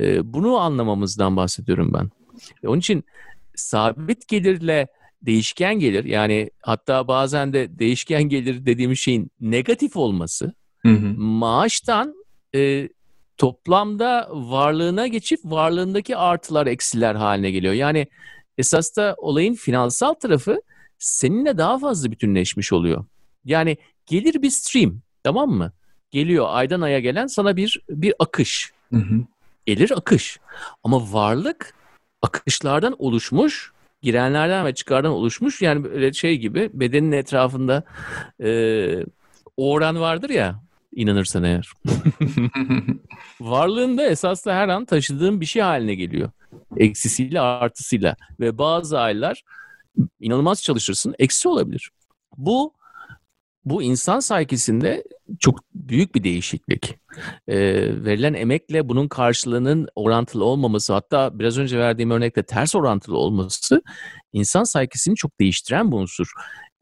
E, 0.00 0.32
bunu 0.32 0.56
anlamamızdan 0.56 1.36
bahsediyorum 1.36 1.92
ben. 1.94 2.10
E, 2.62 2.68
onun 2.68 2.78
için 2.78 3.04
sabit 3.54 4.28
gelirle 4.28 4.86
değişken 5.22 5.78
gelir 5.78 6.04
yani 6.04 6.50
hatta 6.62 7.08
bazen 7.08 7.52
de 7.52 7.78
değişken 7.78 8.22
gelir 8.22 8.66
dediğimiz 8.66 8.98
şeyin 8.98 9.30
negatif 9.40 9.96
olması 9.96 10.52
Hı 10.82 10.88
hı. 10.88 11.14
maaştan 11.16 12.14
e, 12.54 12.88
toplamda 13.36 14.28
varlığına 14.30 15.06
geçip 15.06 15.40
varlığındaki 15.44 16.16
artılar 16.16 16.66
eksiler 16.66 17.14
haline 17.14 17.50
geliyor. 17.50 17.74
Yani 17.74 18.06
esas 18.58 18.96
da 18.96 19.14
olayın 19.18 19.54
finansal 19.54 20.14
tarafı 20.14 20.60
seninle 20.98 21.58
daha 21.58 21.78
fazla 21.78 22.10
bütünleşmiş 22.10 22.72
oluyor. 22.72 23.04
Yani 23.44 23.76
gelir 24.06 24.42
bir 24.42 24.50
stream 24.50 25.00
tamam 25.22 25.50
mı? 25.50 25.72
Geliyor 26.10 26.46
aydan 26.48 26.80
aya 26.80 27.00
gelen 27.00 27.26
sana 27.26 27.56
bir 27.56 27.80
bir 27.88 28.14
akış. 28.18 28.72
Hı 28.92 28.96
hı. 28.96 29.20
Gelir 29.66 29.90
akış. 29.96 30.38
Ama 30.82 31.12
varlık 31.12 31.74
akışlardan 32.24 32.94
oluşmuş, 32.98 33.72
girenlerden 34.02 34.66
ve 34.66 34.74
çıkardan 34.74 35.12
oluşmuş. 35.12 35.62
Yani 35.62 35.84
böyle 35.84 36.12
şey 36.12 36.38
gibi 36.38 36.70
bedenin 36.72 37.12
etrafında 37.12 37.82
e, 38.42 38.50
oran 39.56 40.00
vardır 40.00 40.30
ya 40.30 40.62
inanırsan 40.94 41.44
eğer. 41.44 41.70
Varlığında 43.40 44.06
esaslı 44.06 44.52
her 44.52 44.68
an 44.68 44.84
taşıdığın 44.84 45.40
bir 45.40 45.46
şey 45.46 45.62
haline 45.62 45.94
geliyor. 45.94 46.30
Eksisiyle 46.76 47.40
artısıyla. 47.40 48.16
Ve 48.40 48.58
bazı 48.58 49.00
aylar 49.00 49.42
inanılmaz 50.20 50.62
çalışırsın. 50.62 51.14
Eksi 51.18 51.48
olabilir. 51.48 51.90
Bu 52.36 52.74
bu 53.64 53.82
insan 53.82 54.20
saykisinde 54.20 55.04
çok 55.38 55.60
büyük 55.74 56.14
bir 56.14 56.24
değişiklik. 56.24 56.94
Ee, 57.48 57.56
verilen 58.04 58.34
emekle 58.34 58.88
bunun 58.88 59.08
karşılığının 59.08 59.88
orantılı 59.94 60.44
olmaması 60.44 60.92
hatta 60.92 61.38
biraz 61.38 61.58
önce 61.58 61.78
verdiğim 61.78 62.10
örnekte 62.10 62.42
ters 62.42 62.74
orantılı 62.74 63.16
olması 63.18 63.82
insan 64.32 64.64
saykisini 64.64 65.16
çok 65.16 65.40
değiştiren 65.40 65.92
bir 65.92 65.96
unsur. 65.96 66.26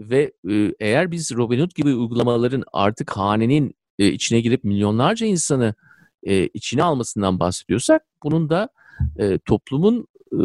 Ve 0.01 0.33
e, 0.51 0.75
eğer 0.81 1.11
biz 1.11 1.33
Robinhood 1.33 1.71
gibi 1.75 1.95
uygulamaların 1.95 2.65
artık 2.73 3.11
hanenin 3.11 3.75
e, 3.99 4.07
içine 4.07 4.41
girip 4.41 4.65
milyonlarca 4.65 5.27
insanı 5.27 5.75
e, 6.23 6.47
içine 6.47 6.83
almasından 6.83 7.41
bahsediyorsak 7.41 8.03
bunun 8.23 8.51
da 8.51 8.69
e, 9.19 9.39
toplumun 9.39 10.07
e, 10.33 10.41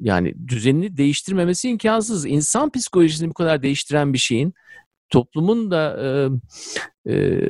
yani 0.00 0.34
düzenini 0.48 0.96
değiştirmemesi 0.96 1.68
imkansız. 1.68 2.26
İnsan 2.26 2.70
psikolojisini 2.70 3.30
bu 3.30 3.34
kadar 3.34 3.62
değiştiren 3.62 4.12
bir 4.12 4.18
şeyin 4.18 4.54
toplumun 5.10 5.70
da 5.70 5.98
e, 6.04 6.06
e, 7.12 7.40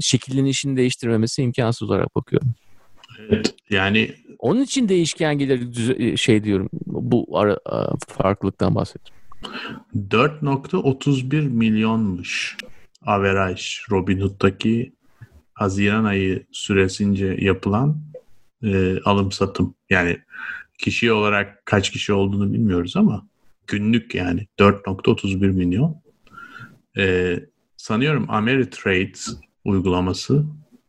şekillenişini 0.00 0.76
değiştirmemesi 0.76 1.42
imkansız 1.42 1.90
olarak 1.90 2.16
bakıyorum. 2.16 2.54
Evet. 3.18 3.54
Yani 3.70 4.14
Onun 4.38 4.62
için 4.62 4.88
değişken 4.88 5.38
gelir 5.38 6.16
şey 6.16 6.44
diyorum 6.44 6.68
bu 6.86 7.38
ara, 7.38 7.58
farklılıktan 8.08 8.74
bahsediyorum. 8.74 9.22
4.31 10.10 11.40
milyonmuş 11.40 12.56
average 13.06 13.62
Robinhood'daki 13.90 14.92
Haziran 15.54 16.04
ayı 16.04 16.46
süresince 16.52 17.36
yapılan 17.40 18.02
e, 18.62 19.00
alım 19.04 19.32
satım. 19.32 19.74
Yani 19.90 20.18
kişi 20.78 21.12
olarak 21.12 21.66
kaç 21.66 21.90
kişi 21.90 22.12
olduğunu 22.12 22.52
bilmiyoruz 22.52 22.96
ama 22.96 23.26
günlük 23.66 24.14
yani 24.14 24.46
4.31 24.58 25.46
milyon. 25.52 26.01
E, 26.98 27.36
sanıyorum 27.76 28.26
Ameritrade 28.28 29.12
uygulaması 29.64 30.44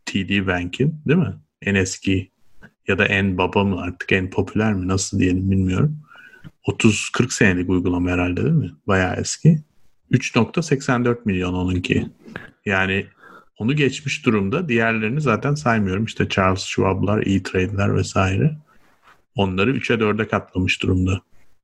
TD 0.06 0.48
Bank'in 0.48 1.02
değil 1.08 1.20
mi? 1.20 1.34
En 1.62 1.76
eski 1.76 2.32
ya 2.88 2.98
da 2.98 3.06
en 3.06 3.38
baba 3.38 3.64
mı 3.64 3.82
artık 3.82 4.12
en 4.12 4.30
popüler 4.30 4.74
mi 4.74 4.88
nasıl 4.88 5.20
diyelim 5.20 5.52
bilmiyorum. 5.52 6.00
30-40 6.68 7.34
senelik 7.34 7.70
uygulama 7.70 8.10
herhalde 8.10 8.44
değil 8.44 8.56
mi? 8.56 8.72
Bayağı 8.88 9.16
eski. 9.16 9.62
3.84 10.12 11.18
milyon 11.26 11.54
onunki. 11.54 12.08
Yani 12.66 13.06
onu 13.58 13.76
geçmiş 13.76 14.26
durumda. 14.26 14.70
Diğerlerini 14.70 15.22
zaten 15.22 15.56
saymıyorum. 15.56 16.06
İşte 16.06 16.30
Charles 16.30 16.66
Schwab'lar, 16.66 17.24
E-Trade'ler 17.28 17.96
vesaire. 17.96 18.58
Onları 19.36 19.78
3'e 19.78 19.96
4'e 19.96 20.28
katlamış 20.28 20.84
durumda. 20.84 21.22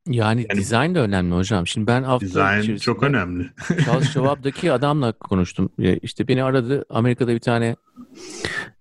Yani, 0.10 0.45
yani 0.49 0.60
dizayn 0.60 0.95
da 0.95 0.99
önemli 0.99 1.36
hocam. 1.36 1.68
Şimdi 1.68 1.88
ben 1.88 2.03
hafta 2.03 2.26
Dizayn 2.26 2.78
çok 2.78 3.03
önemli. 3.03 3.49
Charles 3.86 4.10
Schwab'daki 4.10 4.72
adamla 4.72 5.12
konuştum. 5.12 5.70
İşte 6.01 6.28
beni 6.28 6.43
aradı. 6.43 6.86
Amerika'da 6.89 7.32
bir 7.32 7.39
tane 7.39 7.76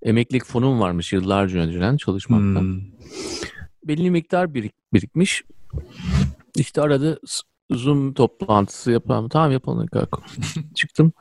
emeklilik 0.03 0.45
fonum 0.45 0.81
varmış 0.81 1.13
yıllarca 1.13 1.59
önceden 1.59 1.97
çalışmaktan. 1.97 2.61
Hmm. 2.61 2.81
Belli 3.85 4.11
miktar 4.11 4.55
birik, 4.55 4.73
birikmiş. 4.93 5.43
İşte 6.57 6.83
aradı 6.83 7.21
Zoom 7.71 8.15
toplantısı 8.15 8.91
yapalım. 8.91 9.29
Tamam 9.29 9.53
yapalım. 9.53 9.87
Çıktım. 10.75 11.13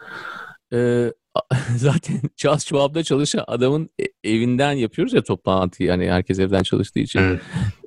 Ee, 0.73 1.13
zaten 1.77 2.21
Charles 2.35 2.65
Schwab'da 2.65 3.03
çalışan 3.03 3.43
adamın 3.47 3.89
e, 4.01 4.29
evinden 4.31 4.71
yapıyoruz 4.71 5.13
ya 5.13 5.23
toplantıyı. 5.23 5.89
Yani 5.89 6.11
herkes 6.11 6.39
evden 6.39 6.63
çalıştığı 6.63 6.99
için. 6.99 7.19
Evet. 7.19 7.41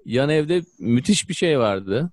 Yan 0.05 0.29
evde 0.29 0.63
müthiş 0.79 1.29
bir 1.29 1.35
şey 1.35 1.59
vardı. 1.59 2.11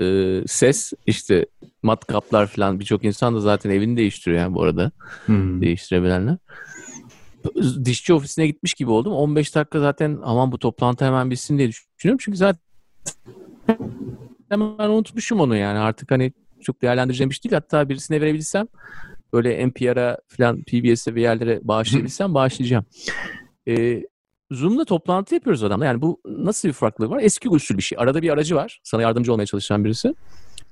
Ee, 0.00 0.42
ses 0.46 0.92
işte 1.06 1.46
matkaplar 1.82 2.46
falan 2.46 2.80
birçok 2.80 3.04
insan 3.04 3.34
da 3.34 3.40
zaten 3.40 3.70
evini 3.70 3.96
değiştiriyor 3.96 4.40
yani 4.40 4.54
bu 4.54 4.62
arada. 4.62 4.90
Hmm. 5.26 5.60
Değiştirebilenler. 5.60 6.36
Dişçi 7.84 8.14
ofisine 8.14 8.46
gitmiş 8.46 8.74
gibi 8.74 8.90
oldum. 8.90 9.12
15 9.12 9.54
dakika 9.54 9.80
zaten 9.80 10.18
aman 10.22 10.52
bu 10.52 10.58
toplantı 10.58 11.04
hemen 11.04 11.30
bitsin 11.30 11.58
diye 11.58 11.68
düşünüyorum. 11.68 12.18
Çünkü 12.24 12.38
zaten 12.38 12.60
hemen 14.48 14.88
unutmuşum 14.88 15.40
onu 15.40 15.56
yani 15.56 15.78
artık 15.78 16.10
hani 16.10 16.32
çok 16.62 16.82
değerlendireceğim 16.82 17.30
bir 17.30 17.34
şey 17.34 17.42
değil. 17.42 17.54
Hatta 17.54 17.88
birisine 17.88 18.20
verebilsem 18.20 18.66
böyle 19.34 19.68
NPR'a 19.68 20.18
falan 20.28 20.62
PBS'e 20.62 21.14
bir 21.14 21.22
yerlere 21.22 21.60
bağışlayabilsem 21.62 22.34
bağışlayacağım. 22.34 22.84
Ee, 23.68 24.02
Zoom'da 24.50 24.84
toplantı 24.84 25.34
yapıyoruz 25.34 25.64
adamla. 25.64 25.86
Yani 25.86 26.02
bu 26.02 26.20
nasıl 26.24 26.68
bir 26.68 26.72
farklılık 26.72 27.10
var? 27.10 27.20
Eski 27.22 27.48
usul 27.48 27.76
bir 27.76 27.82
şey. 27.82 27.98
Arada 27.98 28.22
bir 28.22 28.30
aracı 28.30 28.54
var. 28.54 28.80
Sana 28.82 29.02
yardımcı 29.02 29.32
olmaya 29.32 29.46
çalışan 29.46 29.84
birisi. 29.84 30.14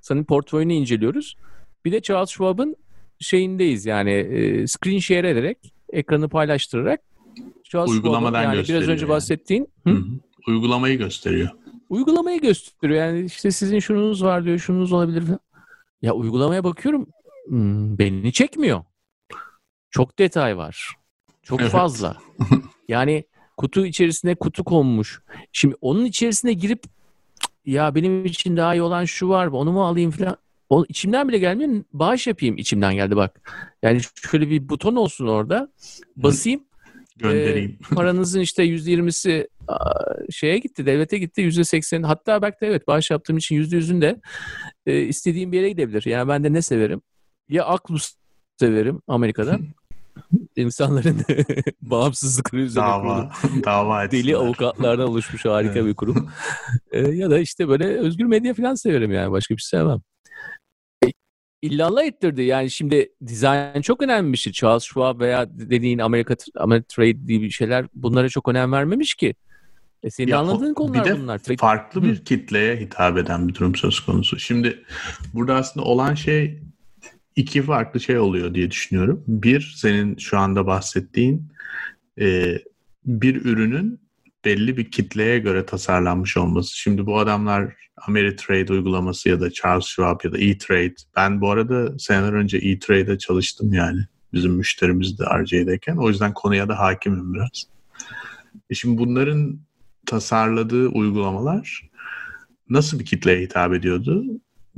Senin 0.00 0.24
portföyünü 0.24 0.72
inceliyoruz. 0.72 1.36
Bir 1.84 1.92
de 1.92 2.00
Charles 2.00 2.30
Schwab'ın 2.30 2.76
şeyindeyiz 3.18 3.86
yani 3.86 4.10
e, 4.10 4.66
screen 4.66 4.98
share 4.98 5.30
ederek, 5.30 5.58
ekranı 5.92 6.28
paylaştırarak 6.28 7.00
Charles 7.64 7.90
Uygulamadan 7.90 8.42
yani 8.42 8.54
gösteriyor. 8.54 8.82
Biraz 8.82 8.92
önce 8.92 9.04
yani. 9.04 9.10
bahsettiğin. 9.10 9.68
Hı? 9.86 9.90
Hı 9.90 9.96
hı. 9.96 10.04
Uygulamayı 10.48 10.98
gösteriyor. 10.98 11.48
Uygulamayı 11.88 12.40
gösteriyor. 12.40 13.06
Yani 13.06 13.24
işte 13.24 13.50
sizin 13.50 13.78
şununuz 13.78 14.24
var 14.24 14.44
diyor, 14.44 14.58
şununuz 14.58 14.92
olabilir. 14.92 15.24
Ya 16.02 16.12
uygulamaya 16.12 16.64
bakıyorum 16.64 17.06
beni 17.98 18.32
çekmiyor. 18.32 18.84
Çok 19.90 20.18
detay 20.18 20.56
var. 20.56 20.96
Çok 21.42 21.60
evet. 21.60 21.70
fazla. 21.70 22.16
yani 22.88 23.24
kutu 23.56 23.86
içerisine 23.86 24.34
kutu 24.34 24.64
konmuş. 24.64 25.22
Şimdi 25.52 25.74
onun 25.80 26.04
içerisine 26.04 26.52
girip 26.52 26.82
ya 27.64 27.94
benim 27.94 28.24
için 28.24 28.56
daha 28.56 28.74
iyi 28.74 28.82
olan 28.82 29.04
şu 29.04 29.28
var 29.28 29.46
onu 29.46 29.72
mu 29.72 29.84
alayım 29.84 30.10
falan. 30.10 30.36
O 30.68 30.84
içimden 30.88 31.28
bile 31.28 31.38
gelmiyor. 31.38 31.84
Bağış 31.92 32.26
yapayım 32.26 32.58
içimden 32.58 32.94
geldi 32.94 33.16
bak. 33.16 33.52
Yani 33.82 34.00
şöyle 34.30 34.50
bir 34.50 34.68
buton 34.68 34.96
olsun 34.96 35.26
orada. 35.26 35.72
Basayım. 36.16 36.64
Göndereyim. 37.16 37.78
E, 37.92 37.94
paranızın 37.94 38.40
işte 38.40 38.62
yüzde 38.62 38.90
yirmisi 38.90 39.48
şeye 40.30 40.58
gitti, 40.58 40.86
devlete 40.86 41.18
gitti. 41.18 41.40
Yüzde 41.40 41.64
seksen. 41.64 42.02
Hatta 42.02 42.42
belki 42.42 42.60
de 42.60 42.66
evet 42.66 42.86
bağış 42.88 43.10
yaptığım 43.10 43.36
için 43.36 43.56
yüzde 43.56 43.76
yüzün 43.76 44.00
de 44.00 44.20
e, 44.86 45.00
istediğim 45.00 45.52
bir 45.52 45.56
yere 45.56 45.68
gidebilir. 45.68 46.06
Yani 46.06 46.28
ben 46.28 46.44
de 46.44 46.52
ne 46.52 46.62
severim? 46.62 47.02
Ya 47.52 47.64
Aklus 47.64 48.14
severim 48.60 49.02
Amerika'da. 49.08 49.58
insanların 50.56 51.16
bağımsızlıkları 51.82 52.62
üzerine 52.62 52.88
dava, 52.88 53.30
kurulu. 53.42 53.64
dava 53.64 54.10
Deli 54.10 54.36
avukatlardan 54.36 55.08
oluşmuş 55.08 55.44
harika 55.44 55.86
bir 55.86 55.94
kurum. 55.94 56.30
ee, 56.92 57.00
ya 57.00 57.30
da 57.30 57.38
işte 57.38 57.68
böyle 57.68 57.84
özgür 57.84 58.24
medya 58.24 58.54
falan 58.54 58.74
severim 58.74 59.12
yani. 59.12 59.32
Başka 59.32 59.56
bir 59.56 59.60
şey 59.60 59.78
sevmem. 59.78 60.00
E, 61.04 61.08
illallah 61.62 62.04
ettirdi. 62.04 62.42
Yani 62.42 62.70
şimdi 62.70 63.12
dizayn 63.26 63.80
çok 63.80 64.02
önemli 64.02 64.32
bir 64.32 64.38
şey. 64.38 64.52
Charles 64.52 64.82
Schwab 64.82 65.20
veya 65.20 65.46
dediğin 65.50 65.98
Amerika, 65.98 66.36
Amerika 66.56 66.86
Trade 66.88 67.26
diye 67.26 67.40
bir 67.40 67.50
şeyler 67.50 67.86
bunlara 67.94 68.28
çok 68.28 68.48
önem 68.48 68.72
vermemiş 68.72 69.14
ki. 69.14 69.34
E 70.02 70.10
senin 70.10 70.30
ya, 70.30 70.38
anladığın 70.38 70.74
konular 70.74 71.04
bir 71.04 71.10
de 71.10 71.20
bunlar. 71.20 71.40
Farklı 71.58 72.02
bir 72.02 72.24
kitleye 72.24 72.76
hitap 72.76 73.18
eden 73.18 73.48
bir 73.48 73.54
durum 73.54 73.74
söz 73.74 74.00
konusu. 74.00 74.38
Şimdi 74.38 74.82
burada 75.34 75.54
aslında 75.54 75.86
olan 75.86 76.14
şey 76.14 76.71
iki 77.36 77.62
farklı 77.62 78.00
şey 78.00 78.18
oluyor 78.18 78.54
diye 78.54 78.70
düşünüyorum. 78.70 79.24
Bir, 79.26 79.74
senin 79.76 80.16
şu 80.16 80.38
anda 80.38 80.66
bahsettiğin 80.66 81.52
e, 82.20 82.58
bir 83.04 83.44
ürünün 83.44 84.00
belli 84.44 84.76
bir 84.76 84.90
kitleye 84.90 85.38
göre 85.38 85.66
tasarlanmış 85.66 86.36
olması. 86.36 86.78
Şimdi 86.78 87.06
bu 87.06 87.18
adamlar 87.18 87.74
Ameritrade 88.06 88.72
uygulaması 88.72 89.28
ya 89.28 89.40
da 89.40 89.50
Charles 89.50 89.84
Schwab 89.84 90.20
ya 90.24 90.32
da 90.32 90.38
E-Trade. 90.38 90.94
Ben 91.16 91.40
bu 91.40 91.50
arada 91.50 91.98
seneler 91.98 92.32
önce 92.32 92.58
E-Trade'de 92.58 93.18
çalıştım 93.18 93.72
yani. 93.72 94.00
Bizim 94.32 94.52
müşterimiz 94.52 95.18
de 95.18 95.24
RJ'deyken. 95.24 95.96
O 95.96 96.08
yüzden 96.08 96.34
konuya 96.34 96.68
da 96.68 96.78
hakimim 96.78 97.34
biraz. 97.34 97.64
E 98.70 98.74
şimdi 98.74 98.98
bunların 98.98 99.58
tasarladığı 100.06 100.88
uygulamalar 100.88 101.90
nasıl 102.68 102.98
bir 102.98 103.04
kitleye 103.04 103.40
hitap 103.40 103.74
ediyordu? 103.74 104.24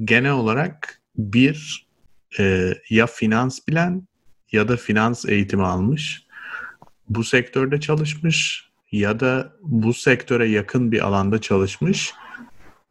Genel 0.04 0.32
olarak 0.32 1.02
bir 1.16 1.83
e, 2.38 2.74
ya 2.90 3.06
finans 3.06 3.58
bilen 3.68 4.08
ya 4.52 4.68
da 4.68 4.76
finans 4.76 5.24
eğitimi 5.26 5.62
almış. 5.62 6.26
Bu 7.08 7.24
sektörde 7.24 7.80
çalışmış 7.80 8.70
ya 8.92 9.20
da 9.20 9.52
bu 9.62 9.94
sektöre 9.94 10.48
yakın 10.48 10.92
bir 10.92 11.06
alanda 11.06 11.40
çalışmış 11.40 12.12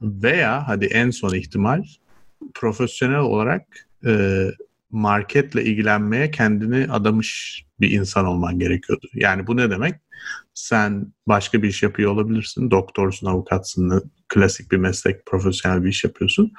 veya 0.02 0.68
hadi 0.68 0.86
en 0.86 1.10
son 1.10 1.36
ihtimal 1.36 1.84
profesyonel 2.54 3.20
olarak 3.20 3.68
e, 4.06 4.44
marketle 4.92 5.64
ilgilenmeye 5.64 6.32
kendini 6.32 6.92
adamış 6.92 7.64
bir 7.80 7.92
insan 7.92 8.26
olman 8.26 8.60
gerekiyordu. 8.60 9.08
Yani 9.14 9.48
bu 9.48 9.58
ne 9.58 9.70
demek? 9.70 9.96
Sen 10.54 11.14
başka 11.28 11.64
bir 11.64 11.68
iş 11.68 11.84
yapıyor 11.84 12.12
olabilirsin. 12.12 12.72
Doktorsun, 12.72 13.28
avukatsın, 13.28 14.12
klasik 14.30 14.72
bir 14.72 14.78
meslek, 14.78 15.26
profesyonel 15.26 15.84
bir 15.84 15.90
iş 15.90 16.04
yapıyorsun. 16.04 16.52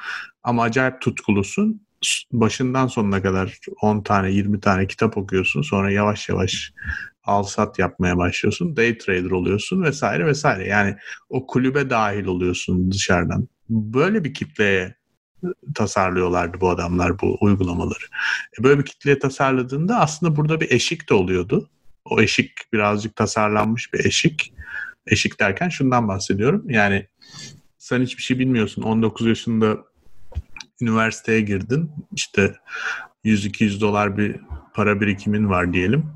Ama 0.42 0.62
acayip 0.62 1.00
tutkulusun 1.00 1.83
başından 2.32 2.86
sonuna 2.86 3.22
kadar 3.22 3.58
10 3.82 4.02
tane 4.02 4.30
20 4.30 4.60
tane 4.60 4.86
kitap 4.86 5.16
okuyorsun. 5.16 5.62
Sonra 5.62 5.90
yavaş 5.90 6.28
yavaş 6.28 6.72
al 7.24 7.42
sat 7.42 7.78
yapmaya 7.78 8.18
başlıyorsun. 8.18 8.76
Day 8.76 8.98
trader 8.98 9.30
oluyorsun 9.30 9.82
vesaire 9.82 10.26
vesaire. 10.26 10.68
Yani 10.68 10.96
o 11.28 11.46
kulübe 11.46 11.90
dahil 11.90 12.24
oluyorsun 12.24 12.92
dışarıdan. 12.92 13.48
Böyle 13.68 14.24
bir 14.24 14.34
kitleye 14.34 14.94
tasarlıyorlardı 15.74 16.60
bu 16.60 16.70
adamlar 16.70 17.20
bu 17.20 17.38
uygulamaları. 17.40 18.04
E, 18.60 18.64
böyle 18.64 18.78
bir 18.80 18.84
kitleye 18.84 19.18
tasarladığında 19.18 20.00
aslında 20.00 20.36
burada 20.36 20.60
bir 20.60 20.70
eşik 20.70 21.08
de 21.08 21.14
oluyordu. 21.14 21.70
O 22.04 22.20
eşik 22.20 22.52
birazcık 22.72 23.16
tasarlanmış 23.16 23.92
bir 23.92 24.04
eşik. 24.04 24.52
Eşik 25.06 25.40
derken 25.40 25.68
şundan 25.68 26.08
bahsediyorum. 26.08 26.70
Yani 26.70 27.08
sen 27.78 28.02
hiçbir 28.02 28.22
şey 28.22 28.38
bilmiyorsun. 28.38 28.82
19 28.82 29.26
yaşında 29.26 29.76
üniversiteye 30.80 31.40
girdin. 31.40 31.90
İşte 32.12 32.54
100-200 33.24 33.80
dolar 33.80 34.18
bir 34.18 34.36
para 34.74 35.00
birikimin 35.00 35.48
var 35.48 35.72
diyelim. 35.72 36.06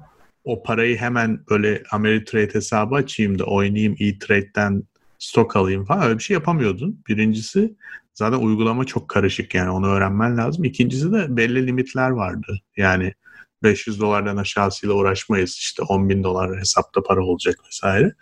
O 0.45 0.63
parayı 0.63 0.97
hemen 0.97 1.45
böyle 1.51 1.83
Ameritrade 1.91 2.55
hesabı 2.55 2.95
açayım 2.95 3.39
da 3.39 3.45
oynayayım 3.45 3.97
e-trade'den 4.01 4.83
stok 5.19 5.57
alayım 5.57 5.85
falan 5.85 6.03
öyle 6.03 6.19
bir 6.19 6.23
şey 6.23 6.35
yapamıyordun. 6.35 7.03
Birincisi 7.09 7.77
zaten 8.15 8.39
uygulama 8.39 8.85
çok 8.85 9.09
karışık 9.09 9.55
yani 9.55 9.71
onu 9.71 9.87
öğrenmen 9.87 10.37
lazım. 10.37 10.65
İkincisi 10.65 11.13
de 11.13 11.37
belli 11.37 11.67
limitler 11.67 12.11
vardı. 12.11 12.61
Yani 12.77 13.15
500 13.63 14.01
dolardan 14.01 14.37
aşağısıyla 14.37 14.95
uğraşmayız. 14.95 15.51
İşte 15.51 15.83
10 15.83 16.09
bin 16.09 16.25
dolar 16.25 16.61
hesapta 16.61 17.03
para 17.03 17.25
olacak 17.25 17.57
vesaire. 17.67 18.15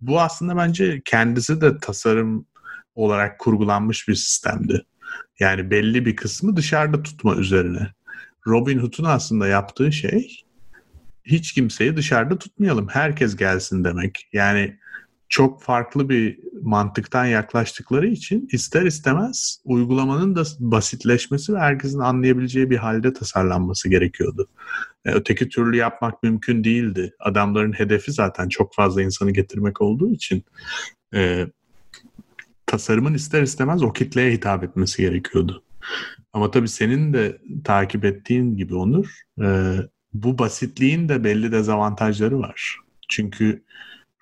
Bu 0.00 0.20
aslında 0.20 0.56
bence 0.56 1.02
kendisi 1.04 1.60
de 1.60 1.78
tasarım 1.78 2.46
olarak 2.94 3.38
kurgulanmış 3.38 4.08
bir 4.08 4.14
sistemdi. 4.14 4.84
Yani 5.40 5.70
belli 5.70 6.06
bir 6.06 6.16
kısmı 6.16 6.56
dışarıda 6.56 7.02
tutma 7.02 7.36
üzerine. 7.36 7.92
Robin 8.46 8.78
Hood'un 8.78 9.04
aslında 9.04 9.46
yaptığı 9.46 9.92
şey 9.92 10.44
hiç 11.24 11.52
kimseyi 11.52 11.96
dışarıda 11.96 12.38
tutmayalım. 12.38 12.88
Herkes 12.88 13.36
gelsin 13.36 13.84
demek. 13.84 14.28
Yani 14.32 14.78
çok 15.28 15.62
farklı 15.62 16.08
bir 16.08 16.38
mantıktan 16.62 17.26
yaklaştıkları 17.26 18.06
için 18.06 18.48
ister 18.52 18.82
istemez 18.82 19.60
uygulamanın 19.64 20.36
da 20.36 20.42
basitleşmesi 20.58 21.54
ve 21.54 21.58
herkesin 21.58 21.98
anlayabileceği 21.98 22.70
bir 22.70 22.76
halde 22.76 23.12
tasarlanması 23.12 23.88
gerekiyordu. 23.88 24.48
E, 25.04 25.12
öteki 25.12 25.48
türlü 25.48 25.76
yapmak 25.76 26.22
mümkün 26.22 26.64
değildi. 26.64 27.14
Adamların 27.18 27.72
hedefi 27.72 28.12
zaten 28.12 28.48
çok 28.48 28.74
fazla 28.74 29.02
insanı 29.02 29.30
getirmek 29.30 29.80
olduğu 29.82 30.10
için 30.10 30.44
e, 31.14 31.46
tasarımın 32.74 33.14
ister 33.14 33.42
istemez 33.42 33.82
o 33.82 33.92
kitleye 33.92 34.32
hitap 34.32 34.64
etmesi 34.64 35.02
gerekiyordu. 35.02 35.62
Ama 36.32 36.50
tabii 36.50 36.68
senin 36.68 37.12
de 37.12 37.38
takip 37.64 38.04
ettiğin 38.04 38.56
gibi 38.56 38.74
Onur, 38.74 39.20
e, 39.42 39.76
bu 40.12 40.38
basitliğin 40.38 41.08
de 41.08 41.24
belli 41.24 41.52
dezavantajları 41.52 42.38
var. 42.38 42.78
Çünkü 43.08 43.64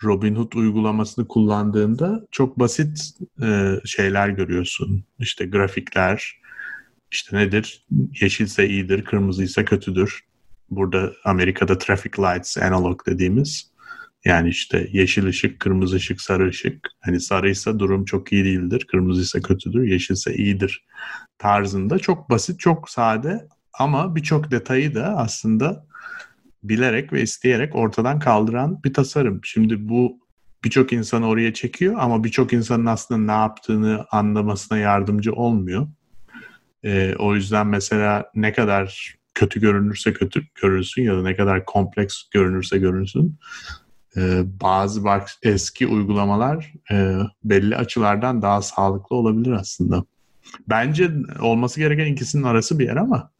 Robinhood 0.05 0.53
uygulamasını 0.53 1.29
kullandığında 1.29 2.27
çok 2.31 2.59
basit 2.59 3.15
e, 3.43 3.75
şeyler 3.85 4.29
görüyorsun. 4.29 5.05
İşte 5.19 5.47
grafikler, 5.47 6.41
işte 7.11 7.37
nedir? 7.37 7.87
Yeşilse 8.21 8.69
iyidir, 8.69 9.05
kırmızıysa 9.05 9.65
kötüdür. 9.65 10.21
Burada 10.71 11.13
Amerika'da 11.25 11.79
traffic 11.79 12.13
lights 12.19 12.59
analog 12.59 13.07
dediğimiz 13.07 13.72
yani 14.25 14.49
işte 14.49 14.89
yeşil 14.93 15.27
ışık, 15.27 15.61
kırmızı 15.61 15.97
ışık, 15.97 16.21
sarı 16.21 16.49
ışık. 16.49 16.89
Hani 17.01 17.21
sarıysa 17.21 17.79
durum 17.79 18.05
çok 18.05 18.33
iyi 18.33 18.45
değildir, 18.45 18.87
kırmızıysa 18.91 19.41
kötüdür, 19.41 19.83
yeşilse 19.83 20.35
iyidir 20.35 20.85
tarzında 21.39 21.99
çok 21.99 22.31
basit, 22.31 22.61
çok 22.61 22.91
sade 22.91 23.49
ama 23.73 24.17
birçok 24.17 24.51
detayı 24.51 24.95
da 24.95 25.17
aslında 25.17 25.87
bilerek 26.63 27.13
ve 27.13 27.23
isteyerek 27.23 27.77
ortadan 27.77 28.19
kaldıran 28.19 28.83
bir 28.85 28.95
tasarım. 28.95 29.41
Şimdi 29.45 29.89
bu 29.89 30.19
birçok 30.65 30.93
insanı 30.93 31.29
oraya 31.29 31.55
çekiyor 31.55 31.95
ama 31.99 32.25
birçok 32.25 32.53
insanın 32.53 32.87
aslında 32.87 33.33
ne 33.33 33.41
yaptığını 33.41 34.07
anlamasına 34.11 34.79
yardımcı 34.79 35.33
olmuyor. 35.33 35.89
Ee, 36.85 37.15
o 37.19 37.35
yüzden 37.35 37.67
mesela 37.67 38.31
ne 38.35 38.53
kadar 38.53 39.17
kötü 39.35 39.61
görünürse 39.61 40.13
kötü 40.13 40.43
görünsün 40.63 41.03
ya 41.03 41.17
da 41.17 41.23
ne 41.23 41.37
kadar 41.37 41.65
kompleks 41.65 42.23
görünürse 42.31 42.79
görünsün 42.79 43.39
bazı 44.61 45.05
bak 45.05 45.31
eski 45.43 45.87
uygulamalar 45.87 46.73
e, 46.91 47.19
belli 47.45 47.77
açılardan 47.77 48.43
daha 48.43 48.63
sağlıklı 48.63 49.17
olabilir 49.17 49.53
aslında. 49.53 50.05
Bence 50.69 51.11
olması 51.41 51.81
gereken 51.81 52.13
ikisinin 52.13 52.43
arası 52.43 52.79
bir 52.79 52.85
yer 52.85 52.97
ama 52.97 53.31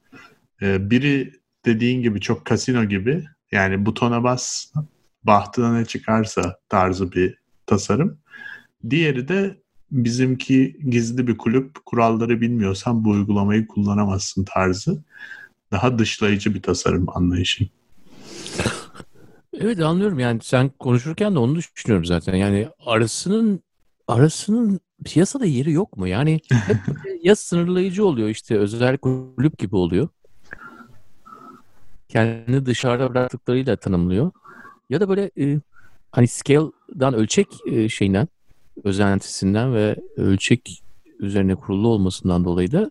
e, 0.63 0.91
biri 0.91 1.33
dediğin 1.65 2.03
gibi 2.03 2.21
çok 2.21 2.45
kasino 2.45 2.85
gibi 2.85 3.25
yani 3.53 3.87
butona 3.87 4.25
bas 4.25 4.73
bahtına 5.25 5.75
ne 5.75 5.85
çıkarsa 5.85 6.59
tarzı 6.69 7.13
bir 7.13 7.39
tasarım. 7.67 8.19
Diğeri 8.91 9.29
de 9.29 9.63
bizimki 9.91 10.77
gizli 10.89 11.27
bir 11.27 11.39
kulüp 11.39 11.87
kuralları 11.87 12.41
bilmiyorsan 12.41 13.05
bu 13.05 13.11
uygulamayı 13.11 13.67
kullanamazsın 13.67 14.45
tarzı. 14.45 15.03
Daha 15.71 15.99
dışlayıcı 15.99 16.55
bir 16.55 16.63
tasarım 16.63 17.07
anlayışı. 17.17 17.69
Evet 19.63 19.81
anlıyorum 19.81 20.19
yani 20.19 20.41
sen 20.43 20.69
konuşurken 20.69 21.35
de 21.35 21.39
onu 21.39 21.55
düşünüyorum 21.57 22.05
zaten. 22.05 22.35
Yani 22.35 22.69
arasının 22.87 23.61
arasının 24.09 24.81
piyasada 25.05 25.47
yeri 25.47 25.73
yok 25.73 25.97
mu? 25.97 26.09
Yani 26.09 26.41
hep 26.53 26.77
ya 27.23 27.37
sınırlayıcı 27.37 28.07
oluyor 28.07 28.29
işte 28.29 28.59
özel 28.59 28.99
kulüp 28.99 29.59
gibi 29.59 29.77
oluyor. 29.77 30.09
Kendini 32.09 32.67
dışarıda 32.67 33.11
bıraktıklarıyla 33.11 33.77
tanımlıyor. 33.77 34.31
Ya 34.91 35.01
da 35.01 35.09
böyle 35.09 35.31
e, 35.39 35.61
hani 36.13 36.29
scale'dan 36.29 37.15
ölçek 37.15 37.49
e, 37.67 37.89
şeyinden 37.89 38.29
özentisinden 38.85 39.75
ve 39.75 39.97
ölçek 40.17 40.83
üzerine 41.19 41.55
kurulu 41.55 41.89
olmasından 41.89 42.45
dolayı 42.45 42.73
da 42.73 42.91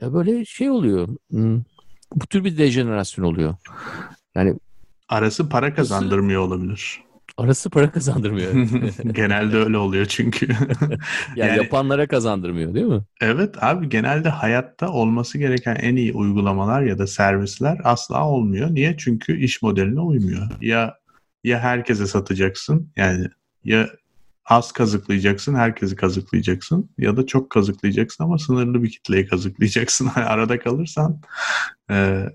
ya 0.00 0.14
böyle 0.14 0.44
şey 0.44 0.70
oluyor. 0.70 1.08
Hmm, 1.30 1.62
bu 2.14 2.26
tür 2.26 2.44
bir 2.44 2.58
dejenerasyon 2.58 3.24
oluyor. 3.24 3.54
Yani 4.34 4.58
Arası 5.08 5.48
para 5.48 5.74
kazandırmıyor 5.74 6.42
olabilir. 6.42 7.00
Arası 7.36 7.70
para 7.70 7.90
kazandırmıyor. 7.90 8.52
genelde 9.14 9.56
öyle 9.56 9.78
oluyor 9.78 10.06
çünkü. 10.06 10.48
yani, 10.50 10.98
yani 11.36 11.56
yapanlara 11.56 12.08
kazandırmıyor 12.08 12.74
değil 12.74 12.86
mi? 12.86 13.02
Evet 13.20 13.62
abi 13.62 13.88
genelde 13.88 14.28
hayatta 14.28 14.92
olması 14.92 15.38
gereken 15.38 15.74
en 15.74 15.96
iyi 15.96 16.12
uygulamalar 16.12 16.82
ya 16.82 16.98
da 16.98 17.06
servisler 17.06 17.78
asla 17.84 18.28
olmuyor. 18.28 18.74
Niye? 18.74 18.96
Çünkü 18.98 19.40
iş 19.40 19.62
modeline 19.62 20.00
uymuyor. 20.00 20.48
Ya 20.60 20.94
ya 21.44 21.58
herkese 21.58 22.06
satacaksın 22.06 22.90
yani 22.96 23.26
ya 23.64 23.88
az 24.44 24.72
kazıklayacaksın, 24.72 25.54
herkesi 25.54 25.96
kazıklayacaksın 25.96 26.90
ya 26.98 27.16
da 27.16 27.26
çok 27.26 27.50
kazıklayacaksın 27.50 28.24
ama 28.24 28.38
sınırlı 28.38 28.82
bir 28.82 28.90
kitleyi 28.90 29.26
kazıklayacaksın. 29.26 30.06
Arada 30.14 30.58
kalırsan 30.58 31.20
e, 31.90 32.26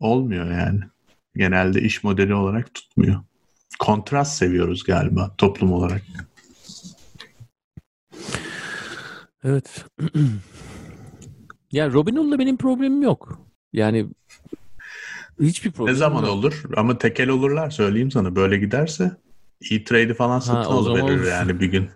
olmuyor 0.00 0.50
yani 0.50 0.80
genelde 1.36 1.82
iş 1.82 2.04
modeli 2.04 2.34
olarak 2.34 2.74
tutmuyor. 2.74 3.20
Kontrast 3.78 4.36
seviyoruz 4.38 4.84
galiba 4.84 5.34
toplum 5.38 5.72
olarak. 5.72 6.02
Evet. 9.44 9.84
ya 11.72 11.92
Robinhood'la 11.92 12.38
benim 12.38 12.56
problemim 12.56 13.02
yok. 13.02 13.40
Yani 13.72 14.06
hiçbir 15.40 15.70
problem 15.70 15.94
Ne 15.94 15.98
zaman 15.98 16.22
yok. 16.22 16.30
olur? 16.30 16.62
Ama 16.76 16.98
tekel 16.98 17.28
olurlar 17.28 17.70
söyleyeyim 17.70 18.10
sana. 18.10 18.36
Böyle 18.36 18.58
giderse 18.58 19.16
e-trade'i 19.70 20.14
falan 20.14 20.40
satın 20.40 20.70
alıverir 20.70 21.24
yani 21.30 21.60
bir 21.60 21.66
gün. 21.66 21.90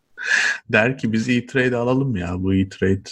Der 0.68 0.98
ki 0.98 1.12
biz 1.12 1.28
e-trade 1.28 1.76
alalım 1.76 2.16
ya. 2.16 2.42
Bu 2.42 2.54
e-trade 2.54 3.10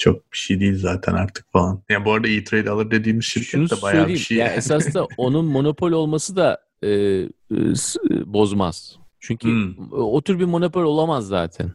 çok 0.00 0.32
bir 0.32 0.38
şey 0.38 0.60
değil 0.60 0.78
zaten 0.78 1.14
artık 1.14 1.52
falan. 1.52 1.72
Ya 1.72 1.82
yani 1.88 2.04
bu 2.04 2.12
arada 2.12 2.28
E-Trade 2.28 2.70
alır 2.70 2.90
dediğimiz 2.90 3.24
şirket 3.24 3.50
Şunu 3.50 3.70
de 3.70 3.82
bayağı 3.82 4.08
bir 4.08 4.16
şey. 4.16 4.36
Ya 4.36 4.46
yani. 4.46 4.56
esas 4.56 4.94
da 4.94 5.06
onun 5.16 5.44
monopol 5.44 5.92
olması 5.92 6.36
da 6.36 6.58
e, 6.82 6.88
e, 6.88 7.28
bozmaz. 8.26 8.96
Çünkü 9.20 9.48
hmm. 9.48 9.92
o 9.92 10.22
tür 10.22 10.38
bir 10.38 10.44
monopol 10.44 10.82
olamaz 10.82 11.26
zaten. 11.26 11.70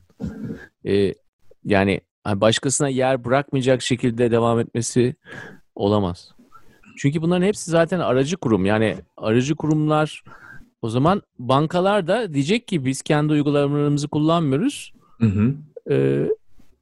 E, 0.85 1.13
yani 1.65 2.01
başkasına 2.27 2.89
yer 2.89 3.25
bırakmayacak 3.25 3.81
şekilde 3.81 4.31
devam 4.31 4.59
etmesi 4.59 5.15
olamaz. 5.75 6.31
Çünkü 6.97 7.21
bunların 7.21 7.45
hepsi 7.45 7.71
zaten 7.71 7.99
aracı 7.99 8.37
kurum. 8.37 8.65
Yani 8.65 8.95
aracı 9.17 9.55
kurumlar 9.55 10.23
o 10.81 10.89
zaman 10.89 11.21
bankalar 11.39 12.07
da 12.07 12.33
diyecek 12.33 12.67
ki 12.67 12.85
biz 12.85 13.01
kendi 13.01 13.33
uygulamalarımızı 13.33 14.07
kullanmıyoruz. 14.07 14.93
Hı 15.19 15.25
hı. 15.25 15.53
E, 15.91 16.25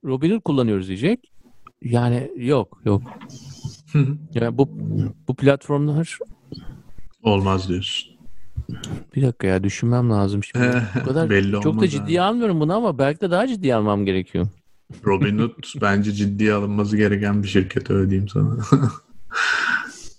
Robinhood 0.06 0.42
kullanıyoruz 0.42 0.88
diyecek. 0.88 1.33
Yani 1.84 2.32
yok 2.38 2.82
yok. 2.86 3.02
yani 4.34 4.58
bu 4.58 4.70
bu 5.28 5.36
platformlar 5.36 6.20
olmaz 7.24 7.70
diyorsun. 7.70 8.14
Bir 9.16 9.22
dakika 9.22 9.48
ya 9.48 9.64
düşünmem 9.64 10.10
lazım 10.10 10.44
şimdi. 10.44 10.84
bu 11.02 11.04
kadar 11.06 11.30
Belli 11.30 11.62
çok 11.62 11.82
da 11.82 11.88
ciddiye 11.88 12.22
abi. 12.22 12.30
almıyorum 12.30 12.60
bunu 12.60 12.76
ama 12.76 12.98
belki 12.98 13.22
de 13.22 13.32
daha 13.32 13.48
ciddiye 13.48 13.76
almam 13.76 14.06
gerekiyor. 14.06 14.48
Robinhood 15.06 15.52
bence 15.82 16.12
ciddiye 16.12 16.54
alınması 16.54 16.98
gereken 16.98 17.44
bir 17.44 17.48
şirket 17.48 17.92
öyle 17.92 18.10
diyeyim 18.10 18.30
sana. 18.30 18.58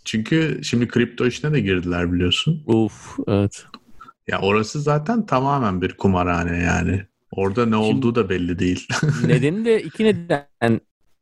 Çünkü 0.05 0.61
şimdi 0.63 0.89
kripto 0.89 1.27
işine 1.27 1.53
de 1.53 1.61
girdiler 1.61 2.13
biliyorsun. 2.13 2.63
Uf 2.67 3.17
evet. 3.29 3.65
Ya 4.29 4.41
orası 4.41 4.81
zaten 4.81 5.27
tamamen 5.27 5.83
bir 5.83 5.97
kumarhane 5.97 6.59
yani. 6.59 7.07
Orada 7.31 7.67
ne 7.67 7.71
Şimdi, 7.71 7.77
olduğu 7.77 8.15
da 8.15 8.29
belli 8.29 8.59
değil. 8.59 8.89
nedeni 9.27 9.65
de 9.65 9.83
iki 9.89 10.05
neden 10.05 10.81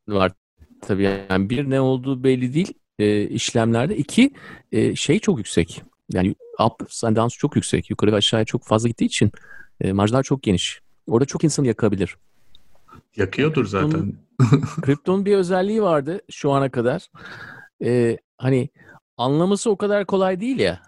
var 0.08 0.32
tabii. 0.80 1.02
Yani 1.30 1.50
bir 1.50 1.70
ne 1.70 1.80
olduğu 1.80 2.24
belli 2.24 2.54
değil 2.54 2.74
e, 2.98 3.22
işlemlerde. 3.22 3.96
İki 3.96 4.30
e, 4.72 4.96
şey 4.96 5.18
çok 5.18 5.38
yüksek. 5.38 5.82
Yani 6.12 6.34
up 6.58 6.88
and 7.04 7.16
downs 7.16 7.36
çok 7.36 7.56
yüksek. 7.56 7.90
Yukarı 7.90 8.12
ve 8.12 8.16
aşağıya 8.16 8.44
çok 8.44 8.64
fazla 8.64 8.88
gittiği 8.88 9.04
için 9.04 9.32
e, 9.80 9.92
marjlar 9.92 10.22
çok 10.22 10.42
geniş. 10.42 10.80
Orada 11.06 11.24
çok 11.24 11.44
insanı 11.44 11.66
yakabilir. 11.66 12.16
Yakıyordur 13.16 13.66
zaten. 13.66 14.14
Kriptonun 14.82 15.26
bir 15.26 15.36
özelliği 15.36 15.82
vardı 15.82 16.20
şu 16.30 16.50
ana 16.50 16.70
kadar. 16.70 17.10
E, 17.84 18.18
hani 18.38 18.68
anlaması 19.16 19.70
o 19.70 19.76
kadar 19.76 20.06
kolay 20.06 20.40
değil 20.40 20.58
ya. 20.58 20.82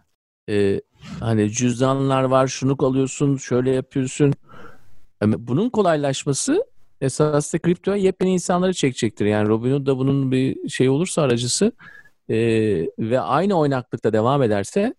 E, 0.49 0.81
hani 1.21 1.51
cüzdanlar 1.51 2.23
var, 2.23 2.47
şunu 2.47 2.77
alıyorsun, 2.79 3.37
şöyle 3.37 3.71
yapıyorsun. 3.71 4.35
Bunun 5.23 5.71
kolaylaşması 5.71 6.65
esasında 7.05 7.63
kriptoya 7.63 7.97
yepyeni 7.97 8.33
insanları 8.33 8.73
çekecektir. 8.75 9.27
Yani 9.27 9.49
Robinhood 9.49 9.87
da 9.87 9.99
bunun 9.99 10.33
bir 10.33 10.69
şey 10.69 10.89
olursa 10.89 11.23
aracısı 11.23 11.73
e, 12.29 12.37
ve 12.99 13.21
aynı 13.21 13.59
oynaklıkta 13.59 14.13
devam 14.13 14.43
ederse 14.43 14.95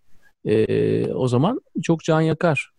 e, 0.45 1.07
o 1.13 1.27
zaman 1.27 1.61
çok 1.83 2.03
can 2.03 2.21
yakar. 2.21 2.71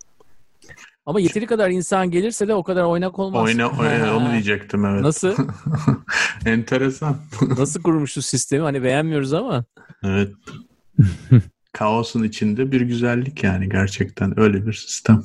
Ama 1.07 1.21
yeteri 1.21 1.47
kadar 1.47 1.71
insan 1.71 2.11
gelirse 2.11 2.49
de 2.49 2.55
o 2.55 2.63
kadar 2.63 2.85
oynak 2.85 3.19
olmaz. 3.19 3.45
Oyna, 3.45 3.71
oyna 3.71 4.17
onu 4.17 4.33
diyecektim 4.33 4.85
evet. 4.85 5.03
Nasıl? 5.03 5.35
Enteresan. 6.47 7.17
Nasıl 7.59 7.83
kurmuşuz 7.83 8.27
sistemi? 8.27 8.63
Hani 8.63 8.83
beğenmiyoruz 8.83 9.33
ama. 9.33 9.65
Evet. 10.05 10.33
Kaosun 11.73 12.23
içinde 12.23 12.73
bir 12.73 12.81
güzellik 12.81 13.45
yani 13.45 13.69
gerçekten 13.69 14.41
öyle 14.41 14.67
bir 14.67 14.73
sistem. 14.73 15.23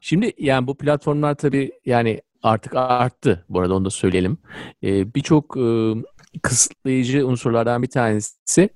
Şimdi 0.00 0.32
yani 0.38 0.66
bu 0.66 0.76
platformlar 0.76 1.34
tabii 1.34 1.72
yani 1.86 2.22
artık 2.42 2.76
arttı. 2.76 3.44
Bu 3.48 3.60
arada 3.60 3.74
onu 3.74 3.84
da 3.84 3.90
söyleyelim. 3.90 4.38
Ee, 4.82 5.14
Birçok 5.14 5.56
e, 5.56 5.94
kısıtlayıcı 6.42 7.26
unsurlardan 7.26 7.82
bir 7.82 7.90
tanesi 7.90 8.70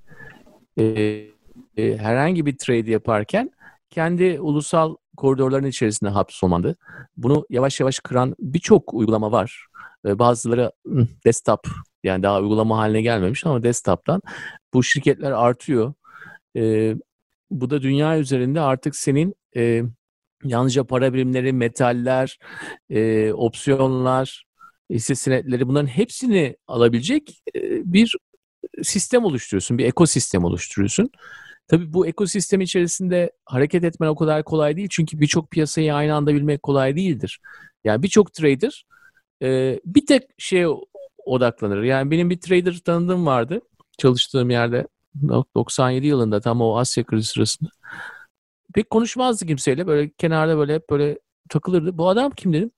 e, 0.78 0.84
e, 1.76 1.96
herhangi 1.96 2.46
bir 2.46 2.56
trade 2.58 2.90
yaparken 2.90 3.50
kendi 3.90 4.40
ulusal 4.40 4.96
koridorların 5.16 5.66
içerisinde 5.66 6.10
hapsolmadı. 6.10 6.76
Bunu 7.16 7.46
yavaş 7.50 7.80
yavaş 7.80 7.98
kıran 7.98 8.36
birçok 8.38 8.94
uygulama 8.94 9.32
var. 9.32 9.66
Bazıları 10.04 10.72
desktop 11.24 11.66
yani 12.04 12.22
daha 12.22 12.40
uygulama 12.40 12.78
haline 12.78 13.02
gelmemiş 13.02 13.46
ama 13.46 13.62
desktop'tan 13.62 14.22
bu 14.74 14.82
şirketler 14.82 15.30
artıyor. 15.30 15.94
E, 16.56 16.94
bu 17.50 17.70
da 17.70 17.82
dünya 17.82 18.18
üzerinde 18.18 18.60
artık 18.60 18.96
senin 18.96 19.34
e, 19.56 19.82
yalnızca 20.44 20.84
para 20.84 21.14
birimleri, 21.14 21.52
metaller, 21.52 22.38
e, 22.90 23.32
opsiyonlar, 23.32 24.44
hisse 24.90 25.14
senetleri 25.14 25.68
bunların 25.68 25.86
hepsini 25.86 26.56
alabilecek 26.66 27.42
e, 27.54 27.60
bir 27.92 28.16
sistem 28.82 29.24
oluşturuyorsun, 29.24 29.78
bir 29.78 29.84
ekosistem 29.84 30.44
oluşturuyorsun. 30.44 31.10
Tabii 31.68 31.92
bu 31.92 32.06
ekosistem 32.06 32.60
içerisinde 32.60 33.32
hareket 33.46 33.84
etmen 33.84 34.08
o 34.08 34.16
kadar 34.16 34.44
kolay 34.44 34.76
değil 34.76 34.88
çünkü 34.90 35.20
birçok 35.20 35.50
piyasayı 35.50 35.94
aynı 35.94 36.14
anda 36.14 36.34
bilmek 36.34 36.62
kolay 36.62 36.96
değildir. 36.96 37.40
Yani 37.84 38.02
birçok 38.02 38.32
trader 38.32 38.84
e, 39.42 39.80
bir 39.86 40.06
tek 40.06 40.22
şeye 40.38 40.66
odaklanır. 41.26 41.82
Yani 41.82 42.10
benim 42.10 42.30
bir 42.30 42.40
trader 42.40 42.78
tanıdığım 42.84 43.26
vardı 43.26 43.60
çalıştığım 43.98 44.50
yerde 44.50 44.86
97 45.54 46.06
yılında 46.06 46.40
tam 46.40 46.60
o 46.60 46.76
Asya 46.76 47.04
krizi 47.04 47.28
sırasında. 47.28 47.70
Pek 48.74 48.90
konuşmazdı 48.90 49.46
kimseyle. 49.46 49.86
Böyle 49.86 50.10
kenarda 50.10 50.58
böyle 50.58 50.74
hep 50.74 50.90
böyle 50.90 51.18
takılırdı. 51.48 51.98
Bu 51.98 52.08
adam 52.08 52.30
kim 52.30 52.52
dedim. 52.52 52.70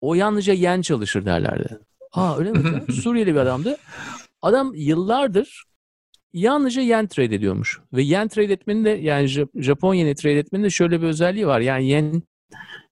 O 0.00 0.14
yalnızca 0.14 0.52
yen 0.52 0.82
çalışır 0.82 1.24
derlerdi. 1.26 1.78
Aa 2.12 2.38
öyle 2.38 2.52
mi? 2.52 2.92
Suriyeli 2.92 3.34
bir 3.34 3.40
adamdı. 3.40 3.76
Adam 4.42 4.72
yıllardır 4.74 5.64
yalnızca 6.32 6.82
yen 6.82 7.06
trade 7.06 7.34
ediyormuş. 7.34 7.80
Ve 7.92 8.02
yen 8.02 8.28
trade 8.28 8.52
etmenin 8.52 8.84
de 8.84 8.90
yani 8.90 9.28
Japon 9.54 9.94
yeni 9.94 10.14
trade 10.14 10.38
etmenin 10.38 10.64
de 10.64 10.70
şöyle 10.70 11.02
bir 11.02 11.06
özelliği 11.06 11.46
var. 11.46 11.60
Yani 11.60 11.88
yen 11.88 12.22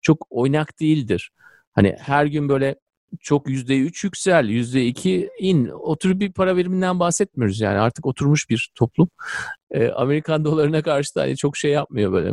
çok 0.02 0.26
oynak 0.30 0.80
değildir. 0.80 1.30
Hani 1.72 1.96
her 2.00 2.26
gün 2.26 2.48
böyle 2.48 2.76
çok 3.20 3.48
yüzde 3.48 3.78
üç 3.78 4.04
yüksel, 4.04 4.48
yüzde 4.48 4.86
iki 4.86 5.30
in. 5.38 5.68
O 5.68 5.96
tür 5.96 6.20
bir 6.20 6.32
para 6.32 6.56
biriminden 6.56 7.00
bahsetmiyoruz 7.00 7.60
yani. 7.60 7.78
Artık 7.78 8.06
oturmuş 8.06 8.50
bir 8.50 8.70
toplum. 8.74 9.08
E, 9.70 9.88
Amerikan 9.88 10.44
dolarına 10.44 10.82
karşı 10.82 11.14
da 11.14 11.20
hani 11.20 11.36
çok 11.36 11.56
şey 11.56 11.70
yapmıyor 11.70 12.12
böyle. 12.12 12.32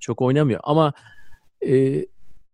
Çok 0.00 0.22
oynamıyor. 0.22 0.60
Ama 0.62 0.92
e, 1.66 2.06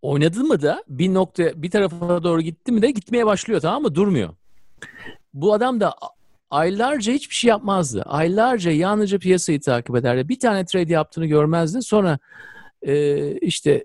oynadı 0.03 0.45
mı 0.45 0.63
da 0.63 0.85
bir 0.89 1.15
nokta 1.15 1.63
bir 1.63 1.71
tarafa 1.71 2.23
doğru 2.23 2.41
gitti 2.41 2.73
mi 2.73 2.83
de 2.83 2.91
gitmeye 2.91 3.27
başlıyor 3.27 3.61
tamam 3.61 3.83
mı? 3.83 3.95
Durmuyor. 3.95 4.35
Bu 5.35 5.53
adam 5.53 5.81
da 5.81 5.95
aylarca 6.51 7.13
hiçbir 7.13 7.35
şey 7.35 7.49
yapmazdı. 7.49 8.03
Aylarca 8.03 8.71
yalnızca 8.71 9.19
piyasayı 9.19 9.61
takip 9.61 9.97
ederdi. 9.97 10.29
Bir 10.29 10.39
tane 10.39 10.65
trade 10.65 10.93
yaptığını 10.93 11.27
görmezdi. 11.27 11.83
Sonra 11.83 12.19
e, 12.83 13.33
işte 13.39 13.85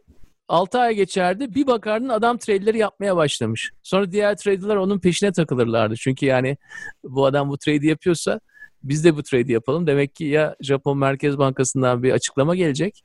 6 0.52 0.80
ay 0.80 0.96
geçerdi. 0.96 1.56
Bir 1.56 1.68
bakardın 1.68 2.10
adam 2.10 2.38
trade'leri 2.38 2.78
yapmaya 2.78 3.16
başlamış. 3.16 3.72
Sonra 3.84 4.12
diğer 4.12 4.38
trader'lar 4.38 4.76
onun 4.76 5.00
peşine 5.00 5.32
takılırlardı. 5.32 5.96
Çünkü 5.96 6.26
yani 6.26 6.58
bu 7.04 7.26
adam 7.26 7.50
bu 7.50 7.58
trade'i 7.58 7.88
yapıyorsa 7.88 8.40
biz 8.84 9.04
de 9.06 9.16
bu 9.16 9.24
trade'i 9.24 9.52
yapalım. 9.52 9.88
Demek 9.88 10.16
ki 10.16 10.26
ya 10.26 10.56
Japon 10.62 10.98
Merkez 10.98 11.38
Bankası'ndan 11.38 12.04
bir 12.04 12.12
açıklama 12.12 12.56
gelecek. 12.56 13.04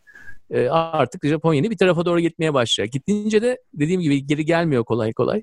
E, 0.51 0.69
artık 0.69 1.27
Japon 1.27 1.55
yeni 1.55 1.71
bir 1.71 1.77
tarafa 1.77 2.05
doğru 2.05 2.21
gitmeye 2.21 2.55
başlayacak. 2.55 2.93
Gittiğince 2.93 3.43
de 3.43 3.59
dediğim 3.75 4.01
gibi 4.01 4.27
geri 4.27 4.45
gelmiyor 4.45 4.85
kolay 4.85 5.13
kolay. 5.13 5.43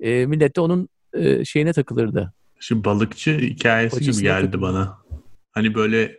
E, 0.00 0.26
millet 0.26 0.56
de 0.56 0.60
onun 0.60 0.88
e, 1.14 1.44
şeyine 1.44 1.72
takılırdı. 1.72 2.32
Şimdi 2.60 2.84
balıkçı 2.84 3.38
hikayesi 3.38 3.98
Paçasına 3.98 4.20
gibi 4.20 4.22
geldi 4.22 4.60
bana. 4.60 4.98
Hani 5.50 5.74
böyle 5.74 6.16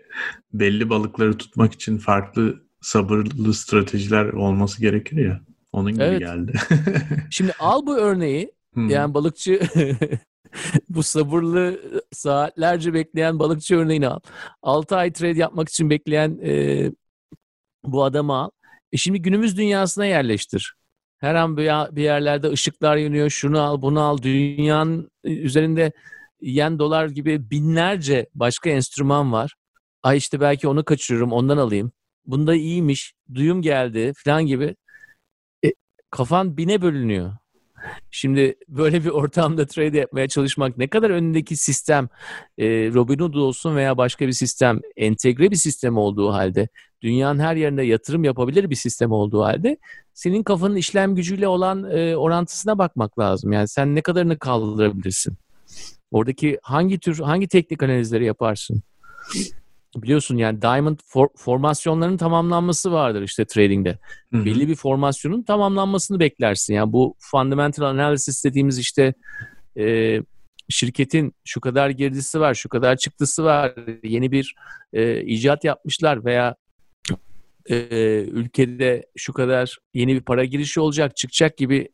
belli 0.53 0.89
balıkları 0.89 1.37
tutmak 1.37 1.73
için 1.73 1.97
farklı 1.97 2.70
sabırlı 2.81 3.53
stratejiler 3.53 4.25
olması 4.25 4.81
gerekir 4.81 5.17
ya. 5.17 5.41
Onun 5.71 5.91
gibi 5.91 6.03
evet. 6.03 6.19
geldi. 6.19 6.53
Şimdi 7.29 7.53
al 7.59 7.85
bu 7.85 7.97
örneği. 7.97 8.51
Hmm. 8.73 8.89
Yani 8.89 9.13
balıkçı 9.13 9.61
bu 10.89 11.03
sabırlı 11.03 11.79
saatlerce 12.11 12.93
bekleyen 12.93 13.39
balıkçı 13.39 13.75
örneğini 13.75 14.07
al. 14.07 14.19
6 14.61 14.95
ay 14.95 15.13
trade 15.13 15.39
yapmak 15.39 15.69
için 15.69 15.89
bekleyen 15.89 16.39
e, 16.43 16.91
bu 17.83 18.03
adamı 18.03 18.33
al. 18.33 18.49
E 18.91 18.97
şimdi 18.97 19.21
günümüz 19.21 19.57
dünyasına 19.57 20.05
yerleştir. 20.05 20.75
Her 21.17 21.35
an 21.35 21.57
bir 21.57 22.01
yerlerde 22.01 22.49
ışıklar 22.49 22.97
yanıyor. 22.97 23.29
Şunu 23.29 23.61
al, 23.61 23.81
bunu 23.81 24.01
al. 24.01 24.17
Dünyanın 24.21 25.11
üzerinde 25.23 25.91
yen 26.41 26.79
dolar 26.79 27.05
gibi 27.05 27.49
binlerce 27.51 28.29
başka 28.35 28.69
enstrüman 28.69 29.31
var. 29.31 29.55
Ay 30.03 30.17
işte 30.17 30.39
belki 30.39 30.67
onu 30.67 30.85
kaçırıyorum, 30.85 31.31
ondan 31.31 31.57
alayım 31.57 31.91
bunda 32.25 32.55
iyiymiş, 32.55 33.13
duyum 33.33 33.61
geldi 33.61 34.13
falan 34.15 34.45
gibi 34.45 34.75
e, 35.65 35.73
kafan 36.11 36.57
bine 36.57 36.81
bölünüyor. 36.81 37.33
Şimdi 38.11 38.55
böyle 38.67 39.03
bir 39.03 39.09
ortamda 39.09 39.65
trade 39.65 39.97
yapmaya 39.97 40.27
çalışmak 40.27 40.77
ne 40.77 40.87
kadar 40.87 41.09
önündeki 41.09 41.55
sistem 41.55 42.09
e, 42.57 42.67
Robinhood 42.67 43.33
olsun 43.33 43.75
veya 43.75 43.97
başka 43.97 44.27
bir 44.27 44.31
sistem 44.31 44.79
entegre 44.97 45.51
bir 45.51 45.55
sistem 45.55 45.97
olduğu 45.97 46.31
halde 46.31 46.67
dünyanın 47.01 47.39
her 47.39 47.55
yerinde 47.55 47.83
yatırım 47.83 48.23
yapabilir 48.23 48.69
bir 48.69 48.75
sistem 48.75 49.11
olduğu 49.11 49.43
halde 49.43 49.77
senin 50.13 50.43
kafanın 50.43 50.75
işlem 50.75 51.15
gücüyle 51.15 51.47
olan 51.47 51.91
e, 51.91 52.17
orantısına 52.17 52.77
bakmak 52.77 53.19
lazım. 53.19 53.51
Yani 53.51 53.67
sen 53.67 53.95
ne 53.95 54.01
kadarını 54.01 54.39
kaldırabilirsin? 54.39 55.37
Oradaki 56.11 56.59
hangi 56.63 56.99
tür 56.99 57.19
hangi 57.19 57.47
teknik 57.47 57.83
analizleri 57.83 58.25
yaparsın? 58.25 58.83
Biliyorsun 59.95 60.37
yani 60.37 60.61
diamond 60.61 60.99
for, 61.05 61.27
formasyonların 61.35 62.17
tamamlanması 62.17 62.91
vardır 62.91 63.21
işte 63.21 63.45
trading'de. 63.45 63.99
Hı-hı. 64.33 64.45
Belli 64.45 64.67
bir 64.67 64.75
formasyonun 64.75 65.43
tamamlanmasını 65.43 66.19
beklersin. 66.19 66.73
Yani 66.73 66.93
bu 66.93 67.15
fundamental 67.19 67.85
analysis 67.85 68.45
dediğimiz 68.45 68.79
işte 68.79 69.13
e, 69.77 70.17
şirketin 70.69 71.33
şu 71.45 71.61
kadar 71.61 71.89
girdisi 71.89 72.39
var, 72.39 72.53
şu 72.53 72.69
kadar 72.69 72.95
çıktısı 72.95 73.43
var, 73.43 73.73
yeni 74.03 74.31
bir 74.31 74.55
e, 74.93 75.21
icat 75.21 75.63
yapmışlar 75.63 76.25
veya 76.25 76.55
e, 77.69 77.75
ülkede 78.21 79.05
şu 79.17 79.33
kadar 79.33 79.77
yeni 79.93 80.15
bir 80.15 80.21
para 80.21 80.45
girişi 80.45 80.79
olacak, 80.79 81.15
çıkacak 81.15 81.57
gibi 81.57 81.89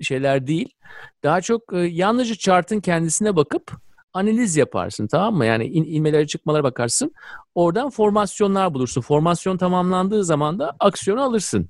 şeyler 0.00 0.46
değil. 0.46 0.68
Daha 1.22 1.40
çok 1.40 1.62
e, 1.72 1.78
yalnızca 1.78 2.34
chart'ın 2.34 2.80
kendisine 2.80 3.36
bakıp 3.36 3.87
analiz 4.12 4.56
yaparsın 4.56 5.06
tamam 5.06 5.34
mı? 5.34 5.46
Yani 5.46 5.66
in, 5.66 5.84
inmelere 5.84 6.26
çıkmalara 6.26 6.64
bakarsın. 6.64 7.12
Oradan 7.54 7.90
formasyonlar 7.90 8.74
bulursun. 8.74 9.00
Formasyon 9.00 9.56
tamamlandığı 9.56 10.24
zaman 10.24 10.58
da 10.58 10.76
aksiyonu 10.80 11.22
alırsın. 11.22 11.68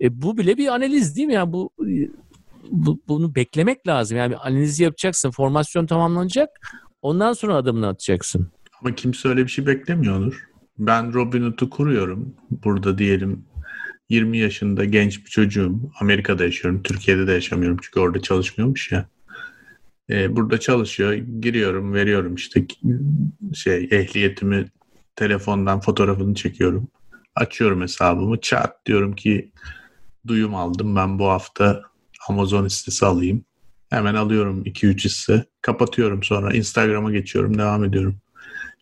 E, 0.00 0.22
bu 0.22 0.38
bile 0.38 0.56
bir 0.56 0.68
analiz 0.68 1.16
değil 1.16 1.26
mi? 1.26 1.34
Yani 1.34 1.52
bu, 1.52 1.70
bu 2.70 3.00
bunu 3.08 3.34
beklemek 3.34 3.86
lazım. 3.86 4.18
Yani 4.18 4.36
analiz 4.36 4.80
yapacaksın. 4.80 5.30
Formasyon 5.30 5.86
tamamlanacak. 5.86 6.48
Ondan 7.02 7.32
sonra 7.32 7.54
adımını 7.54 7.88
atacaksın. 7.88 8.48
Ama 8.80 8.94
kimse 8.94 9.28
öyle 9.28 9.44
bir 9.44 9.50
şey 9.50 9.66
beklemiyordur. 9.66 10.48
Ben 10.78 11.14
Robinhood'u 11.14 11.70
kuruyorum. 11.70 12.34
Burada 12.50 12.98
diyelim 12.98 13.44
20 14.08 14.38
yaşında 14.38 14.84
genç 14.84 15.24
bir 15.24 15.30
çocuğum. 15.30 15.80
Amerika'da 16.00 16.44
yaşıyorum. 16.44 16.82
Türkiye'de 16.82 17.26
de 17.26 17.32
yaşamıyorum. 17.32 17.78
Çünkü 17.82 18.00
orada 18.00 18.22
çalışmıyormuş 18.22 18.92
ya. 18.92 19.08
Ee, 20.10 20.36
burada 20.36 20.60
çalışıyor. 20.60 21.12
Giriyorum, 21.12 21.94
veriyorum 21.94 22.34
işte 22.34 22.66
şey 23.54 23.88
ehliyetimi 23.90 24.66
telefondan 25.16 25.80
fotoğrafını 25.80 26.34
çekiyorum. 26.34 26.88
Açıyorum 27.34 27.82
hesabımı. 27.82 28.40
Chat 28.40 28.86
diyorum 28.86 29.14
ki 29.14 29.52
duyum 30.26 30.54
aldım. 30.54 30.96
Ben 30.96 31.18
bu 31.18 31.26
hafta 31.28 31.82
Amazon 32.28 32.66
hissesi 32.66 33.06
alayım. 33.06 33.44
Hemen 33.90 34.14
alıyorum 34.14 34.62
2-3 34.64 35.04
hisse. 35.04 35.44
Kapatıyorum 35.62 36.22
sonra. 36.22 36.52
Instagram'a 36.52 37.12
geçiyorum. 37.12 37.58
Devam 37.58 37.84
ediyorum. 37.84 38.16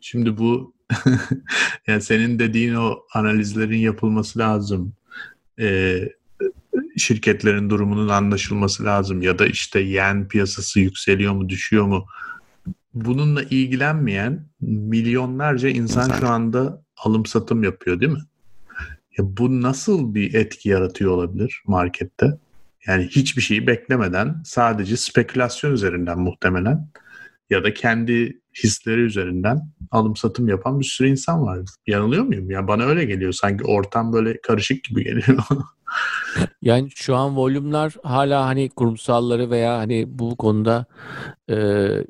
Şimdi 0.01 0.39
bu 0.39 0.75
yani 1.87 2.03
senin 2.03 2.39
dediğin 2.39 2.75
o 2.75 2.99
analizlerin 3.15 3.79
yapılması 3.79 4.39
lazım. 4.39 4.93
Ee, 5.61 6.09
şirketlerin 6.97 7.71
durumunun 7.71 8.09
anlaşılması 8.09 8.85
lazım 8.85 9.23
ya 9.23 9.39
da 9.39 9.47
işte 9.47 9.81
yen 9.81 10.29
piyasası 10.29 10.81
yükseliyor 10.81 11.33
mu 11.33 11.49
düşüyor 11.49 11.85
mu 11.85 12.07
bununla 12.95 13.43
ilgilenmeyen 13.43 14.47
milyonlarca 14.61 15.69
insan 15.69 16.21
şu 16.21 16.29
anda 16.29 16.83
alım 16.97 17.27
satım 17.27 17.63
yapıyor 17.63 18.01
değil 18.01 18.13
mi? 18.13 18.25
Ya 19.19 19.25
bu 19.37 19.63
nasıl 19.63 20.15
bir 20.15 20.35
etki 20.35 20.69
yaratıyor 20.69 21.11
olabilir 21.11 21.63
markette? 21.67 22.39
Yani 22.87 23.07
hiçbir 23.07 23.43
şeyi 23.43 23.67
beklemeden 23.67 24.43
sadece 24.45 24.97
spekülasyon 24.97 25.73
üzerinden 25.73 26.19
muhtemelen 26.19 26.89
ya 27.51 27.65
da 27.65 27.75
kendi 27.75 28.41
hisleri 28.65 29.01
üzerinden 29.01 29.61
alım 29.91 30.17
satım 30.17 30.49
yapan 30.49 30.81
bir 30.81 30.85
sürü 30.85 31.09
insan 31.09 31.43
var. 31.43 31.59
Yanılıyor 31.87 32.25
muyum? 32.25 32.51
Ya 32.51 32.69
bana 32.69 32.85
öyle 32.85 33.05
geliyor. 33.05 33.33
Sanki 33.33 33.65
ortam 33.65 34.13
böyle 34.13 34.41
karışık 34.41 34.85
gibi 34.85 35.05
geliyor. 35.05 35.39
Yani 36.63 36.91
şu 36.95 37.17
an 37.17 37.37
volümler 37.37 37.95
hala 38.03 38.47
hani 38.47 38.69
kurumsalları 38.69 39.51
veya 39.51 39.79
hani 39.79 40.05
bu 40.09 40.37
konuda 40.37 40.87
e, 41.51 41.57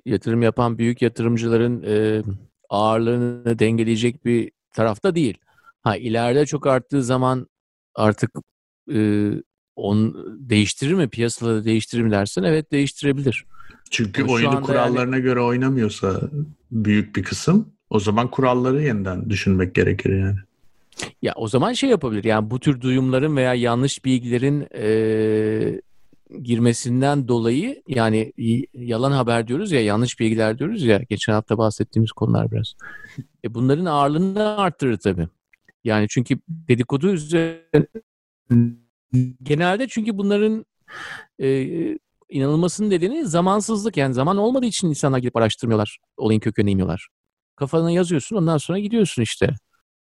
yatırım 0.06 0.42
yapan 0.42 0.78
büyük 0.78 1.02
yatırımcıların 1.02 1.82
e, 1.86 2.22
ağırlığını 2.68 3.58
dengeleyecek 3.58 4.24
bir 4.24 4.50
tarafta 4.74 5.14
değil. 5.14 5.38
Ha 5.82 5.96
ileride 5.96 6.46
çok 6.46 6.66
arttığı 6.66 7.02
zaman 7.02 7.46
artık 7.94 8.30
e, 8.92 9.30
on 9.76 10.16
değiştirir 10.38 10.94
mi 10.94 11.08
piyasada 11.08 11.64
değiştirir 11.64 12.02
mi 12.02 12.10
dersen 12.10 12.42
evet 12.42 12.72
değiştirebilir. 12.72 13.44
Çünkü 13.90 14.22
Ama 14.22 14.32
oyunu 14.32 14.62
kurallarına 14.62 15.16
yani... 15.16 15.22
göre 15.22 15.40
oynamıyorsa 15.40 16.20
büyük 16.70 17.16
bir 17.16 17.22
kısım 17.22 17.72
O 17.90 18.00
zaman 18.00 18.30
kuralları 18.30 18.82
yeniden 18.82 19.30
düşünmek 19.30 19.74
gerekir 19.74 20.18
yani. 20.18 20.38
Ya 21.22 21.32
o 21.36 21.48
zaman 21.48 21.72
şey 21.72 21.90
yapabilir. 21.90 22.24
Yani 22.24 22.50
bu 22.50 22.60
tür 22.60 22.80
duyumların 22.80 23.36
veya 23.36 23.54
yanlış 23.54 24.04
bilgilerin 24.04 24.66
e, 24.74 25.80
girmesinden 26.42 27.28
dolayı 27.28 27.82
yani 27.88 28.32
yalan 28.74 29.12
haber 29.12 29.48
diyoruz 29.48 29.72
ya 29.72 29.80
yanlış 29.84 30.20
bilgiler 30.20 30.58
diyoruz 30.58 30.82
ya 30.82 31.00
geçen 31.10 31.32
hafta 31.32 31.58
bahsettiğimiz 31.58 32.12
konular 32.12 32.50
biraz. 32.50 32.74
E 33.44 33.54
bunların 33.54 33.84
ağırlığını 33.84 34.56
arttırır 34.58 34.96
tabii. 34.96 35.28
Yani 35.84 36.06
çünkü 36.10 36.38
dedikodu 36.48 37.08
üzerine 37.08 37.86
genelde 39.42 39.88
çünkü 39.88 40.18
bunların 40.18 40.64
e, 41.38 41.66
inanılmasının 42.28 42.90
nedeni 42.90 43.26
zamansızlık. 43.26 43.96
Yani 43.96 44.14
zaman 44.14 44.36
olmadığı 44.36 44.66
için 44.66 44.88
insanlar 44.88 45.18
gidip 45.18 45.36
araştırmıyorlar. 45.36 45.98
Olayın 46.16 46.40
köküne 46.40 46.70
iniyorlar. 46.70 47.08
Kafana 47.56 47.90
yazıyorsun 47.90 48.36
ondan 48.36 48.58
sonra 48.58 48.78
gidiyorsun 48.78 49.22
işte. 49.22 49.54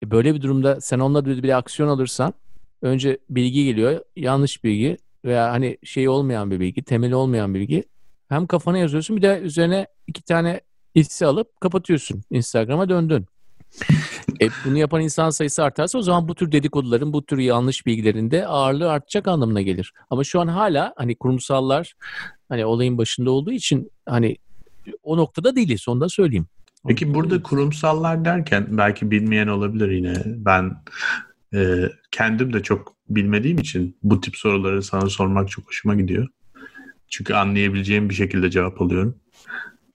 E 0.04 0.12
böyle 0.12 0.36
bir 0.36 0.42
durumda 0.42 0.82
sen 0.82 1.00
onunla 1.00 1.26
bir, 1.26 1.44
bir 1.44 1.58
aksiyon 1.58 1.90
alırsan 1.90 2.34
önce 2.82 3.18
bilgi 3.30 3.66
geliyor. 3.66 4.02
Yanlış 4.16 4.64
bilgi 4.64 4.98
veya 5.26 5.52
hani 5.52 5.78
şey 5.84 6.10
olmayan 6.10 6.52
bir 6.52 6.60
bilgi, 6.60 6.84
temeli 6.84 7.16
olmayan 7.16 7.54
bir 7.54 7.60
bilgi. 7.60 7.84
Hem 8.30 8.48
kafana 8.48 8.78
yazıyorsun 8.78 9.18
bir 9.18 9.22
de 9.22 9.40
üzerine 9.40 9.88
iki 10.08 10.24
tane 10.24 10.62
hisse 10.96 11.26
alıp 11.26 11.62
kapatıyorsun. 11.62 12.24
Instagram'a 12.32 12.90
döndün. 12.90 13.26
e, 14.42 14.50
bunu 14.66 14.78
yapan 14.78 15.02
insan 15.02 15.30
sayısı 15.30 15.64
artarsa 15.64 15.98
o 15.98 16.02
zaman 16.02 16.28
bu 16.28 16.36
tür 16.36 16.52
dedikoduların, 16.52 17.14
bu 17.14 17.26
tür 17.26 17.38
yanlış 17.38 17.86
bilgilerin 17.86 18.32
de 18.32 18.48
ağırlığı 18.48 18.92
artacak 18.92 19.28
anlamına 19.28 19.62
gelir. 19.62 19.94
Ama 20.10 20.24
şu 20.24 20.42
an 20.42 20.48
hala 20.48 20.94
hani 20.96 21.16
kurumsallar 21.16 21.94
hani 22.50 22.66
olayın 22.66 22.98
başında 22.98 23.32
olduğu 23.32 23.52
için 23.52 23.92
hani 24.06 24.38
o 25.04 25.18
noktada 25.18 25.56
değiliz 25.56 25.88
onu 25.88 26.02
da 26.02 26.10
söyleyeyim. 26.10 26.48
Peki 26.88 27.14
burada 27.14 27.44
kurumsallar 27.44 28.26
derken 28.26 28.68
belki 28.70 29.12
bilmeyen 29.12 29.48
olabilir 29.48 29.90
yine. 29.90 30.14
Ben 30.26 30.84
e, 31.54 31.90
kendim 32.12 32.54
de 32.54 32.64
çok 32.64 32.96
bilmediğim 33.10 33.58
için 33.58 33.98
bu 34.04 34.22
tip 34.22 34.36
soruları 34.38 34.84
sana 34.84 35.10
sormak 35.10 35.50
çok 35.50 35.68
hoşuma 35.68 35.96
gidiyor. 35.96 36.28
Çünkü 37.10 37.34
anlayabileceğim 37.34 38.10
bir 38.10 38.16
şekilde 38.16 38.50
cevap 38.50 38.82
alıyorum. 38.82 39.20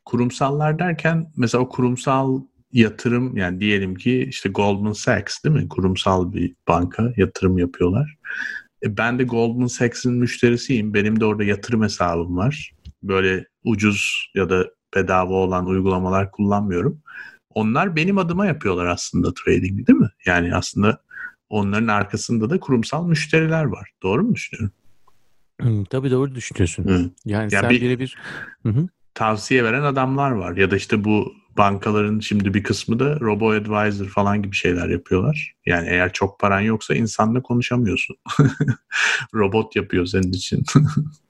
Kurumsallar 0.04 0.78
derken 0.78 1.32
mesela 1.36 1.62
o 1.64 1.68
kurumsal 1.68 2.40
yatırım 2.72 3.36
yani 3.36 3.60
diyelim 3.60 3.94
ki 3.94 4.26
işte 4.28 4.48
Goldman 4.48 4.92
Sachs 4.92 5.44
değil 5.44 5.56
mi? 5.56 5.68
Kurumsal 5.68 6.32
bir 6.32 6.54
banka 6.68 7.12
yatırım 7.16 7.58
yapıyorlar. 7.58 8.16
E 8.84 8.96
ben 8.96 9.18
de 9.18 9.24
Goldman 9.24 9.66
Sachs'in 9.66 10.12
müşterisiyim. 10.12 10.94
Benim 10.94 11.20
de 11.20 11.24
orada 11.24 11.44
yatırım 11.44 11.82
hesabım 11.82 12.36
var. 12.36 12.72
Böyle 13.02 13.44
ucuz 13.64 14.30
ya 14.34 14.50
da 14.50 14.70
bedava 14.94 15.34
olan 15.34 15.66
uygulamalar 15.66 16.30
kullanmıyorum. 16.30 17.02
Onlar 17.54 17.96
benim 17.96 18.18
adıma 18.18 18.46
yapıyorlar 18.46 18.86
aslında 18.86 19.34
trading 19.34 19.86
değil 19.86 19.98
mi? 19.98 20.10
Yani 20.26 20.54
aslında 20.54 21.02
onların 21.48 21.88
arkasında 21.88 22.50
da 22.50 22.60
kurumsal 22.60 23.06
müşteriler 23.06 23.64
var. 23.64 23.90
Doğru 24.02 24.22
mu 24.22 24.34
düşünüyorum? 24.34 24.74
Hı, 25.60 25.84
tabii 25.90 26.10
doğru 26.10 26.34
düşünüyorsun. 26.34 26.84
Hı. 26.84 26.90
Yani, 26.90 27.12
yani 27.24 27.50
sen 27.50 27.70
bir, 27.70 27.80
birebir 27.80 28.16
tavsiye 29.14 29.64
veren 29.64 29.82
adamlar 29.82 30.30
var. 30.30 30.56
Ya 30.56 30.70
da 30.70 30.76
işte 30.76 31.04
bu 31.04 31.32
bankaların 31.56 32.20
şimdi 32.20 32.54
bir 32.54 32.62
kısmı 32.62 32.98
da 32.98 33.20
robo 33.20 33.50
advisor 33.50 34.06
falan 34.06 34.42
gibi 34.42 34.56
şeyler 34.56 34.88
yapıyorlar. 34.88 35.54
Yani 35.66 35.88
eğer 35.88 36.12
çok 36.12 36.40
paran 36.40 36.60
yoksa 36.60 36.94
insanla 36.94 37.42
konuşamıyorsun. 37.42 38.16
Robot 39.34 39.76
yapıyor 39.76 40.06
senin 40.06 40.32
için. 40.32 40.64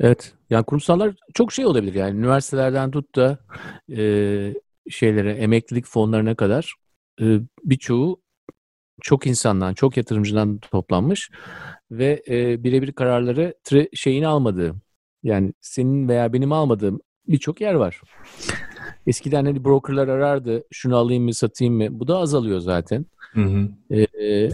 evet. 0.00 0.34
Yani 0.50 0.64
kurumsallar 0.64 1.14
çok 1.34 1.52
şey 1.52 1.66
olabilir 1.66 1.94
yani. 1.94 2.18
Üniversitelerden 2.18 2.90
tut 2.90 3.16
da 3.16 3.38
e, 3.96 4.54
şeylere, 4.90 5.32
emeklilik 5.32 5.86
fonlarına 5.86 6.34
kadar 6.34 6.74
e, 7.20 7.24
birçoğu 7.64 8.20
çok 9.02 9.26
insandan, 9.26 9.74
çok 9.74 9.96
yatırımcıdan 9.96 10.58
toplanmış 10.58 11.30
ve 11.90 12.22
e, 12.28 12.64
birebir 12.64 12.92
kararları 12.92 13.54
tre, 13.64 13.88
şeyini 13.94 14.26
almadığı, 14.26 14.74
yani 15.22 15.52
senin 15.60 16.08
veya 16.08 16.32
benim 16.32 16.52
almadığım 16.52 17.00
birçok 17.28 17.60
yer 17.60 17.74
var. 17.74 18.00
Eskiden 19.06 19.44
hani 19.44 19.64
brokerlar 19.64 20.08
arardı, 20.08 20.64
şunu 20.72 20.96
alayım 20.96 21.24
mı, 21.24 21.34
satayım 21.34 21.74
mı? 21.74 21.86
Bu 21.90 22.08
da 22.08 22.18
azalıyor 22.18 22.60
zaten. 22.60 23.06
Hı 23.32 23.40
hı. 23.40 23.68
E, 23.94 24.48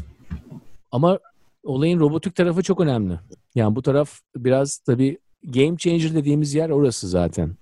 ama 0.91 1.19
olayın 1.63 2.01
robotik 2.01 2.35
tarafı 2.35 2.63
çok 2.63 2.81
önemli. 2.81 3.19
Yani 3.55 3.77
bu 3.77 3.83
taraf 3.83 4.21
biraz 4.37 4.79
tabii 4.79 5.19
game 5.45 5.77
changer 5.77 6.15
dediğimiz 6.15 6.55
yer 6.55 6.71
orası 6.71 7.09
zaten. 7.09 7.57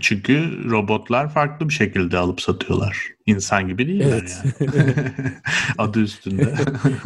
Çünkü 0.00 0.64
robotlar 0.70 1.28
farklı 1.28 1.68
bir 1.68 1.74
şekilde 1.74 2.18
alıp 2.18 2.40
satıyorlar. 2.40 3.08
İnsan 3.26 3.68
gibi 3.68 3.86
değiller 3.88 4.06
evet. 4.06 4.42
yani. 4.60 5.12
Adı 5.78 6.00
üstünde. 6.00 6.54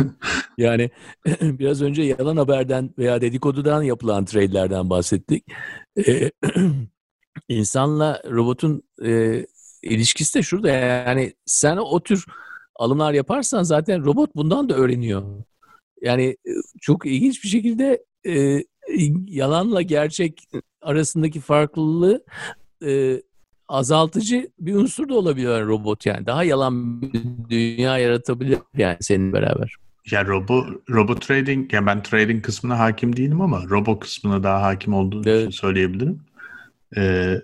yani 0.58 0.90
biraz 1.40 1.82
önce 1.82 2.02
yalan 2.02 2.36
haberden 2.36 2.90
veya 2.98 3.20
dedikodudan 3.20 3.82
yapılan 3.82 4.24
trade'lerden 4.24 4.90
bahsettik. 4.90 5.44
Ee, 6.06 6.30
insanla 7.48 8.22
robotun 8.30 8.82
e, 9.04 9.46
ilişkisi 9.82 10.38
de 10.38 10.42
şurada 10.42 10.68
yani 10.68 11.32
sen 11.46 11.76
o 11.76 12.02
tür 12.02 12.24
alımlar 12.76 13.12
yaparsan 13.12 13.62
zaten 13.62 14.04
robot 14.04 14.36
bundan 14.36 14.68
da 14.68 14.74
öğreniyor. 14.74 15.22
Yani 16.02 16.24
e, 16.24 16.50
çok 16.80 17.06
ilginç 17.06 17.44
bir 17.44 17.48
şekilde 17.48 18.04
e, 18.26 18.64
yalanla 19.26 19.82
gerçek 19.82 20.42
arasındaki 20.82 21.40
farklılığı 21.40 22.24
e, 22.86 23.22
azaltıcı 23.68 24.50
bir 24.58 24.74
unsur 24.74 25.08
da 25.08 25.14
olabilir 25.14 25.48
robot 25.48 26.06
yani. 26.06 26.26
Daha 26.26 26.44
yalan 26.44 27.02
bir 27.02 27.22
dünya 27.50 27.98
yaratabilir 27.98 28.58
yani 28.76 28.96
senin 29.00 29.32
beraber. 29.32 29.74
Ya 30.10 30.24
robo, 30.24 30.66
robo 30.90 31.14
trading, 31.14 31.72
yani 31.72 31.86
ben 31.86 32.02
trading 32.02 32.44
kısmına 32.44 32.78
hakim 32.78 33.16
değilim 33.16 33.40
ama 33.40 33.62
robo 33.70 33.98
kısmına 33.98 34.42
daha 34.42 34.62
hakim 34.62 34.94
olduğunu 34.94 35.28
evet. 35.28 35.54
söyleyebilirim. 35.54 36.20
Ee, 36.96 37.34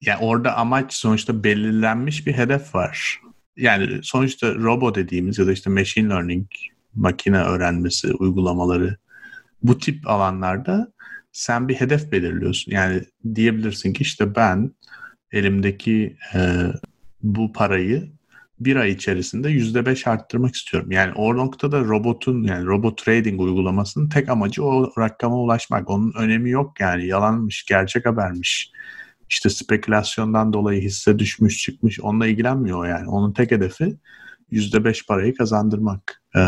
yani 0.00 0.18
orada 0.20 0.56
amaç 0.56 0.94
sonuçta 0.94 1.44
belirlenmiş 1.44 2.26
bir 2.26 2.32
hedef 2.32 2.74
var. 2.74 3.20
Yani 3.56 3.98
sonuçta 4.02 4.54
robo 4.54 4.94
dediğimiz 4.94 5.38
ya 5.38 5.46
da 5.46 5.52
işte 5.52 5.70
machine 5.70 6.08
learning, 6.08 6.46
makine 6.96 7.38
öğrenmesi 7.38 8.12
uygulamaları 8.12 8.96
bu 9.62 9.78
tip 9.78 10.08
alanlarda 10.08 10.92
sen 11.32 11.68
bir 11.68 11.74
hedef 11.74 12.12
belirliyorsun. 12.12 12.72
Yani 12.72 13.02
diyebilirsin 13.34 13.92
ki 13.92 14.02
işte 14.02 14.34
ben 14.34 14.70
elimdeki 15.32 16.16
e, 16.34 16.62
bu 17.22 17.52
parayı 17.52 18.16
bir 18.60 18.76
ay 18.76 18.90
içerisinde 18.90 19.48
yüzde 19.48 19.86
beş 19.86 20.06
arttırmak 20.06 20.54
istiyorum. 20.54 20.90
Yani 20.90 21.12
o 21.12 21.36
noktada 21.36 21.80
robotun 21.80 22.42
yani 22.42 22.66
robot 22.66 23.04
trading 23.04 23.40
uygulamasının 23.40 24.08
tek 24.08 24.28
amacı 24.28 24.64
o 24.64 24.92
rakama 24.98 25.36
ulaşmak. 25.36 25.90
Onun 25.90 26.12
önemi 26.12 26.50
yok 26.50 26.80
yani 26.80 27.06
yalanmış, 27.06 27.64
gerçek 27.64 28.06
habermiş. 28.06 28.72
İşte 29.30 29.50
spekülasyondan 29.50 30.52
dolayı 30.52 30.82
hisse 30.82 31.18
düşmüş 31.18 31.58
çıkmış 31.58 32.00
onunla 32.00 32.26
ilgilenmiyor 32.26 32.86
yani. 32.86 33.08
Onun 33.08 33.32
tek 33.32 33.50
hedefi 33.50 33.96
yüzde 34.50 34.84
beş 34.84 35.06
parayı 35.06 35.34
kazandırmak. 35.34 36.22
Ee, 36.36 36.40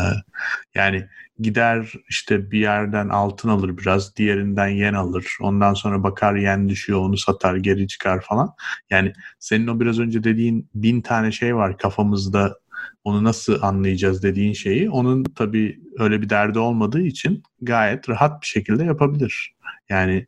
yani 0.74 1.06
gider 1.38 1.92
işte 2.08 2.50
bir 2.50 2.60
yerden 2.60 3.08
altın 3.08 3.48
alır 3.48 3.78
biraz, 3.78 4.16
diğerinden 4.16 4.68
yen 4.68 4.94
alır. 4.94 5.36
Ondan 5.40 5.74
sonra 5.74 6.02
bakar 6.02 6.34
yen 6.34 6.68
düşüyor, 6.68 7.00
onu 7.00 7.16
satar, 7.16 7.56
geri 7.56 7.88
çıkar 7.88 8.20
falan. 8.20 8.54
Yani 8.90 9.12
senin 9.38 9.66
o 9.66 9.80
biraz 9.80 9.98
önce 9.98 10.24
dediğin 10.24 10.70
bin 10.74 11.00
tane 11.00 11.32
şey 11.32 11.56
var 11.56 11.78
kafamızda 11.78 12.58
onu 13.04 13.24
nasıl 13.24 13.62
anlayacağız 13.62 14.22
dediğin 14.22 14.52
şeyi 14.52 14.90
onun 14.90 15.24
tabii 15.24 15.80
öyle 15.98 16.22
bir 16.22 16.30
derdi 16.30 16.58
olmadığı 16.58 17.02
için 17.02 17.42
gayet 17.62 18.08
rahat 18.08 18.42
bir 18.42 18.46
şekilde 18.46 18.84
yapabilir. 18.84 19.54
Yani 19.88 20.26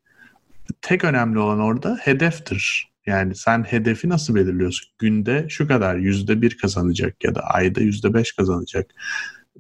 tek 0.82 1.04
önemli 1.04 1.38
olan 1.38 1.60
orada 1.60 1.98
hedeftir. 2.02 2.89
Yani 3.07 3.34
sen 3.34 3.62
hedefi 3.62 4.09
nasıl 4.09 4.34
belirliyorsun? 4.34 4.90
Günde 4.98 5.46
şu 5.48 5.68
kadar 5.68 5.96
yüzde 5.96 6.42
bir 6.42 6.59
kazanacak 6.59 7.24
ya 7.24 7.34
da 7.34 7.40
ayda 7.40 7.80
yüzde 7.80 8.14
beş 8.14 8.32
kazanacak. 8.32 8.90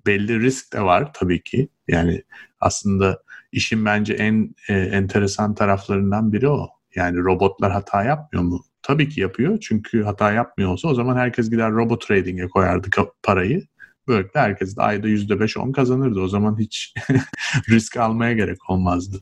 Belli 0.06 0.40
risk 0.40 0.72
de 0.72 0.82
var 0.82 1.10
tabii 1.14 1.42
ki. 1.42 1.68
Yani 1.88 2.22
aslında 2.60 3.22
işin 3.52 3.84
bence 3.84 4.14
en 4.14 4.54
e, 4.68 4.74
enteresan 4.74 5.54
taraflarından 5.54 6.32
biri 6.32 6.48
o. 6.48 6.68
Yani 6.94 7.18
robotlar 7.18 7.72
hata 7.72 8.04
yapmıyor 8.04 8.44
mu? 8.44 8.64
Tabii 8.82 9.08
ki 9.08 9.20
yapıyor. 9.20 9.58
Çünkü 9.60 10.02
hata 10.02 10.32
yapmıyor 10.32 10.70
olsa 10.70 10.88
o 10.88 10.94
zaman 10.94 11.16
herkes 11.16 11.50
gider 11.50 11.72
robot 11.72 12.06
trading'e 12.06 12.48
koyardı 12.48 12.88
parayı. 13.22 13.62
Böylelikle 14.08 14.40
herkes 14.40 14.76
de 14.76 14.82
ayda 14.82 15.08
%5-10 15.08 15.72
kazanırdı. 15.72 16.20
O 16.20 16.28
zaman 16.28 16.58
hiç 16.58 16.94
risk 17.68 17.96
almaya 17.96 18.32
gerek 18.32 18.70
olmazdı. 18.70 19.20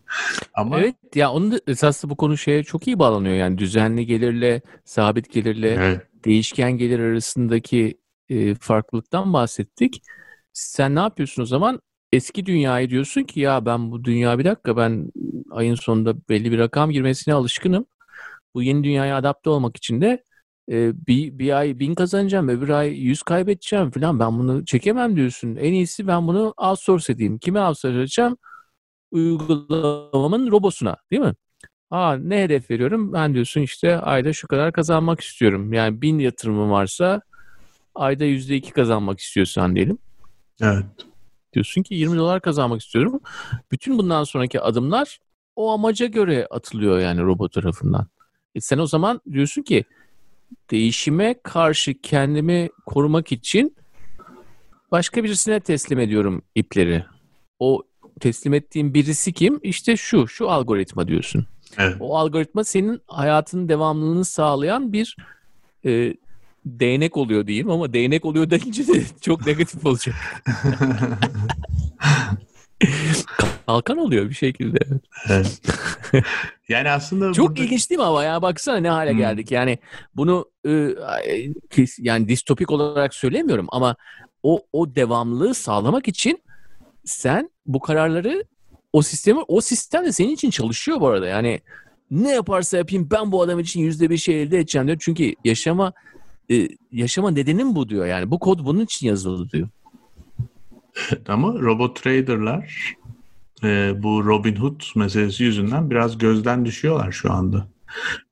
Ama 0.55 0.81
Evet 0.81 0.95
ya 1.15 1.33
onun 1.33 1.53
da 1.53 1.61
esasında 1.67 2.11
bu 2.11 2.17
konu 2.17 2.37
şeye 2.37 2.63
çok 2.63 2.87
iyi 2.87 2.99
bağlanıyor. 2.99 3.35
Yani 3.35 3.59
düzenli 3.59 4.07
gelirle, 4.07 4.63
sabit 4.85 5.33
gelirle, 5.33 5.69
evet. 5.69 6.07
değişken 6.25 6.73
gelir 6.73 6.99
arasındaki 7.01 7.99
e, 8.29 8.55
farklılıktan 8.55 9.33
bahsettik. 9.33 10.03
Sen 10.53 10.95
ne 10.95 11.01
yapıyorsun 11.01 11.43
o 11.43 11.47
zaman? 11.47 11.81
Eski 12.13 12.47
dünyayı 12.47 12.91
diyorsun 12.91 13.23
ki 13.23 13.41
ya 13.41 13.67
ben 13.67 13.91
bu 13.91 14.05
dünya 14.05 14.39
bir 14.39 14.45
dakika 14.45 14.77
ben 14.77 15.13
ayın 15.51 15.75
sonunda 15.75 16.29
belli 16.29 16.53
bir 16.53 16.59
rakam 16.59 16.91
girmesine 16.91 17.35
alışkınım. 17.35 17.87
Bu 18.55 18.63
yeni 18.63 18.85
dünyaya 18.85 19.17
adapte 19.17 19.51
olmak 19.51 19.77
için 19.77 20.01
de 20.01 20.25
e, 20.71 21.07
bir, 21.07 21.39
bir 21.39 21.59
ay 21.59 21.79
bin 21.79 21.95
kazanacağım, 21.95 22.49
öbür 22.49 22.69
ay 22.69 22.89
yüz 22.89 23.23
kaybedeceğim 23.23 23.91
falan. 23.91 24.21
Ben 24.21 24.39
bunu 24.39 24.65
çekemem 24.65 25.17
diyorsun. 25.17 25.57
En 25.57 25.73
iyisi 25.73 26.07
ben 26.07 26.27
bunu 26.27 26.55
outsource 26.57 27.13
edeyim. 27.13 27.39
Kime 27.39 27.61
outsource 27.61 27.99
edeceğim? 27.99 28.37
Uygulamamın 29.11 30.51
robosuna 30.51 30.97
değil 31.11 31.23
mi? 31.23 31.35
Aa, 31.91 32.17
ne 32.17 32.43
hedef 32.43 32.71
veriyorum? 32.71 33.13
Ben 33.13 33.35
diyorsun 33.35 33.61
işte 33.61 33.99
ayda 34.01 34.33
şu 34.33 34.49
kadar 34.49 34.73
kazanmak 34.73 35.21
istiyorum. 35.21 35.73
Yani 35.73 36.03
bin 36.03 36.19
yatırımım 36.19 36.71
varsa 36.71 37.23
ayda 37.95 38.25
yüzde 38.25 38.57
iki 38.57 38.73
kazanmak 38.73 39.21
istiyorsan 39.21 39.77
diyelim. 39.77 39.99
Evet. 40.63 40.85
Diyorsun 41.53 41.83
ki 41.83 41.95
20 41.95 42.17
dolar 42.17 42.41
kazanmak 42.41 42.81
istiyorum. 42.81 43.21
Bütün 43.73 43.99
bundan 43.99 44.25
sonraki 44.25 44.61
adımlar 44.61 45.19
o 45.57 45.73
amaca 45.73 46.07
göre 46.07 46.47
atılıyor 46.51 46.99
yani 46.99 47.23
robot 47.23 47.53
tarafından. 47.53 48.07
E 48.55 48.61
sen 48.61 48.79
o 48.79 48.87
zaman 48.87 49.21
diyorsun 49.33 49.63
ki 49.63 49.85
değişime 50.71 51.35
karşı 51.43 51.95
kendimi 52.03 52.69
korumak 52.87 53.33
için 53.33 53.77
başka 54.91 55.25
birisine 55.25 55.61
teslim 55.61 55.99
ediyorum 55.99 56.43
ipleri. 56.55 57.05
O 57.59 57.83
teslim 58.21 58.55
ettiğim 58.55 58.95
birisi 58.95 59.33
kim? 59.33 59.61
İşte 59.63 59.97
şu, 59.97 60.29
şu 60.29 60.51
algoritma 60.51 61.09
diyorsun. 61.09 61.47
Evet. 61.79 61.97
O 62.01 62.17
algoritma 62.17 62.65
senin 62.65 63.01
hayatının 63.07 63.69
devamlılığını 63.69 64.25
sağlayan 64.25 64.93
bir 64.93 65.17
e, 65.85 66.15
değnek 66.67 67.17
oluyor 67.17 67.47
diyeyim 67.47 67.71
ama 67.71 67.93
değnek 67.93 68.25
oluyor 68.25 68.51
deyince 68.51 68.87
de 68.87 69.03
çok 69.21 69.47
negatif 69.47 69.87
olacak. 69.87 70.15
Kalkan 73.69 73.99
oluyor 73.99 74.29
bir 74.31 74.35
şekilde. 74.35 74.79
evet. 75.29 75.61
Yani 76.69 76.91
aslında 76.91 77.33
Çok 77.33 77.49
burada... 77.49 77.63
ilginç 77.63 77.91
değil 77.91 77.99
mi 77.99 78.05
ama 78.05 78.25
ya 78.25 78.43
baksana 78.43 78.77
ne 78.77 78.89
hale 78.91 79.11
Hmm. 79.11 79.19
geldik. 79.19 79.51
Yani 79.51 79.79
bunu 80.17 80.51
kes- 81.71 81.99
yani 81.99 82.29
distopik 82.29 82.71
olarak 82.71 83.15
söylemiyorum 83.15 83.67
ama 83.73 83.97
o 84.43 84.61
o 84.73 84.95
devamlılığı 84.95 85.55
sağlamak 85.55 86.09
için 86.09 86.43
sen 87.05 87.51
bu 87.67 87.81
kararları 87.81 88.45
o 88.93 89.03
sistemi 89.03 89.41
o 89.49 89.61
sistem 89.61 90.05
de 90.05 90.13
senin 90.13 90.31
için 90.35 90.51
çalışıyor 90.51 91.01
bu 91.01 91.09
arada. 91.09 91.27
Yani 91.27 91.61
ne 92.11 92.31
yaparsa 92.31 92.77
yapayım 92.77 93.09
ben 93.11 93.33
bu 93.33 93.43
adam 93.43 93.59
için 93.61 93.81
yüzde 93.81 94.11
bir 94.11 94.17
şey 94.17 94.43
elde 94.43 94.59
edeceğim 94.59 94.87
diyor. 94.87 94.99
Çünkü 95.01 95.35
yaşama 95.45 95.93
e, 96.51 96.69
yaşama 96.93 97.31
nedenim 97.31 97.75
bu 97.75 97.89
diyor. 97.89 98.07
Yani 98.07 98.31
bu 98.31 98.39
kod 98.39 98.65
bunun 98.65 98.81
için 98.85 99.07
yazıldı 99.07 99.51
diyor. 99.53 99.69
Ama 101.29 101.53
robot 101.61 102.03
traderlar 102.03 102.95
e, 103.65 103.93
bu 104.03 104.25
Robinhood 104.25 104.83
meselesi 104.97 105.45
yüzünden 105.45 105.91
biraz 105.91 106.19
gözden 106.19 106.65
düşüyorlar 106.65 107.13
şu 107.13 107.33
anda. 107.33 107.69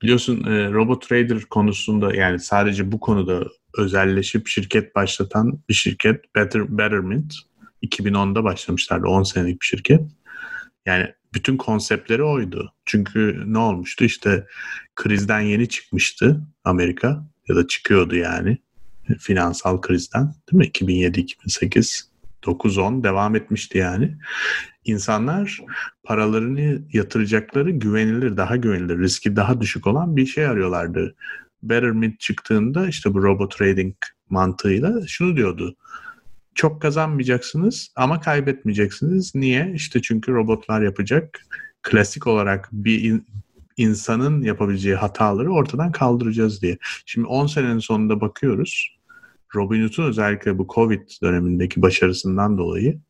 Biliyorsun 0.02 0.44
e, 0.44 0.72
robot 0.72 1.08
trader 1.08 1.40
konusunda 1.40 2.14
yani 2.14 2.38
sadece 2.38 2.92
bu 2.92 3.00
konuda 3.00 3.44
özelleşip 3.78 4.48
şirket 4.48 4.94
başlatan 4.94 5.58
bir 5.68 5.74
şirket 5.74 6.34
Better, 6.34 6.78
Betterment 6.78 7.34
2010'da 7.82 8.44
başlamışlardı 8.44 9.06
10 9.06 9.22
senelik 9.22 9.60
bir 9.60 9.66
şirket. 9.66 10.00
Yani 10.86 11.14
bütün 11.34 11.56
konseptleri 11.56 12.22
oydu. 12.22 12.72
Çünkü 12.84 13.44
ne 13.46 13.58
olmuştu 13.58 14.04
işte 14.04 14.46
krizden 14.94 15.40
yeni 15.40 15.68
çıkmıştı 15.68 16.40
Amerika 16.64 17.26
ya 17.48 17.56
da 17.56 17.66
çıkıyordu 17.66 18.16
yani 18.16 18.58
finansal 19.18 19.80
krizden 19.80 20.34
değil 20.52 20.58
mi 20.58 20.66
2007-2008 20.66 22.02
9-10 22.42 23.04
devam 23.04 23.36
etmişti 23.36 23.78
yani. 23.78 24.16
İnsanlar 24.84 25.60
paralarını 26.04 26.82
yatıracakları 26.92 27.70
güvenilir, 27.70 28.36
daha 28.36 28.56
güvenilir, 28.56 28.98
riski 28.98 29.36
daha 29.36 29.60
düşük 29.60 29.86
olan 29.86 30.16
bir 30.16 30.26
şey 30.26 30.46
arıyorlardı. 30.46 31.14
Betterment 31.62 32.20
çıktığında 32.20 32.88
işte 32.88 33.14
bu 33.14 33.22
robot 33.22 33.56
trading 33.58 33.94
mantığıyla 34.30 35.06
şunu 35.06 35.36
diyordu. 35.36 35.76
Çok 36.54 36.82
kazanmayacaksınız 36.82 37.92
ama 37.96 38.20
kaybetmeyeceksiniz. 38.20 39.34
Niye? 39.34 39.72
İşte 39.74 40.02
çünkü 40.02 40.32
robotlar 40.32 40.82
yapacak. 40.82 41.40
Klasik 41.82 42.26
olarak 42.26 42.68
bir 42.72 43.02
in- 43.02 43.26
insanın 43.76 44.42
yapabileceği 44.42 44.94
hataları 44.94 45.52
ortadan 45.52 45.92
kaldıracağız 45.92 46.62
diye. 46.62 46.78
Şimdi 47.06 47.26
10 47.26 47.46
senenin 47.46 47.78
sonunda 47.78 48.20
bakıyoruz. 48.20 48.95
Robinhood'un 49.56 50.04
özellikle 50.04 50.58
bu 50.58 50.66
Covid 50.74 51.08
dönemindeki 51.22 51.82
başarısından 51.82 52.58
dolayı 52.58 53.00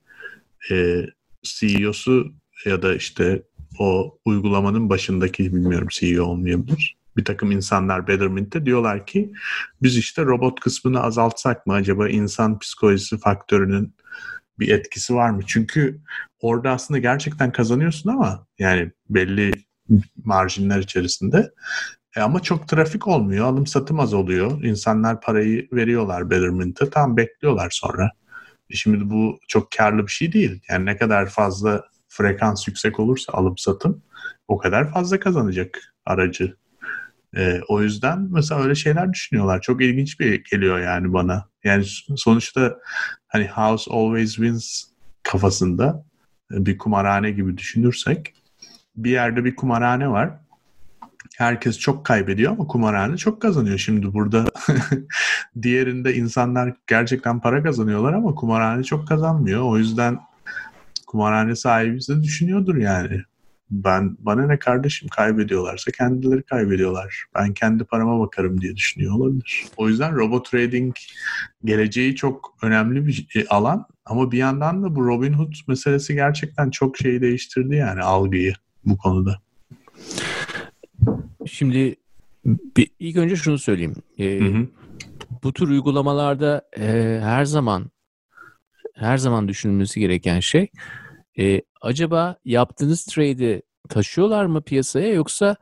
e, 0.70 1.06
CEO'su 1.42 2.32
ya 2.64 2.82
da 2.82 2.94
işte 2.94 3.42
o 3.78 4.18
uygulamanın 4.24 4.88
başındaki 4.88 5.54
bilmiyorum 5.54 5.88
CEO 5.90 6.24
olmayabilir. 6.24 6.96
Bir 7.16 7.24
takım 7.24 7.50
insanlar 7.50 8.06
Betterment'te 8.06 8.66
diyorlar 8.66 9.06
ki 9.06 9.32
biz 9.82 9.96
işte 9.96 10.24
robot 10.24 10.60
kısmını 10.60 11.02
azaltsak 11.02 11.66
mı 11.66 11.72
acaba 11.72 12.08
insan 12.08 12.58
psikolojisi 12.58 13.18
faktörünün 13.18 13.94
bir 14.58 14.68
etkisi 14.68 15.14
var 15.14 15.30
mı? 15.30 15.40
Çünkü 15.46 16.00
orada 16.40 16.70
aslında 16.70 16.98
gerçekten 16.98 17.52
kazanıyorsun 17.52 18.10
ama 18.10 18.46
yani 18.58 18.92
belli 19.10 19.52
marjinler 20.24 20.78
içerisinde 20.78 21.50
e 22.16 22.20
ama 22.20 22.40
çok 22.40 22.68
trafik 22.68 23.06
olmuyor. 23.06 23.46
Alım 23.46 23.66
satım 23.66 24.00
az 24.00 24.14
oluyor. 24.14 24.62
İnsanlar 24.62 25.20
parayı 25.20 25.68
veriyorlar 25.72 26.30
Betterment'e. 26.30 26.90
Tam 26.90 27.16
bekliyorlar 27.16 27.70
sonra. 27.70 28.10
E 28.70 28.74
Şimdi 28.74 29.10
bu 29.10 29.38
çok 29.48 29.70
karlı 29.70 30.02
bir 30.02 30.12
şey 30.12 30.32
değil. 30.32 30.60
Yani 30.70 30.86
ne 30.86 30.96
kadar 30.96 31.26
fazla 31.28 31.84
frekans 32.08 32.68
yüksek 32.68 33.00
olursa 33.00 33.32
alım 33.32 33.58
satım 33.58 34.02
o 34.48 34.58
kadar 34.58 34.92
fazla 34.92 35.20
kazanacak 35.20 35.94
aracı. 36.04 36.56
E, 37.36 37.60
o 37.68 37.82
yüzden 37.82 38.28
mesela 38.30 38.62
öyle 38.62 38.74
şeyler 38.74 39.12
düşünüyorlar. 39.12 39.60
Çok 39.60 39.82
ilginç 39.82 40.20
bir 40.20 40.44
geliyor 40.50 40.78
yani 40.78 41.12
bana. 41.12 41.48
Yani 41.64 41.84
sonuçta 42.16 42.78
hani 43.28 43.48
house 43.48 43.90
always 43.90 44.34
wins 44.34 44.84
kafasında 45.22 46.04
e, 46.52 46.66
bir 46.66 46.78
kumarhane 46.78 47.30
gibi 47.30 47.58
düşünürsek 47.58 48.34
bir 48.96 49.10
yerde 49.10 49.44
bir 49.44 49.56
kumarhane 49.56 50.10
var. 50.10 50.40
Herkes 51.36 51.78
çok 51.78 52.04
kaybediyor 52.04 52.52
ama 52.52 52.66
kumarhane 52.66 53.16
çok 53.16 53.42
kazanıyor. 53.42 53.78
Şimdi 53.78 54.12
burada 54.12 54.44
diğerinde 55.62 56.14
insanlar 56.14 56.74
gerçekten 56.86 57.40
para 57.40 57.62
kazanıyorlar 57.62 58.12
ama 58.12 58.34
kumarhane 58.34 58.84
çok 58.84 59.08
kazanmıyor. 59.08 59.62
O 59.62 59.78
yüzden 59.78 60.18
kumarhane 61.06 61.56
sahibi 61.56 62.00
de 62.08 62.22
düşünüyordur 62.22 62.76
yani. 62.76 63.22
Ben 63.70 64.16
bana 64.20 64.46
ne 64.46 64.58
kardeşim 64.58 65.08
kaybediyorlarsa 65.08 65.90
kendileri 65.90 66.42
kaybediyorlar. 66.42 67.24
Ben 67.34 67.54
kendi 67.54 67.84
parama 67.84 68.20
bakarım 68.20 68.60
diye 68.60 68.76
düşünüyor 68.76 69.14
olabilir. 69.14 69.64
O 69.76 69.88
yüzden 69.88 70.16
robot 70.16 70.50
trading 70.50 70.94
geleceği 71.64 72.16
çok 72.16 72.56
önemli 72.62 73.06
bir 73.06 73.26
e, 73.36 73.46
alan 73.46 73.86
ama 74.04 74.32
bir 74.32 74.38
yandan 74.38 74.82
da 74.82 74.96
bu 74.96 75.06
Robinhood 75.06 75.52
meselesi 75.68 76.14
gerçekten 76.14 76.70
çok 76.70 76.96
şeyi 76.96 77.20
değiştirdi 77.20 77.76
yani 77.76 78.02
algıyı 78.02 78.54
bu 78.84 78.96
konuda. 78.96 79.40
Şimdi 81.46 81.96
bir, 82.44 82.90
ilk 82.98 83.16
önce 83.16 83.36
şunu 83.36 83.58
söyleyeyim. 83.58 83.94
Ee, 84.18 84.40
Hı 84.40 84.44
hı. 84.44 84.66
bu 85.42 85.52
tür 85.52 85.68
uygulamalarda 85.68 86.62
e, 86.78 87.20
her 87.22 87.44
zaman 87.44 87.90
her 88.94 89.16
zaman 89.16 89.48
düşünülmesi 89.48 90.00
gereken 90.00 90.40
şey 90.40 90.68
e, 91.38 91.62
acaba 91.80 92.36
yaptığınız 92.44 93.04
trade'i 93.04 93.62
taşıyorlar 93.88 94.46
mı 94.46 94.62
piyasaya 94.62 95.12
yoksa 95.12 95.56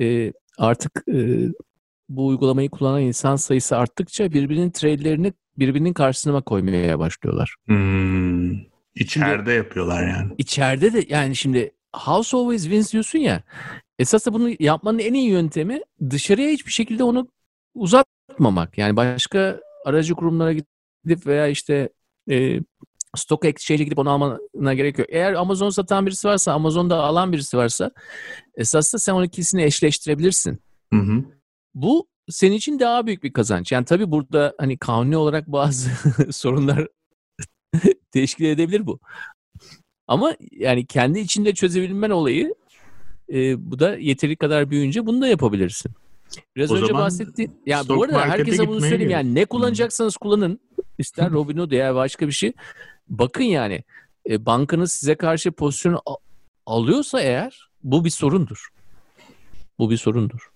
e, 0.00 0.32
artık 0.58 1.04
e, 1.08 1.48
bu 2.08 2.26
uygulamayı 2.26 2.70
kullanan 2.70 3.02
insan 3.02 3.36
sayısı 3.36 3.76
arttıkça 3.76 4.32
birbirinin 4.32 4.70
trade'lerini 4.70 5.32
birbirinin 5.58 5.92
karşısına 5.92 6.40
koymaya 6.40 6.98
başlıyorlar. 6.98 7.54
Hmm. 7.66 8.50
İçeride 8.94 9.52
yapıyorlar 9.52 10.08
yani. 10.08 10.32
İçeride 10.38 10.92
de 10.92 11.04
yani 11.08 11.36
şimdi 11.36 11.72
house 11.96 12.36
always 12.36 12.62
wins 12.62 12.92
diyorsun 12.92 13.18
ya 13.18 13.42
esasında 14.00 14.34
bunu 14.34 14.50
yapmanın 14.60 14.98
en 14.98 15.14
iyi 15.14 15.28
yöntemi 15.28 15.80
dışarıya 16.10 16.50
hiçbir 16.50 16.72
şekilde 16.72 17.04
onu 17.04 17.28
uzatmamak. 17.74 18.78
Yani 18.78 18.96
başka 18.96 19.60
aracı 19.84 20.14
kurumlara 20.14 20.52
gidip 20.52 21.26
veya 21.26 21.46
işte 21.46 21.88
e, 22.30 22.60
Stock 23.16 23.44
Exchange'e 23.44 23.84
gidip 23.84 23.98
onu 23.98 24.10
almana 24.10 24.74
gerek 24.74 24.98
yok. 24.98 25.08
Eğer 25.10 25.32
Amazon 25.32 25.70
satan 25.70 26.06
birisi 26.06 26.28
varsa, 26.28 26.52
Amazon'da 26.52 26.96
alan 26.96 27.32
birisi 27.32 27.56
varsa 27.56 27.90
esasında 28.56 28.98
sen 28.98 29.12
onun 29.12 29.24
ikisini 29.24 29.62
eşleştirebilirsin. 29.62 30.62
Hı 30.92 31.00
hı. 31.00 31.24
Bu 31.74 32.08
senin 32.28 32.56
için 32.56 32.78
daha 32.78 33.06
büyük 33.06 33.22
bir 33.22 33.32
kazanç. 33.32 33.72
Yani 33.72 33.84
tabii 33.84 34.10
burada 34.10 34.54
hani 34.58 34.78
kanuni 34.78 35.16
olarak 35.16 35.46
bazı 35.46 35.90
sorunlar 36.30 36.88
teşkil 38.12 38.44
edebilir 38.44 38.86
bu. 38.86 39.00
Ama 40.06 40.34
yani 40.52 40.86
kendi 40.86 41.18
içinde 41.18 41.54
çözebilmen 41.54 42.10
olayı 42.10 42.54
e, 43.32 43.70
bu 43.70 43.78
da 43.78 43.96
yeteri 43.96 44.36
kadar 44.36 44.70
büyüyünce 44.70 45.06
bunu 45.06 45.22
da 45.22 45.28
yapabilirsin. 45.28 45.92
Biraz 46.56 46.72
O 46.72 46.76
önce 46.76 46.94
bahsettiğim 46.94 47.52
ya 47.66 47.82
bu 47.88 48.02
arada 48.02 48.20
herkese 48.20 48.68
bunu 48.68 48.80
söyleyeyim 48.80 49.00
gerek. 49.00 49.12
yani 49.12 49.34
ne 49.34 49.44
kullanacaksanız 49.44 50.16
kullanın. 50.16 50.60
İster 50.98 51.30
Robinhood 51.30 51.72
ya 51.72 51.94
başka 51.94 52.26
bir 52.26 52.32
şey. 52.32 52.52
Bakın 53.08 53.44
yani 53.44 53.84
e, 54.28 54.46
bankanız 54.46 54.92
size 54.92 55.14
karşı 55.14 55.52
pozisyon 55.52 56.00
alıyorsa 56.66 57.20
eğer 57.20 57.68
bu 57.82 58.04
bir 58.04 58.10
sorundur. 58.10 58.68
Bu 59.78 59.90
bir 59.90 59.96
sorundur. 59.96 60.50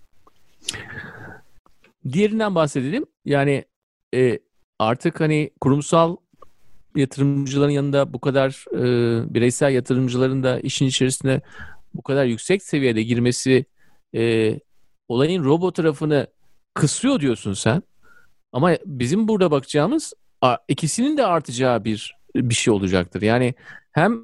diğerinden 2.13 2.55
bahsedelim. 2.55 3.07
Yani 3.25 3.65
e, 4.15 4.39
artık 4.79 5.21
hani 5.21 5.51
kurumsal 5.61 6.17
yatırımcıların 6.97 7.71
yanında 7.71 8.13
bu 8.13 8.21
kadar 8.21 8.65
e, 8.73 9.35
bireysel 9.35 9.73
yatırımcıların 9.73 10.43
da 10.43 10.61
işin 10.61 10.87
içerisine 10.87 11.41
bu 11.95 12.03
kadar 12.03 12.25
yüksek 12.25 12.63
seviyede 12.63 13.03
girmesi 13.03 13.65
e, 14.15 14.55
olayın 15.09 15.45
robot 15.45 15.75
tarafını 15.75 16.27
kısıyor 16.75 17.21
diyorsun 17.21 17.53
sen. 17.53 17.83
Ama 18.53 18.73
bizim 18.87 19.29
burada 19.29 19.51
bakacağımız 19.51 20.13
ikisinin 20.69 21.17
de 21.17 21.27
artacağı 21.27 21.85
bir 21.85 22.17
bir 22.37 22.55
şey 22.55 22.75
olacaktır. 22.75 23.23
Yani 23.23 23.55
hem 23.93 24.21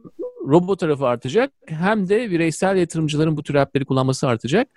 robot 0.48 0.80
tarafı 0.80 1.06
artacak 1.06 1.52
hem 1.66 2.09
de 2.09 2.30
bireysel 2.30 2.76
yatırımcıların 2.76 3.36
bu 3.36 3.42
tür 3.42 3.55
app'leri 3.55 3.84
kullanması 3.84 4.28
artacak. 4.28 4.68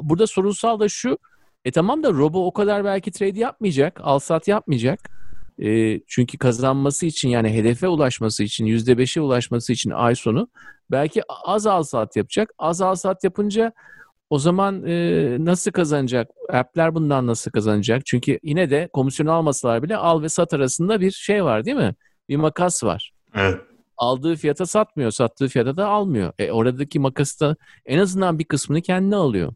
Burada 0.00 0.26
sorunsal 0.26 0.80
da 0.80 0.88
şu. 0.88 1.18
E 1.64 1.70
tamam 1.70 2.02
da 2.02 2.12
robo 2.12 2.46
o 2.46 2.52
kadar 2.52 2.84
belki 2.84 3.10
trade 3.12 3.38
yapmayacak, 3.38 4.00
al 4.02 4.18
sat 4.18 4.48
yapmayacak. 4.48 5.10
E, 5.58 6.00
çünkü 6.06 6.38
kazanması 6.38 7.06
için 7.06 7.28
yani 7.28 7.54
hedefe 7.54 7.88
ulaşması 7.88 8.44
için, 8.44 8.66
%5'e 8.66 9.20
ulaşması 9.20 9.72
için 9.72 9.90
ay 9.90 10.14
sonu 10.14 10.48
belki 10.90 11.22
az 11.28 11.66
al 11.66 11.82
sat 11.82 12.16
yapacak. 12.16 12.50
Az 12.58 12.80
al 12.80 12.94
sat 12.94 13.24
yapınca 13.24 13.72
o 14.30 14.38
zaman 14.38 14.86
e, 14.86 15.36
nasıl 15.44 15.70
kazanacak? 15.70 16.30
App'ler 16.52 16.94
bundan 16.94 17.26
nasıl 17.26 17.50
kazanacak? 17.50 18.06
Çünkü 18.06 18.38
yine 18.42 18.70
de 18.70 18.88
komisyon 18.92 19.26
almasalar 19.26 19.82
bile 19.82 19.96
al 19.96 20.22
ve 20.22 20.28
sat 20.28 20.54
arasında 20.54 21.00
bir 21.00 21.10
şey 21.10 21.44
var 21.44 21.64
değil 21.64 21.76
mi? 21.76 21.94
Bir 22.28 22.36
makas 22.36 22.84
var. 22.84 23.12
Evet. 23.34 23.60
Aldığı 23.96 24.36
fiyata 24.36 24.66
satmıyor, 24.66 25.10
sattığı 25.10 25.48
fiyata 25.48 25.76
da 25.76 25.88
almıyor. 25.88 26.32
E, 26.38 26.52
oradaki 26.52 26.98
makası 26.98 27.56
en 27.86 27.98
azından 27.98 28.38
bir 28.38 28.44
kısmını 28.44 28.82
kendine 28.82 29.16
alıyor. 29.16 29.54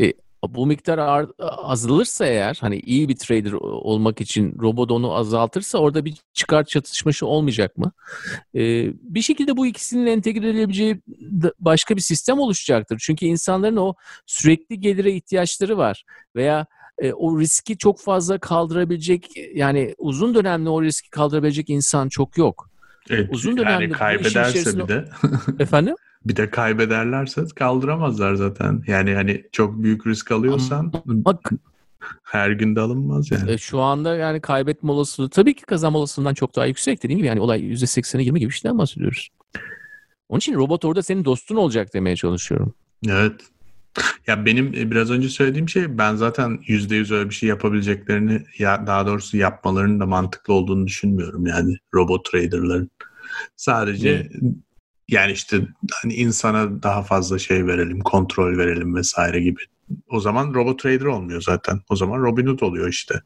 E, 0.00 0.12
bu 0.48 0.66
miktar 0.66 1.26
azalırsa 1.38 2.26
eğer 2.26 2.58
hani 2.60 2.78
iyi 2.78 3.08
bir 3.08 3.16
trader 3.16 3.52
olmak 3.62 4.20
için 4.20 4.56
robot 4.60 4.90
onu 4.90 5.14
azaltırsa 5.14 5.78
orada 5.78 6.04
bir 6.04 6.14
çıkar 6.32 6.64
çatışması 6.64 7.26
olmayacak 7.26 7.78
mı? 7.78 7.92
Ee, 8.54 8.92
bir 9.02 9.22
şekilde 9.22 9.56
bu 9.56 9.66
ikisinin 9.66 10.06
entegre 10.06 10.48
edilebileceği 10.48 11.00
başka 11.58 11.96
bir 11.96 12.00
sistem 12.00 12.38
oluşacaktır. 12.38 12.98
Çünkü 13.02 13.26
insanların 13.26 13.76
o 13.76 13.94
sürekli 14.26 14.80
gelire 14.80 15.12
ihtiyaçları 15.12 15.78
var 15.78 16.04
veya 16.36 16.66
e, 16.98 17.12
o 17.12 17.40
riski 17.40 17.78
çok 17.78 18.00
fazla 18.00 18.38
kaldırabilecek 18.38 19.30
yani 19.54 19.94
uzun 19.98 20.34
dönemli 20.34 20.68
o 20.68 20.82
riski 20.82 21.10
kaldırabilecek 21.10 21.70
insan 21.70 22.08
çok 22.08 22.38
yok. 22.38 22.70
Evet, 23.10 23.28
uzun 23.32 23.56
dönemli 23.56 23.82
yani 23.82 23.92
kaybederse 23.92 24.78
bir 24.78 24.88
de. 24.88 25.08
efendim? 25.58 25.94
Bir 26.26 26.36
de 26.36 26.50
kaybederlerse 26.50 27.44
kaldıramazlar 27.56 28.34
zaten. 28.34 28.82
Yani 28.86 29.14
hani 29.14 29.44
çok 29.52 29.82
büyük 29.82 30.06
risk 30.06 30.30
alıyorsan 30.30 30.92
Bak, 31.06 31.50
her 32.22 32.50
gün 32.50 32.76
de 32.76 32.80
alınmaz 32.80 33.30
yani. 33.30 33.50
E, 33.50 33.58
şu 33.58 33.80
anda 33.80 34.16
yani 34.16 34.40
kaybetme 34.40 34.92
olasılığı 34.92 35.30
tabii 35.30 35.54
ki 35.54 35.62
kazanma 35.62 35.98
olasılığından 35.98 36.34
çok 36.34 36.56
daha 36.56 36.66
yüksek 36.66 37.02
dediğim 37.02 37.18
gibi 37.18 37.28
yani 37.28 37.40
olay 37.40 37.60
%80'e 37.60 38.22
20 38.22 38.40
gibi 38.40 38.50
bir 38.50 38.54
şeyden 38.54 38.78
bahsediyoruz. 38.78 39.28
Onun 40.28 40.38
için 40.38 40.54
robot 40.54 40.84
orada 40.84 41.02
senin 41.02 41.24
dostun 41.24 41.56
olacak 41.56 41.94
demeye 41.94 42.16
çalışıyorum. 42.16 42.74
Evet. 43.08 43.40
Ya 44.26 44.46
benim 44.46 44.66
e, 44.66 44.90
biraz 44.90 45.10
önce 45.10 45.28
söylediğim 45.28 45.68
şey 45.68 45.98
ben 45.98 46.14
zaten 46.14 46.58
%100 46.68 47.14
öyle 47.14 47.30
bir 47.30 47.34
şey 47.34 47.48
yapabileceklerini 47.48 48.42
ya 48.58 48.86
daha 48.86 49.06
doğrusu 49.06 49.36
yapmalarının 49.36 50.00
da 50.00 50.06
mantıklı 50.06 50.54
olduğunu 50.54 50.86
düşünmüyorum 50.86 51.46
yani 51.46 51.76
robot 51.94 52.30
traderların. 52.30 52.90
Sadece 53.56 54.30
hmm. 54.30 54.50
Yani 55.08 55.32
işte 55.32 55.68
hani 56.02 56.14
insana 56.14 56.82
daha 56.82 57.02
fazla 57.02 57.38
şey 57.38 57.66
verelim, 57.66 58.00
kontrol 58.00 58.58
verelim 58.58 58.94
vesaire 58.94 59.40
gibi. 59.40 59.60
O 60.08 60.20
zaman 60.20 60.54
robot 60.54 60.82
trader 60.82 61.04
olmuyor 61.04 61.40
zaten. 61.42 61.80
O 61.88 61.96
zaman 61.96 62.22
Robinhood 62.22 62.60
oluyor 62.60 62.88
işte. 62.88 63.22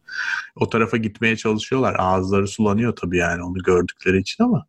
O 0.57 0.69
tarafa 0.69 0.97
gitmeye 0.97 1.37
çalışıyorlar. 1.37 1.97
Ağızları 1.99 2.49
sulanıyor 2.49 2.97
tabii 2.97 3.17
yani 3.17 3.43
onu 3.43 3.59
gördükleri 3.59 4.19
için 4.19 4.45
ama 4.45 4.67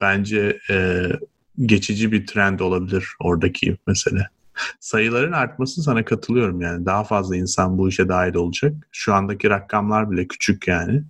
bence 0.00 0.58
e, 0.70 1.06
geçici 1.58 2.12
bir 2.12 2.26
trend 2.26 2.60
olabilir 2.60 3.08
oradaki 3.20 3.76
mesele. 3.86 4.28
Sayıların 4.80 5.32
artması 5.32 5.82
sana 5.82 6.04
katılıyorum 6.04 6.60
yani. 6.60 6.86
Daha 6.86 7.04
fazla 7.04 7.36
insan 7.36 7.78
bu 7.78 7.88
işe 7.88 8.08
dahil 8.08 8.34
olacak. 8.34 8.74
Şu 8.92 9.14
andaki 9.14 9.50
rakamlar 9.50 10.10
bile 10.10 10.28
küçük 10.28 10.68
yani. 10.68 11.02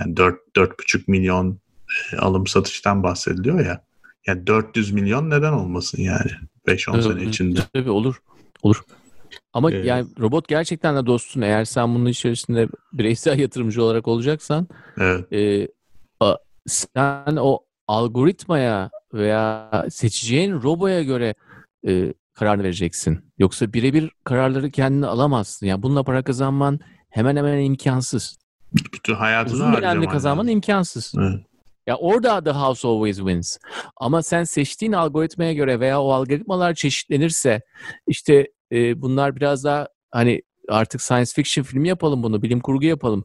Yani 0.00 0.16
4 0.16 0.36
4,5 0.56 1.02
milyon 1.06 1.58
e, 2.12 2.16
alım 2.16 2.46
satıştan 2.46 3.02
bahsediliyor 3.02 3.60
ya. 3.66 3.84
Yani 4.26 4.46
400 4.46 4.92
milyon 4.92 5.30
neden 5.30 5.52
olmasın 5.52 6.02
yani 6.02 6.30
5-10 6.66 7.02
sene 7.02 7.24
içinde. 7.24 7.60
Tabii 7.72 7.90
olur. 7.90 8.20
Olur. 8.62 8.82
Ama 9.52 9.72
ee, 9.72 9.76
yani 9.76 10.06
robot 10.20 10.48
gerçekten 10.48 10.96
de 10.96 11.06
dostun. 11.06 11.40
Eğer 11.40 11.64
sen 11.64 11.94
bunun 11.94 12.06
içerisinde 12.06 12.68
bireysel 12.92 13.38
yatırımcı 13.38 13.82
olarak 13.82 14.08
olacaksan 14.08 14.68
evet. 14.98 15.32
e, 15.32 15.68
a, 16.20 16.36
sen 16.66 17.36
o 17.36 17.60
algoritmaya 17.88 18.90
veya 19.14 19.70
seçeceğin 19.90 20.52
roboya 20.52 21.02
göre 21.02 21.34
e, 21.88 22.14
karar 22.34 22.58
vereceksin. 22.58 23.32
Yoksa 23.38 23.72
birebir 23.72 24.10
kararları 24.24 24.70
kendine 24.70 25.06
alamazsın. 25.06 25.66
Yani 25.66 25.82
bununla 25.82 26.02
para 26.02 26.22
kazanman 26.22 26.80
hemen 27.10 27.36
hemen 27.36 27.58
imkansız. 27.58 28.38
Bütün 28.92 29.14
hayatını 29.14 29.54
Uzun 29.54 29.72
dönemde 29.72 30.06
kazanman 30.06 30.48
imkansız. 30.48 31.12
Evet. 31.18 31.40
Ya 31.86 31.96
orada 31.96 32.44
the 32.44 32.50
house 32.50 32.88
always 32.88 33.16
wins. 33.16 33.58
Ama 33.96 34.22
sen 34.22 34.44
seçtiğin 34.44 34.92
algoritmaya 34.92 35.52
göre 35.52 35.80
veya 35.80 36.02
o 36.02 36.12
algoritmalar 36.12 36.74
çeşitlenirse 36.74 37.60
işte 38.06 38.48
e, 38.72 39.02
bunlar 39.02 39.36
biraz 39.36 39.64
daha 39.64 39.88
hani 40.10 40.42
artık 40.68 41.02
science 41.02 41.32
fiction 41.34 41.64
filmi 41.64 41.88
yapalım 41.88 42.22
bunu, 42.22 42.42
bilim 42.42 42.60
kurgu 42.60 42.84
yapalım. 42.84 43.24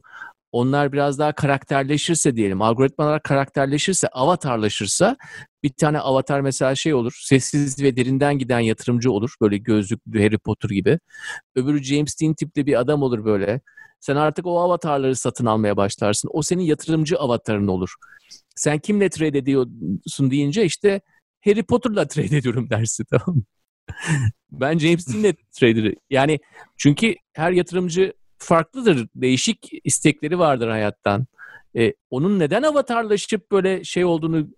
Onlar 0.52 0.92
biraz 0.92 1.18
daha 1.18 1.32
karakterleşirse 1.32 2.36
diyelim, 2.36 2.62
algoritmalar 2.62 3.22
karakterleşirse, 3.22 4.08
avatarlaşırsa 4.08 5.16
bir 5.62 5.72
tane 5.72 5.98
avatar 5.98 6.40
mesela 6.40 6.74
şey 6.74 6.94
olur, 6.94 7.18
sessiz 7.22 7.82
ve 7.82 7.96
derinden 7.96 8.38
giden 8.38 8.60
yatırımcı 8.60 9.12
olur. 9.12 9.34
Böyle 9.40 9.58
gözlüklü 9.58 10.22
Harry 10.22 10.38
Potter 10.38 10.70
gibi. 10.70 10.98
Öbürü 11.56 11.82
James 11.84 12.20
Dean 12.20 12.34
tipli 12.34 12.66
bir 12.66 12.80
adam 12.80 13.02
olur 13.02 13.24
böyle. 13.24 13.60
Sen 14.00 14.16
artık 14.16 14.46
o 14.46 14.60
avatarları 14.60 15.16
satın 15.16 15.46
almaya 15.46 15.76
başlarsın. 15.76 16.30
O 16.32 16.42
senin 16.42 16.62
yatırımcı 16.62 17.18
avatarın 17.18 17.68
olur 17.68 17.94
sen 18.56 18.78
kimle 18.78 19.08
trade 19.08 19.38
ediyorsun 19.38 20.30
deyince 20.30 20.64
işte 20.64 21.00
Harry 21.44 21.62
Potter'la 21.62 22.06
trade 22.08 22.36
ediyorum 22.36 22.70
dersi 22.70 23.04
tamam 23.04 23.42
ben 24.52 24.78
James 24.78 25.08
Dean'le 25.08 25.34
trader. 25.52 25.94
Yani 26.10 26.40
çünkü 26.76 27.14
her 27.32 27.52
yatırımcı 27.52 28.12
farklıdır. 28.38 29.08
Değişik 29.14 29.70
istekleri 29.84 30.38
vardır 30.38 30.68
hayattan. 30.68 31.26
E, 31.76 31.94
onun 32.10 32.38
neden 32.38 32.62
avatarlaşıp 32.62 33.50
böyle 33.52 33.84
şey 33.84 34.04
olduğunu 34.04 34.48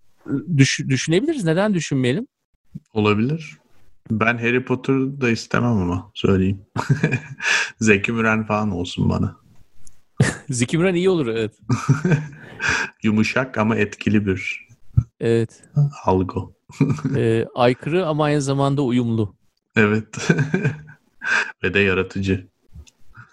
düş, 0.56 0.80
düşünebiliriz. 0.88 1.44
Neden 1.44 1.74
düşünmeyelim? 1.74 2.26
Olabilir. 2.92 3.58
Ben 4.10 4.38
Harry 4.38 4.64
Potter'ı 4.64 5.20
da 5.20 5.30
istemem 5.30 5.72
ama 5.72 6.10
söyleyeyim. 6.14 6.66
Zeki 7.80 8.12
Müren 8.12 8.46
falan 8.46 8.70
olsun 8.70 9.08
bana. 9.08 9.36
Zeki 10.50 10.78
Müren 10.78 10.94
iyi 10.94 11.10
olur 11.10 11.26
evet. 11.26 11.52
Yumuşak 13.02 13.58
ama 13.58 13.76
etkili 13.76 14.26
bir 14.26 14.68
evet. 15.20 15.62
algo. 16.04 16.52
ee, 17.16 17.46
aykırı 17.54 18.06
ama 18.06 18.24
aynı 18.24 18.42
zamanda 18.42 18.82
uyumlu. 18.82 19.34
Evet. 19.76 20.28
Ve 21.62 21.74
de 21.74 21.80
yaratıcı. 21.80 22.46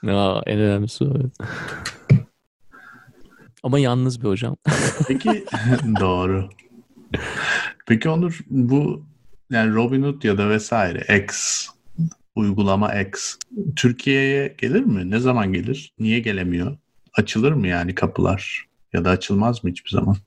Aa, 0.08 0.42
en 0.46 0.60
önemlisi 0.60 1.04
o. 1.04 1.14
Evet. 1.16 1.32
Ama 3.64 3.80
yalnız 3.80 4.22
bir 4.22 4.28
hocam. 4.28 4.58
Peki 5.08 5.46
doğru. 6.00 6.50
Peki 7.88 8.10
Onur 8.10 8.40
bu 8.50 9.06
yani 9.50 9.74
Robinhood 9.74 10.24
ya 10.24 10.38
da 10.38 10.50
vesaire 10.50 11.24
X 11.24 11.68
uygulama 12.36 13.02
X 13.02 13.38
Türkiye'ye 13.76 14.56
gelir 14.58 14.84
mi? 14.84 15.12
Ne 15.12 15.20
zaman 15.20 15.54
gelir? 15.54 15.94
Niye 16.00 16.20
gelemiyor? 16.20 16.78
Açılır 17.18 17.52
mı 17.52 17.68
yani 17.68 17.96
kapılar? 17.96 18.66
Ya 18.94 19.06
da 19.06 19.10
açılmaz 19.10 19.64
mı 19.64 19.70
hiçbir 19.70 19.90
zaman? 19.90 20.18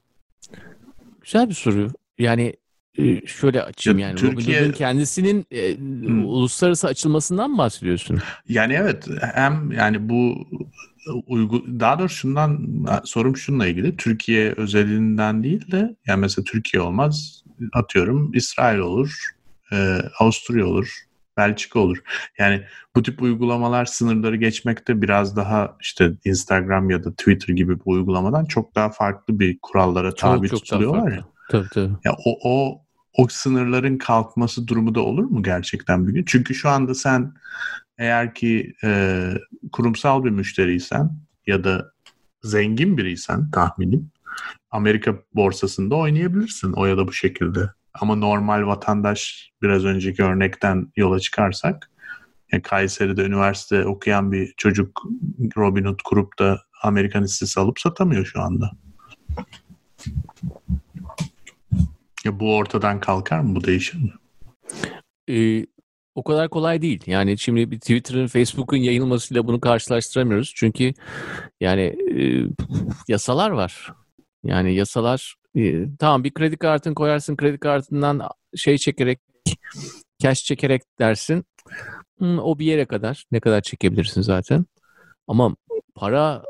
Güzel 1.23 1.49
bir 1.49 1.55
soru. 1.55 1.91
Yani 2.19 2.57
e, 2.99 3.27
şöyle 3.27 3.63
açayım 3.63 3.99
ya, 3.99 4.09
yani 4.09 4.19
Türkiye... 4.19 4.61
Robin 4.61 4.73
kendisinin 4.73 5.47
e, 5.51 5.77
hmm. 5.77 6.25
uluslararası 6.25 6.87
açılmasından 6.87 7.51
mı 7.51 7.59
bahsediyorsun? 7.59 8.19
Yani 8.49 8.73
evet 8.73 9.09
hem 9.35 9.73
yani 9.73 10.09
bu 10.09 10.47
uygu 11.27 11.81
daha 11.81 11.99
doğrusu 11.99 12.17
şundan 12.17 12.67
sorum 13.05 13.37
şununla 13.37 13.67
ilgili 13.67 13.97
Türkiye 13.97 14.53
özelinden 14.53 15.43
değil 15.43 15.71
de 15.73 15.97
yani 16.07 16.21
mesela 16.21 16.45
Türkiye 16.45 16.83
olmaz 16.83 17.45
atıyorum 17.73 18.35
İsrail 18.35 18.79
olur 18.79 19.31
e, 19.73 19.99
Avusturya 20.19 20.67
olur 20.67 21.04
Belçika 21.37 21.81
olur. 21.81 21.99
Yani 22.39 22.63
bu 22.97 23.03
tip 23.03 23.23
uygulamalar 23.23 23.85
sınırları 23.85 24.37
geçmekte 24.37 25.03
biraz 25.03 25.37
daha 25.37 25.77
işte 25.81 26.13
Instagram 26.25 26.91
ya 26.91 27.05
da 27.05 27.11
Twitter 27.11 27.55
gibi 27.55 27.79
bu 27.85 27.91
uygulamadan 27.91 28.45
çok 28.45 28.75
daha 28.75 28.91
farklı 28.91 29.41
bir 29.41 29.59
kurallara 29.63 30.15
tabi 30.15 30.49
çok, 30.49 30.59
çok 30.59 30.67
tutuluyorlar 30.67 31.13
ya. 31.13 31.25
Tabii 31.51 31.69
tabii. 31.69 31.93
Ya 32.05 32.13
o, 32.25 32.39
o 32.45 32.85
o 33.17 33.29
sınırların 33.29 33.99
kalkması 33.99 34.69
durumu 34.69 34.95
da 34.95 35.01
olur 35.01 35.25
mu 35.25 35.43
gerçekten 35.43 36.07
bir 36.07 36.13
gün? 36.13 36.25
Çünkü 36.27 36.55
şu 36.55 36.69
anda 36.69 36.95
sen 36.95 37.35
eğer 37.99 38.35
ki 38.35 38.75
e, 38.85 39.31
kurumsal 39.73 40.25
bir 40.25 40.31
müşteriysen 40.31 41.11
ya 41.47 41.65
da 41.65 41.93
zengin 42.43 42.99
biriysen 42.99 43.51
tahminim 43.51 44.11
Amerika 44.71 45.15
borsasında 45.35 45.95
oynayabilirsin 45.95 46.73
o 46.73 46.87
ya 46.87 46.97
da 46.97 47.09
bu 47.09 47.13
şekilde. 47.13 47.71
Ama 48.01 48.17
normal 48.17 48.67
vatandaş 48.67 49.51
biraz 49.63 49.85
önceki 49.85 50.23
örnekten 50.23 50.93
yola 50.97 51.21
çıkarsak 51.21 51.91
yani 52.53 52.63
Kayseri'de 52.63 53.23
üniversite 53.23 53.85
okuyan 53.85 54.33
bir 54.33 54.55
çocuk 54.57 55.03
Robinhood 55.57 56.01
kurup 56.05 56.39
da 56.39 56.61
Amerikan 56.83 57.23
hissesi 57.23 57.61
alıp 57.61 57.81
satamıyor 57.81 58.25
şu 58.25 58.41
anda. 58.41 58.71
Ya 62.25 62.41
bu 62.41 62.57
ortadan 62.57 63.01
kalkar 63.01 63.41
mı? 63.41 63.57
Bu 63.57 63.65
değişir 63.65 63.99
mi? 63.99 64.13
Ee, 65.31 65.67
o 66.15 66.25
kadar 66.25 66.49
kolay 66.49 66.83
değil. 66.83 67.03
Yani 67.07 67.39
şimdi 67.39 67.71
bir 67.71 67.81
Twitter'ın, 67.81 68.27
Facebook'un 68.27 68.77
yayılmasıyla 68.77 69.47
bunu 69.47 69.61
karşılaştıramıyoruz. 69.61 70.53
Çünkü 70.57 70.93
yani 71.61 71.83
e, 72.21 72.47
yasalar 73.09 73.51
var. 73.51 73.93
Yani 74.45 74.75
yasalar 74.75 75.35
e, 75.57 75.87
tamam 75.99 76.25
bir 76.25 76.35
kredi 76.35 76.57
kartını 76.57 76.95
koyarsın 76.95 77.37
kredi 77.37 77.59
kartından 77.59 78.29
şey 78.57 78.79
çekerek 78.79 79.21
cash 80.19 80.45
çekerek 80.45 80.83
dersin. 80.99 81.45
Hmm, 82.19 82.39
o 82.39 82.59
bir 82.59 82.67
yere 82.67 82.85
kadar 82.85 83.25
ne 83.33 83.41
kadar 83.41 83.61
çekebilirsin 83.61 84.23
zaten. 84.23 84.67
Ama 85.29 85.57
para 85.95 86.45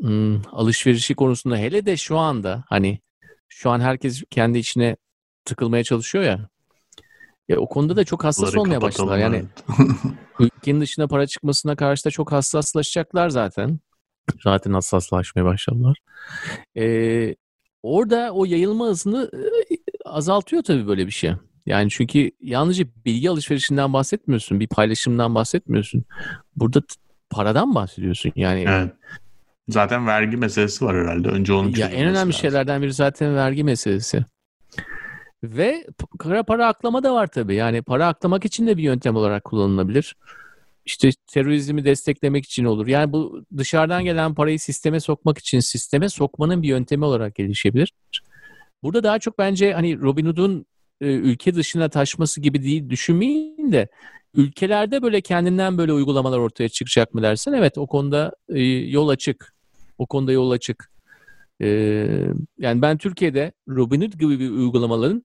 hmm, 0.00 0.40
alışverişi 0.52 1.14
konusunda 1.14 1.56
hele 1.56 1.86
de 1.86 1.96
şu 1.96 2.18
anda 2.18 2.64
hani 2.68 3.00
şu 3.48 3.70
an 3.70 3.80
herkes 3.80 4.22
kendi 4.30 4.58
içine 4.58 4.96
tıkılmaya 5.44 5.84
çalışıyor 5.84 6.24
ya. 6.24 6.48
Ya 7.48 7.58
o 7.58 7.68
konuda 7.68 7.96
da 7.96 8.04
çok 8.04 8.24
hassas 8.24 8.48
Bunları 8.48 8.60
olmaya 8.60 8.82
başladılar. 8.82 9.18
Yani 9.18 9.44
ülkenin 10.40 10.80
dışına 10.80 11.08
para 11.08 11.26
çıkmasına 11.26 11.76
karşı 11.76 12.04
da 12.04 12.10
çok 12.10 12.32
hassaslaşacaklar 12.32 13.28
zaten. 13.28 13.80
Zaten 14.44 14.72
hassaslaşmaya 14.72 15.44
başladılar. 15.44 15.98
Ee, 16.76 17.36
orada 17.86 18.30
o 18.32 18.44
yayılma 18.44 18.86
hızını 18.86 19.30
e, 19.70 19.76
azaltıyor 20.04 20.62
tabii 20.62 20.86
böyle 20.86 21.06
bir 21.06 21.12
şey. 21.12 21.32
Yani 21.66 21.90
çünkü 21.90 22.30
yalnızca 22.40 22.84
bilgi 23.04 23.30
alışverişinden 23.30 23.92
bahsetmiyorsun, 23.92 24.60
bir 24.60 24.66
paylaşımdan 24.66 25.34
bahsetmiyorsun. 25.34 26.04
Burada 26.56 26.82
paradan 27.30 27.74
bahsediyorsun. 27.74 28.32
Yani 28.36 28.64
evet. 28.68 28.92
Zaten 29.68 30.06
vergi 30.06 30.36
meselesi 30.36 30.84
var 30.84 30.96
herhalde. 30.96 31.28
Önce 31.28 31.52
onun 31.52 31.74
Ya 31.76 31.86
en 31.88 31.94
önemli 31.94 32.14
lazım. 32.14 32.32
şeylerden 32.32 32.82
biri 32.82 32.92
zaten 32.92 33.36
vergi 33.36 33.64
meselesi. 33.64 34.24
Ve 35.44 35.86
kara 36.18 36.42
para 36.42 36.66
aklama 36.68 37.02
da 37.02 37.14
var 37.14 37.26
tabii. 37.26 37.54
Yani 37.54 37.82
para 37.82 38.06
aklamak 38.06 38.44
için 38.44 38.66
de 38.66 38.76
bir 38.76 38.82
yöntem 38.82 39.16
olarak 39.16 39.44
kullanılabilir. 39.44 40.16
İşte 40.86 41.10
terörizmi 41.26 41.84
desteklemek 41.84 42.44
için 42.44 42.64
olur. 42.64 42.86
Yani 42.86 43.12
bu 43.12 43.44
dışarıdan 43.56 44.04
gelen 44.04 44.34
parayı 44.34 44.60
sisteme 44.60 45.00
sokmak 45.00 45.38
için 45.38 45.60
sisteme 45.60 46.08
sokmanın 46.08 46.62
bir 46.62 46.68
yöntemi 46.68 47.04
olarak 47.04 47.34
gelişebilir. 47.34 47.92
Burada 48.82 49.02
daha 49.02 49.18
çok 49.18 49.38
bence 49.38 49.72
hani 49.72 50.00
Robin 50.00 50.26
Hood'un 50.26 50.66
e, 51.00 51.06
ülke 51.06 51.54
dışına 51.54 51.88
taşması 51.88 52.40
gibi 52.40 52.62
değil 52.62 52.90
düşünmeyin 52.90 53.72
de 53.72 53.88
ülkelerde 54.34 55.02
böyle 55.02 55.20
kendinden 55.20 55.78
böyle 55.78 55.92
uygulamalar 55.92 56.38
ortaya 56.38 56.68
çıkacak 56.68 57.14
mı 57.14 57.22
dersen 57.22 57.52
evet 57.52 57.78
o 57.78 57.86
konuda 57.86 58.32
e, 58.48 58.60
yol 58.64 59.08
açık. 59.08 59.54
O 59.98 60.06
konuda 60.06 60.32
yol 60.32 60.50
açık. 60.50 60.90
E, 61.62 61.66
yani 62.58 62.82
ben 62.82 62.98
Türkiye'de 62.98 63.52
Robinhood 63.68 64.12
gibi 64.12 64.40
bir 64.40 64.50
uygulamaların 64.50 65.24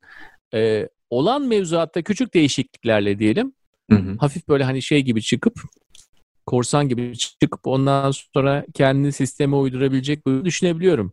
e, 0.54 0.90
olan 1.10 1.48
mevzuatta 1.48 2.02
küçük 2.02 2.34
değişikliklerle 2.34 3.20
diyelim 3.20 3.54
hı 3.96 4.12
hı. 4.12 4.18
hafif 4.20 4.48
böyle 4.48 4.64
hani 4.64 4.82
şey 4.82 5.02
gibi 5.02 5.22
çıkıp 5.22 5.62
korsan 6.46 6.90
gibi 6.90 7.18
çıkıp 7.18 7.60
ondan 7.68 8.12
sonra 8.12 8.66
kendi 8.74 9.12
sisteme 9.12 9.56
uydurabilecek 9.56 10.28
düşünebiliyorum. 10.28 11.12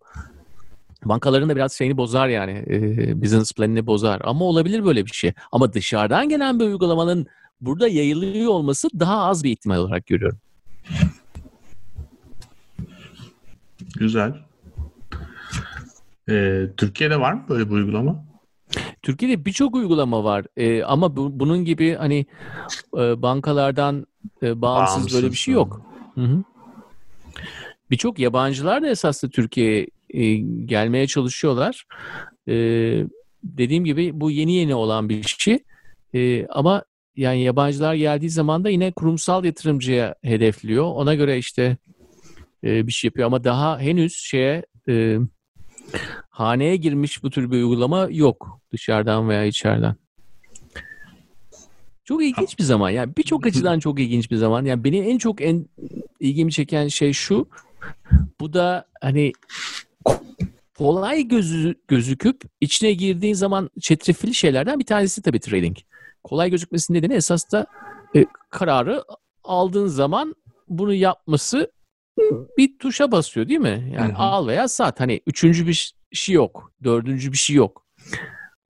Bankaların 1.04 1.48
da 1.48 1.56
biraz 1.56 1.72
şeyini 1.72 1.96
bozar 1.96 2.28
yani. 2.28 2.64
E, 2.66 3.22
business 3.22 3.52
planini 3.52 3.86
bozar. 3.86 4.20
Ama 4.24 4.44
olabilir 4.44 4.84
böyle 4.84 5.06
bir 5.06 5.10
şey. 5.10 5.32
Ama 5.52 5.72
dışarıdan 5.72 6.28
gelen 6.28 6.60
bir 6.60 6.64
uygulamanın 6.64 7.26
burada 7.60 7.88
yayılıyor 7.88 8.50
olması 8.50 8.88
daha 9.00 9.24
az 9.24 9.44
bir 9.44 9.50
ihtimal 9.50 9.78
olarak 9.78 10.06
görüyorum. 10.06 10.38
Güzel. 13.98 14.34
Ee, 16.30 16.66
Türkiye'de 16.76 17.20
var 17.20 17.32
mı 17.32 17.44
böyle 17.48 17.66
bir 17.66 17.74
uygulama? 17.74 18.24
Türkiye'de 19.02 19.44
birçok 19.44 19.74
uygulama 19.74 20.24
var 20.24 20.44
ee, 20.56 20.82
ama 20.82 21.16
bu, 21.16 21.40
bunun 21.40 21.64
gibi 21.64 21.94
hani 21.94 22.26
e, 22.94 23.22
bankalardan 23.22 24.06
e, 24.42 24.62
bağımsız, 24.62 24.96
bağımsız 24.96 25.14
böyle 25.14 25.32
bir 25.32 25.36
şey 25.36 25.54
yok. 25.54 25.82
Birçok 27.90 28.18
yabancılar 28.18 28.82
da 28.82 28.88
esasında 28.88 29.30
Türkiye'ye 29.30 29.86
e, 30.10 30.34
gelmeye 30.64 31.06
çalışıyorlar. 31.06 31.84
E, 32.48 32.54
dediğim 33.44 33.84
gibi 33.84 34.20
bu 34.20 34.30
yeni 34.30 34.52
yeni 34.52 34.74
olan 34.74 35.08
bir 35.08 35.22
şey. 35.22 35.58
E, 36.14 36.46
ama 36.46 36.84
yani 37.16 37.42
yabancılar 37.42 37.94
geldiği 37.94 38.30
zaman 38.30 38.64
da 38.64 38.70
yine 38.70 38.92
kurumsal 38.92 39.44
yatırımcıya 39.44 40.14
hedefliyor. 40.22 40.84
Ona 40.84 41.14
göre 41.14 41.38
işte 41.38 41.76
e, 42.64 42.86
bir 42.86 42.92
şey 42.92 43.08
yapıyor 43.08 43.26
ama 43.26 43.44
daha 43.44 43.80
henüz 43.80 44.16
şeye 44.16 44.62
e, 44.88 45.18
haneye 46.30 46.76
girmiş 46.76 47.22
bu 47.22 47.30
tür 47.30 47.50
bir 47.50 47.56
uygulama 47.56 48.08
yok 48.10 48.60
dışarıdan 48.72 49.28
veya 49.28 49.44
içeriden. 49.44 49.96
Çok 52.04 52.24
ilginç 52.24 52.58
bir 52.58 52.64
zaman. 52.64 52.90
Yani 52.90 53.16
birçok 53.16 53.46
açıdan 53.46 53.78
çok 53.78 54.00
ilginç 54.00 54.30
bir 54.30 54.36
zaman. 54.36 54.64
Yani 54.64 54.84
beni 54.84 54.98
en 54.98 55.18
çok 55.18 55.40
en 55.40 55.66
ilgimi 56.20 56.52
çeken 56.52 56.88
şey 56.88 57.12
şu. 57.12 57.48
Bu 58.40 58.52
da 58.52 58.84
hani 59.00 59.32
kolay 60.78 61.28
gözü, 61.28 61.74
gözüküp 61.88 62.42
içine 62.60 62.92
girdiğin 62.92 63.34
zaman 63.34 63.70
çetrefilli 63.80 64.34
şeylerden 64.34 64.78
bir 64.78 64.84
tanesi 64.84 65.22
tabii 65.22 65.40
trading. 65.40 65.76
Kolay 66.24 66.50
gözükmesinin 66.50 66.98
nedeni 66.98 67.14
esas 67.14 67.52
da 67.52 67.66
e, 68.16 68.26
kararı 68.50 69.04
aldığın 69.44 69.86
zaman 69.86 70.34
bunu 70.68 70.94
yapması 70.94 71.72
bir 72.58 72.78
tuşa 72.78 73.12
basıyor 73.12 73.48
değil 73.48 73.60
mi? 73.60 73.92
Yani 73.94 74.12
Hı-hı. 74.12 74.22
al 74.22 74.46
veya 74.46 74.68
sat. 74.68 75.00
Hani 75.00 75.20
üçüncü 75.26 75.66
bir 75.66 75.94
şey 76.12 76.34
yok. 76.34 76.72
Dördüncü 76.84 77.32
bir 77.32 77.36
şey 77.36 77.56
yok. 77.56 77.86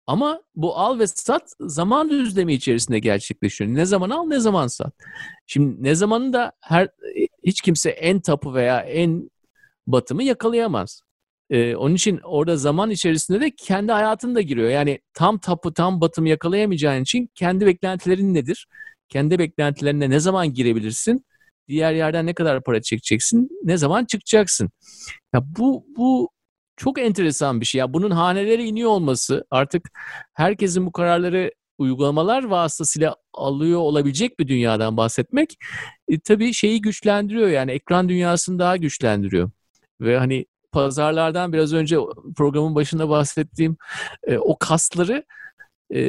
Ama 0.08 0.42
bu 0.56 0.78
al 0.78 1.00
ve 1.00 1.08
sat 1.08 1.54
zaman 1.60 2.10
düzlemi 2.10 2.54
içerisinde 2.54 3.00
gerçekleşiyor. 3.00 3.74
Ne 3.74 3.86
zaman 3.86 4.10
al 4.10 4.26
ne 4.26 4.40
zaman 4.40 4.68
sat. 4.68 4.94
Şimdi 5.46 5.84
ne 5.84 5.96
zamanı 5.96 6.34
da 6.34 6.52
her 6.62 6.90
hiç 7.44 7.62
kimse 7.62 7.90
en 7.90 8.20
tapu 8.20 8.54
veya 8.54 8.80
en 8.80 9.30
batımı 9.88 10.24
yakalayamaz. 10.24 11.02
Ee, 11.50 11.76
onun 11.76 11.96
için 11.96 12.20
orada 12.24 12.58
zaman 12.58 12.90
içerisinde 12.90 13.42
de 13.42 13.52
kendi 13.58 13.92
hayatın 13.92 14.36
da 14.36 14.42
giriyor. 14.42 14.70
Yani 14.70 15.00
tam 15.14 15.38
tapu 15.38 15.74
tam 15.74 16.02
batımı 16.02 16.30
yakalayamayacağın 16.30 17.02
için 17.02 17.30
kendi 17.36 17.66
beklentilerin 17.66 18.34
nedir? 18.34 18.68
Kendi 19.10 19.40
beklentilerine 19.40 20.10
ne 20.10 20.20
zaman 20.20 20.54
girebilirsin? 20.54 21.26
Diğer 21.68 21.94
yerden 21.94 22.26
ne 22.26 22.34
kadar 22.34 22.64
para 22.64 22.82
çekeceksin? 22.82 23.50
Ne 23.64 23.78
zaman 23.78 24.06
çıkacaksın? 24.06 24.70
Ya 25.34 25.44
bu 25.58 25.86
bu 25.98 26.30
çok 26.78 27.00
enteresan 27.00 27.62
bir 27.62 27.66
şey. 27.66 27.80
Ya 27.80 27.94
bunun 27.94 28.12
haneleri 28.12 28.64
iniyor 28.64 28.90
olması 28.90 29.46
artık 29.52 29.90
herkesin 30.34 30.86
bu 30.86 30.92
kararları 30.92 31.52
uygulamalar 31.78 32.44
vasıtasıyla 32.44 33.16
alıyor 33.34 33.80
olabilecek 33.80 34.40
bir 34.40 34.48
dünyadan 34.48 34.98
bahsetmek 34.98 35.58
e, 36.08 36.20
tabii 36.20 36.54
şeyi 36.54 36.82
güçlendiriyor 36.82 37.48
yani 37.48 37.72
ekran 37.72 38.10
dünyasını 38.10 38.60
daha 38.60 38.78
güçlendiriyor. 38.78 39.50
Ve 40.02 40.18
hani 40.18 40.46
pazarlardan 40.72 41.54
biraz 41.54 41.74
önce 41.74 41.98
programın 42.36 42.76
başında 42.76 43.10
bahsettiğim 43.10 43.78
e, 44.28 44.38
o 44.38 44.58
kasları 44.60 45.24
e, 45.94 46.00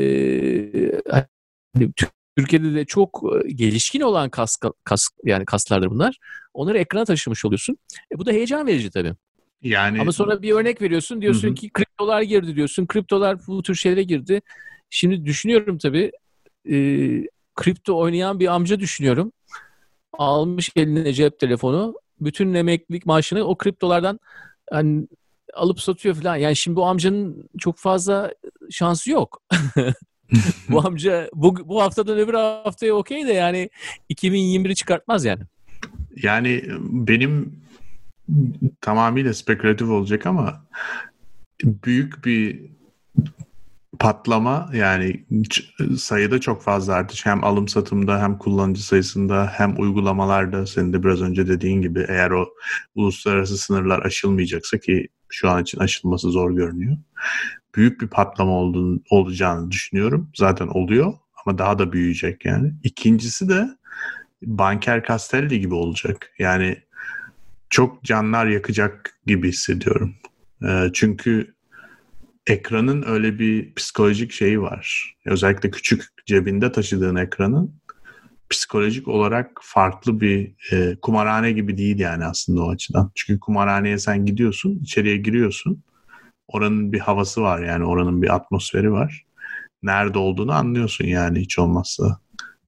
hani 1.10 1.93
Türkiye'de 2.39 2.74
de 2.74 2.85
çok 2.85 3.23
e, 3.44 3.52
gelişkin 3.52 4.01
olan 4.01 4.31
kas, 4.31 4.56
kas 4.85 5.09
yani 5.24 5.44
kaslardır 5.44 5.90
bunlar. 5.90 6.19
Onları 6.55 6.78
ekrana 6.78 7.05
taşımış 7.05 7.44
oluyorsun. 7.44 7.77
E, 8.15 8.19
bu 8.19 8.27
da 8.27 8.32
heyecan 8.32 8.66
verici 8.66 8.90
tabii. 8.90 9.15
Yani 9.62 10.01
ama 10.01 10.12
sonra 10.12 10.43
bir 10.43 10.52
örnek 10.52 10.82
veriyorsun 10.82 11.20
diyorsun 11.20 11.48
hı 11.48 11.51
hı. 11.51 11.55
ki 11.55 11.70
kriptolar 11.70 12.23
girdi 12.23 12.56
diyorsun. 12.56 12.86
Kriptolar 12.86 13.39
bu 13.47 13.62
tür 13.62 13.74
şeylere 13.74 14.02
girdi. 14.02 14.43
Şimdi 14.90 15.24
düşünüyorum 15.27 15.78
tabii 15.78 16.12
e, 16.70 16.77
kripto 17.55 17.98
oynayan 17.98 18.40
bir 18.40 18.55
amca 18.55 18.81
düşünüyorum. 18.81 19.32
Almış 20.12 20.70
eline 20.77 21.12
cep 21.12 21.39
telefonu. 21.39 21.94
Bütün 22.20 22.55
emeklilik 22.55 23.06
maaşını 23.06 23.44
o 23.44 23.59
kriptolardan 23.59 24.20
hani 24.70 25.09
alıp 25.55 25.81
satıyor 25.81 26.15
falan. 26.15 26.36
Yani 26.36 26.56
şimdi 26.56 26.77
bu 26.77 26.86
amcanın 26.86 27.48
çok 27.59 27.78
fazla 27.78 28.32
şansı 28.70 29.10
yok. 29.10 29.43
bu 30.68 30.86
amca 30.86 31.28
bu, 31.34 31.68
bu 31.68 31.82
haftadan 31.82 32.18
öbür 32.18 32.34
haftaya 32.34 32.94
okey 32.94 33.26
de 33.26 33.32
yani 33.32 33.70
2021'i 34.10 34.74
çıkartmaz 34.74 35.24
yani. 35.24 35.42
Yani 36.22 36.64
benim 36.80 37.60
tamamıyla 38.80 39.34
spekülatif 39.34 39.88
olacak 39.88 40.26
ama 40.26 40.64
büyük 41.64 42.24
bir 42.24 42.60
patlama 43.98 44.70
yani 44.74 45.24
sayıda 45.98 46.40
çok 46.40 46.62
fazla 46.62 46.94
artış 46.94 47.26
hem 47.26 47.44
alım 47.44 47.68
satımda 47.68 48.22
hem 48.22 48.38
kullanıcı 48.38 48.86
sayısında 48.86 49.52
hem 49.55 49.80
uygulamalarda 49.80 50.66
senin 50.66 50.92
de 50.92 51.02
biraz 51.02 51.22
önce 51.22 51.48
dediğin 51.48 51.82
gibi 51.82 52.06
eğer 52.09 52.30
o 52.30 52.48
uluslararası 52.94 53.59
sınırlar 53.59 54.05
aşılmayacaksa 54.05 54.78
ki 54.78 55.09
şu 55.28 55.50
an 55.50 55.62
için 55.62 55.78
aşılması 55.78 56.30
zor 56.30 56.50
görünüyor. 56.50 56.96
Büyük 57.74 58.01
bir 58.01 58.09
patlama 58.09 58.53
olduğunu, 58.53 59.01
olacağını 59.11 59.70
düşünüyorum. 59.70 60.31
Zaten 60.36 60.66
oluyor 60.66 61.12
ama 61.47 61.59
daha 61.59 61.78
da 61.78 61.93
büyüyecek 61.93 62.45
yani. 62.45 62.73
İkincisi 62.82 63.49
de 63.49 63.69
Banker 64.43 65.05
Castelli 65.05 65.61
gibi 65.61 65.74
olacak. 65.74 66.31
Yani 66.39 66.82
çok 67.70 68.05
canlar 68.05 68.47
yakacak 68.47 69.20
gibi 69.27 69.49
hissediyorum. 69.49 70.15
Çünkü 70.93 71.55
ekranın 72.47 73.05
öyle 73.07 73.39
bir 73.39 73.74
psikolojik 73.74 74.32
şeyi 74.32 74.61
var. 74.61 75.16
Özellikle 75.27 75.70
küçük 75.70 76.05
cebinde 76.27 76.73
taşıdığın 76.73 77.16
ekranın 77.16 77.81
psikolojik 78.51 79.09
olarak 79.09 79.51
farklı 79.62 80.20
bir 80.20 80.55
e, 80.73 80.97
kumarhane 81.03 81.53
gibi 81.53 81.78
değil 81.78 81.99
yani 81.99 82.24
aslında 82.24 82.62
o 82.62 82.70
açıdan. 82.70 83.12
Çünkü 83.15 83.40
kumarhaneye 83.40 83.99
sen 83.99 84.27
gidiyorsun, 84.27 84.78
içeriye 84.82 85.16
giriyorsun. 85.16 85.82
Oranın 86.48 86.92
bir 86.92 86.98
havası 86.98 87.42
var 87.42 87.62
yani 87.62 87.84
oranın 87.84 88.22
bir 88.22 88.34
atmosferi 88.34 88.92
var. 88.92 89.24
Nerede 89.82 90.18
olduğunu 90.18 90.52
anlıyorsun 90.52 91.04
yani 91.04 91.40
hiç 91.40 91.58
olmazsa. 91.58 92.20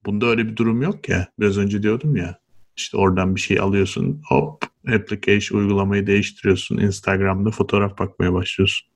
Bunda 0.06 0.26
öyle 0.26 0.46
bir 0.46 0.56
durum 0.56 0.82
yok 0.82 1.08
ya. 1.08 1.26
Biraz 1.38 1.58
önce 1.58 1.82
diyordum 1.82 2.16
ya. 2.16 2.38
İşte 2.76 2.96
oradan 2.96 3.34
bir 3.36 3.40
şey 3.40 3.60
alıyorsun. 3.60 4.22
Hop 4.28 4.64
application 4.94 5.58
uygulamayı 5.58 6.06
değiştiriyorsun. 6.06 6.78
Instagram'da 6.78 7.50
fotoğraf 7.50 7.98
bakmaya 7.98 8.32
başlıyorsun 8.32 8.90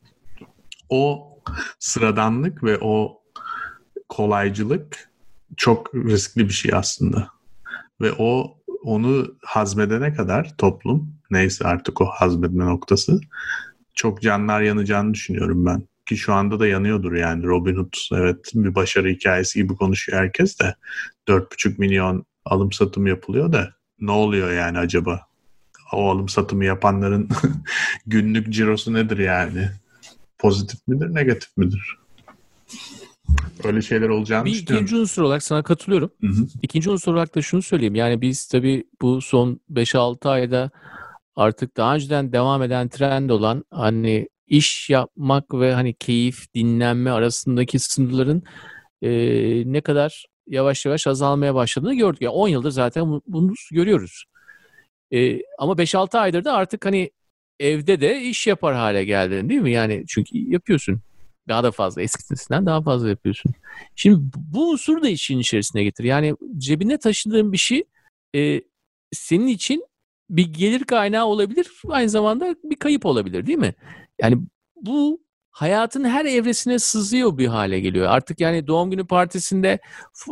o 0.89 1.29
sıradanlık 1.79 2.65
ve 2.65 2.79
o 2.81 3.23
kolaycılık 4.09 5.11
çok 5.57 5.95
riskli 5.95 6.49
bir 6.49 6.53
şey 6.53 6.75
aslında. 6.75 7.29
Ve 8.01 8.13
o 8.19 8.59
onu 8.85 9.37
hazmedene 9.45 10.15
kadar 10.15 10.57
toplum 10.57 11.15
neyse 11.31 11.65
artık 11.65 12.01
o 12.01 12.07
hazmedme 12.07 12.67
noktası 12.67 13.21
çok 13.95 14.23
canlar 14.23 14.61
yanacağını 14.61 15.15
düşünüyorum 15.15 15.67
ben. 15.67 15.83
Ki 16.07 16.17
şu 16.17 16.33
anda 16.33 16.61
da 16.61 16.67
yanıyordur 16.67 17.13
yani 17.13 17.45
Robin 17.45 17.77
Hood 17.77 17.95
evet 18.13 18.51
bir 18.55 18.75
başarı 18.75 19.09
hikayesi 19.09 19.59
gibi 19.63 19.75
konuşuyor 19.75 20.19
herkes 20.19 20.61
de 20.61 20.75
4,5 21.29 21.79
milyon 21.79 22.27
alım 22.45 22.73
satım 22.73 23.07
yapılıyor 23.07 23.53
da 23.53 23.75
ne 24.01 24.11
oluyor 24.11 24.53
yani 24.53 24.79
acaba? 24.79 25.21
O 25.93 26.11
alım 26.11 26.29
satımı 26.29 26.65
yapanların 26.65 27.29
günlük 28.07 28.53
cirosu 28.53 28.93
nedir 28.93 29.19
yani? 29.19 29.71
pozitif 30.45 30.89
midir, 30.89 31.15
negatif 31.15 31.57
midir? 31.57 31.99
Öyle 33.65 33.83
şeyler 33.83 34.09
olacağını 34.09 34.45
bir 34.45 34.53
düşünüyorum. 34.53 34.87
ikinci 34.87 35.01
unsur 35.01 35.23
olarak 35.23 35.43
sana 35.43 35.63
katılıyorum. 35.63 36.11
Hı 36.21 36.27
hı. 36.27 36.47
İkinci 36.63 36.91
unsur 36.91 37.13
olarak 37.15 37.35
da 37.35 37.43
şunu 37.43 37.63
söyleyeyim. 37.63 37.95
Yani 37.95 38.21
biz 38.21 38.47
tabii 38.47 38.85
bu 39.03 39.21
son 39.21 39.61
5-6 39.73 40.29
ayda 40.29 40.71
artık 41.37 41.77
daha 41.77 41.95
önceden 41.95 42.33
devam 42.33 42.63
eden 42.63 42.89
trend 42.89 43.31
olan 43.31 43.65
hani 43.71 44.29
iş 44.47 44.91
yapmak 44.91 45.55
ve 45.55 45.75
hani 45.75 45.95
keyif, 45.95 46.55
dinlenme 46.55 47.11
arasındaki 47.11 47.79
sınırların 47.79 48.43
e, 49.03 49.11
ne 49.73 49.81
kadar 49.81 50.27
yavaş 50.47 50.87
yavaş 50.87 51.07
azalmaya 51.07 51.55
başladığını 51.55 51.95
gördük. 51.95 52.23
Yani 52.23 52.33
10 52.33 52.49
yıldır 52.49 52.71
zaten 52.71 53.21
bunu 53.27 53.55
görüyoruz. 53.73 54.25
E, 55.13 55.39
ama 55.59 55.79
5-6 55.79 56.19
aydır 56.19 56.45
da 56.45 56.53
artık 56.53 56.87
hani 56.87 57.11
evde 57.61 58.01
de 58.01 58.23
iş 58.23 58.47
yapar 58.47 58.75
hale 58.75 59.05
geldin 59.05 59.49
değil 59.49 59.61
mi? 59.61 59.73
Yani 59.73 60.05
çünkü 60.09 60.39
yapıyorsun. 60.39 61.01
Daha 61.49 61.65
da 61.65 61.71
fazla 61.71 62.03
eskisinden 62.03 62.67
daha 62.67 62.83
fazla 62.83 63.09
yapıyorsun. 63.09 63.53
Şimdi 63.97 64.31
bu 64.37 64.71
unsur 64.71 65.03
da 65.03 65.09
işin 65.09 65.39
içerisine 65.39 65.85
getir. 65.85 66.05
Yani 66.05 66.35
cebine 66.59 66.99
taşıdığın 66.99 67.53
bir 67.53 67.57
şey 67.59 67.85
e, 68.37 68.63
senin 69.13 69.47
için 69.47 69.85
bir 70.37 70.53
gelir 70.53 70.85
kaynağı 70.85 71.27
olabilir. 71.27 71.71
Aynı 71.89 72.09
zamanda 72.09 72.57
bir 72.65 72.77
kayıp 72.77 73.07
olabilir 73.07 73.47
değil 73.47 73.59
mi? 73.59 73.75
Yani 74.23 74.39
bu 74.77 75.21
hayatın 75.51 76.05
her 76.05 76.25
evresine 76.25 76.79
sızıyor 76.79 77.39
bir 77.39 77.47
hale 77.47 77.81
geliyor. 77.81 78.07
Artık 78.07 78.41
yani 78.41 78.67
doğum 78.67 78.91
günü 78.91 79.07
partisinde 79.07 79.79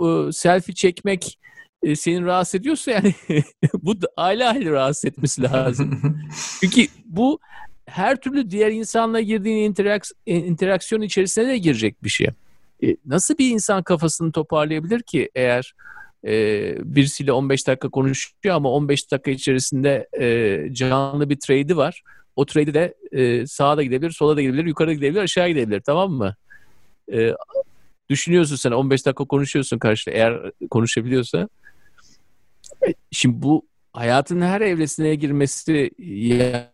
e, 0.03 0.33
selfie 0.33 0.75
çekmek 0.75 1.39
e, 1.83 1.97
seni 1.97 2.25
rahatsız 2.25 2.55
ediyorsa 2.55 2.91
yani 2.91 3.15
bu 3.75 3.95
aile 4.17 4.47
aile 4.47 4.71
rahatsız 4.71 5.05
etmesi 5.05 5.43
lazım. 5.43 6.01
Çünkü 6.61 6.87
bu 7.05 7.41
her 7.87 8.17
türlü 8.17 8.51
diğer 8.51 8.71
insanla 8.71 9.21
girdiğin 9.21 9.71
interaks 9.71 10.13
e, 10.27 10.37
interaksiyon 10.37 11.03
içerisine 11.03 11.47
de 11.47 11.59
girecek 11.59 12.05
bir 12.05 12.09
şey. 12.09 12.29
Nasıl 13.07 13.39
bir 13.39 13.51
insan 13.51 13.83
kafasını 13.83 14.33
toparlayabilir 14.33 15.03
ki 15.03 15.31
eğer 15.35 15.75
e, 16.27 16.75
birisiyle 16.95 17.33
15 17.33 17.67
dakika 17.67 17.89
konuşuyor 17.89 18.55
ama 18.55 18.71
15 18.71 19.13
dakika 19.13 19.31
içerisinde 19.31 20.09
e, 20.21 20.75
canlı 20.75 21.31
bir 21.31 21.37
trade'i 21.41 21.77
var. 21.77 22.03
O 22.37 22.47
trade'i 22.47 22.75
de 22.75 22.95
e, 23.13 23.47
sağa 23.47 23.77
da 23.77 23.83
gidebilir, 23.83 24.11
sola 24.11 24.37
da 24.37 24.43
gidebilir, 24.43 24.65
yukarı 24.65 24.95
gidebilir, 24.95 25.21
aşağı 25.21 25.49
gidebilir 25.49 25.81
tamam 25.81 26.13
mı? 26.13 26.35
E, 27.13 27.33
düşünüyorsun 28.11 28.57
sen 28.57 28.71
15 28.71 29.07
dakika 29.07 29.25
konuşuyorsun 29.25 29.79
karşıda 29.79 30.15
eğer 30.15 30.51
konuşabiliyorsa 30.71 31.49
Şimdi 33.11 33.43
bu 33.43 33.67
hayatın 33.93 34.41
her 34.41 34.61
evresine 34.61 35.15
girmesi 35.15 35.91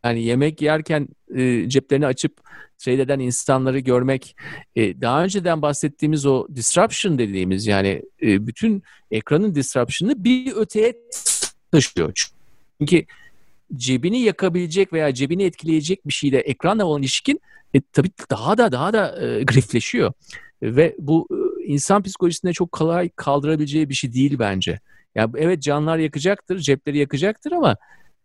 yani 0.05 0.23
yemek 0.23 0.63
yerken 0.63 1.09
e, 1.35 1.69
ceplerini 1.69 2.07
açıp 2.07 2.41
seyreden 2.79 3.19
insanları 3.19 3.79
görmek 3.79 4.37
e, 4.77 5.01
daha 5.01 5.25
önceden 5.25 5.63
bahsettiğimiz 5.63 6.27
o 6.27 6.47
disruption 6.55 7.19
dediğimiz 7.19 7.67
yani 7.67 8.03
e, 8.23 8.47
bütün 8.47 8.83
ekranın 9.11 9.55
disruption'ı 9.55 10.25
bir 10.25 10.57
öteye 10.57 10.95
taşıyor. 11.73 12.13
Çünkü 12.81 13.05
cebini 13.77 14.21
yakabilecek 14.21 14.93
veya 14.93 15.15
cebini 15.15 15.45
etkileyecek 15.45 16.07
bir 16.07 16.13
şeyle 16.13 16.39
ekranla 16.39 16.85
olan 16.85 17.03
ilişkin 17.03 17.41
e, 17.75 17.81
tabii 17.93 18.11
daha 18.31 18.59
da 18.59 18.73
daha 18.73 18.93
da 18.93 19.27
e, 19.27 19.43
grifleşiyor. 19.43 20.13
Ve 20.63 20.97
bu 20.99 21.29
e, 21.31 21.65
insan 21.65 22.03
psikolojisinde 22.03 22.53
çok 22.53 22.73
kolay 22.73 23.09
kaldırabileceği 23.17 23.89
bir 23.89 23.95
şey 23.95 24.13
değil 24.13 24.39
bence. 24.39 24.81
Ya 25.15 25.31
evet 25.37 25.63
canlar 25.63 25.99
yakacaktır, 25.99 26.59
cepleri 26.59 26.99
yakacaktır 26.99 27.53
ama 27.53 27.77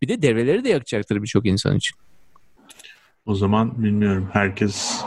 bir 0.02 0.08
de 0.08 0.22
devreleri 0.22 0.64
de 0.64 0.70
yakacaktır 0.70 1.22
birçok 1.22 1.46
insan 1.46 1.78
için. 1.78 1.98
O 3.26 3.36
zaman 3.36 3.84
bilmiyorum 3.84 4.30
herkes 4.34 5.02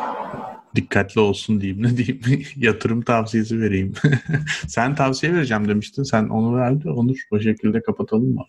dikkatli 0.76 1.20
olsun 1.20 1.60
diyeyim 1.60 1.82
ne 1.82 1.96
diyeyim 1.96 2.46
yatırım 2.56 3.02
tavsiyesi 3.02 3.60
vereyim. 3.60 3.94
Sen 4.66 4.94
tavsiye 4.94 5.34
vereceğim 5.34 5.68
demiştin. 5.68 6.02
Sen 6.02 6.28
onu 6.28 6.56
verdi. 6.56 6.90
Onur 6.90 7.16
bu 7.30 7.40
şekilde 7.40 7.82
kapatalım 7.82 8.34
mı? 8.34 8.44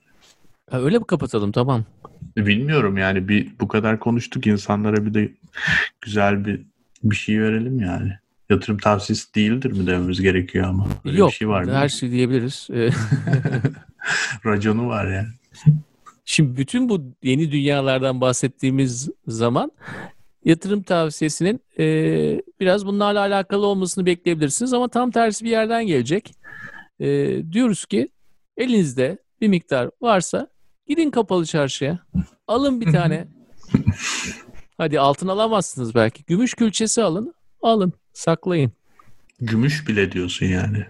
Ha, 0.69 0.81
öyle 0.81 0.99
mi 0.99 1.05
kapatalım 1.05 1.51
tamam. 1.51 1.85
Bilmiyorum 2.37 2.97
yani 2.97 3.27
bir 3.27 3.47
bu 3.59 3.67
kadar 3.67 3.99
konuştuk 3.99 4.47
insanlara 4.47 5.05
bir 5.05 5.13
de 5.13 5.31
güzel 6.01 6.45
bir 6.45 6.61
bir 7.03 7.15
şey 7.15 7.41
verelim 7.41 7.79
yani 7.79 8.11
yatırım 8.49 8.77
tavsiyesi 8.77 9.35
değildir 9.35 9.71
mi 9.71 9.87
dememiz 9.87 10.21
gerekiyor 10.21 10.65
ama. 10.67 10.87
Öyle 11.05 11.17
Yok, 11.17 11.29
bir 11.29 11.35
şey 11.35 11.49
var 11.49 11.67
her 11.67 11.89
şey 11.89 12.11
diyebiliriz. 12.11 12.67
Raconu 14.45 14.87
var 14.87 15.07
yani. 15.07 15.27
Şimdi 16.29 16.57
bütün 16.57 16.89
bu 16.89 17.13
yeni 17.23 17.51
dünyalardan 17.51 18.21
bahsettiğimiz 18.21 19.09
zaman 19.27 19.71
yatırım 20.45 20.83
tavsiyesinin 20.83 21.61
e, 21.79 21.85
biraz 22.59 22.85
bunlarla 22.85 23.19
alakalı 23.19 23.65
olmasını 23.65 24.05
bekleyebilirsiniz 24.05 24.73
ama 24.73 24.87
tam 24.87 25.11
tersi 25.11 25.45
bir 25.45 25.49
yerden 25.49 25.87
gelecek. 25.87 26.33
E, 26.99 27.07
diyoruz 27.51 27.85
ki 27.85 28.07
elinizde 28.57 29.17
bir 29.41 29.47
miktar 29.47 29.89
varsa 30.01 30.47
gidin 30.87 31.11
kapalı 31.11 31.45
çarşıya 31.45 31.99
alın 32.47 32.81
bir 32.81 32.91
tane. 32.91 33.27
Hadi 34.77 34.99
altın 34.99 35.27
alamazsınız 35.27 35.95
belki. 35.95 36.23
Gümüş 36.23 36.53
külçesi 36.53 37.03
alın. 37.03 37.33
Alın 37.61 37.93
saklayın. 38.13 38.71
Gümüş 39.39 39.87
bile 39.87 40.11
diyorsun 40.11 40.45
yani. 40.45 40.85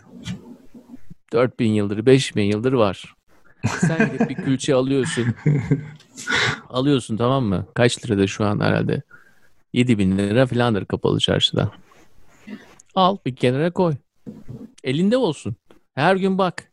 4000 1.33 1.71
yıldır, 1.71 2.05
5000 2.05 2.43
yıldır 2.43 2.73
var. 2.73 3.16
Sen 3.79 4.11
gidip 4.11 4.29
bir 4.29 4.35
külçe 4.35 4.75
alıyorsun. 4.75 5.25
alıyorsun 6.69 7.17
tamam 7.17 7.43
mı? 7.43 7.65
Kaç 7.73 8.05
lirada 8.05 8.27
şu 8.27 8.45
an 8.45 8.59
herhalde? 8.59 9.01
7000 9.73 10.17
lira 10.17 10.45
falandır 10.45 10.85
kapalı 10.85 11.19
çarşıda. 11.19 11.71
Al 12.95 13.17
bir 13.25 13.35
kenara 13.35 13.71
koy. 13.71 13.93
Elinde 14.83 15.17
olsun. 15.17 15.55
Her 15.95 16.15
gün 16.15 16.37
bak. 16.37 16.71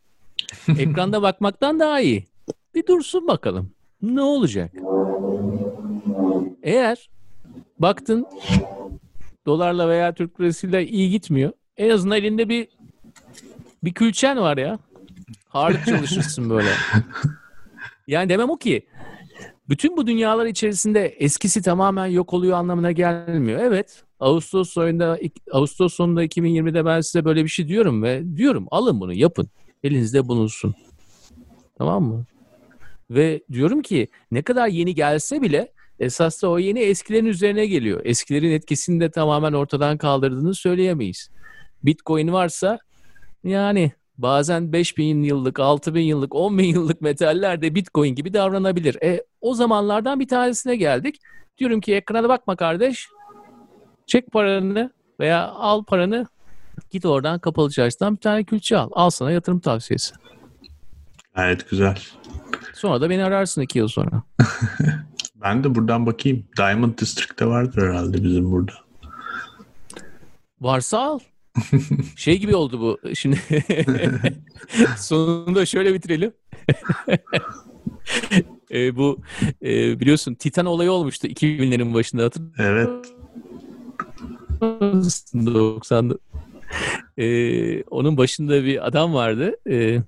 Ekranda 0.77 1.21
bakmaktan 1.21 1.79
daha 1.79 1.99
iyi. 2.01 2.25
Bir 2.75 2.87
dursun 2.87 3.27
bakalım. 3.27 3.71
Ne 4.01 4.21
olacak? 4.21 4.71
Eğer 6.63 7.09
baktın 7.79 8.27
dolarla 9.45 9.89
veya 9.89 10.13
Türk 10.13 10.41
lirasıyla 10.41 10.81
iyi 10.81 11.09
gitmiyor. 11.09 11.51
En 11.77 11.89
azından 11.89 12.17
elinde 12.17 12.49
bir 12.49 12.67
bir 13.83 13.93
külçen 13.93 14.37
var 14.37 14.57
ya. 14.57 14.79
Ağırlık 15.55 15.85
çalışırsın 15.85 16.49
böyle. 16.49 16.69
Yani 18.07 18.29
demem 18.29 18.49
o 18.49 18.57
ki 18.57 18.87
bütün 19.69 19.97
bu 19.97 20.07
dünyalar 20.07 20.45
içerisinde 20.45 21.07
eskisi 21.07 21.61
tamamen 21.61 22.05
yok 22.05 22.33
oluyor 22.33 22.57
anlamına 22.57 22.91
gelmiyor. 22.91 23.59
Evet 23.63 24.03
Ağustos 24.19 24.77
ayında 24.77 25.19
Ağustos 25.51 25.93
sonunda 25.93 26.25
2020'de 26.25 26.85
ben 26.85 27.01
size 27.01 27.25
böyle 27.25 27.43
bir 27.43 27.49
şey 27.49 27.67
diyorum 27.67 28.03
ve 28.03 28.35
diyorum 28.35 28.67
alın 28.71 28.99
bunu 28.99 29.13
yapın. 29.13 29.47
Elinizde 29.83 30.27
bulunsun. 30.27 30.75
Tamam 31.77 32.03
mı? 32.03 32.25
Ve 33.09 33.41
diyorum 33.51 33.81
ki 33.81 34.07
ne 34.31 34.41
kadar 34.41 34.67
yeni 34.67 34.95
gelse 34.95 35.41
bile 35.41 35.71
esas 35.99 36.43
da 36.43 36.49
o 36.49 36.59
yeni 36.59 36.79
eskilerin 36.79 37.25
üzerine 37.25 37.65
geliyor. 37.65 38.01
Eskilerin 38.03 38.51
etkisini 38.51 38.99
de 38.99 39.11
tamamen 39.11 39.53
ortadan 39.53 39.97
kaldırdığını 39.97 40.55
söyleyemeyiz. 40.55 41.29
Bitcoin 41.83 42.33
varsa 42.33 42.79
yani 43.43 43.91
bazen 44.17 44.73
5000 44.73 45.23
yıllık, 45.23 45.59
6000 45.59 46.01
yıllık, 46.01 46.35
10 46.35 46.57
bin 46.57 46.63
yıllık 46.63 47.01
metaller 47.01 47.61
de 47.61 47.75
Bitcoin 47.75 48.15
gibi 48.15 48.33
davranabilir. 48.33 49.03
E, 49.03 49.23
o 49.41 49.53
zamanlardan 49.53 50.19
bir 50.19 50.27
tanesine 50.27 50.75
geldik. 50.75 51.19
Diyorum 51.57 51.81
ki 51.81 51.95
ekrana 51.95 52.29
bakma 52.29 52.55
kardeş. 52.55 53.09
Çek 54.07 54.31
paranı 54.31 54.91
veya 55.19 55.47
al 55.47 55.83
paranı. 55.83 56.27
Git 56.89 57.05
oradan 57.05 57.39
kapalı 57.39 57.71
çarşıdan 57.71 58.15
bir 58.15 58.21
tane 58.21 58.43
külçe 58.43 58.77
al. 58.77 58.89
Al 58.93 59.09
sana 59.09 59.31
yatırım 59.31 59.59
tavsiyesi. 59.59 60.15
Gayet 61.35 61.69
güzel. 61.69 61.97
Sonra 62.73 63.01
da 63.01 63.09
beni 63.09 63.23
ararsın 63.23 63.61
iki 63.61 63.79
yıl 63.79 63.87
sonra. 63.87 64.23
ben 65.35 65.63
de 65.63 65.75
buradan 65.75 66.05
bakayım. 66.05 66.45
Diamond 66.57 66.97
District'te 66.97 67.45
vardır 67.45 67.89
herhalde 67.89 68.23
bizim 68.23 68.51
burada. 68.51 68.73
Varsa 70.61 70.99
al. 70.99 71.19
şey 72.15 72.39
gibi 72.39 72.55
oldu 72.55 72.79
bu. 72.79 73.15
Şimdi 73.15 73.39
sonunda 74.97 75.65
şöyle 75.65 75.93
bitirelim. 75.93 76.33
e, 78.71 78.95
bu 78.95 79.19
e, 79.61 79.99
biliyorsun 79.99 80.33
Titan 80.33 80.65
olayı 80.65 80.91
olmuştu 80.91 81.27
2000'lerin 81.27 81.93
başında 81.93 82.23
hatırlıyor 82.23 82.53
Evet. 82.59 83.13
90'da. 84.61 86.17
E, 87.17 87.83
onun 87.83 88.17
başında 88.17 88.63
bir 88.63 88.87
adam 88.87 89.13
vardı. 89.13 89.55
E, 89.69 89.99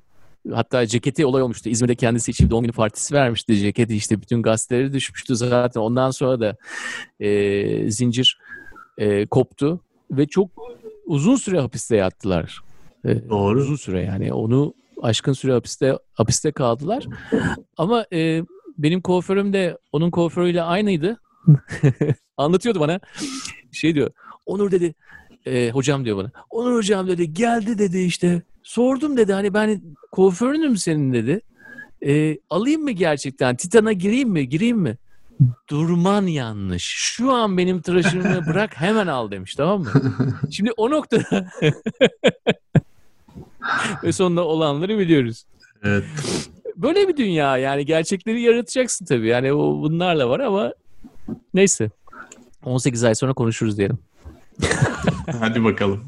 hatta 0.53 0.87
ceketi 0.87 1.25
olay 1.25 1.41
olmuştu. 1.41 1.69
İzmir'de 1.69 1.95
kendisi 1.95 2.31
için 2.31 2.49
doğum 2.49 2.61
günü 2.61 2.71
partisi 2.71 3.15
vermişti. 3.15 3.57
Ceketi 3.57 3.95
işte 3.95 4.21
bütün 4.21 4.41
gazeteleri 4.41 4.93
düşmüştü 4.93 5.35
zaten. 5.35 5.81
Ondan 5.81 6.11
sonra 6.11 6.39
da 6.39 6.55
e, 7.19 7.91
zincir 7.91 8.39
e, 8.97 9.25
koptu 9.25 9.79
ve 10.11 10.25
çok 10.25 10.49
uzun 11.07 11.35
süre 11.35 11.59
hapiste 11.59 11.95
yattılar. 11.95 12.61
E, 13.05 13.29
Doğru. 13.29 13.59
Uzun 13.59 13.75
süre 13.75 14.01
yani 14.01 14.33
onu 14.33 14.73
aşkın 15.01 15.33
süre 15.33 15.53
hapiste 15.53 15.97
hapiste 16.13 16.51
kaldılar. 16.51 17.05
Ama 17.77 18.05
e, 18.13 18.43
benim 18.77 19.01
kuaförüm 19.01 19.53
de 19.53 19.77
onun 19.91 20.11
kuaförüyle 20.11 20.61
aynıydı. 20.61 21.19
Anlatıyordu 22.37 22.79
bana. 22.79 22.99
Şey 23.71 23.95
diyor. 23.95 24.11
Onur 24.45 24.71
dedi. 24.71 24.95
E, 25.45 25.69
hocam 25.71 26.05
diyor 26.05 26.17
bana. 26.17 26.31
Onur 26.49 26.75
hocam 26.75 27.07
dedi. 27.07 27.33
Geldi 27.33 27.77
dedi 27.77 27.99
işte. 27.99 28.41
Sordum 28.63 29.17
dedi. 29.17 29.33
Hani 29.33 29.53
ben 29.53 29.81
kuaförünüm 30.11 30.77
senin 30.77 31.13
dedi. 31.13 31.41
E, 32.05 32.37
alayım 32.49 32.81
mı 32.83 32.91
gerçekten? 32.91 33.55
Titan'a 33.55 33.91
gireyim 33.91 34.29
mi? 34.29 34.49
Gireyim 34.49 34.77
mi? 34.77 34.97
Durman 35.69 36.25
yanlış. 36.27 36.83
Şu 36.83 37.31
an 37.31 37.57
benim 37.57 37.81
tıraşımı 37.81 38.45
bırak 38.47 38.81
hemen 38.81 39.07
al 39.07 39.31
demiş 39.31 39.55
tamam 39.55 39.81
mı? 39.81 39.91
Şimdi 40.51 40.71
o 40.77 40.91
noktada 40.91 41.49
ve 44.03 44.11
sonunda 44.11 44.45
olanları 44.45 44.99
biliyoruz. 44.99 45.43
Evet. 45.83 46.03
Böyle 46.75 47.07
bir 47.07 47.17
dünya 47.17 47.57
yani 47.57 47.85
gerçekleri 47.85 48.41
yaratacaksın 48.41 49.05
tabii. 49.05 49.27
Yani 49.27 49.53
o 49.53 49.81
bunlarla 49.81 50.29
var 50.29 50.39
ama 50.39 50.73
neyse. 51.53 51.89
18 52.63 53.03
ay 53.03 53.15
sonra 53.15 53.33
konuşuruz 53.33 53.77
diyelim. 53.77 53.97
Hadi 55.39 55.63
bakalım. 55.63 56.03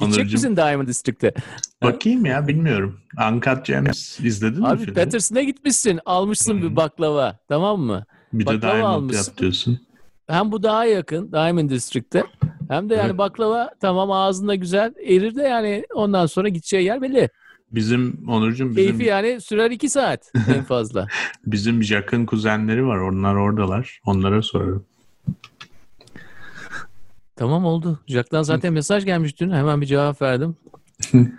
Gidecek 0.00 0.32
misin 0.32 0.56
Diamond 0.56 0.88
District'te? 0.88 1.32
Bakayım 1.82 2.26
ya 2.26 2.48
bilmiyorum. 2.48 3.00
Uncut 3.30 3.66
Gems 3.66 4.20
izledin 4.20 4.60
mi 4.60 4.68
Abi? 4.68 4.94
Patterson'a 4.94 5.42
gitmişsin. 5.42 6.00
Almışsın 6.04 6.62
bir 6.62 6.76
baklava. 6.76 7.38
Tamam 7.48 7.80
mı? 7.80 8.04
Bir 8.32 8.46
de 8.46 8.54
baklava 8.54 8.72
Diamond 8.74 8.94
almışsın. 8.94 9.30
yap 9.32 9.38
diyorsun. 9.38 9.80
Hem 10.26 10.52
bu 10.52 10.62
daha 10.62 10.84
yakın 10.84 11.32
Diamond 11.32 11.70
District'te. 11.70 12.24
Hem 12.68 12.90
de 12.90 12.94
yani 12.94 13.06
Evet. 13.06 13.18
baklava 13.18 13.70
tamam 13.80 14.10
ağzında 14.10 14.54
güzel 14.54 14.94
erir 15.06 15.34
de 15.34 15.42
yani 15.42 15.84
ondan 15.94 16.26
sonra 16.26 16.48
gideceği 16.48 16.84
yer 16.84 17.02
belli. 17.02 17.28
Bizim 17.72 18.28
Onurcuğum 18.28 18.76
bizim, 18.76 18.90
Keyfi 18.90 19.04
yani 19.04 19.40
sürer 19.40 19.70
iki 19.70 19.88
saat 19.88 20.32
en 20.56 20.64
fazla. 20.64 21.06
bizim 21.46 21.82
yakın 21.90 22.26
kuzenleri 22.26 22.86
var. 22.86 22.98
Onlar 22.98 23.34
oradalar. 23.34 24.00
Onlara 24.06 24.42
sorarım. 24.42 24.84
Tamam 27.36 27.64
oldu. 27.64 28.00
Jack'tan 28.06 28.42
zaten 28.42 28.72
mesaj 28.72 29.04
gelmiş 29.04 29.40
dün. 29.40 29.50
Hemen 29.50 29.80
bir 29.80 29.86
cevap 29.86 30.22
verdim. 30.22 30.56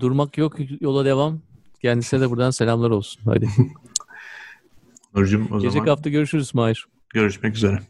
Durmak 0.00 0.38
yok 0.38 0.56
yola 0.80 1.04
devam. 1.04 1.40
Kendisine 1.82 2.20
de 2.20 2.30
buradan 2.30 2.50
selamlar 2.50 2.90
olsun. 2.90 3.22
Hadi. 3.24 3.48
Onurcuğum 5.14 5.42
o 5.50 5.60
Gelecek 5.60 5.72
zaman 5.72 5.86
hafta 5.86 6.10
görüşürüz 6.10 6.54
Mahir. 6.54 6.86
görüşmek 7.14 7.56
üzere. 7.56 7.80